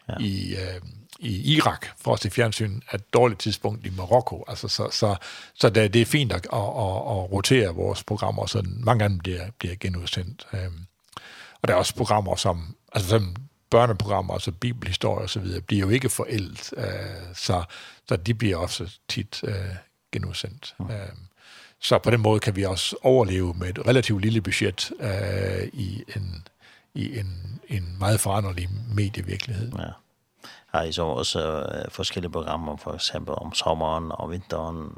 ja. 0.09 0.13
i, 0.19 0.55
øh, 0.55 0.82
i 1.19 1.55
Irak 1.55 1.86
for 1.97 2.13
os 2.13 2.25
i 2.25 2.29
fjernsyn 2.29 2.82
er 2.91 2.95
et 2.95 3.13
dårligt 3.13 3.39
tidspunkt 3.39 3.86
i 3.86 3.89
Marokko. 3.89 4.45
Altså, 4.47 4.67
så 4.67 4.89
så, 4.91 5.15
så 5.53 5.69
det, 5.69 5.93
det 5.93 6.01
er 6.01 6.05
fint 6.05 6.32
at, 6.32 6.38
at, 6.38 6.59
at, 6.59 6.61
at 6.61 7.32
rotere 7.32 7.75
vores 7.75 8.03
programmer, 8.03 8.45
så 8.45 8.63
mange 8.65 9.03
af 9.03 9.09
dem 9.09 9.19
bliver, 9.19 9.45
bliver 9.59 9.75
genudsendt. 9.75 10.47
Øhm, 10.53 10.86
og 11.61 11.67
der 11.67 11.73
er 11.73 11.77
også 11.77 11.95
programmer 11.95 12.36
som, 12.36 12.75
altså 12.93 13.09
som 13.09 13.36
børneprogrammer, 13.69 14.34
altså 14.34 14.51
bibelhistorie 14.51 15.23
osv., 15.23 15.61
bliver 15.67 15.79
jo 15.79 15.89
ikke 15.89 16.09
forældet, 16.09 16.73
øh, 16.77 16.86
så, 17.34 17.63
så 18.07 18.15
de 18.15 18.34
bliver 18.34 18.57
også 18.57 18.97
tit 19.09 19.41
øh, 19.43 19.55
genudsendt. 20.11 20.75
Mm. 20.79 20.86
Øhm, 20.86 21.17
Så 21.82 21.97
på 21.97 22.11
den 22.11 22.21
måde 22.21 22.39
kan 22.39 22.55
vi 22.55 22.63
også 22.63 22.95
overleve 23.01 23.53
med 23.53 23.69
et 23.69 23.88
relativt 23.88 24.21
lille 24.21 24.41
budget 24.41 24.91
øh, 24.99 25.67
i, 25.73 26.03
en, 26.15 26.47
i 26.93 27.19
en, 27.19 27.59
en 27.67 27.95
meget 27.99 28.19
foranderlig 28.19 28.69
medievirkelighed. 28.95 29.71
Ja. 29.79 29.86
Har 30.73 30.84
I 30.84 30.91
så 30.91 31.03
også 31.03 31.39
øh, 31.39 31.91
forskellige 31.91 32.32
programmer, 32.32 32.77
for 32.77 32.93
eksempel 32.93 33.34
om 33.38 33.53
sommeren 33.53 34.11
og 34.11 34.32
vinteren, 34.32 34.97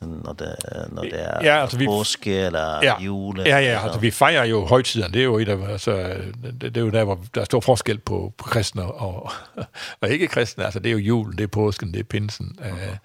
når 0.00 0.32
det, 0.32 0.56
når 0.92 1.02
det 1.02 1.22
er 1.22 1.44
ja, 1.44 1.60
altså, 1.60 1.78
vi, 1.78 1.86
påske 1.86 2.36
eller 2.36 2.80
ja, 2.82 3.00
jule. 3.00 3.42
Ja, 3.42 3.58
ja, 3.58 3.82
altså 3.84 4.00
vi 4.00 4.10
fejrer 4.10 4.44
jo 4.44 4.66
højtiderne, 4.66 5.14
det 5.14 5.20
er 5.20 5.24
jo, 5.24 5.38
et 5.38 5.48
af, 5.48 5.68
altså, 5.68 6.16
det, 6.42 6.60
det 6.60 6.76
er 6.76 6.80
jo 6.80 6.90
der, 6.90 7.04
hvor 7.04 7.20
der 7.34 7.40
er 7.40 7.44
stor 7.44 7.60
forskel 7.60 7.98
på, 7.98 8.32
på 8.38 8.44
kristne 8.44 8.82
og, 8.82 9.32
og 10.00 10.08
ikke 10.08 10.26
kristne, 10.26 10.64
altså 10.64 10.78
det 10.78 10.88
er 10.88 10.92
jo 10.92 10.98
julen, 10.98 11.38
det 11.38 11.44
er 11.44 11.48
påsken, 11.48 11.92
det 11.92 12.00
er 12.00 12.04
pinsen. 12.04 12.56
Uh 12.58 12.66
-huh. 12.66 12.96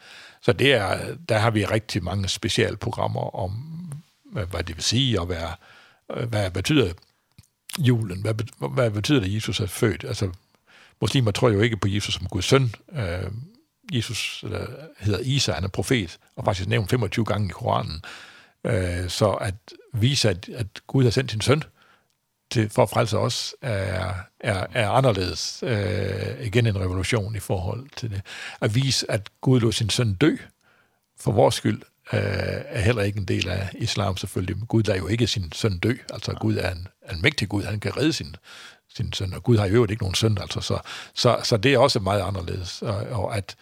Så 0.49 0.53
det 0.53 0.73
er, 0.73 1.15
der 1.29 1.37
har 1.37 1.49
vi 1.51 1.65
rigtig 1.65 2.03
mange 2.03 2.27
specialprogrammer 2.27 3.35
om, 3.35 3.51
hvad 4.31 4.63
det 4.63 4.75
vil 4.75 4.83
sige, 4.83 5.21
at 5.21 5.29
være, 5.29 5.55
hvad 6.25 6.51
betyder 6.51 6.93
julen, 7.79 8.21
hvad, 8.21 8.33
hvad 8.69 8.91
betyder 8.91 9.19
det, 9.19 9.33
Jesus 9.33 9.59
er 9.59 9.65
født? 9.65 10.03
Altså, 10.03 10.29
muslimer 11.01 11.31
tror 11.31 11.49
jo 11.49 11.61
ikke 11.61 11.77
på 11.77 11.87
Jesus 11.87 12.13
som 12.13 12.27
Guds 12.27 12.45
søn. 12.45 12.71
Uh, 12.87 13.33
Jesus 13.93 14.43
eller, 14.43 14.67
hedder 14.99 15.19
Isa, 15.19 15.51
han 15.51 15.63
er 15.63 15.67
profet, 15.67 16.17
og 16.35 16.45
faktisk 16.45 16.69
nævnt 16.69 16.89
25 16.89 17.25
gange 17.25 17.45
i 17.47 17.51
Koranen. 17.51 18.01
Øh, 18.63 19.09
så 19.09 19.31
at 19.31 19.55
vise, 19.93 20.29
at, 20.29 20.49
at 20.49 20.67
Gud 20.87 21.03
har 21.03 21.11
sendt 21.11 21.31
sin 21.31 21.41
søn, 21.41 21.63
til, 22.51 22.69
for 22.69 22.83
at 22.83 22.89
frelse 22.89 23.17
os 23.17 23.55
er, 23.61 24.13
er, 24.39 24.65
er 24.73 24.89
anderledes. 24.89 25.63
Øh, 25.63 26.45
igen 26.45 26.65
en 26.65 26.79
revolution 26.79 27.35
i 27.35 27.39
forhold 27.39 27.87
til 27.95 28.09
det. 28.09 28.21
At 28.61 28.75
vise, 28.75 29.11
at 29.11 29.29
Gud 29.41 29.59
lå 29.59 29.71
sin 29.71 29.89
søn 29.89 30.13
dø 30.13 30.35
for 31.19 31.31
vores 31.31 31.55
skyld, 31.55 31.81
øh, 32.13 32.19
er 32.65 32.81
heller 32.81 33.01
ikke 33.01 33.19
en 33.19 33.25
del 33.25 33.49
af 33.49 33.69
islam 33.73 34.17
selvfølgelig. 34.17 34.57
Men 34.57 34.65
Gud 34.65 34.83
lader 34.83 34.99
jo 34.99 35.07
ikke 35.07 35.27
sin 35.27 35.51
søn 35.51 35.77
dø. 35.77 35.93
Altså 36.13 36.33
Gud 36.33 36.57
er 36.57 36.71
en, 36.71 36.87
en 37.11 37.21
mægtig 37.21 37.49
Gud, 37.49 37.63
han 37.63 37.79
kan 37.79 37.97
redde 37.97 38.13
sin, 38.13 38.35
sin 38.95 39.13
søn, 39.13 39.33
og 39.33 39.43
Gud 39.43 39.57
har 39.57 39.65
i 39.65 39.71
øvrigt 39.71 39.91
ikke 39.91 40.03
nogen 40.03 40.15
søn. 40.15 40.37
Altså, 40.41 40.61
så, 40.61 40.79
så, 41.13 41.39
så 41.43 41.57
det 41.57 41.73
er 41.73 41.77
også 41.77 41.99
meget 41.99 42.21
anderledes. 42.21 42.81
Og, 42.81 42.95
og, 42.95 43.37
at, 43.37 43.55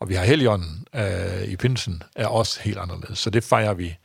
og 0.00 0.08
vi 0.08 0.14
har 0.14 0.24
heligånden 0.24 0.86
øh, 0.94 1.42
i 1.44 1.56
pinsen, 1.56 2.02
er 2.16 2.26
også 2.26 2.60
helt 2.60 2.78
anderledes. 2.78 3.18
Så 3.18 3.30
det 3.30 3.44
fejrer 3.44 3.74
vi 3.74 3.96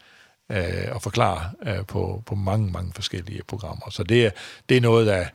øh, 0.50 0.88
og 0.92 1.02
forklare 1.02 1.52
øh, 1.66 1.86
på, 1.86 2.24
på 2.26 2.36
mange, 2.36 2.72
mange 2.72 2.94
forskellige 2.94 3.44
programmer. 3.44 3.90
Så 3.90 4.04
det, 4.04 4.26
er 4.26 4.32
det 4.70 4.78
er 4.78 4.82
noget 4.82 5.08
af, 5.08 5.30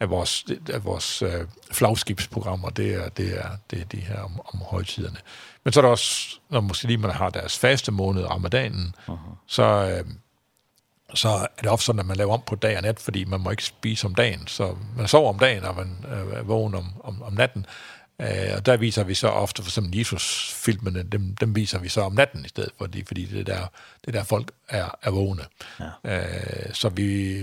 af 0.00 0.10
vores, 0.10 0.44
af 0.72 0.84
vores 0.84 1.22
øh, 1.22 1.46
flagskibsprogrammer, 1.72 2.70
det 2.70 2.94
er, 2.94 3.08
det 3.08 3.38
er, 3.38 3.48
det 3.70 3.80
er 3.80 3.84
de 3.84 3.96
her 3.96 4.20
om, 4.20 4.40
om 4.54 4.60
højtiderne. 4.60 5.16
Men 5.64 5.72
så 5.72 5.80
er 5.80 5.82
der 5.82 5.90
også, 5.90 6.38
når 6.50 6.60
muslimerne 6.60 7.12
har 7.12 7.30
deres 7.30 7.58
faste 7.58 7.92
måned, 7.92 8.24
ramadanen, 8.24 8.94
uh 9.08 9.14
-huh. 9.14 9.36
så, 9.46 9.62
øh, 9.62 10.14
så 11.14 11.28
er 11.28 11.62
det 11.62 11.70
ofte 11.70 11.86
sådan, 11.86 12.00
at 12.00 12.06
man 12.06 12.16
laver 12.16 12.32
om 12.32 12.42
på 12.46 12.54
dag 12.54 12.76
og 12.76 12.82
nat, 12.82 13.00
fordi 13.00 13.24
man 13.24 13.40
må 13.40 13.50
ikke 13.50 13.64
spise 13.64 14.06
om 14.06 14.14
dagen, 14.14 14.46
så 14.46 14.76
man 14.96 15.08
sover 15.08 15.28
om 15.28 15.38
dagen, 15.38 15.64
og 15.64 15.76
man 15.76 16.04
øh, 16.08 16.48
vågen 16.48 16.74
om, 16.74 16.86
om, 17.04 17.22
om 17.22 17.32
natten. 17.32 17.66
Øh, 18.22 18.56
og 18.56 18.66
der 18.66 18.76
viser 18.76 19.04
vi 19.04 19.14
så 19.14 19.28
ofte, 19.28 19.62
for 19.62 19.70
eksempel 19.70 19.98
Jesus-filmene, 19.98 21.02
dem, 21.02 21.36
dem 21.36 21.56
viser 21.56 21.78
vi 21.78 21.88
så 21.88 22.00
om 22.00 22.12
natten 22.12 22.44
i 22.44 22.48
stedet, 22.48 22.70
fordi, 22.78 23.04
fordi 23.06 23.24
det, 23.24 23.46
der, 23.46 23.66
det 24.04 24.14
der 24.14 24.24
folk 24.24 24.50
er, 24.68 24.98
er 25.02 25.10
vågne. 25.10 25.42
Ja. 26.04 26.16
Øh, 26.16 26.74
så 26.74 26.88
vi, 26.88 27.36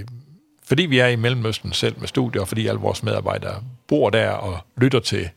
fordi 0.63 0.85
vi 0.85 0.99
er 0.99 1.07
i 1.07 1.15
Mellemøsten 1.15 1.73
selv 1.73 1.99
med 1.99 2.07
studier, 2.07 2.41
og 2.41 2.47
fordi 2.47 2.67
alle 2.67 2.79
vores 2.79 3.03
medarbejdere 3.03 3.63
bor 3.87 4.09
der 4.09 4.29
og 4.29 4.59
lytter 4.77 4.99
til, 4.99 5.29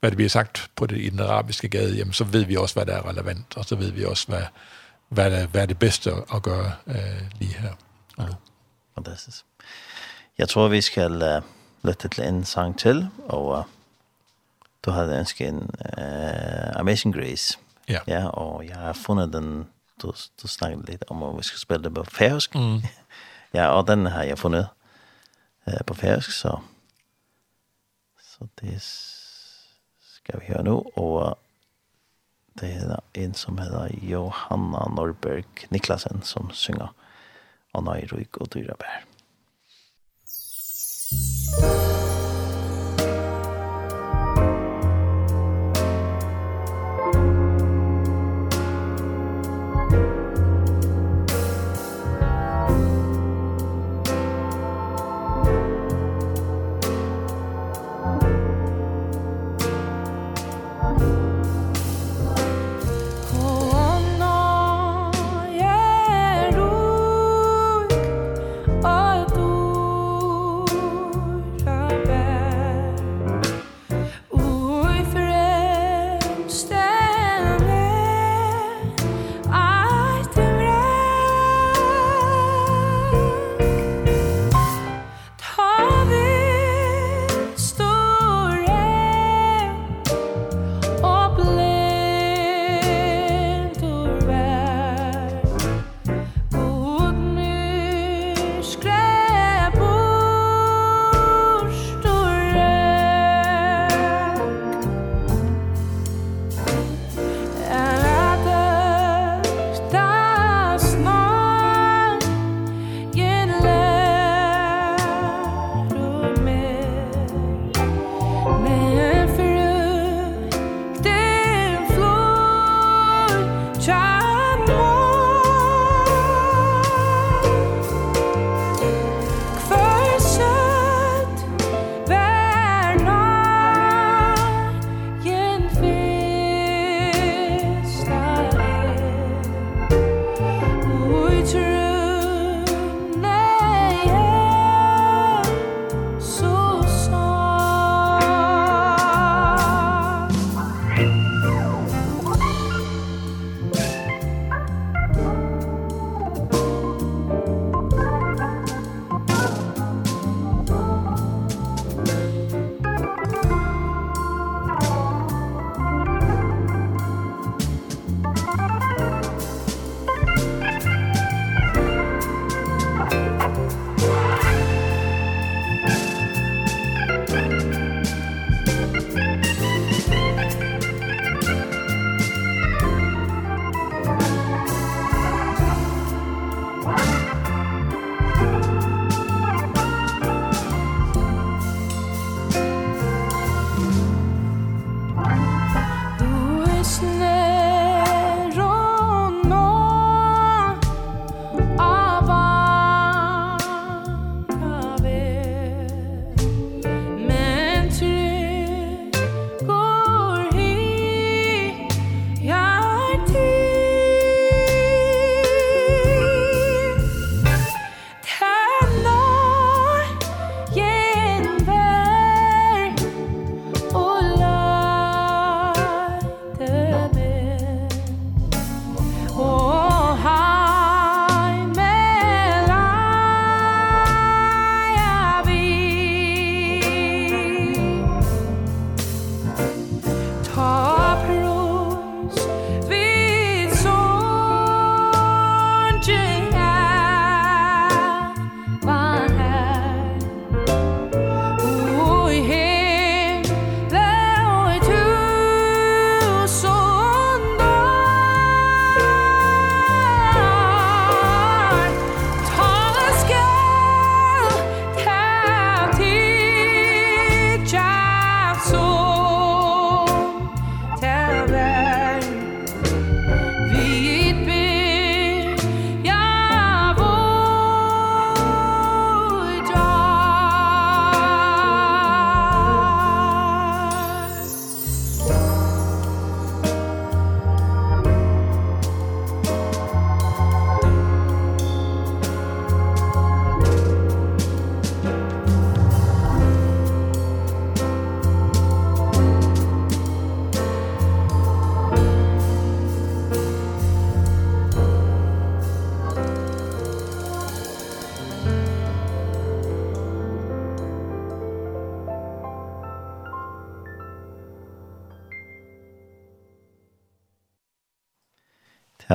hvad 0.00 0.10
det 0.10 0.16
bliver 0.16 0.28
sagt 0.28 0.70
på 0.76 0.86
det, 0.86 0.98
i 0.98 1.08
den 1.08 1.20
arabiske 1.20 1.68
gade, 1.68 1.96
jamen, 1.96 2.12
så 2.12 2.24
ved 2.24 2.44
vi 2.44 2.56
også, 2.56 2.74
hvad 2.74 2.86
der 2.86 2.96
er 2.96 3.08
relevant, 3.08 3.56
og 3.56 3.64
så 3.64 3.76
ved 3.76 3.90
vi 3.90 4.04
også, 4.04 4.26
hvad, 4.28 4.42
hvad, 5.08 5.30
der, 5.30 5.46
hvad 5.46 5.62
er 5.62 5.66
det 5.66 5.78
bedste 5.78 6.12
at 6.34 6.42
gøre 6.42 6.72
øh, 6.86 7.22
lige 7.38 7.54
her. 7.54 7.72
Ja. 8.18 8.24
Fantastisk. 8.94 9.44
Jeg 10.38 10.48
tror, 10.48 10.68
vi 10.68 10.80
skal 10.80 11.36
uh, 11.36 11.42
lytte 11.84 12.08
til 12.08 12.24
en 12.24 12.44
sang 12.44 12.78
til, 12.78 13.08
og 13.28 13.58
uh, 13.58 13.64
du 14.86 14.90
hade 14.94 15.18
ønsket 15.18 15.48
en 15.48 15.70
uh, 15.98 16.80
Amazing 16.80 17.14
Grace. 17.14 17.58
Ja. 17.86 18.00
ja. 18.06 18.28
Och 18.30 18.64
jag 18.64 18.76
har 18.76 18.94
funnit 18.94 19.32
den, 19.32 19.66
du, 20.02 20.12
du 20.42 20.48
snackade 20.48 20.92
lite 20.92 21.04
om 21.08 21.22
at 21.22 21.38
vi 21.38 21.42
skal 21.42 21.58
spille 21.58 21.82
det 21.82 21.90
på 21.90 22.04
färsk. 22.04 22.54
Mm. 22.54 22.80
ja, 23.50 23.72
och 23.78 23.86
den 23.86 24.06
har 24.06 24.24
jag 24.24 24.38
funnit 24.38 24.66
uh, 25.68 25.82
på 25.86 25.94
färsk, 25.94 26.32
så 26.32 26.60
så 28.38 28.48
det 28.54 28.80
ska 30.00 30.38
vi 30.38 30.46
höra 30.46 30.62
nu. 30.62 30.70
Och 30.70 31.34
det 32.52 32.72
är 32.72 33.00
en 33.12 33.34
som 33.34 33.58
heter 33.58 33.90
Johanna 34.02 34.88
Norberg 34.88 35.44
Niklasen 35.68 36.22
som 36.22 36.50
synger 36.50 36.88
Anna 37.72 38.00
i 38.00 38.06
Ruik 38.06 38.36
och 38.36 38.48
Dyrabär. 38.48 39.04
Musik 41.60 41.95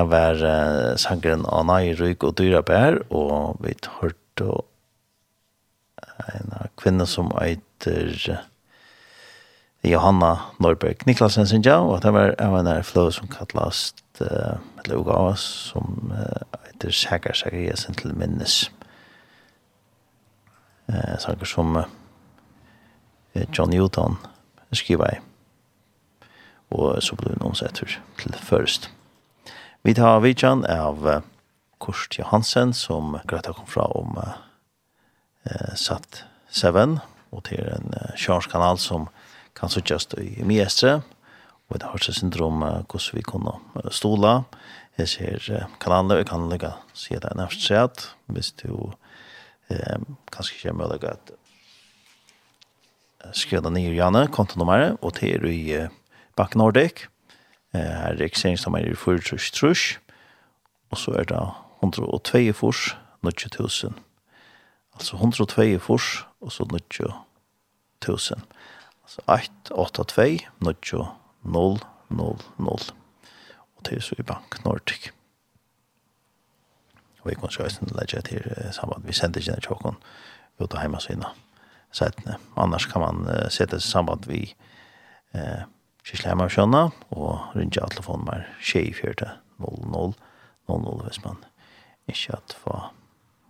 Det 0.02 0.10
var 0.10 0.40
uh, 0.42 0.96
sangren 0.98 1.44
i 1.86 1.94
Ryk 1.94 2.24
og 2.24 2.38
Dyra 2.38 2.62
Bær, 2.66 2.96
og 3.14 3.60
vi 3.62 3.76
hørte 4.02 4.46
en 6.34 6.54
kvinne 6.78 7.06
som 7.06 7.30
eiter 7.38 8.40
Johanna 9.86 10.32
Norberg 10.58 11.06
Niklasen 11.06 11.46
sin 11.46 11.62
ja, 11.62 11.78
og 11.78 12.02
det 12.02 12.14
var 12.14 12.34
en 12.42 12.68
av 12.68 12.82
flow 12.82 13.12
som 13.14 13.30
kallast 13.30 14.02
uh, 14.22 14.58
eller 14.82 14.98
uga 14.98 15.36
som 15.38 16.10
uh, 16.16 16.58
eiter 16.66 16.90
Sækar 16.90 17.38
Sækar 17.38 17.62
Jesen 17.62 17.94
til 17.94 18.16
minnes. 18.18 18.72
Uh, 20.90 21.14
sanger 21.20 21.46
som 21.46 21.78
uh, 21.78 21.86
John 23.54 23.70
Newton 23.70 24.18
skriver 24.74 25.14
i, 25.14 25.22
og 26.72 27.04
så 27.04 27.16
ble 27.16 27.36
hun 27.36 27.52
omsett 27.52 27.78
til 27.78 28.42
først. 28.42 28.90
Vi 29.82 29.94
tar 29.98 30.20
vidtjen 30.22 30.66
av 30.66 31.22
Kurt 31.82 32.18
Johansen 32.20 32.74
som 32.74 33.16
Greta 33.26 33.54
kom 33.54 33.66
fra 33.66 33.88
om 33.98 34.14
uh, 34.22 35.74
satt 35.76 36.24
7 36.54 36.70
og 37.32 37.42
til 37.48 37.66
en 37.66 37.96
uh, 37.96 38.48
kanal 38.52 38.78
som 38.78 39.08
kan 39.58 39.74
suttjast 39.74 40.14
i 40.22 40.46
Miestre 40.46 41.00
og 41.72 41.80
det 41.80 41.88
har 41.88 42.04
seg 42.04 42.18
syndrom 42.18 42.64
eh, 42.68 42.82
hvordan 42.84 43.16
vi 43.16 43.24
kunne 43.24 43.54
stola. 43.96 44.44
Jeg 45.00 45.08
ser 45.08 45.46
uh, 45.56 45.76
kanaler, 45.80 46.20
jeg 46.20 46.28
kan 46.28 46.50
legge 46.52 46.74
se 46.94 47.16
det 47.16 47.32
nærmest 47.40 47.64
sett 47.64 48.10
hvis 48.28 48.52
du 48.60 48.92
uh, 48.92 50.00
kanskje 50.36 50.58
ikke 50.58 50.74
er 50.74 50.78
mulig 50.78 51.06
at 51.08 51.32
skriva 53.38 53.72
ner 53.72 53.94
i 53.94 53.98
Janne, 53.98 54.26
kontonummeret, 54.34 54.98
og 55.02 55.16
til 55.20 55.46
i 55.50 55.74
eh, 55.78 55.92
Bakken 56.38 56.62
Nordic. 56.62 57.06
Her 57.74 58.12
er 58.12 58.20
registreringsnummer 58.20 58.80
i 58.80 58.92
4-trus, 58.92 60.00
og 60.92 60.98
så 60.98 61.12
er 61.12 61.24
det 61.24 61.40
102 61.84 62.54
fors, 62.54 62.98
9000. 63.24 63.94
Altså 64.94 65.16
102 65.16 65.80
fors, 65.80 66.26
og 66.42 66.52
så 66.52 66.64
9000. 68.02 68.42
Altså 69.04 69.22
882 69.28 70.42
90, 70.62 71.08
0, 71.44 71.80
0, 72.10 72.40
0. 72.58 72.70
Og 73.76 73.86
det 73.86 73.98
er 73.98 74.02
så 74.02 74.16
i 74.20 74.24
Bank 74.24 74.66
Nordic. 74.66 75.12
Og 77.22 77.30
vi 77.30 77.36
kan 77.36 77.52
se 77.52 77.62
hvordan 77.62 77.88
det 77.88 77.96
legger 77.96 78.22
til 78.22 78.74
samband. 78.74 79.06
Vi 79.06 79.14
sender 79.14 79.40
ikke 79.40 79.52
den 79.52 79.62
tjokken 79.62 79.96
ut 80.60 80.74
av 80.74 80.82
hjemmesiden. 80.82 81.24
Annars 82.56 82.86
kan 82.86 83.02
man 83.02 83.28
uh, 83.28 83.50
sette 83.50 83.80
seg 83.80 83.92
samband 83.92 84.26
vi 84.30 84.56
eh, 85.34 85.42
uh, 85.42 85.64
Kjæsleimar 86.08 86.50
Sjønna, 86.50 86.88
og 87.14 87.56
rundt 87.56 87.78
av 87.78 87.92
telefonnummer 87.94 88.46
2400 88.64 90.14
00 90.72 91.04
hvis 91.06 91.24
man 91.26 91.42
ikke 92.10 92.38
at 92.38 92.56
få 92.58 92.78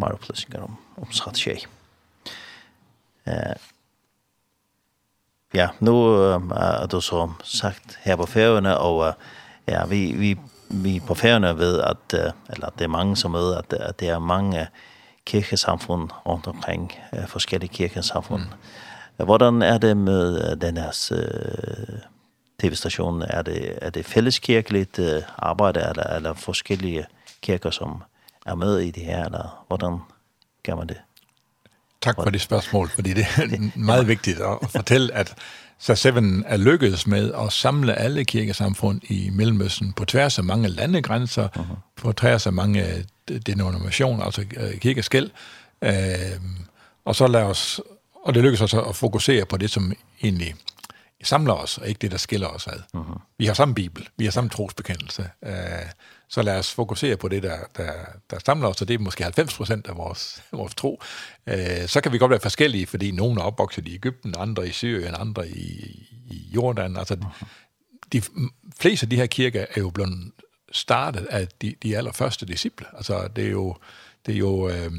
mer 0.01 0.15
opplysninger 0.17 0.63
om, 0.65 0.77
om 0.97 1.11
skatt 1.15 1.39
tjej. 1.39 1.63
Eh, 3.29 3.55
ja, 5.53 5.69
nå 5.79 5.95
er 6.55 6.87
det 6.91 7.03
som 7.05 7.37
sagt 7.43 7.99
her 8.05 8.17
på 8.19 8.27
færgerne, 8.29 8.77
og 8.77 9.13
ja, 9.69 9.85
vi, 9.85 10.01
vi, 10.17 10.35
vi 10.69 10.99
på 10.99 11.15
færgerne 11.15 11.53
ved 11.57 11.81
at, 11.85 12.15
eller 12.49 12.67
at 12.67 12.79
det 12.79 12.87
er 12.87 12.95
mange 12.95 13.17
som 13.17 13.33
ved, 13.37 13.55
at, 13.55 13.73
at 13.73 13.99
det 13.99 14.09
er 14.09 14.19
mange 14.19 14.67
kirkesamfund 15.25 16.09
rundt 16.25 16.47
omkring, 16.47 16.91
forskellige 17.27 17.73
kirkesamfund. 17.73 18.41
Mm. 18.41 19.25
Hvordan 19.25 19.61
er 19.61 19.77
det 19.77 19.97
med 19.97 20.55
den 20.55 20.77
her 20.77 20.91
tv-stationen? 22.61 23.21
Er 23.21 23.41
det, 23.41 23.77
er 23.81 23.89
det 23.89 24.05
fælleskirkeligt 24.05 24.99
arbejde, 25.37 25.85
eller, 25.89 26.03
eller 26.03 26.33
forskellige 26.33 27.05
kirker, 27.41 27.71
som 27.71 28.03
er 28.45 28.55
med 28.55 28.79
i 28.79 28.91
det 28.91 29.03
her, 29.03 29.25
eller 29.25 29.65
hvordan 29.67 29.97
gør 30.63 30.75
man 30.75 30.87
det? 30.87 30.97
Tak 32.01 32.15
for 32.15 32.29
det 32.29 32.41
spørgsmål, 32.41 32.89
fordi 32.89 33.13
det 33.13 33.25
er 33.37 33.69
meget 33.79 34.07
vigtigt 34.07 34.39
at 34.39 34.57
fortælle, 34.69 35.13
at 35.13 35.35
så 35.79 35.95
Seven 35.95 36.43
er 36.47 36.57
lykkedes 36.57 37.07
med 37.07 37.33
at 37.33 37.53
samle 37.53 37.95
alle 37.95 38.25
kirkesamfund 38.25 39.01
i 39.03 39.29
Mellemøsten 39.33 39.93
på 39.93 40.05
tværs 40.05 40.37
af 40.37 40.43
mange 40.43 40.67
landegrænser, 40.67 41.47
uh 41.55 41.61
-huh. 41.61 41.75
på 41.95 42.13
tværs 42.13 42.47
af 42.47 42.53
mange 42.53 43.05
denominationer, 43.45 44.23
altså 44.23 44.45
kirkeskæld. 44.81 45.29
Øh, 45.81 45.91
og 47.05 47.15
så 47.15 47.27
lad 47.27 47.43
os 47.43 47.81
og 48.23 48.33
det 48.33 48.43
lykkedes 48.43 48.61
os 48.61 48.73
at 48.73 48.95
fokusere 48.95 49.45
på 49.45 49.57
det, 49.57 49.69
som 49.69 49.93
egentlig 50.23 50.55
samler 51.23 51.53
os, 51.53 51.77
og 51.77 51.87
ikke 51.87 51.99
det, 51.99 52.11
der 52.11 52.17
skiller 52.17 52.47
os 52.47 52.67
ad. 52.67 52.79
Uh 52.93 53.01
-huh. 53.01 53.19
Vi 53.37 53.45
har 53.45 53.53
samme 53.53 53.75
Bibel, 53.75 54.09
vi 54.17 54.25
har 54.25 54.31
samme 54.31 54.49
trosbekendelse, 54.49 55.29
Uh, 55.45 55.51
så 56.29 56.41
lad 56.41 56.59
os 56.59 56.73
fokusere 56.73 57.17
på 57.17 57.27
det, 57.27 57.43
der, 57.43 57.57
der, 57.77 57.93
der 58.29 58.39
samler 58.45 58.67
os, 58.67 58.81
og 58.81 58.87
det 58.87 58.93
er 58.93 58.99
måske 58.99 59.23
90 59.23 59.53
procent 59.53 59.87
af 59.87 59.97
vores, 59.97 60.43
vores 60.51 60.75
tro. 60.75 61.01
Uh, 61.51 61.87
så 61.87 62.01
kan 62.01 62.11
vi 62.11 62.17
godt 62.17 62.29
være 62.29 62.39
forskellige, 62.39 62.87
fordi 62.87 63.11
nogen 63.11 63.37
er 63.37 63.41
opvokset 63.41 63.87
i 63.87 63.95
Ægypten, 63.95 64.35
andre 64.37 64.67
i 64.67 64.71
Syrien, 64.71 65.15
andre 65.17 65.49
i, 65.49 65.69
i 66.29 66.49
Jordan. 66.55 66.97
Altså, 66.97 67.13
uh 67.13 67.19
-huh. 67.21 67.45
de 68.13 68.21
fleste 68.79 69.03
af 69.03 69.09
de 69.09 69.15
her 69.15 69.25
kirker 69.25 69.65
er 69.75 69.81
jo 69.81 69.89
blevet 69.89 70.31
startet 70.71 71.25
af 71.25 71.47
de, 71.61 71.75
de 71.83 71.97
allerførste 71.97 72.45
disciple. 72.45 72.85
Altså, 72.93 73.27
det 73.35 73.45
er 73.45 73.51
jo... 73.51 73.75
Det 74.25 74.33
er 74.33 74.39
jo 74.39 74.69
øh, 74.69 74.91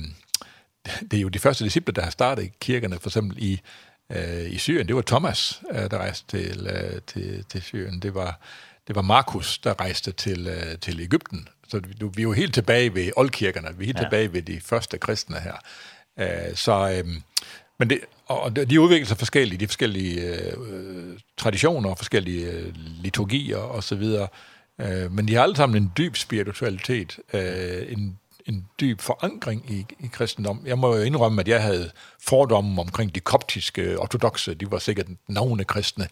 det 1.10 1.16
er 1.16 1.20
jo 1.20 1.28
de 1.28 1.38
første 1.38 1.64
disciple, 1.64 1.94
der 1.94 2.02
har 2.02 2.10
startet 2.10 2.60
kirkerne, 2.60 2.98
for 2.98 3.08
eksempel 3.08 3.36
i 3.42 3.60
eh 4.12 4.52
i 4.52 4.58
Syrien, 4.58 4.88
det 4.88 4.96
var 4.96 5.02
Thomas, 5.02 5.62
uh, 5.70 5.76
der 5.90 5.98
rejste 5.98 6.26
til, 6.38 6.68
uh, 6.70 6.98
til, 7.06 7.44
til 7.48 7.62
Syrien. 7.62 8.00
Det 8.00 8.14
var, 8.14 8.40
det 8.88 8.96
var 8.96 9.02
Markus, 9.02 9.58
der 9.58 9.80
rejste 9.80 10.12
til, 10.12 10.46
uh, 10.46 10.78
til 10.80 11.00
Egypten. 11.00 11.48
Så 11.68 11.78
vi, 11.78 11.94
vi 12.14 12.22
er 12.22 12.22
jo 12.22 12.32
helt 12.32 12.54
tilbage 12.54 12.94
ved 12.94 13.10
oldkirkerne, 13.16 13.68
vi 13.78 13.84
er 13.84 13.86
helt 13.86 13.98
ja. 13.98 14.02
tilbage 14.02 14.32
ved 14.32 14.42
de 14.42 14.60
første 14.60 14.98
kristne 14.98 15.36
her. 15.40 15.56
eh 16.16 16.54
så, 16.54 17.02
um, 17.04 17.22
men 17.78 17.90
det, 17.90 17.98
og 18.26 18.56
de 18.56 18.80
udvikler 18.80 19.06
sig 19.06 19.18
forskellige, 19.18 19.60
de 19.60 19.66
forskellige 19.66 20.58
uh, 20.58 21.16
traditioner, 21.36 21.94
forskellige 21.94 22.74
liturgier 23.02 23.56
og 23.56 23.84
så 23.84 23.94
videre. 23.94 24.28
eh 24.78 25.12
men 25.12 25.28
de 25.28 25.34
har 25.34 25.42
alle 25.42 25.56
sammen 25.56 25.82
en 25.82 25.92
dyb 25.98 26.16
spiritualitet, 26.16 27.18
eh 27.32 27.92
en 27.92 28.18
en 28.46 28.66
dyb 28.80 29.00
forankring 29.00 29.70
i, 29.70 29.86
i 30.00 30.06
kristendom. 30.06 30.62
Jeg 30.66 30.78
må 30.78 30.96
jo 30.96 31.02
indrømme, 31.02 31.40
at 31.40 31.48
jeg 31.48 31.62
havde 31.62 31.90
fordomme 32.20 32.80
omkring 32.80 33.14
de 33.14 33.20
koptiske 33.20 33.98
ortodoxe. 33.98 34.54
De 34.54 34.70
var 34.70 34.78
sikkert 34.78 35.06
navne 35.28 35.64
kristne. 35.64 36.08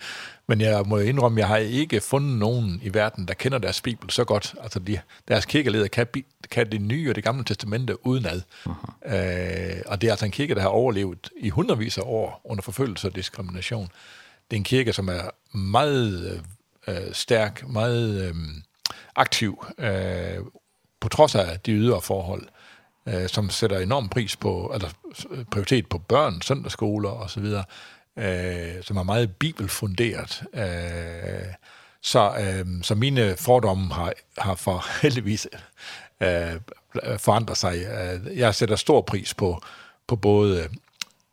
Men 0.47 0.61
jeg 0.61 0.83
må 0.87 0.99
jo 0.99 1.05
indrømme, 1.05 1.39
at 1.39 1.41
jeg 1.41 1.49
har 1.49 1.57
ikke 1.57 2.01
fundet 2.01 2.39
nogen 2.39 2.81
i 2.83 2.95
verden, 2.95 3.29
der 3.29 3.35
kender 3.35 3.59
deres 3.59 3.81
bibel 3.81 4.11
så 4.11 4.25
godt. 4.25 4.55
Altså 4.63 4.79
de, 4.79 5.01
deres 5.29 5.45
kirkeleder 5.45 5.89
kan, 5.89 6.07
kan 6.51 6.73
det 6.73 6.81
nye 6.81 7.11
og 7.11 7.15
det 7.15 7.25
gamle 7.25 7.45
testamente 7.45 8.07
udenad. 8.07 8.43
Uh 8.67 8.73
-huh. 8.73 9.15
øh, 9.15 9.83
og 9.87 10.01
det 10.01 10.07
er 10.07 10.11
altså 10.11 10.27
en 10.27 10.33
kirke, 10.33 10.55
der 10.55 10.61
har 10.61 10.69
overlevet 10.69 11.31
i 11.37 11.49
hundredvis 11.49 11.99
af 11.99 12.03
år 12.05 12.41
under 12.45 12.63
forfølgelse 12.63 13.09
og 13.09 13.17
diskrimination. 13.17 13.89
Det 14.51 14.57
er 14.57 14.61
en 14.61 14.65
kirke, 14.65 14.93
som 14.93 15.09
er 15.09 15.57
meget 15.57 16.43
øh, 16.89 17.13
stærk, 17.13 17.69
meget... 17.69 18.29
Øh, 18.29 18.35
aktiv 19.17 19.65
øh, 19.79 20.39
på 21.01 21.09
trods 21.09 21.35
af 21.35 21.61
de 21.61 21.73
ydre 21.73 22.01
forhold, 22.01 22.43
øh, 23.07 23.29
som 23.29 23.51
sætter 23.51 23.79
enorm 23.79 24.09
pris 24.09 24.37
på, 24.37 24.71
eller 24.75 24.89
prioritet 25.51 25.89
på 25.89 25.99
børn, 25.99 26.43
søndagsskoler 26.43 27.11
osv., 27.11 27.45
øh, 28.17 28.83
som 28.83 28.97
er 28.97 29.03
meget 29.03 29.37
bibelfunderet. 29.37 30.43
Øh, 30.55 31.53
så, 32.03 32.33
øh, 32.41 32.83
så 32.83 32.95
mine 32.95 33.37
fordomme 33.37 33.95
har, 33.95 34.13
har 34.39 34.55
for 34.55 34.87
heldigvis 35.03 35.49
øh, 36.21 36.61
forandret 37.19 37.57
sig. 37.57 37.77
Jeg 38.35 38.55
sætter 38.55 38.77
stor 38.77 39.01
pris 39.01 39.35
på, 39.35 39.63
på 40.07 40.17
både 40.17 40.69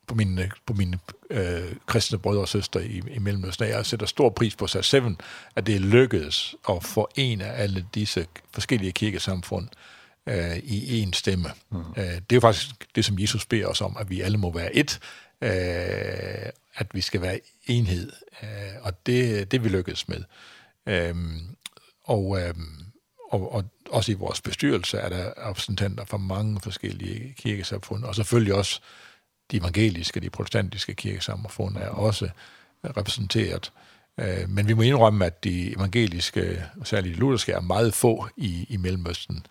på 0.08 0.16
mine, 0.16 0.52
på 0.66 0.74
mine 0.74 1.00
øh, 1.30 1.76
kristne 1.86 2.18
brødre 2.18 2.42
og 2.42 2.48
søstre 2.48 2.86
i, 2.86 3.02
i 3.12 3.20
Mellemøsten. 3.20 3.68
Jeg 3.68 3.86
sætter 3.86 4.06
stor 4.06 4.30
pris 4.30 4.56
på 4.56 4.68
sig 4.68 4.86
selv, 4.86 5.06
at 5.56 5.68
det 5.68 5.76
er 5.76 5.80
lykkedes 5.80 6.56
at 6.70 6.84
forene 6.84 7.46
alle 7.46 7.86
disse 7.96 8.28
forskellige 8.54 8.92
kirkesamfund 8.92 9.68
øh, 10.28 10.58
i 10.58 11.04
én 11.04 11.10
stemme. 11.14 11.50
Mm. 11.72 11.78
Øh, 11.78 12.04
det 12.04 12.32
er 12.32 12.36
jo 12.36 12.40
faktisk 12.40 12.96
det, 12.96 13.06
som 13.06 13.20
Jesus 13.20 13.46
beder 13.46 13.68
os 13.68 13.82
om, 13.82 13.98
at 14.00 14.10
vi 14.10 14.22
alle 14.22 14.38
må 14.38 14.54
være 14.54 14.76
et, 14.76 15.00
øh, 15.42 16.50
at 16.76 16.88
vi 16.94 17.02
skal 17.02 17.22
være 17.22 17.40
enhed, 17.66 18.12
øh, 18.44 18.50
og 18.82 19.06
det, 19.06 19.52
det 19.52 19.64
vi 19.64 19.70
lykkedes 19.70 20.08
med. 20.08 20.24
Ehm 20.88 21.56
og, 22.04 22.42
ehm 22.42 22.88
og, 23.32 23.54
og 23.54 23.64
også 23.90 24.12
i 24.12 24.16
vores 24.16 24.42
bestyrelse 24.42 24.98
er 24.98 25.10
der 25.10 25.50
repræsentanter 25.50 26.06
fra 26.06 26.18
mange 26.18 26.60
forskellige 26.62 27.34
kirkesamfund, 27.38 28.04
og 28.04 28.16
selvfølgelig 28.16 28.54
også 28.54 28.82
de 29.52 29.58
evangeliske, 29.58 30.20
de 30.20 30.30
protestantiske 30.30 30.94
kirkesamfund 30.94 31.78
er 31.78 31.90
også 31.90 32.30
repræsenteret. 32.98 33.72
Øh, 34.20 34.50
men 34.50 34.68
vi 34.68 34.74
må 34.74 34.82
indrømme, 34.82 35.26
at 35.26 35.44
de 35.44 35.76
evangeliske, 35.76 36.64
og 36.80 36.88
særligt 36.88 37.16
de 37.16 37.20
lutherske, 37.20 37.52
er 37.52 37.62
meget 37.62 37.94
få 37.94 38.28
i, 38.38 38.66
i 38.70 38.78
Mellemøsten. 38.78 39.46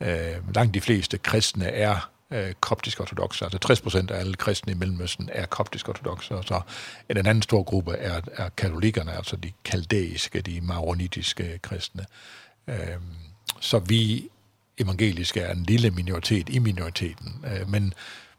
Øh, 0.00 0.54
langt 0.54 0.74
de 0.74 0.80
fleste 0.80 1.18
kristne 1.18 1.64
er 1.64 2.10
øh, 2.30 2.52
koptisk 2.60 3.00
ortodoxe. 3.00 3.44
Altså 3.44 3.58
60 3.58 3.80
procent 3.80 4.10
af 4.10 4.20
alle 4.20 4.34
kristne 4.34 4.72
i 4.72 4.74
Mellemøsten 4.74 5.28
er 5.32 5.46
koptisk 5.46 5.88
ortodoxe, 5.88 6.34
og 6.34 6.44
så 6.44 6.60
en 7.10 7.16
anden 7.16 7.42
stor 7.42 7.62
gruppe 7.62 7.92
er, 7.92 8.20
er 8.32 8.48
katolikkerne, 8.48 9.12
altså 9.12 9.36
de 9.36 9.52
kaldæiske, 9.64 10.40
de 10.40 10.60
maronitiske 10.60 11.58
kristne. 11.62 12.06
Øh, 12.68 12.96
så 13.60 13.78
vi 13.78 14.28
evangeliske 14.78 15.40
er 15.40 15.52
en 15.52 15.62
lille 15.62 15.90
minoritet 15.90 16.48
i 16.48 16.58
minoriteten, 16.58 17.44
øh, 17.46 17.70
men 17.70 17.94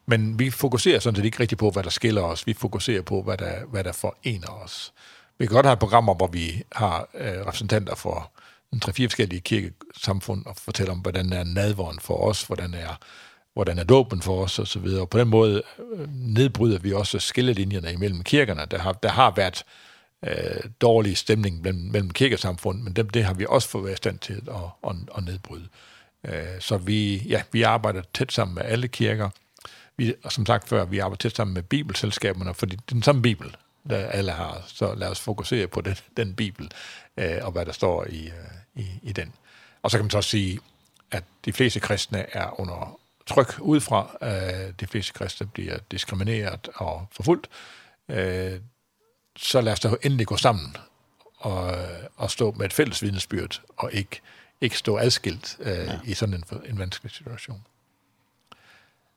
Men 0.09 0.39
vi 0.39 0.49
fokuserer 0.49 0.99
sådan 0.99 1.15
set 1.15 1.25
ikke 1.25 1.39
rigtig 1.39 1.57
på, 1.57 1.69
hvad 1.69 1.83
der 1.83 1.89
skiller 1.89 2.21
os. 2.21 2.47
Vi 2.47 2.53
fokuserer 2.53 3.01
på, 3.01 3.21
hvad 3.21 3.37
der, 3.37 3.65
hvad 3.65 3.83
der 3.83 3.91
forener 3.91 4.63
os. 4.63 4.93
Vi 5.39 5.45
kan 5.45 5.53
godt 5.53 5.65
have 5.65 5.77
programmer, 5.77 6.13
hvor 6.13 6.27
vi 6.27 6.63
har 6.71 7.09
øh, 7.13 7.39
repræsentanter 7.39 7.95
for 7.95 8.31
en 8.73 8.79
tre 8.79 8.93
fire 8.93 9.07
forskellige 9.07 9.41
kirkesamfund 9.41 10.45
og 10.45 10.55
fortæller 10.55 10.91
om, 10.93 10.99
hvordan 10.99 11.33
er 11.33 11.43
nadvåren 11.43 11.99
for 11.99 12.27
os, 12.29 12.43
hvordan 12.43 12.73
er 12.73 12.97
hvordan 13.53 13.79
er 13.79 13.83
dåben 13.83 14.21
for 14.21 14.43
os 14.43 14.59
og 14.59 14.67
så 14.67 14.79
videre. 14.79 15.01
Og 15.01 15.09
på 15.09 15.19
den 15.19 15.27
måde 15.27 15.63
nedbryder 16.09 16.79
vi 16.79 16.93
også 16.93 17.19
skillelinjerne 17.19 17.93
imellem 17.93 18.23
kirkerne. 18.23 18.65
Der 18.71 18.77
har, 18.77 18.93
der 18.93 19.09
har 19.09 19.33
været 19.35 19.63
øh, 20.25 20.69
dårlig 20.81 21.17
stemning 21.17 21.61
mellem, 21.61 21.81
mellem 21.81 22.09
kirkesamfund, 22.09 22.81
men 22.81 22.93
det, 22.93 23.13
det 23.13 23.23
har 23.23 23.33
vi 23.33 23.45
også 23.49 23.69
fået 23.69 23.85
været 23.85 23.97
stand 23.97 24.19
til 24.19 24.41
at, 24.47 24.89
at, 24.89 24.95
at 25.17 25.23
nedbryde. 25.23 25.67
Øh, 26.25 26.59
så 26.59 26.77
vi, 26.77 27.17
ja, 27.17 27.41
vi 27.51 27.61
arbejder 27.61 28.01
tæt 28.13 28.31
sammen 28.31 28.55
med 28.55 28.63
alle 28.65 28.87
kirker, 28.87 29.29
vi, 29.99 30.13
og 30.23 30.31
som 30.31 30.45
sagt 30.45 30.69
før, 30.69 30.85
vi 30.85 30.99
arbejder 30.99 31.17
tæt 31.17 31.35
sammen 31.35 31.53
med 31.53 31.63
bibelselskaberne, 31.63 32.53
fordi 32.53 32.75
det 32.75 32.81
er 32.81 32.93
den 32.93 33.03
samme 33.03 33.21
bibel, 33.21 33.55
der 33.89 33.97
alle 33.97 34.31
har, 34.31 34.63
så 34.67 34.95
lad 34.95 35.07
os 35.07 35.19
fokusere 35.19 35.67
på 35.67 35.81
den, 35.81 35.95
den 36.17 36.35
bibel, 36.35 36.71
øh, 37.17 37.37
og 37.41 37.51
hvad 37.51 37.65
der 37.65 37.71
står 37.71 38.05
i, 38.05 38.25
øh, 38.25 38.83
i, 38.83 38.87
i 39.03 39.11
den. 39.11 39.33
Og 39.81 39.91
så 39.91 39.97
kan 39.97 40.03
man 40.03 40.11
så 40.11 40.21
sige, 40.21 40.59
at 41.11 41.23
de 41.45 41.53
fleste 41.53 41.79
kristne 41.79 42.35
er 42.35 42.59
under 42.59 42.99
tryk 43.27 43.59
udefra, 43.59 44.17
øh, 44.21 44.73
de 44.79 44.87
fleste 44.87 45.13
kristne 45.13 45.47
bliver 45.47 45.77
diskrimineret 45.91 46.69
og 46.75 47.07
forfulgt, 47.11 47.49
øh, 48.09 48.59
så 49.37 49.61
lad 49.61 49.73
os 49.73 49.79
da 49.79 49.89
endelig 50.01 50.27
gå 50.27 50.37
sammen 50.37 50.77
og, 51.37 51.77
og 52.15 52.31
stå 52.31 52.51
med 52.51 52.65
et 52.65 52.73
fælles 52.73 53.01
vidnesbyrd, 53.01 53.61
og 53.77 53.93
ikke, 53.93 54.21
ikke 54.61 54.77
stå 54.77 54.97
adskilt 54.97 55.57
øh, 55.59 55.77
ja. 55.77 55.99
i 56.03 56.13
sådan 56.13 56.35
en, 56.35 56.43
en 56.65 56.79
vanskelig 56.79 57.11
situation. 57.11 57.65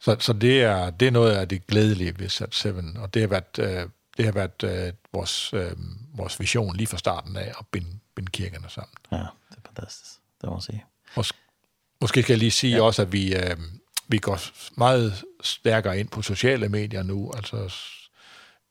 Så, 0.03 0.17
så 0.21 0.33
det, 0.33 0.63
er, 0.63 0.91
det 0.91 1.09
er 1.09 1.13
noget 1.13 1.33
af 1.33 1.49
det 1.49 1.67
glædelige 1.67 2.19
ved 2.19 2.29
Sat 2.29 2.55
7, 2.55 2.69
og 2.97 3.15
det 3.15 3.23
har 3.23 3.29
været, 3.29 3.59
øh, 3.59 3.89
det 4.17 4.25
har 4.25 4.33
været 4.33 4.63
øh, 4.65 4.93
vores, 5.13 5.55
øh, 5.55 5.73
vores 6.15 6.41
vision 6.41 6.77
lige 6.77 6.87
fra 6.87 6.99
starten 6.99 7.37
af 7.37 7.53
at 7.59 7.67
binde, 7.73 7.99
binde 8.15 8.31
kirkerne 8.31 8.71
sammen. 8.71 8.95
Ja, 9.13 9.17
det 9.17 9.57
er 9.57 9.61
fantastisk, 9.67 10.13
det 10.41 10.49
må 10.49 10.51
man 10.51 10.61
sige. 10.61 10.85
Mås, 11.17 11.33
måske 12.01 12.23
skal 12.23 12.33
jeg 12.33 12.39
lige 12.39 12.51
sige 12.51 12.77
ja. 12.77 12.83
også, 12.83 13.03
at 13.03 13.13
vi, 13.13 13.35
øh, 13.37 13.57
vi 14.09 14.19
går 14.19 14.39
meget 14.79 15.25
stærkere 15.43 16.01
ind 16.01 16.09
på 16.09 16.23
sociale 16.23 16.69
medier 16.69 17.03
nu, 17.03 17.33
altså 17.37 17.75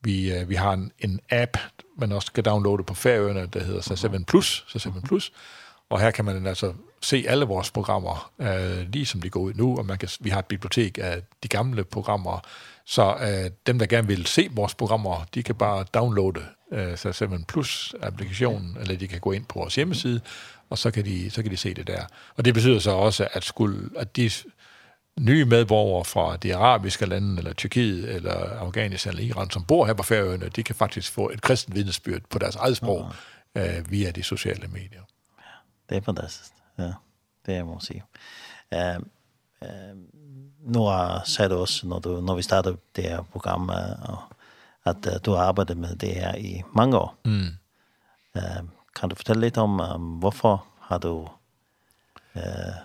vi, 0.02 0.34
øh, 0.34 0.50
vi 0.50 0.56
har 0.56 0.74
en, 0.74 0.92
en 1.00 1.20
app, 1.30 1.58
man 1.98 2.12
også 2.12 2.32
kan 2.32 2.44
downloade 2.44 2.84
på 2.84 2.94
færøerne, 2.94 3.48
der 3.54 3.64
hedder 3.64 3.82
Sat 3.82 4.00
7 4.00 4.26
Plus, 4.28 4.66
Sat 4.68 4.82
7 4.82 5.02
Plus, 5.02 5.30
mm 5.30 5.36
-hmm 5.36 5.61
Og 5.92 6.00
her 6.00 6.12
kan 6.12 6.26
man 6.26 6.48
altså 6.48 6.74
se 7.02 7.26
alle 7.28 7.46
vores 7.46 7.72
programmer, 7.72 8.32
øh, 8.40 8.90
lige 8.90 9.06
som 9.06 9.22
de 9.22 9.30
går 9.30 9.40
ud 9.40 9.54
nu, 9.54 9.78
og 9.78 9.86
man 9.86 9.98
kan, 9.98 10.10
vi 10.20 10.30
har 10.30 10.40
et 10.40 10.46
bibliotek 10.46 10.98
af 11.02 11.22
de 11.44 11.48
gamle 11.48 11.84
programmer, 11.84 12.40
så 12.86 13.16
øh, 13.22 13.52
dem, 13.68 13.80
der 13.80 13.86
gerne 13.86 14.08
vil 14.08 14.26
se 14.26 14.50
vores 14.52 14.76
programmer, 14.76 15.26
de 15.36 15.44
kan 15.44 15.56
bare 15.56 15.86
downloade 15.94 16.42
øh, 16.72 16.98
så 16.98 17.12
simpelthen 17.12 17.46
Plus-applikationen, 17.46 18.78
eller 18.82 18.98
de 18.98 19.08
kan 19.08 19.20
gå 19.20 19.32
ind 19.32 19.46
på 19.46 19.60
vores 19.60 19.76
hjemmeside, 19.76 20.22
og 20.70 20.78
så 20.78 20.92
kan 20.92 21.06
de, 21.06 21.32
så 21.32 21.42
kan 21.42 21.52
de 21.52 21.58
se 21.58 21.74
det 21.74 21.88
der. 21.88 22.04
Og 22.38 22.46
det 22.46 22.54
betyder 22.54 22.80
så 22.80 22.92
også, 22.92 23.28
at, 23.34 23.44
skulle, 23.44 23.90
at 23.98 24.16
de 24.16 24.32
nye 25.20 25.46
medborgere 25.46 26.06
fra 26.06 26.38
de 26.38 26.56
arabiske 26.56 27.06
lande, 27.06 27.38
eller 27.38 27.54
Tyrkiet, 27.54 28.16
eller 28.16 28.36
Afghanistan, 28.60 29.14
eller 29.14 29.24
Iran, 29.24 29.50
som 29.50 29.64
bor 29.64 29.86
her 29.86 29.94
på 29.94 30.04
Færøerne, 30.04 30.50
de 30.56 30.64
kan 30.64 30.76
faktisk 30.76 31.12
få 31.12 31.30
et 31.30 31.42
kristen 31.42 31.76
vidnesbyrd 31.76 32.22
på 32.30 32.40
deres 32.40 32.56
eget 32.56 32.78
sprog, 32.78 33.12
øh, 33.58 33.92
via 33.92 34.12
de 34.12 34.24
sociale 34.24 34.68
medier. 34.68 35.02
Det 35.92 35.98
er 35.98 36.02
fantastisk. 36.02 36.54
Ja, 36.76 36.94
det 37.46 37.64
måste 37.64 37.94
jag 37.94 38.04
säga. 38.70 38.92
Ehm 38.92 39.10
nu 40.64 40.80
har 40.80 41.50
du 41.50 41.56
oss 41.56 41.84
når, 41.84 42.00
du 42.00 42.22
når 42.22 42.36
vi 42.36 42.44
startade 42.44 42.78
det 42.92 43.10
här 43.10 43.24
programmet 43.32 44.00
att 44.84 45.24
du 45.24 45.32
har 45.32 45.38
arbetat 45.38 45.78
med 45.78 45.98
det 45.98 46.14
her 46.14 46.36
i 46.38 46.64
många 46.72 46.98
år. 46.98 47.12
Mm. 47.24 47.58
Ehm 48.34 48.72
kan 48.94 49.10
du 49.10 49.16
fortälla 49.16 49.40
lite 49.40 49.62
om 49.62 49.80
um, 49.80 50.20
varför 50.20 50.60
har 50.80 51.00
du 51.00 51.28
eh 52.34 52.68
uh, 52.68 52.76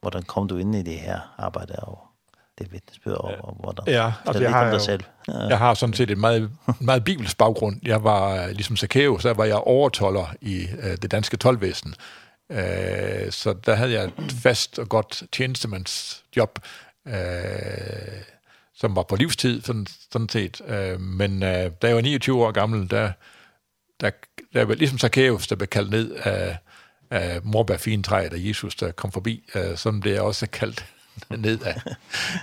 hvordan 0.00 0.22
kom 0.22 0.48
du 0.48 0.60
in 0.60 0.74
i 0.74 0.82
det 0.82 0.96
här 0.96 1.20
arbetet 1.36 1.82
och 1.82 2.11
det 2.58 2.66
er 2.66 2.70
vittnesbyrd 2.70 3.16
over, 3.16 3.54
hvordan 3.60 3.94
ja, 3.94 4.12
altså, 4.26 4.42
jeg, 4.42 4.50
har 4.50 4.66
jo, 4.66 4.78
selv. 4.78 5.04
Ja. 5.28 5.38
jeg 5.38 5.58
har 5.58 5.74
sådan 5.74 5.94
set 5.94 6.10
et 6.10 6.18
meget, 6.18 6.50
meget 6.80 7.04
bibelsk 7.04 7.38
baggrund. 7.38 7.80
Jeg 7.82 8.04
var, 8.04 8.46
ligesom 8.46 8.76
Zacchaeus, 8.76 9.22
der 9.22 9.34
var 9.34 9.44
jeg 9.44 9.56
overtolder 9.56 10.34
i 10.40 10.66
uh, 10.78 10.84
det 11.02 11.10
danske 11.10 11.36
tolvvæsen. 11.36 11.94
Uh, 12.50 12.56
så 13.30 13.54
der 13.66 13.74
havde 13.74 13.92
jeg 13.92 14.04
et 14.04 14.32
fast 14.42 14.78
og 14.78 14.88
godt 14.88 15.22
tjenestemandsjob, 15.32 16.58
uh, 17.06 17.12
som 18.74 18.96
var 18.96 19.02
på 19.02 19.16
livstid, 19.16 19.62
sådan, 19.62 19.86
sådan 20.12 20.28
set. 20.28 20.60
Uh, 20.60 21.00
men 21.00 21.32
uh, 21.42 21.48
da 21.48 21.86
jeg 21.86 21.94
var 21.94 22.02
29 22.02 22.44
år 22.44 22.50
gammel, 22.50 22.90
der, 22.90 23.12
der, 24.00 24.10
der 24.54 24.64
var 24.64 24.74
ligesom 24.74 24.98
Zacchaeus, 24.98 25.46
der 25.46 25.56
blev 25.56 25.68
kaldt 25.68 25.90
ned 25.90 26.14
af, 26.14 26.56
af 27.10 27.40
morbærfintræet 27.42 28.32
af 28.32 28.38
Jesus, 28.38 28.74
der 28.74 28.92
kom 28.92 29.12
forbi. 29.12 29.50
uh, 29.54 29.76
som 29.76 30.02
det 30.02 30.16
er 30.16 30.20
også 30.20 30.46
kaldt 30.46 30.86
ned 31.30 31.58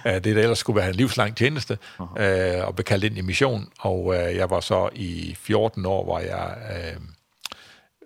af 0.03 0.21
det, 0.23 0.35
der 0.35 0.41
ellers 0.41 0.59
skulle 0.59 0.79
være 0.79 0.89
en 0.89 0.95
livslang 0.95 1.37
tjeneste, 1.37 1.77
øh, 1.99 2.67
og 2.67 2.75
blev 2.75 2.83
kaldt 2.83 3.03
ind 3.03 3.17
i 3.17 3.21
mission. 3.21 3.69
Og 3.79 4.15
øh, 4.15 4.35
jeg 4.35 4.49
var 4.49 4.59
så 4.59 4.89
i 4.95 5.35
14 5.39 5.85
år, 5.85 6.13
var 6.13 6.19
jeg 6.19 6.57
øh, 6.71 7.01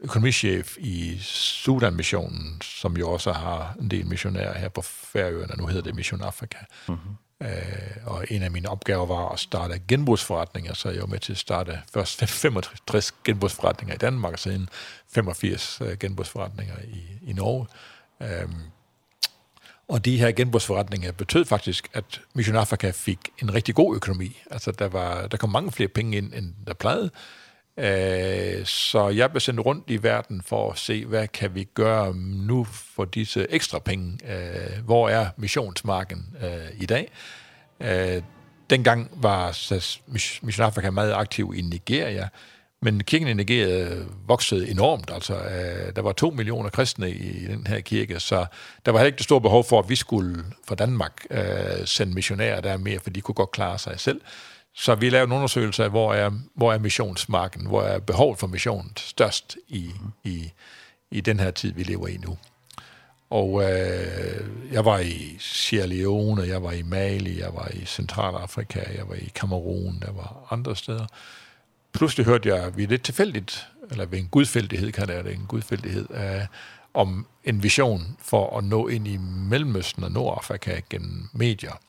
økonomichef 0.04 0.78
i 0.78 1.18
Sudan-missionen, 1.22 2.62
som 2.62 2.98
jo 2.98 3.12
også 3.12 3.32
har 3.32 3.76
en 3.82 3.92
del 3.92 4.06
missionærer 4.06 4.58
her 4.58 4.70
på 4.70 4.82
Færøerne, 4.82 5.54
nu 5.58 5.68
hedder 5.68 5.82
det 5.82 5.96
Mission 5.96 6.22
Afrika. 6.22 6.58
Mm 6.88 6.98
Eh 7.44 7.50
øh, 7.50 8.08
og 8.08 8.26
en 8.30 8.44
af 8.44 8.52
mine 8.52 8.70
opgaver 8.70 9.06
var 9.06 9.30
at 9.30 9.40
starte 9.40 9.80
genbrugsforretninger, 9.88 10.74
så 10.74 10.90
jeg 10.90 11.02
var 11.02 11.08
med 11.08 11.20
til 11.20 11.32
at 11.32 11.38
starte 11.38 11.80
først 11.94 12.20
65 12.42 13.12
genbrugsforretninger 13.24 13.96
i 13.96 13.98
Danmark, 13.98 14.34
og 14.34 14.40
siden 14.40 14.70
85 15.14 15.82
genbrugsforretninger 16.00 16.76
i, 16.84 17.30
i 17.30 17.34
Norge. 17.34 17.68
Øh, 18.22 18.50
Og 19.94 20.06
de 20.06 20.18
her 20.18 20.32
genbrugsforretninger 20.32 21.12
betød 21.12 21.46
faktisk, 21.46 21.90
at 21.94 22.22
Mission 22.34 22.56
Africa 22.56 22.92
fik 22.92 23.20
en 23.42 23.54
rigtig 23.54 23.76
god 23.76 23.96
økonomi. 23.96 24.42
Altså, 24.52 24.72
der, 24.72 24.88
var, 24.88 25.28
der 25.28 25.38
kom 25.38 25.50
mange 25.50 25.72
flere 25.72 25.88
penge 25.90 26.18
ind, 26.18 26.34
end 26.34 26.54
der 26.68 26.74
plejede. 26.74 27.10
Eh 27.78 28.66
så 28.66 29.10
jeg 29.10 29.30
blev 29.30 29.40
sendt 29.40 29.60
rundt 29.60 29.84
i 29.88 30.04
verden 30.04 30.42
for 30.42 30.72
at 30.72 30.78
se, 30.78 31.06
hvad 31.06 31.28
kan 31.28 31.56
vi 31.56 31.64
gøre 31.64 32.16
nu 32.16 32.64
for 32.64 33.06
disse 33.06 33.48
ekstra 33.50 33.80
penge? 33.80 34.18
Eh 34.24 34.84
hvor 34.86 35.10
er 35.10 35.28
missionsmarken 35.38 36.36
i 36.78 36.86
dag? 36.86 37.12
Øh, 37.80 38.22
dengang 38.70 39.12
var 39.16 39.48
Mission 40.46 40.66
Africa 40.66 40.90
meget 40.90 41.14
aktiv 41.14 41.54
i 41.56 41.62
Nigeria, 41.62 42.30
Men 42.84 43.04
kirken 43.04 43.28
i 43.28 43.34
Nigeria 43.34 43.90
voksede 44.28 44.70
enormt, 44.70 45.12
altså 45.14 45.36
øh, 45.36 45.96
der 45.96 46.02
var 46.02 46.12
2 46.12 46.30
millioner 46.30 46.70
kristne 46.70 47.12
i, 47.12 47.44
i 47.44 47.48
den 47.48 47.68
her 47.68 47.80
kirke, 47.80 48.20
så 48.20 48.46
der 48.86 48.92
var 48.92 49.00
heller 49.00 49.08
ikke 49.08 49.18
det 49.18 49.24
store 49.24 49.42
behov 49.42 49.64
for, 49.64 49.80
at 49.80 49.90
vi 49.90 49.96
skulle 49.96 50.44
fra 50.68 50.76
Danmark 50.76 51.26
øh, 51.30 51.86
sende 51.86 52.14
missionærer 52.14 52.62
der 52.62 52.78
mere, 52.78 53.00
for 53.00 53.10
de 53.10 53.22
kunne 53.22 53.36
godt 53.36 53.52
klare 53.52 53.80
sig 53.80 54.00
selv. 54.00 54.22
Så 54.76 54.96
vi 54.96 55.10
lavede 55.10 55.28
en 55.28 55.32
undersøgelse 55.32 55.84
af, 55.84 55.90
hvor 55.90 56.14
er, 56.14 56.32
hvor 56.56 56.74
er 56.74 56.80
missionsmarken, 56.80 57.68
hvor 57.68 57.82
er 57.82 58.00
behovet 58.00 58.40
for 58.40 58.48
missionen 58.48 58.92
størst 58.98 59.58
i, 59.68 59.92
i, 60.24 60.52
i 61.12 61.22
den 61.22 61.40
her 61.40 61.52
tid, 61.52 61.74
vi 61.74 61.84
lever 61.84 62.08
i 62.08 62.18
nu. 62.18 62.38
Og 63.30 63.64
øh, 63.64 64.46
jeg 64.72 64.86
var 64.86 65.00
i 65.00 65.38
Sierra 65.40 65.86
Leone, 65.86 66.42
jeg 66.42 66.64
var 66.64 66.72
i 66.72 66.82
Mali, 66.82 67.40
jeg 67.40 67.50
var 67.54 67.72
i 67.74 67.86
Centralafrika, 67.86 68.80
jeg 68.96 69.10
var 69.10 69.16
i 69.16 69.32
Kamerun, 69.36 70.00
der 70.02 70.12
var 70.12 70.48
andre 70.52 70.76
steder. 70.76 71.04
Øh, 71.04 71.43
pludselig 71.94 72.26
hørte 72.26 72.50
jeg, 72.50 72.78
vi 72.78 72.84
er 72.84 72.88
lidt 72.88 73.04
tilfældigt, 73.04 73.68
eller 73.92 74.06
ved 74.06 74.20
en 74.20 74.28
gudfældighed 74.28 74.92
kan 74.92 75.08
det 75.08 75.26
være, 75.26 75.34
en 75.34 75.46
gudfældighed, 75.48 76.10
uh, 76.10 76.46
om 76.94 77.28
en 77.44 77.64
vision 77.64 78.18
for 78.20 78.58
at 78.58 78.64
nå 78.64 78.88
ind 78.88 79.08
i 79.08 79.18
Mellemøsten 79.50 80.04
og 80.04 80.12
Nordafrika 80.12 80.80
gennem 80.90 81.30
medier. 81.34 81.80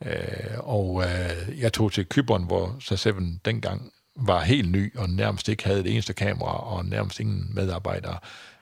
Uh, 0.00 0.58
og 0.58 0.94
uh, 0.94 1.60
jeg 1.60 1.72
tog 1.72 1.92
til 1.92 2.06
Kyberen, 2.06 2.44
hvor 2.44 2.76
Sa7 2.80 3.38
dengang 3.44 3.92
var 4.16 4.40
helt 4.40 4.70
ny 4.70 4.96
og 4.98 5.10
nærmest 5.10 5.48
ikke 5.48 5.64
havde 5.64 5.82
det 5.82 5.92
eneste 5.92 6.12
kamera 6.12 6.74
og 6.74 6.84
nærmest 6.84 7.20
ingen 7.20 7.50
medarbejdere. 7.54 8.18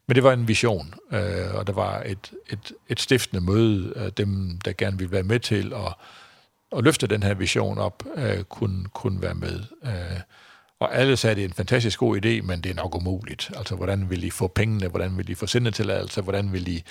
Men 0.07 0.15
det 0.15 0.25
var 0.25 0.33
en 0.33 0.49
vision, 0.49 0.95
uh, 1.11 1.55
og 1.55 1.67
der 1.67 1.73
var 1.73 2.03
et, 2.03 2.33
et, 2.51 2.73
et 2.89 3.01
stiftende 3.01 3.45
møde, 3.45 3.93
af 3.97 4.13
dem 4.13 4.61
der 4.65 4.73
gerne 4.73 4.99
ville 4.99 5.13
være 5.13 5.23
med 5.23 5.41
til 5.41 5.73
at, 5.73 5.95
at 6.77 6.85
løfte 6.85 7.07
den 7.07 7.23
her 7.23 7.35
vision 7.35 7.79
op, 7.79 8.03
uh, 8.17 8.43
kunne, 8.43 8.85
kunne 8.95 9.23
være 9.23 9.35
med. 9.35 9.61
Uh, 9.83 10.21
Og 10.83 10.95
alle 10.95 11.17
sagde, 11.17 11.37
det 11.37 11.45
er 11.45 11.49
en 11.49 11.55
fantastisk 11.55 11.99
god 11.99 12.17
idé, 12.17 12.43
men 12.43 12.61
det 12.61 12.71
er 12.71 12.75
nok 12.75 12.95
umuligt. 12.95 13.51
Altså, 13.57 13.75
hvordan 13.75 14.11
vil 14.11 14.25
I 14.25 14.31
få 14.31 14.49
pengene? 14.49 14.89
Hvordan 14.89 15.19
vil 15.19 15.31
I 15.31 15.35
få 15.35 15.47
sendetilladelse? 15.47 16.21
Hvordan 16.21 16.53
vil 16.53 16.69
I 16.69 16.85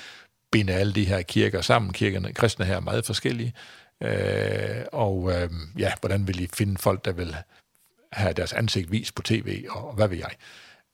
binde 0.52 0.74
alle 0.74 0.94
de 0.94 1.06
her 1.06 1.22
kirker 1.22 1.62
sammen? 1.62 1.94
Kirkerne, 1.94 2.34
kristne 2.34 2.66
her 2.66 2.76
er 2.76 2.80
meget 2.80 3.06
forskellige. 3.06 3.54
Øh, 4.04 4.86
og 4.92 5.32
øh, 5.34 5.50
ja, 5.78 5.92
hvordan 6.00 6.28
vil 6.28 6.40
I 6.40 6.48
finde 6.54 6.78
folk, 6.78 7.06
der 7.06 7.12
vil 7.12 7.36
have 8.12 8.34
deres 8.34 8.54
ansigt 8.54 8.92
vist 8.92 9.16
på 9.16 9.22
tv, 9.22 9.66
og 9.70 9.94
hvad 9.94 10.08
vil 10.08 10.18
jeg? 10.18 10.32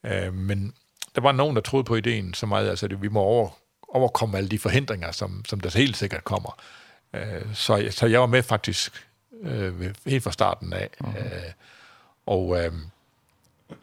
Øh, 0.05 0.33
men 0.33 0.73
der 1.15 1.21
var 1.21 1.31
nogen, 1.31 1.55
der 1.55 1.61
troede 1.61 1.83
på 1.83 1.95
ideen 1.95 2.33
så 2.33 2.45
meget, 2.45 2.69
altså, 2.69 2.85
at 2.85 3.01
vi 3.01 3.07
må 3.07 3.19
over, 3.19 3.49
overkomme 3.87 4.37
alle 4.37 4.49
de 4.49 4.59
forhindringer, 4.59 5.11
som, 5.11 5.45
som 5.47 5.59
der 5.59 5.77
helt 5.77 5.97
sikkert 5.97 6.23
kommer. 6.23 6.61
Øh, 7.13 7.53
så, 7.53 7.87
så 7.91 8.05
jeg 8.05 8.19
var 8.19 8.27
med 8.27 8.43
faktisk 8.43 9.05
øh, 9.41 9.93
helt 10.05 10.23
fra 10.23 10.31
starten 10.31 10.73
af. 10.73 10.89
Okay. 10.99 11.25
Øh, 11.25 11.51
Og 12.27 12.57
øh, 12.59 12.71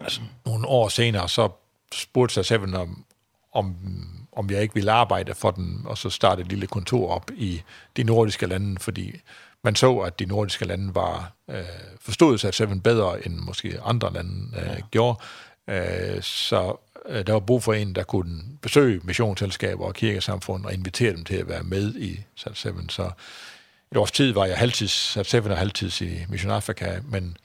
altså, 0.00 0.20
nogle 0.46 0.66
år 0.66 0.88
senere, 0.88 1.28
så 1.28 1.48
spurgte 1.92 2.34
sig 2.34 2.44
selv, 2.44 2.76
om, 2.76 3.04
om, 3.52 3.76
om 4.32 4.50
jeg 4.50 4.62
ikke 4.62 4.74
ville 4.74 4.92
arbejde 4.92 5.34
for 5.34 5.50
den, 5.50 5.82
og 5.84 5.98
så 5.98 6.10
starte 6.10 6.42
et 6.42 6.48
lille 6.48 6.66
kontor 6.66 7.10
op 7.10 7.30
i 7.34 7.62
de 7.96 8.02
nordiske 8.02 8.46
lande, 8.46 8.80
fordi 8.80 9.20
man 9.62 9.74
så, 9.74 9.98
at 9.98 10.18
de 10.18 10.26
nordiske 10.26 10.64
lande 10.64 10.94
var 10.94 11.32
øh, 11.50 11.64
forstod 12.00 12.38
sig 12.38 12.54
selv 12.54 12.80
bedre, 12.80 13.26
end 13.26 13.34
måske 13.34 13.78
andre 13.84 14.12
lande 14.12 14.56
øh, 14.56 14.66
ja. 14.66 14.76
gjorde. 14.90 15.18
Øh, 15.68 16.22
så 16.22 16.76
øh, 17.08 17.26
der 17.26 17.32
var 17.32 17.40
brug 17.40 17.62
for 17.62 17.72
en, 17.72 17.94
der 17.94 18.02
kunne 18.02 18.42
besøge 18.62 19.00
missionsselskaber 19.04 19.84
og 19.84 19.94
kirkesamfund 19.94 20.64
og 20.64 20.74
invitere 20.74 21.12
dem 21.12 21.24
til 21.24 21.36
at 21.36 21.48
være 21.48 21.62
med 21.62 21.94
i 21.94 22.20
Sat 22.36 22.56
7. 22.56 22.88
Så 22.88 23.10
et 23.92 23.96
års 23.96 24.12
tid 24.12 24.32
var 24.32 24.44
jeg 24.44 24.58
halvtids, 24.58 24.90
Sat 24.90 25.26
7 25.26 25.44
og 25.44 25.58
halvtids 25.58 26.00
i 26.00 26.24
Mission 26.28 26.52
Afrika, 26.52 27.00
men 27.04 27.36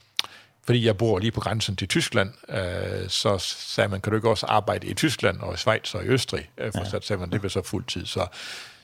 fordi 0.70 0.86
jeg 0.86 0.96
bor 0.96 1.18
lige 1.18 1.30
på 1.30 1.40
grænsen 1.40 1.76
til 1.76 1.88
Tyskland, 1.88 2.32
øh, 2.48 3.08
så 3.08 3.38
sagde 3.38 3.88
man, 3.88 4.00
kan 4.00 4.10
du 4.10 4.16
ikke 4.16 4.30
også 4.30 4.46
arbejde 4.46 4.86
i 4.86 4.94
Tyskland 4.94 5.40
og 5.40 5.54
i 5.54 5.56
Schweiz 5.56 5.94
og 5.94 6.04
i 6.04 6.06
Østrig? 6.06 6.50
Øh, 6.58 6.72
for 6.72 6.80
ja. 6.80 6.90
så 6.90 7.00
sagde 7.02 7.20
man, 7.20 7.30
det 7.30 7.42
var 7.42 7.48
så 7.48 7.62
fuldtid. 7.62 8.06
Så, 8.06 8.26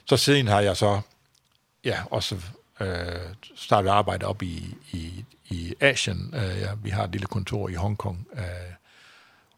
så 0.05 0.17
siden 0.17 0.47
har 0.47 0.61
jeg 0.61 0.77
så 0.77 1.01
ja, 1.83 1.99
også 2.11 2.35
øh, 2.79 2.87
startet 3.55 3.89
arbejde 3.89 4.25
op 4.25 4.43
i, 4.43 4.75
i, 4.91 5.25
i 5.49 5.73
Asien. 5.79 6.33
Øh, 6.35 6.61
ja, 6.61 6.69
vi 6.83 6.89
har 6.89 7.03
et 7.03 7.11
lille 7.11 7.27
kontor 7.27 7.69
i 7.69 7.73
Hongkong, 7.73 8.27
øh, 8.33 8.43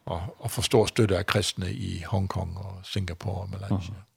og, 0.06 0.36
og 0.38 0.50
får 0.50 0.62
stor 0.62 0.86
støtte 0.86 1.18
af 1.18 1.26
kristne 1.26 1.72
i 1.72 2.02
Hongkong 2.06 2.58
og 2.58 2.80
Singapore 2.82 3.40
og 3.40 3.48
Malaysia. 3.50 3.76
Uh 3.76 3.82
-huh. 3.82 4.09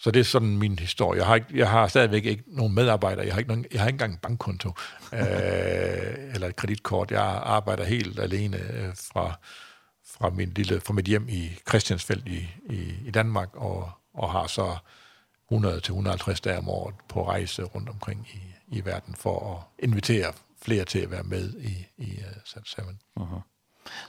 Så 0.00 0.10
det 0.10 0.20
er 0.20 0.24
sådan 0.24 0.56
min 0.56 0.78
historie. 0.78 1.18
Jeg 1.18 1.26
har, 1.26 1.34
ikke, 1.34 1.46
jeg 1.54 1.70
har 1.70 1.88
stadigvæk 1.88 2.24
ikke 2.24 2.44
nogen 2.46 2.74
medarbejdere. 2.74 3.26
Jeg 3.26 3.34
har 3.34 3.38
ikke, 3.38 3.48
nogen, 3.48 3.66
jeg 3.72 3.80
har 3.80 3.88
ikke 3.88 3.94
engang 3.94 4.12
en 4.12 4.18
bankkonto 4.18 4.68
øh, 5.12 6.34
eller 6.34 6.46
et 6.46 6.56
kreditkort. 6.56 7.10
Jeg 7.10 7.22
arbejder 7.42 7.84
helt 7.84 8.18
alene 8.18 8.56
øh, 8.56 8.88
fra, 9.12 9.32
fra, 10.06 10.30
min 10.30 10.48
lille, 10.48 10.80
fra 10.80 10.92
mit 10.92 11.04
hjem 11.04 11.28
i 11.28 11.50
Christiansfeld 11.68 12.26
i, 12.26 12.48
i, 12.70 12.94
i 13.06 13.10
Danmark, 13.10 13.56
og, 13.56 13.90
og 14.14 14.32
har 14.32 14.46
så 14.46 14.76
100-150 15.52 16.40
dage 16.44 16.58
om 16.58 16.68
året 16.68 16.94
på 17.08 17.28
rejse 17.28 17.62
rundt 17.62 17.88
omkring 17.88 18.28
i, 18.34 18.76
i 18.76 18.84
verden 18.84 19.14
for 19.14 19.56
at 19.56 19.84
invitere 19.84 20.32
flere 20.62 20.84
til 20.84 20.98
at 20.98 21.10
være 21.10 21.22
med 21.22 21.52
i, 21.54 21.86
i 21.98 22.10
uh, 22.18 22.36
San 22.44 22.62
Seven. 22.64 23.00
Uh 23.16 23.32
-huh. 23.32 23.40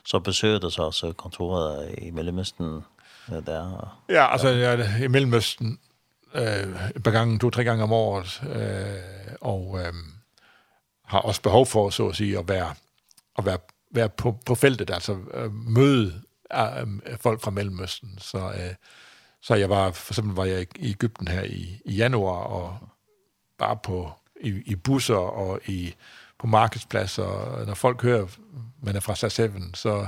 Så 0.06 0.20
besøger 0.20 0.60
du 0.60 0.70
så 0.70 0.84
også 0.84 1.14
kontoret 1.14 1.96
i 1.98 2.12
Mellemøsten 2.12 2.82
Det 3.30 3.46
der. 3.46 4.02
Ja, 4.10 4.32
altså 4.32 4.50
jeg, 4.50 5.02
i 5.04 5.08
Mellemøsten 5.08 5.80
øh, 6.34 6.92
et 6.96 7.04
par 7.04 7.12
gange, 7.12 7.40
to-tre 7.40 7.64
gange 7.64 7.84
om 7.84 7.92
året, 7.92 8.44
øh, 8.56 9.36
og 9.42 9.80
øh, 9.80 9.94
har 11.06 11.20
også 11.20 11.42
behov 11.42 11.66
for, 11.66 11.90
så 11.90 12.08
at 12.08 12.16
sige, 12.16 12.40
at 12.40 12.48
være, 12.48 12.74
at 13.38 13.46
være, 13.46 13.58
være 13.92 14.10
på, 14.10 14.38
på 14.46 14.56
feltet, 14.56 14.90
altså 14.90 15.18
øh, 15.34 15.54
møde 15.54 16.22
øh, 16.54 17.18
folk 17.20 17.42
fra 17.42 17.52
Mellemøsten. 17.52 18.18
Så, 18.18 18.38
øh, 18.38 18.74
så 19.42 19.56
jeg 19.56 19.70
var, 19.70 19.92
for 19.92 20.14
eksempel 20.14 20.36
var 20.36 20.46
jeg 20.46 20.68
i 20.76 20.92
Egypten 20.92 21.28
her 21.28 21.44
i, 21.44 21.82
i 21.86 21.96
januar, 21.96 22.44
og 22.44 22.78
bare 23.58 23.78
på, 23.84 24.12
i, 24.42 24.62
i 24.66 24.76
busser 24.76 25.16
og 25.16 25.60
i, 25.66 25.96
på 26.40 26.48
markedspladser, 26.48 27.66
når 27.66 27.74
folk 27.74 28.02
hører, 28.02 28.28
man 28.82 28.96
er 28.96 29.00
fra 29.00 29.16
Sasseven, 29.16 29.74
så 29.74 30.08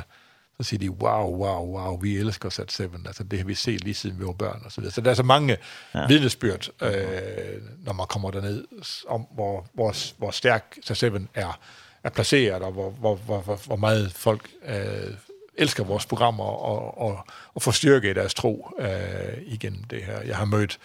så 0.58 0.64
siger 0.64 0.80
de, 0.80 0.90
wow, 0.92 1.36
wow, 1.36 1.78
wow, 1.78 2.00
vi 2.00 2.18
elsker 2.18 2.50
Sat 2.50 2.72
7, 2.72 2.92
altså 3.06 3.24
det 3.24 3.40
har 3.40 3.46
vi 3.46 3.56
set 3.56 3.84
lige 3.84 3.94
siden 3.94 4.20
vi 4.20 4.26
var 4.26 4.32
børn, 4.32 4.62
og 4.66 4.72
så 4.72 4.82
videre. 4.82 4.94
Så 4.94 5.02
der 5.02 5.12
er 5.12 5.16
så 5.16 5.24
mange 5.24 5.58
ja. 5.96 6.08
vidnesbyrd, 6.08 6.70
øh, 6.82 7.62
når 7.86 7.94
man 7.94 8.08
kommer 8.08 8.32
derned, 8.32 8.66
om 9.08 9.28
hvor, 9.32 9.68
hvor, 9.74 9.96
hvor 10.18 10.32
stærk 10.32 10.78
Sat 10.84 10.98
7 10.98 11.16
er, 11.34 11.60
er 12.04 12.10
placeret, 12.10 12.62
og 12.62 12.72
hvor, 12.72 12.90
hvor, 12.90 13.16
hvor, 13.16 13.66
hvor 13.66 13.76
meget 13.76 14.12
folk 14.14 14.50
øh, 14.66 15.14
elsker 15.58 15.84
vores 15.84 16.06
programmer, 16.06 16.44
og, 16.44 16.98
og, 16.98 17.28
og 17.54 17.62
får 17.62 17.72
styrke 17.72 18.10
i 18.10 18.14
deres 18.14 18.34
tro 18.34 18.70
øh, 18.80 19.42
igennem 19.46 19.84
det 19.84 20.04
her. 20.04 20.22
Jeg 20.22 20.38
har 20.38 20.46
mødt, 20.46 20.80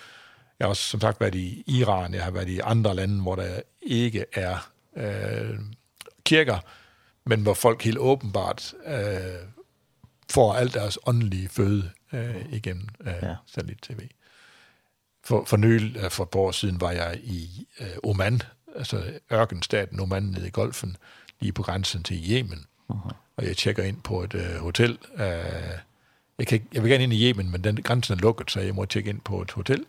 jeg 0.59 0.65
har 0.65 0.69
også 0.69 0.83
som 0.83 1.01
sagt 1.01 1.21
været 1.21 1.35
i 1.35 1.65
Iran, 1.67 2.15
jeg 2.15 2.25
har 2.25 2.31
været 2.31 2.49
i 2.49 2.61
andre 2.65 2.95
lande, 2.95 3.23
hvor 3.23 3.37
der 3.37 3.61
ikke 3.83 4.25
er 4.33 4.71
øh, 4.97 5.59
kirker, 6.25 6.59
men 7.27 7.41
hvor 7.41 7.55
folk 7.55 7.83
helt 7.83 7.99
åbenbart... 7.99 8.75
Øh, 8.87 9.58
får 10.31 10.55
alt 10.55 10.75
deres 10.75 10.99
åndelige 11.07 11.49
føde 11.49 11.91
øh, 12.13 12.53
igennem 12.53 12.89
øh, 13.01 13.15
ja. 13.23 13.35
satellit-tv. 13.47 14.01
For, 15.25 15.45
for 15.45 15.57
nylig, 15.57 16.13
for 16.13 16.25
et 16.25 16.31
par 16.31 16.41
år 16.41 16.53
siden, 16.53 16.81
var 16.81 16.91
jeg 16.91 17.21
i 17.23 17.67
øh, 17.81 17.87
Oman, 18.03 18.43
altså 18.77 19.03
ørkenstaten 19.33 20.01
Oman 20.01 20.23
nede 20.23 20.47
i 20.47 20.51
Golfen, 20.51 20.97
lige 21.41 21.53
på 21.53 21.63
grænsen 21.63 22.03
til 22.03 22.31
Yemen. 22.31 22.67
Uh-huh. 22.91 23.13
Og 23.37 23.47
jeg 23.47 23.57
tjekker 23.57 23.83
ind 23.83 24.03
på 24.03 24.23
et 24.23 24.35
øh, 24.35 24.57
hotel. 24.57 24.99
Øh, 25.15 25.25
jeg, 26.39 26.47
kan 26.47 26.57
ikke, 26.57 26.67
jeg 26.73 26.83
vil 26.83 26.91
gerne 26.91 27.05
ind 27.05 27.13
i 27.13 27.29
Yemen, 27.29 27.51
men 27.51 27.65
den 27.65 27.83
grænsen 27.83 28.15
er 28.15 28.19
lukket, 28.19 28.51
så 28.51 28.61
jeg 28.61 28.75
må 28.75 28.85
tjekke 28.85 29.11
ind 29.11 29.21
på 29.21 29.43
et 29.43 29.51
hotel. 29.51 29.85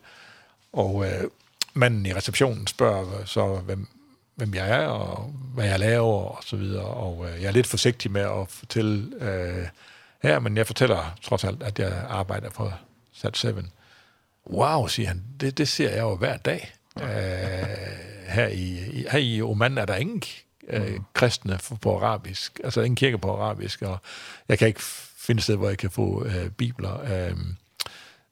Og 0.72 1.06
øh, 1.06 1.24
manden 1.74 2.06
i 2.06 2.14
receptionen 2.14 2.66
spørger 2.66 3.24
så, 3.24 3.56
hvem, 3.56 3.86
hvem 4.34 4.54
jeg 4.54 4.70
er, 4.70 4.86
og 4.86 5.34
hvad 5.54 5.66
jeg 5.66 5.78
laver, 5.78 6.22
og 6.22 6.44
så 6.44 6.56
videre. 6.56 6.84
Og 6.84 7.28
øh, 7.28 7.42
jeg 7.42 7.48
er 7.48 7.52
lidt 7.52 7.66
forsigtig 7.66 8.10
med 8.10 8.20
at 8.20 8.48
fortælle... 8.48 9.24
Øh, 9.24 9.66
Ja, 10.24 10.38
men 10.38 10.56
jeg 10.56 10.66
fortæller 10.66 11.16
trods 11.22 11.44
alt, 11.44 11.62
at 11.62 11.78
jeg 11.78 12.04
arbejder 12.08 12.50
for 12.50 12.78
Sat 13.12 13.36
7. 13.36 13.48
Wow, 14.50 14.86
siger 14.86 15.08
han, 15.08 15.24
det, 15.40 15.58
det 15.58 15.68
ser 15.68 15.90
jeg 15.90 16.00
jo 16.00 16.16
hver 16.16 16.36
dag. 16.36 16.72
Æh, 16.96 17.06
her, 18.28 18.48
i, 18.48 18.76
her 19.10 19.18
i 19.18 19.42
Oman 19.42 19.78
er 19.78 19.84
der 19.84 19.96
ingen 19.96 20.22
øh, 20.68 21.00
kristne 21.14 21.58
på 21.82 21.96
arabisk, 21.96 22.60
altså 22.64 22.80
ingen 22.80 22.96
kirke 22.96 23.18
på 23.18 23.36
arabisk, 23.36 23.82
og 23.82 23.98
jeg 24.48 24.58
kan 24.58 24.68
ikke 24.68 24.80
finde 25.16 25.42
sted, 25.42 25.56
hvor 25.56 25.68
jeg 25.68 25.78
kan 25.78 25.90
få 25.90 26.24
øh, 26.24 26.50
bibler. 26.50 27.00
Øh, 27.00 27.36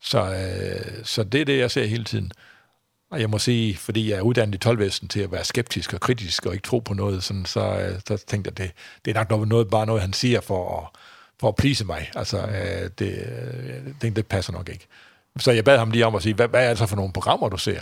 så, 0.00 0.34
øh, 0.34 1.04
så 1.04 1.24
det 1.24 1.40
er 1.40 1.44
det, 1.44 1.58
jeg 1.58 1.70
ser 1.70 1.86
hele 1.86 2.04
tiden. 2.04 2.32
Og 3.10 3.20
jeg 3.20 3.30
må 3.30 3.38
sige, 3.38 3.76
fordi 3.76 4.10
jeg 4.10 4.18
er 4.18 4.22
uddannet 4.22 4.54
i 4.54 4.58
tolvvesten 4.58 5.08
til 5.08 5.20
at 5.20 5.32
være 5.32 5.44
skeptisk 5.44 5.94
og 5.94 6.00
kritisk 6.00 6.46
og 6.46 6.52
ikke 6.52 6.66
tro 6.66 6.78
på 6.78 6.94
noget, 6.94 7.24
sådan, 7.24 7.44
så, 7.44 7.94
så 8.06 8.24
tænkte 8.26 8.48
jeg, 8.48 8.58
det, 8.58 8.72
det 9.04 9.16
er 9.16 9.24
nok 9.30 9.48
noget, 9.48 9.70
bare 9.70 9.86
noget, 9.86 10.02
han 10.02 10.12
siger 10.12 10.40
for 10.40 10.80
at 10.80 11.00
for 11.40 11.48
at 11.48 11.56
please 11.56 11.84
mig. 11.84 12.10
Altså, 12.14 12.38
øh, 12.38 12.90
det, 12.98 13.32
det, 14.02 14.16
det 14.16 14.26
passer 14.26 14.52
nok 14.52 14.68
ikke. 14.68 14.86
Så 15.38 15.52
jeg 15.52 15.64
bad 15.64 15.78
ham 15.78 15.90
lige 15.90 16.06
om 16.06 16.14
at 16.14 16.22
sige, 16.22 16.34
hvad, 16.34 16.48
hvad 16.48 16.64
er 16.64 16.68
det 16.68 16.78
så 16.78 16.86
for 16.86 16.96
nogle 16.96 17.12
programmer, 17.12 17.48
du 17.48 17.56
ser? 17.56 17.80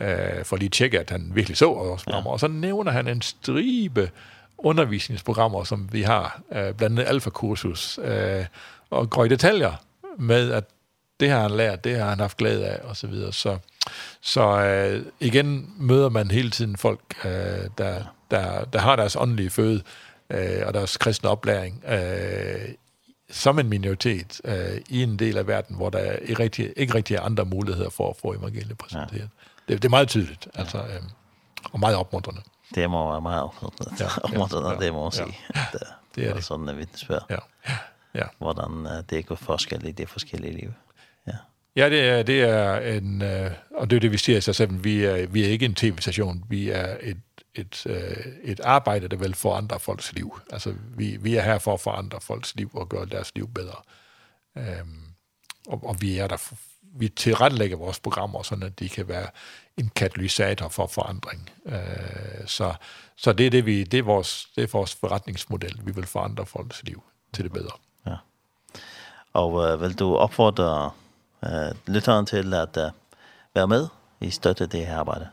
Øh, 0.00 0.44
for 0.44 0.56
lige 0.56 0.66
at 0.66 0.72
tjekke, 0.72 1.00
at 1.00 1.10
han 1.10 1.30
virkelig 1.34 1.56
så 1.56 1.66
vores 1.66 2.04
programmer. 2.04 2.30
Ja. 2.30 2.32
Og 2.32 2.40
så 2.40 2.48
nævner 2.48 2.92
han 2.92 3.08
en 3.08 3.22
stribe 3.22 4.10
undervisningsprogrammer, 4.58 5.64
som 5.64 5.88
vi 5.92 6.02
har, 6.02 6.40
øh, 6.52 6.74
blandt 6.74 6.82
andet 6.82 7.04
alfakursus, 7.04 7.98
øh, 8.02 8.44
og 8.90 9.10
går 9.10 9.24
i 9.24 9.28
detaljer 9.28 9.72
med, 10.18 10.52
at 10.52 10.64
det 11.20 11.30
har 11.30 11.40
han 11.40 11.50
lært, 11.50 11.84
det 11.84 11.96
har 11.98 12.08
han 12.08 12.20
haft 12.20 12.36
glæde 12.36 12.66
af, 12.66 12.80
og 12.84 12.96
så 12.96 13.06
videre. 13.06 13.32
Så, 13.32 13.58
så 14.20 14.60
øh, 14.60 15.06
igen 15.20 15.74
møder 15.78 16.08
man 16.08 16.30
hele 16.30 16.50
tiden 16.50 16.76
folk, 16.76 17.00
øh, 17.24 17.30
der, 17.78 18.02
der, 18.30 18.64
der 18.64 18.78
har 18.78 18.96
deres 18.96 19.16
åndelige 19.16 19.50
føde, 19.50 19.82
øh, 20.30 20.62
og 20.66 20.74
deres 20.74 20.96
kristne 20.96 21.28
oplæring 21.28 21.84
øh, 21.88 22.68
som 23.30 23.58
en 23.58 23.68
minoritet 23.68 24.40
øh, 24.44 24.80
i 24.88 25.02
en 25.02 25.18
del 25.18 25.36
af 25.36 25.46
verden, 25.46 25.76
hvor 25.76 25.90
der 25.90 26.12
ikke 26.12 26.42
rigtig, 26.42 26.72
ikke 26.76 26.94
rigtig 26.94 27.16
er 27.16 27.20
andre 27.20 27.44
muligheder 27.44 27.90
for 27.90 28.10
at 28.10 28.16
få 28.16 28.34
evangeliet 28.34 28.78
præsenteret. 28.78 29.20
Ja. 29.20 29.26
Det, 29.68 29.82
det 29.82 29.84
er 29.84 29.90
meget 29.90 30.08
tydeligt, 30.08 30.48
altså, 30.54 30.78
øh, 30.78 31.02
og 31.72 31.80
meget 31.80 31.96
opmuntrende. 31.96 32.40
Det 32.74 32.90
må 32.90 33.10
være 33.10 33.20
meget 33.20 33.42
opmuntrende, 33.42 33.94
ja, 34.00 34.04
ja, 34.32 34.70
ja, 34.70 34.86
det 34.86 34.92
må 34.92 35.02
man 35.02 35.12
ja, 35.12 35.24
sige. 35.24 35.38
Ja, 35.54 35.60
det, 35.72 35.82
det 36.14 36.28
er 36.28 36.34
det. 36.34 36.44
Sådan 36.44 36.68
en 36.68 36.76
vidensbørn. 36.76 37.22
Ja, 37.30 37.36
ja. 38.14 38.24
Hvordan 38.38 39.04
det 39.10 39.26
går 39.26 39.34
forskelligt 39.34 40.00
i 40.00 40.02
det 40.02 40.08
forskellige 40.08 40.52
liv. 40.52 40.72
Ja. 41.26 41.32
Ja, 41.76 41.88
det 41.88 42.00
er, 42.00 42.22
det 42.22 42.42
er 42.42 42.78
en, 42.78 43.22
øh, 43.22 43.50
og 43.76 43.90
det 43.90 43.96
er 43.96 44.00
det, 44.00 44.12
vi 44.12 44.18
siger 44.18 44.38
i 44.38 44.40
sig 44.40 44.54
selv, 44.54 44.84
vi 44.84 45.04
er, 45.04 45.26
vi 45.26 45.44
er 45.44 45.48
ikke 45.48 45.64
en 45.64 45.74
tv-station, 45.74 46.44
vi 46.48 46.70
er 46.70 46.96
et 47.00 47.16
et, 47.58 47.86
øh, 47.86 48.26
et 48.42 48.60
arbejde, 48.60 49.08
der 49.08 49.16
vil 49.16 49.34
forandre 49.34 49.80
folks 49.80 50.12
liv. 50.12 50.40
Altså, 50.52 50.74
vi, 50.96 51.16
vi 51.16 51.36
er 51.36 51.42
her 51.42 51.58
for 51.58 51.74
at 51.74 51.80
forandre 51.80 52.20
folks 52.20 52.56
liv 52.56 52.70
og 52.74 52.88
gøre 52.88 53.06
deres 53.06 53.34
liv 53.34 53.48
bedre. 53.48 53.76
Øhm, 54.56 55.02
og, 55.68 55.84
og 55.84 56.00
vi 56.00 56.18
er 56.18 56.26
der 56.26 56.36
for, 56.36 56.56
vi 56.82 57.08
tilrettelægger 57.08 57.76
vores 57.76 58.00
programmer, 58.00 58.42
så 58.42 58.58
at 58.62 58.78
de 58.78 58.88
kan 58.88 59.08
være 59.08 59.26
en 59.76 59.90
katalysator 59.96 60.68
for 60.68 60.86
forandring. 60.86 61.50
Øh, 61.66 62.46
så, 62.46 62.74
så 63.16 63.32
det 63.32 63.46
er 63.46 63.50
det, 63.50 63.66
vi, 63.66 63.84
det 63.84 63.98
er 63.98 64.02
vores, 64.02 64.48
det 64.56 64.62
er 64.62 64.68
vores 64.72 64.94
forretningsmodel. 64.94 65.80
Vi 65.84 65.92
vil 65.92 66.06
forandre 66.06 66.46
folks 66.46 66.82
liv 66.82 67.02
til 67.32 67.44
det 67.44 67.52
bedre. 67.52 67.76
Ja. 68.06 68.16
Og 69.32 69.66
øh, 69.66 69.80
vil 69.80 69.98
du 69.98 70.16
opfordre 70.16 70.90
øh, 71.44 71.74
lytteren 71.86 72.26
til 72.26 72.54
at 72.54 72.76
øh, 72.76 72.90
være 73.54 73.68
med 73.68 73.88
i 74.20 74.30
støtte 74.30 74.66
det 74.66 74.86
her 74.86 74.98
arbejde? 74.98 75.28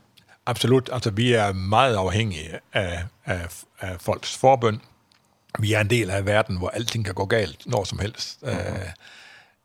Absolut. 0.45 0.89
Altså, 0.93 1.09
vi 1.09 1.33
er 1.33 1.53
meget 1.53 1.95
afhængige 1.95 2.59
af, 2.73 3.03
af, 3.25 3.63
af 3.79 4.01
folks 4.01 4.37
forbøn. 4.37 4.81
Vi 5.59 5.73
er 5.73 5.81
en 5.81 5.89
del 5.89 6.09
af 6.09 6.25
verden, 6.25 6.57
hvor 6.57 6.69
alting 6.69 7.05
kan 7.05 7.13
gå 7.13 7.25
galt, 7.25 7.61
når 7.65 7.83
som 7.83 7.99
helst. 7.99 8.43
Mm 8.43 8.49
-hmm. 8.49 8.91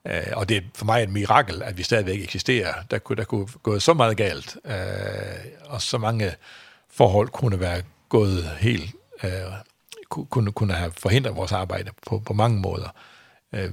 Øh, 0.06 0.26
og 0.32 0.48
det 0.48 0.56
er 0.56 0.60
for 0.74 0.84
mig 0.84 1.02
et 1.02 1.10
mirakel, 1.10 1.62
at 1.62 1.78
vi 1.78 1.82
stadigvæk 1.82 2.20
eksisterer. 2.20 2.74
Der 2.90 2.98
kunne, 2.98 3.16
der 3.16 3.24
kunne 3.24 3.46
gå 3.62 3.78
så 3.78 3.94
meget 3.94 4.16
galt, 4.16 4.56
øh, 4.64 4.72
och 5.64 5.72
og 5.74 5.82
så 5.82 5.98
mange 5.98 6.34
forhold 6.90 7.28
kunne 7.28 7.60
være 7.60 7.82
gået 8.08 8.50
helt, 8.58 8.94
øh, 9.24 9.30
kunde 10.08 10.26
kunne, 10.28 10.52
kunne 10.52 10.74
have 10.74 10.92
forhindret 10.98 11.36
vores 11.36 11.52
arbejde 11.52 11.90
på, 12.06 12.18
på 12.18 12.32
mange 12.32 12.60
måder. 12.60 12.94
Øh, 13.52 13.70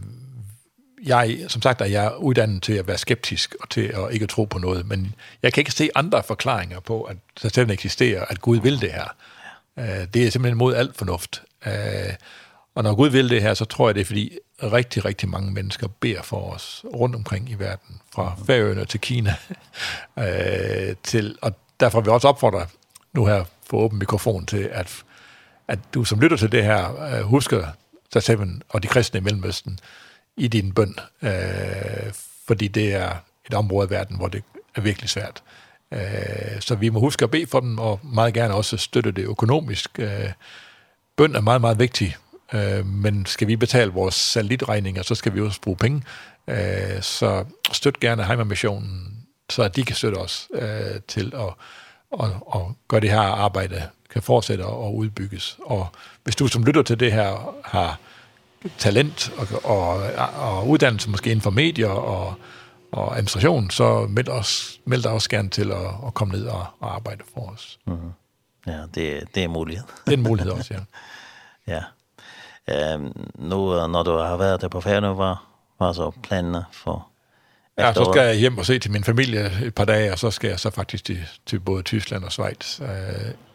jeg, 1.05 1.45
som 1.47 1.61
sagt, 1.61 1.81
er 1.81 1.85
jeg 1.85 2.13
uddannet 2.17 2.63
til 2.63 2.73
at 2.73 2.87
være 2.87 2.97
skeptisk 2.97 3.55
og 3.59 3.69
til 3.69 3.81
at 3.81 4.13
ikke 4.13 4.27
tro 4.27 4.45
på 4.45 4.57
noget, 4.57 4.87
men 4.87 5.15
jeg 5.43 5.53
kan 5.53 5.61
ikke 5.61 5.71
se 5.71 5.89
andre 5.95 6.23
forklaringer 6.23 6.79
på, 6.79 7.01
at 7.01 7.17
satan 7.37 7.53
selv 7.53 7.71
eksisterer, 7.71 8.25
at 8.25 8.41
Gud 8.41 8.57
vil 8.57 8.81
det 8.81 8.91
her. 8.91 9.15
Det 10.05 10.27
er 10.27 10.31
simpelthen 10.31 10.57
mod 10.57 10.75
alt 10.75 10.97
fornuft. 10.97 11.41
Og 12.75 12.83
når 12.83 12.95
Gud 12.95 13.09
vil 13.09 13.29
det 13.29 13.41
her, 13.41 13.53
så 13.53 13.65
tror 13.65 13.87
jeg, 13.87 13.95
det 13.95 14.01
er 14.01 14.05
fordi 14.05 14.37
rigtig, 14.63 15.05
rigtig 15.05 15.29
mange 15.29 15.51
mennesker 15.51 15.87
beder 15.87 16.21
for 16.21 16.53
os 16.53 16.85
rundt 16.93 17.15
omkring 17.15 17.49
i 17.49 17.53
verden, 17.53 18.01
fra 18.13 18.35
Færøerne 18.47 18.85
til 18.85 18.99
Kina. 18.99 19.35
til, 21.03 21.37
og 21.41 21.53
derfor 21.79 22.01
vil 22.01 22.07
jeg 22.07 22.13
også 22.13 22.27
opfordre 22.27 22.67
nu 23.13 23.25
her 23.25 23.43
for 23.69 23.77
åben 23.77 23.99
mikrofon 23.99 24.45
til, 24.45 24.69
at, 24.71 25.03
at 25.67 25.79
du 25.93 26.03
som 26.03 26.19
lytter 26.19 26.37
til 26.37 26.51
det 26.51 26.63
her, 26.63 27.21
husker 27.23 27.67
sig 28.13 28.23
selv 28.23 28.39
og 28.69 28.83
de 28.83 28.87
kristne 28.87 29.19
i 29.19 29.23
Mellemøsten, 29.23 29.79
i 30.37 30.47
din 30.47 30.73
bøn, 30.73 30.95
øh, 31.21 32.13
fordi 32.47 32.67
det 32.67 32.93
er 32.93 33.15
et 33.45 33.53
område 33.53 33.87
i 33.87 33.89
verden, 33.89 34.17
hvor 34.17 34.27
det 34.27 34.43
er 34.75 34.81
virkelig 34.81 35.09
svært. 35.09 35.43
Øh, 35.91 36.59
så 36.59 36.75
vi 36.75 36.89
må 36.89 36.99
huske 36.99 37.23
at 37.23 37.31
bede 37.31 37.47
for 37.47 37.59
dem, 37.59 37.79
og 37.79 37.99
meget 38.03 38.33
gerne 38.33 38.53
også 38.53 38.77
støtte 38.77 39.11
det 39.11 39.23
økonomisk. 39.23 39.99
Øh, 39.99 40.31
bøn 41.15 41.35
er 41.35 41.41
meget, 41.41 41.61
meget 41.61 41.79
vigtig, 41.79 42.17
øh, 42.53 42.85
men 42.85 43.25
skal 43.25 43.47
vi 43.47 43.55
betale 43.55 43.91
vores 43.91 44.15
satellitregninger, 44.15 45.01
så 45.03 45.15
skal 45.15 45.35
vi 45.35 45.41
også 45.41 45.61
bruge 45.61 45.77
penge. 45.77 46.03
Øh, 46.47 47.01
så 47.01 47.45
støt 47.71 47.99
gerne 47.99 48.23
Heimermissionen, 48.23 49.23
så 49.49 49.63
at 49.63 49.75
de 49.75 49.83
kan 49.83 49.95
støtte 49.95 50.15
os 50.15 50.47
øh, 50.53 51.01
til 51.07 51.33
at 51.35 51.53
og, 52.11 52.29
og 52.41 52.75
gøre 52.87 53.01
det 53.01 53.09
her 53.09 53.19
arbejde, 53.19 53.83
kan 54.09 54.21
fortsætte 54.21 54.65
og 54.65 54.95
udbygges. 54.95 55.57
Og 55.65 55.87
hvis 56.23 56.35
du 56.35 56.47
som 56.47 56.63
lytter 56.63 56.81
til 56.81 56.99
det 56.99 57.11
her 57.11 57.55
har 57.65 57.99
talent 58.77 59.31
og, 59.37 59.47
og, 59.63 60.03
og 60.35 60.67
uddannelse 60.67 61.09
måske 61.09 61.29
inden 61.29 61.41
for 61.41 61.49
medier 61.49 61.89
og, 61.89 62.33
og 62.91 63.11
administration, 63.11 63.69
så 63.69 64.07
meld, 64.09 64.27
os, 64.27 64.79
meld 64.85 65.03
dig 65.03 65.11
også 65.11 65.29
gerne 65.29 65.49
til 65.49 65.71
at, 65.71 65.87
at 66.07 66.13
komme 66.13 66.33
ned 66.33 66.45
og, 66.45 66.65
og 66.79 66.95
arbejde 66.95 67.23
for 67.33 67.41
os. 67.41 67.79
Mm 67.85 67.93
-hmm. 67.93 68.71
Ja, 68.71 68.81
det, 68.95 69.23
det 69.35 69.43
er 69.43 69.47
mulighed. 69.47 69.83
det 70.05 70.13
er 70.13 70.17
en 70.17 70.23
mulighed 70.23 70.51
også, 70.51 70.73
ja. 70.73 70.79
ja. 71.73 71.83
Øhm, 72.93 73.29
nu, 73.35 73.87
når 73.87 74.03
du 74.03 74.17
har 74.17 74.37
været 74.37 74.61
der 74.61 74.67
på 74.67 74.81
færden, 74.81 75.15
hvad 75.15 75.35
var 75.79 75.93
så 75.93 76.11
planerne 76.23 76.65
for 76.71 77.07
Ja, 77.77 77.93
så 77.93 78.09
skal 78.13 78.27
jeg 78.27 78.35
hjem 78.35 78.57
og 78.57 78.65
se 78.65 78.79
til 78.79 78.91
min 78.91 79.03
familie 79.03 79.51
et 79.63 79.75
par 79.75 79.85
dage, 79.85 80.11
og 80.11 80.19
så 80.19 80.31
skal 80.31 80.49
jeg 80.49 80.59
så 80.59 80.69
faktisk 80.69 81.05
til, 81.05 81.19
til 81.45 81.59
både 81.59 81.83
Tyskland 81.83 82.23
og 82.23 82.31
Schweiz, 82.31 82.81
øh, 82.81 82.87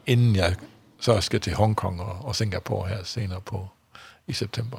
inden 0.06 0.36
jeg 0.36 0.56
så 1.00 1.20
skal 1.20 1.40
til 1.40 1.54
Hongkong 1.54 2.00
og, 2.00 2.18
og 2.20 2.36
Singapore 2.36 2.88
her 2.88 3.04
senere 3.04 3.40
på 3.40 3.68
i 4.26 4.32
september. 4.32 4.78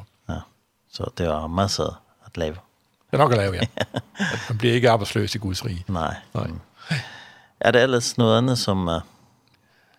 Så 0.94 1.12
det 1.18 1.28
var 1.28 1.48
masser 1.48 2.04
at 2.26 2.38
lave. 2.38 2.54
Det 2.54 3.14
er 3.14 3.18
nok 3.18 3.32
at 3.32 3.38
lave, 3.38 3.54
ja. 3.54 3.62
Man 4.50 4.58
bliver 4.58 4.74
ikke 4.74 4.90
arbejdsløs 4.90 5.36
i 5.36 5.38
Guds 5.38 5.66
rige. 5.66 5.86
Nej. 5.88 6.16
Nej. 6.34 6.48
Er 7.60 7.72
det 7.72 7.84
ellers 7.84 8.18
noget 8.18 8.38
andet, 8.38 8.58
som 8.58 8.88
uh, 8.88 8.94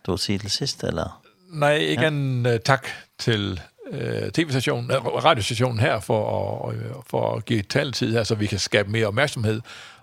du 0.07 0.13
har 0.13 0.17
sige 0.17 0.39
til 0.39 0.51
sidst, 0.51 0.85
eller? 0.85 1.23
Nej, 1.49 1.75
ikke 1.75 2.03
ja. 2.03 2.09
en 2.09 2.47
uh, 2.47 2.53
tak 2.65 2.89
til 3.19 3.61
uh, 3.93 3.99
tv-stationen, 4.35 4.91
uh, 4.91 5.25
radiostationen 5.25 5.79
her 5.79 6.01
for 6.01 6.69
at, 6.69 6.75
uh, 6.75 7.03
for 7.07 7.37
at 7.37 7.45
give 7.45 7.63
taltid 7.63 8.13
her, 8.13 8.25
så 8.25 8.35
vi 8.35 8.47
kan 8.47 8.59
skabe 8.59 8.91
mere 8.91 9.07
opmærksomhed 9.07 9.61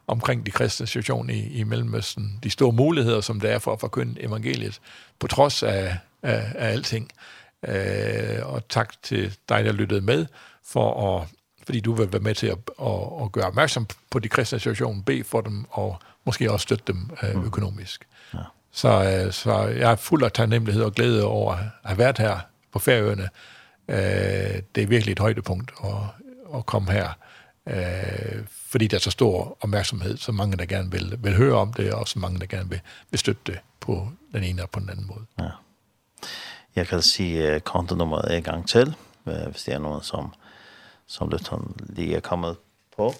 omkring 0.07 0.45
de 0.45 0.51
kristne 0.51 0.87
situation 0.87 1.29
i, 1.29 1.59
i 1.59 1.63
Mellemøsten. 1.63 2.39
De 2.43 2.49
store 2.49 2.71
muligheder, 2.71 3.21
som 3.21 3.39
det 3.39 3.51
er 3.51 3.59
for 3.59 3.73
at 3.73 3.79
forkynde 3.79 4.21
evangeliet, 4.21 4.79
på 5.19 5.27
trods 5.27 5.63
af, 5.63 5.97
af, 6.23 6.51
af 6.55 6.71
alting. 6.71 7.11
Uh, 7.67 8.53
og 8.53 8.67
tak 8.69 8.93
til 9.03 9.37
dig, 9.49 9.65
der 9.65 9.71
lyttede 9.71 10.01
med 10.01 10.25
for 10.71 11.17
at, 11.19 11.27
fordi 11.65 11.79
du 11.79 11.93
vil 11.93 12.13
være 12.13 12.21
med 12.21 12.35
til 12.35 12.47
at, 12.47 12.57
at, 12.81 13.23
at 13.23 13.31
gøre 13.31 13.45
opmærksom 13.45 13.87
på 14.09 14.19
de 14.19 14.29
kristne 14.29 14.59
situation, 14.59 15.03
be 15.03 15.23
for 15.23 15.41
dem 15.41 15.65
og 15.69 15.99
måske 16.25 16.51
også 16.51 16.63
støtte 16.63 16.83
dem 16.87 17.09
øh, 17.23 17.45
økonomisk. 17.45 18.07
Ja. 18.33 18.39
Så, 18.71 19.23
øh, 19.25 19.33
så 19.33 19.53
jeg 19.63 19.91
er 19.91 19.95
fuld 19.95 20.23
af 20.23 20.31
taknemmelighed 20.31 20.83
og 20.83 20.93
glæde 20.93 21.25
over 21.25 21.53
at 21.53 21.65
have 21.85 21.97
været 21.97 22.17
her 22.17 22.39
på 22.71 22.79
Færøerne. 22.79 23.29
Øh, 23.87 24.61
det 24.75 24.83
er 24.83 24.87
virkelig 24.87 25.11
et 25.11 25.19
højdepunkt 25.19 25.71
at, 25.83 25.89
at 26.55 26.65
komme 26.65 26.91
her, 26.91 27.09
øh, 27.67 28.45
fordi 28.47 28.87
der 28.87 28.97
er 28.97 29.01
så 29.01 29.11
stor 29.11 29.57
opmærksomhed, 29.61 30.17
så 30.17 30.31
mange 30.31 30.57
der 30.57 30.65
gerne 30.65 30.91
vil, 30.91 31.17
vil 31.19 31.35
høre 31.35 31.55
om 31.55 31.73
det, 31.73 31.93
og 31.93 32.07
så 32.07 32.19
mange 32.19 32.39
der 32.39 32.45
gerne 32.45 32.69
vil, 32.69 32.81
vil 33.11 33.19
støtte 33.19 33.41
det 33.45 33.59
på 33.79 34.09
den 34.33 34.43
ene 34.43 34.63
og 34.63 34.69
på 34.69 34.79
den 34.79 34.89
anden 34.89 35.07
måde. 35.07 35.25
Ja. 35.39 35.49
Jeg 36.75 36.87
kan 36.87 37.01
sige 37.01 37.59
kontonummeret 37.59 38.37
en 38.37 38.43
gang 38.43 38.67
til, 38.67 38.95
hvis 39.23 39.63
det 39.63 39.73
er 39.73 39.79
nogen, 39.79 40.03
som 40.03 40.33
som 41.11 41.29
Luton 41.29 41.75
lige 41.91 42.15
er 42.15 42.23
kommet 42.23 42.57
på 42.95 43.11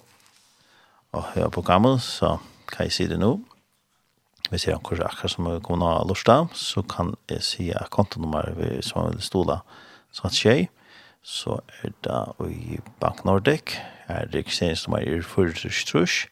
og 1.12 1.24
høre 1.34 1.52
programmet, 1.52 2.02
så 2.02 2.38
kan 2.72 2.88
jeg 2.88 2.96
si 2.96 3.08
det 3.08 3.20
nå. 3.20 3.34
Hvis 4.50 4.68
jeg 4.68 4.74
har 4.76 4.80
akkurat 4.80 5.32
som 5.32 5.48
er 5.48 5.60
kommet 5.60 5.88
av 5.88 6.08
Lorstad, 6.08 6.54
så 6.56 6.82
kan 6.82 7.14
jeg 7.30 7.44
si 7.44 7.70
at 7.76 7.90
kontonummer 7.92 8.54
ved 8.56 8.82
som 8.84 9.10
vil 9.10 9.22
stole 9.22 9.60
så 10.12 10.28
at 10.28 10.36
skje, 10.36 10.68
så 11.24 11.60
er 11.84 11.92
det 12.04 12.52
i 12.52 12.80
Bank 13.00 13.26
Nordic, 13.26 13.76
er 14.08 14.28
registreringsnummer 14.34 15.00
i 15.00 15.20
4-3, 15.20 16.28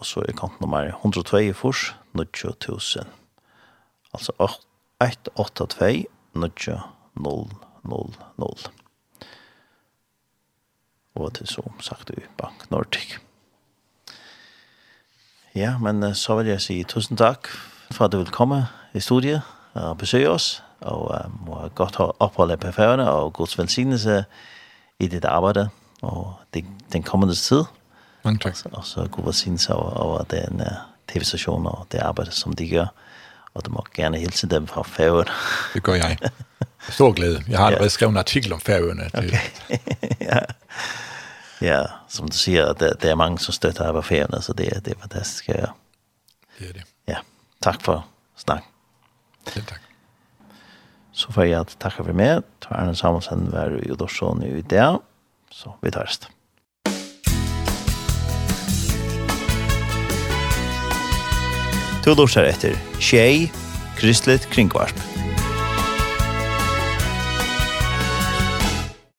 og 0.00 0.06
så 0.06 0.24
er 0.28 0.36
kontonummer 0.36 0.88
102 0.88 1.36
i 1.36 1.52
fors, 1.52 1.94
9000. 2.14 3.04
Altså 4.14 4.32
182 5.00 6.06
0 6.34 7.50
0 7.84 8.14
0 8.36 8.83
og 11.14 11.34
til 11.34 11.46
som 11.46 11.80
sagt 11.80 12.10
i 12.10 12.24
Bank 12.38 12.70
Nordic. 12.70 13.18
Ja, 15.54 15.78
men 15.78 16.14
så 16.14 16.34
vil 16.40 16.50
jeg 16.50 16.60
si 16.60 16.82
tusen 16.82 17.16
takk 17.16 17.48
for 17.94 18.06
at 18.06 18.12
du 18.12 18.18
vil 18.18 18.32
komme 18.34 18.64
i 18.94 19.00
studiet 19.00 19.42
og 19.74 19.98
besøge 19.98 20.30
oss, 20.30 20.62
og 20.80 21.14
må 21.46 21.58
um, 21.62 21.70
godt 21.74 21.96
oppholde 21.98 22.56
på 22.56 22.72
færgerne, 22.72 23.10
og 23.10 23.32
gods 23.32 23.58
velsignelse 23.58 24.24
i 24.98 25.06
ditt 25.06 25.24
arbeid, 25.24 25.66
og 26.02 26.34
den, 26.54 26.66
den 26.92 27.02
kommende 27.02 27.34
tid. 27.34 27.64
Mange 28.24 28.38
takk. 28.38 28.58
Og 28.72 28.84
så 28.84 29.06
god 29.10 29.24
velsignelse 29.24 29.74
over, 29.74 29.90
over 29.90 30.24
den 30.30 30.60
uh, 30.60 30.82
tv-stasjonen 31.08 31.66
og 31.66 31.86
det 31.92 32.02
arbeidet 32.02 32.34
som 32.34 32.52
de 32.52 32.66
gjør. 32.66 32.86
Og 33.54 33.66
du 33.66 33.70
må 33.70 33.86
gerne 33.94 34.18
hilse 34.18 34.46
dem 34.46 34.66
fra 34.66 34.82
færøen. 34.82 35.28
Det 35.74 35.82
gør 35.82 35.94
jeg. 35.94 36.18
Stor 36.88 37.12
glæde. 37.12 37.44
Jeg 37.48 37.58
har 37.58 37.66
allerede 37.66 37.84
ja. 37.84 37.88
skrevet 37.88 38.10
en 38.10 38.16
artikel 38.16 38.52
om 38.52 38.60
færøerne. 38.60 39.10
Okay. 39.14 39.38
ja. 40.30 40.38
ja, 41.60 41.82
som 42.08 42.28
du 42.28 42.36
siger, 42.36 42.72
det, 42.72 42.92
det 43.02 43.10
er 43.10 43.14
mange, 43.14 43.38
som 43.38 43.52
støtter 43.52 43.84
her 43.84 43.92
på 43.92 44.02
færøerne, 44.02 44.42
så 44.42 44.52
det, 44.52 44.84
det 44.84 44.92
er 44.96 45.00
fantastisk. 45.00 45.48
Ja. 45.48 45.66
Det 46.58 46.68
er 46.68 46.72
det. 46.72 46.82
Ja, 47.08 47.16
tak 47.62 47.82
for 47.82 48.06
snak. 48.36 48.62
Selv 49.48 49.66
tak. 49.66 49.80
Så 51.12 51.32
får 51.32 51.42
jeg 51.42 51.66
takke 51.80 52.04
for 52.04 52.12
meg. 52.12 52.42
Tar 52.62 52.76
Arne 52.76 52.96
Samuelsen 52.96 53.52
var 53.52 53.76
i 53.78 53.90
Udorsson 53.90 54.42
i 54.42 54.62
dag. 54.62 54.98
Så 55.50 55.70
vi 55.82 55.90
tar 55.90 56.04
det. 56.04 56.33
Du 62.04 62.12
lortar 62.12 62.44
etter 62.44 62.74
Tjei, 63.00 63.50
Kristelig 63.96 64.44
Kringvarp. 64.52 65.13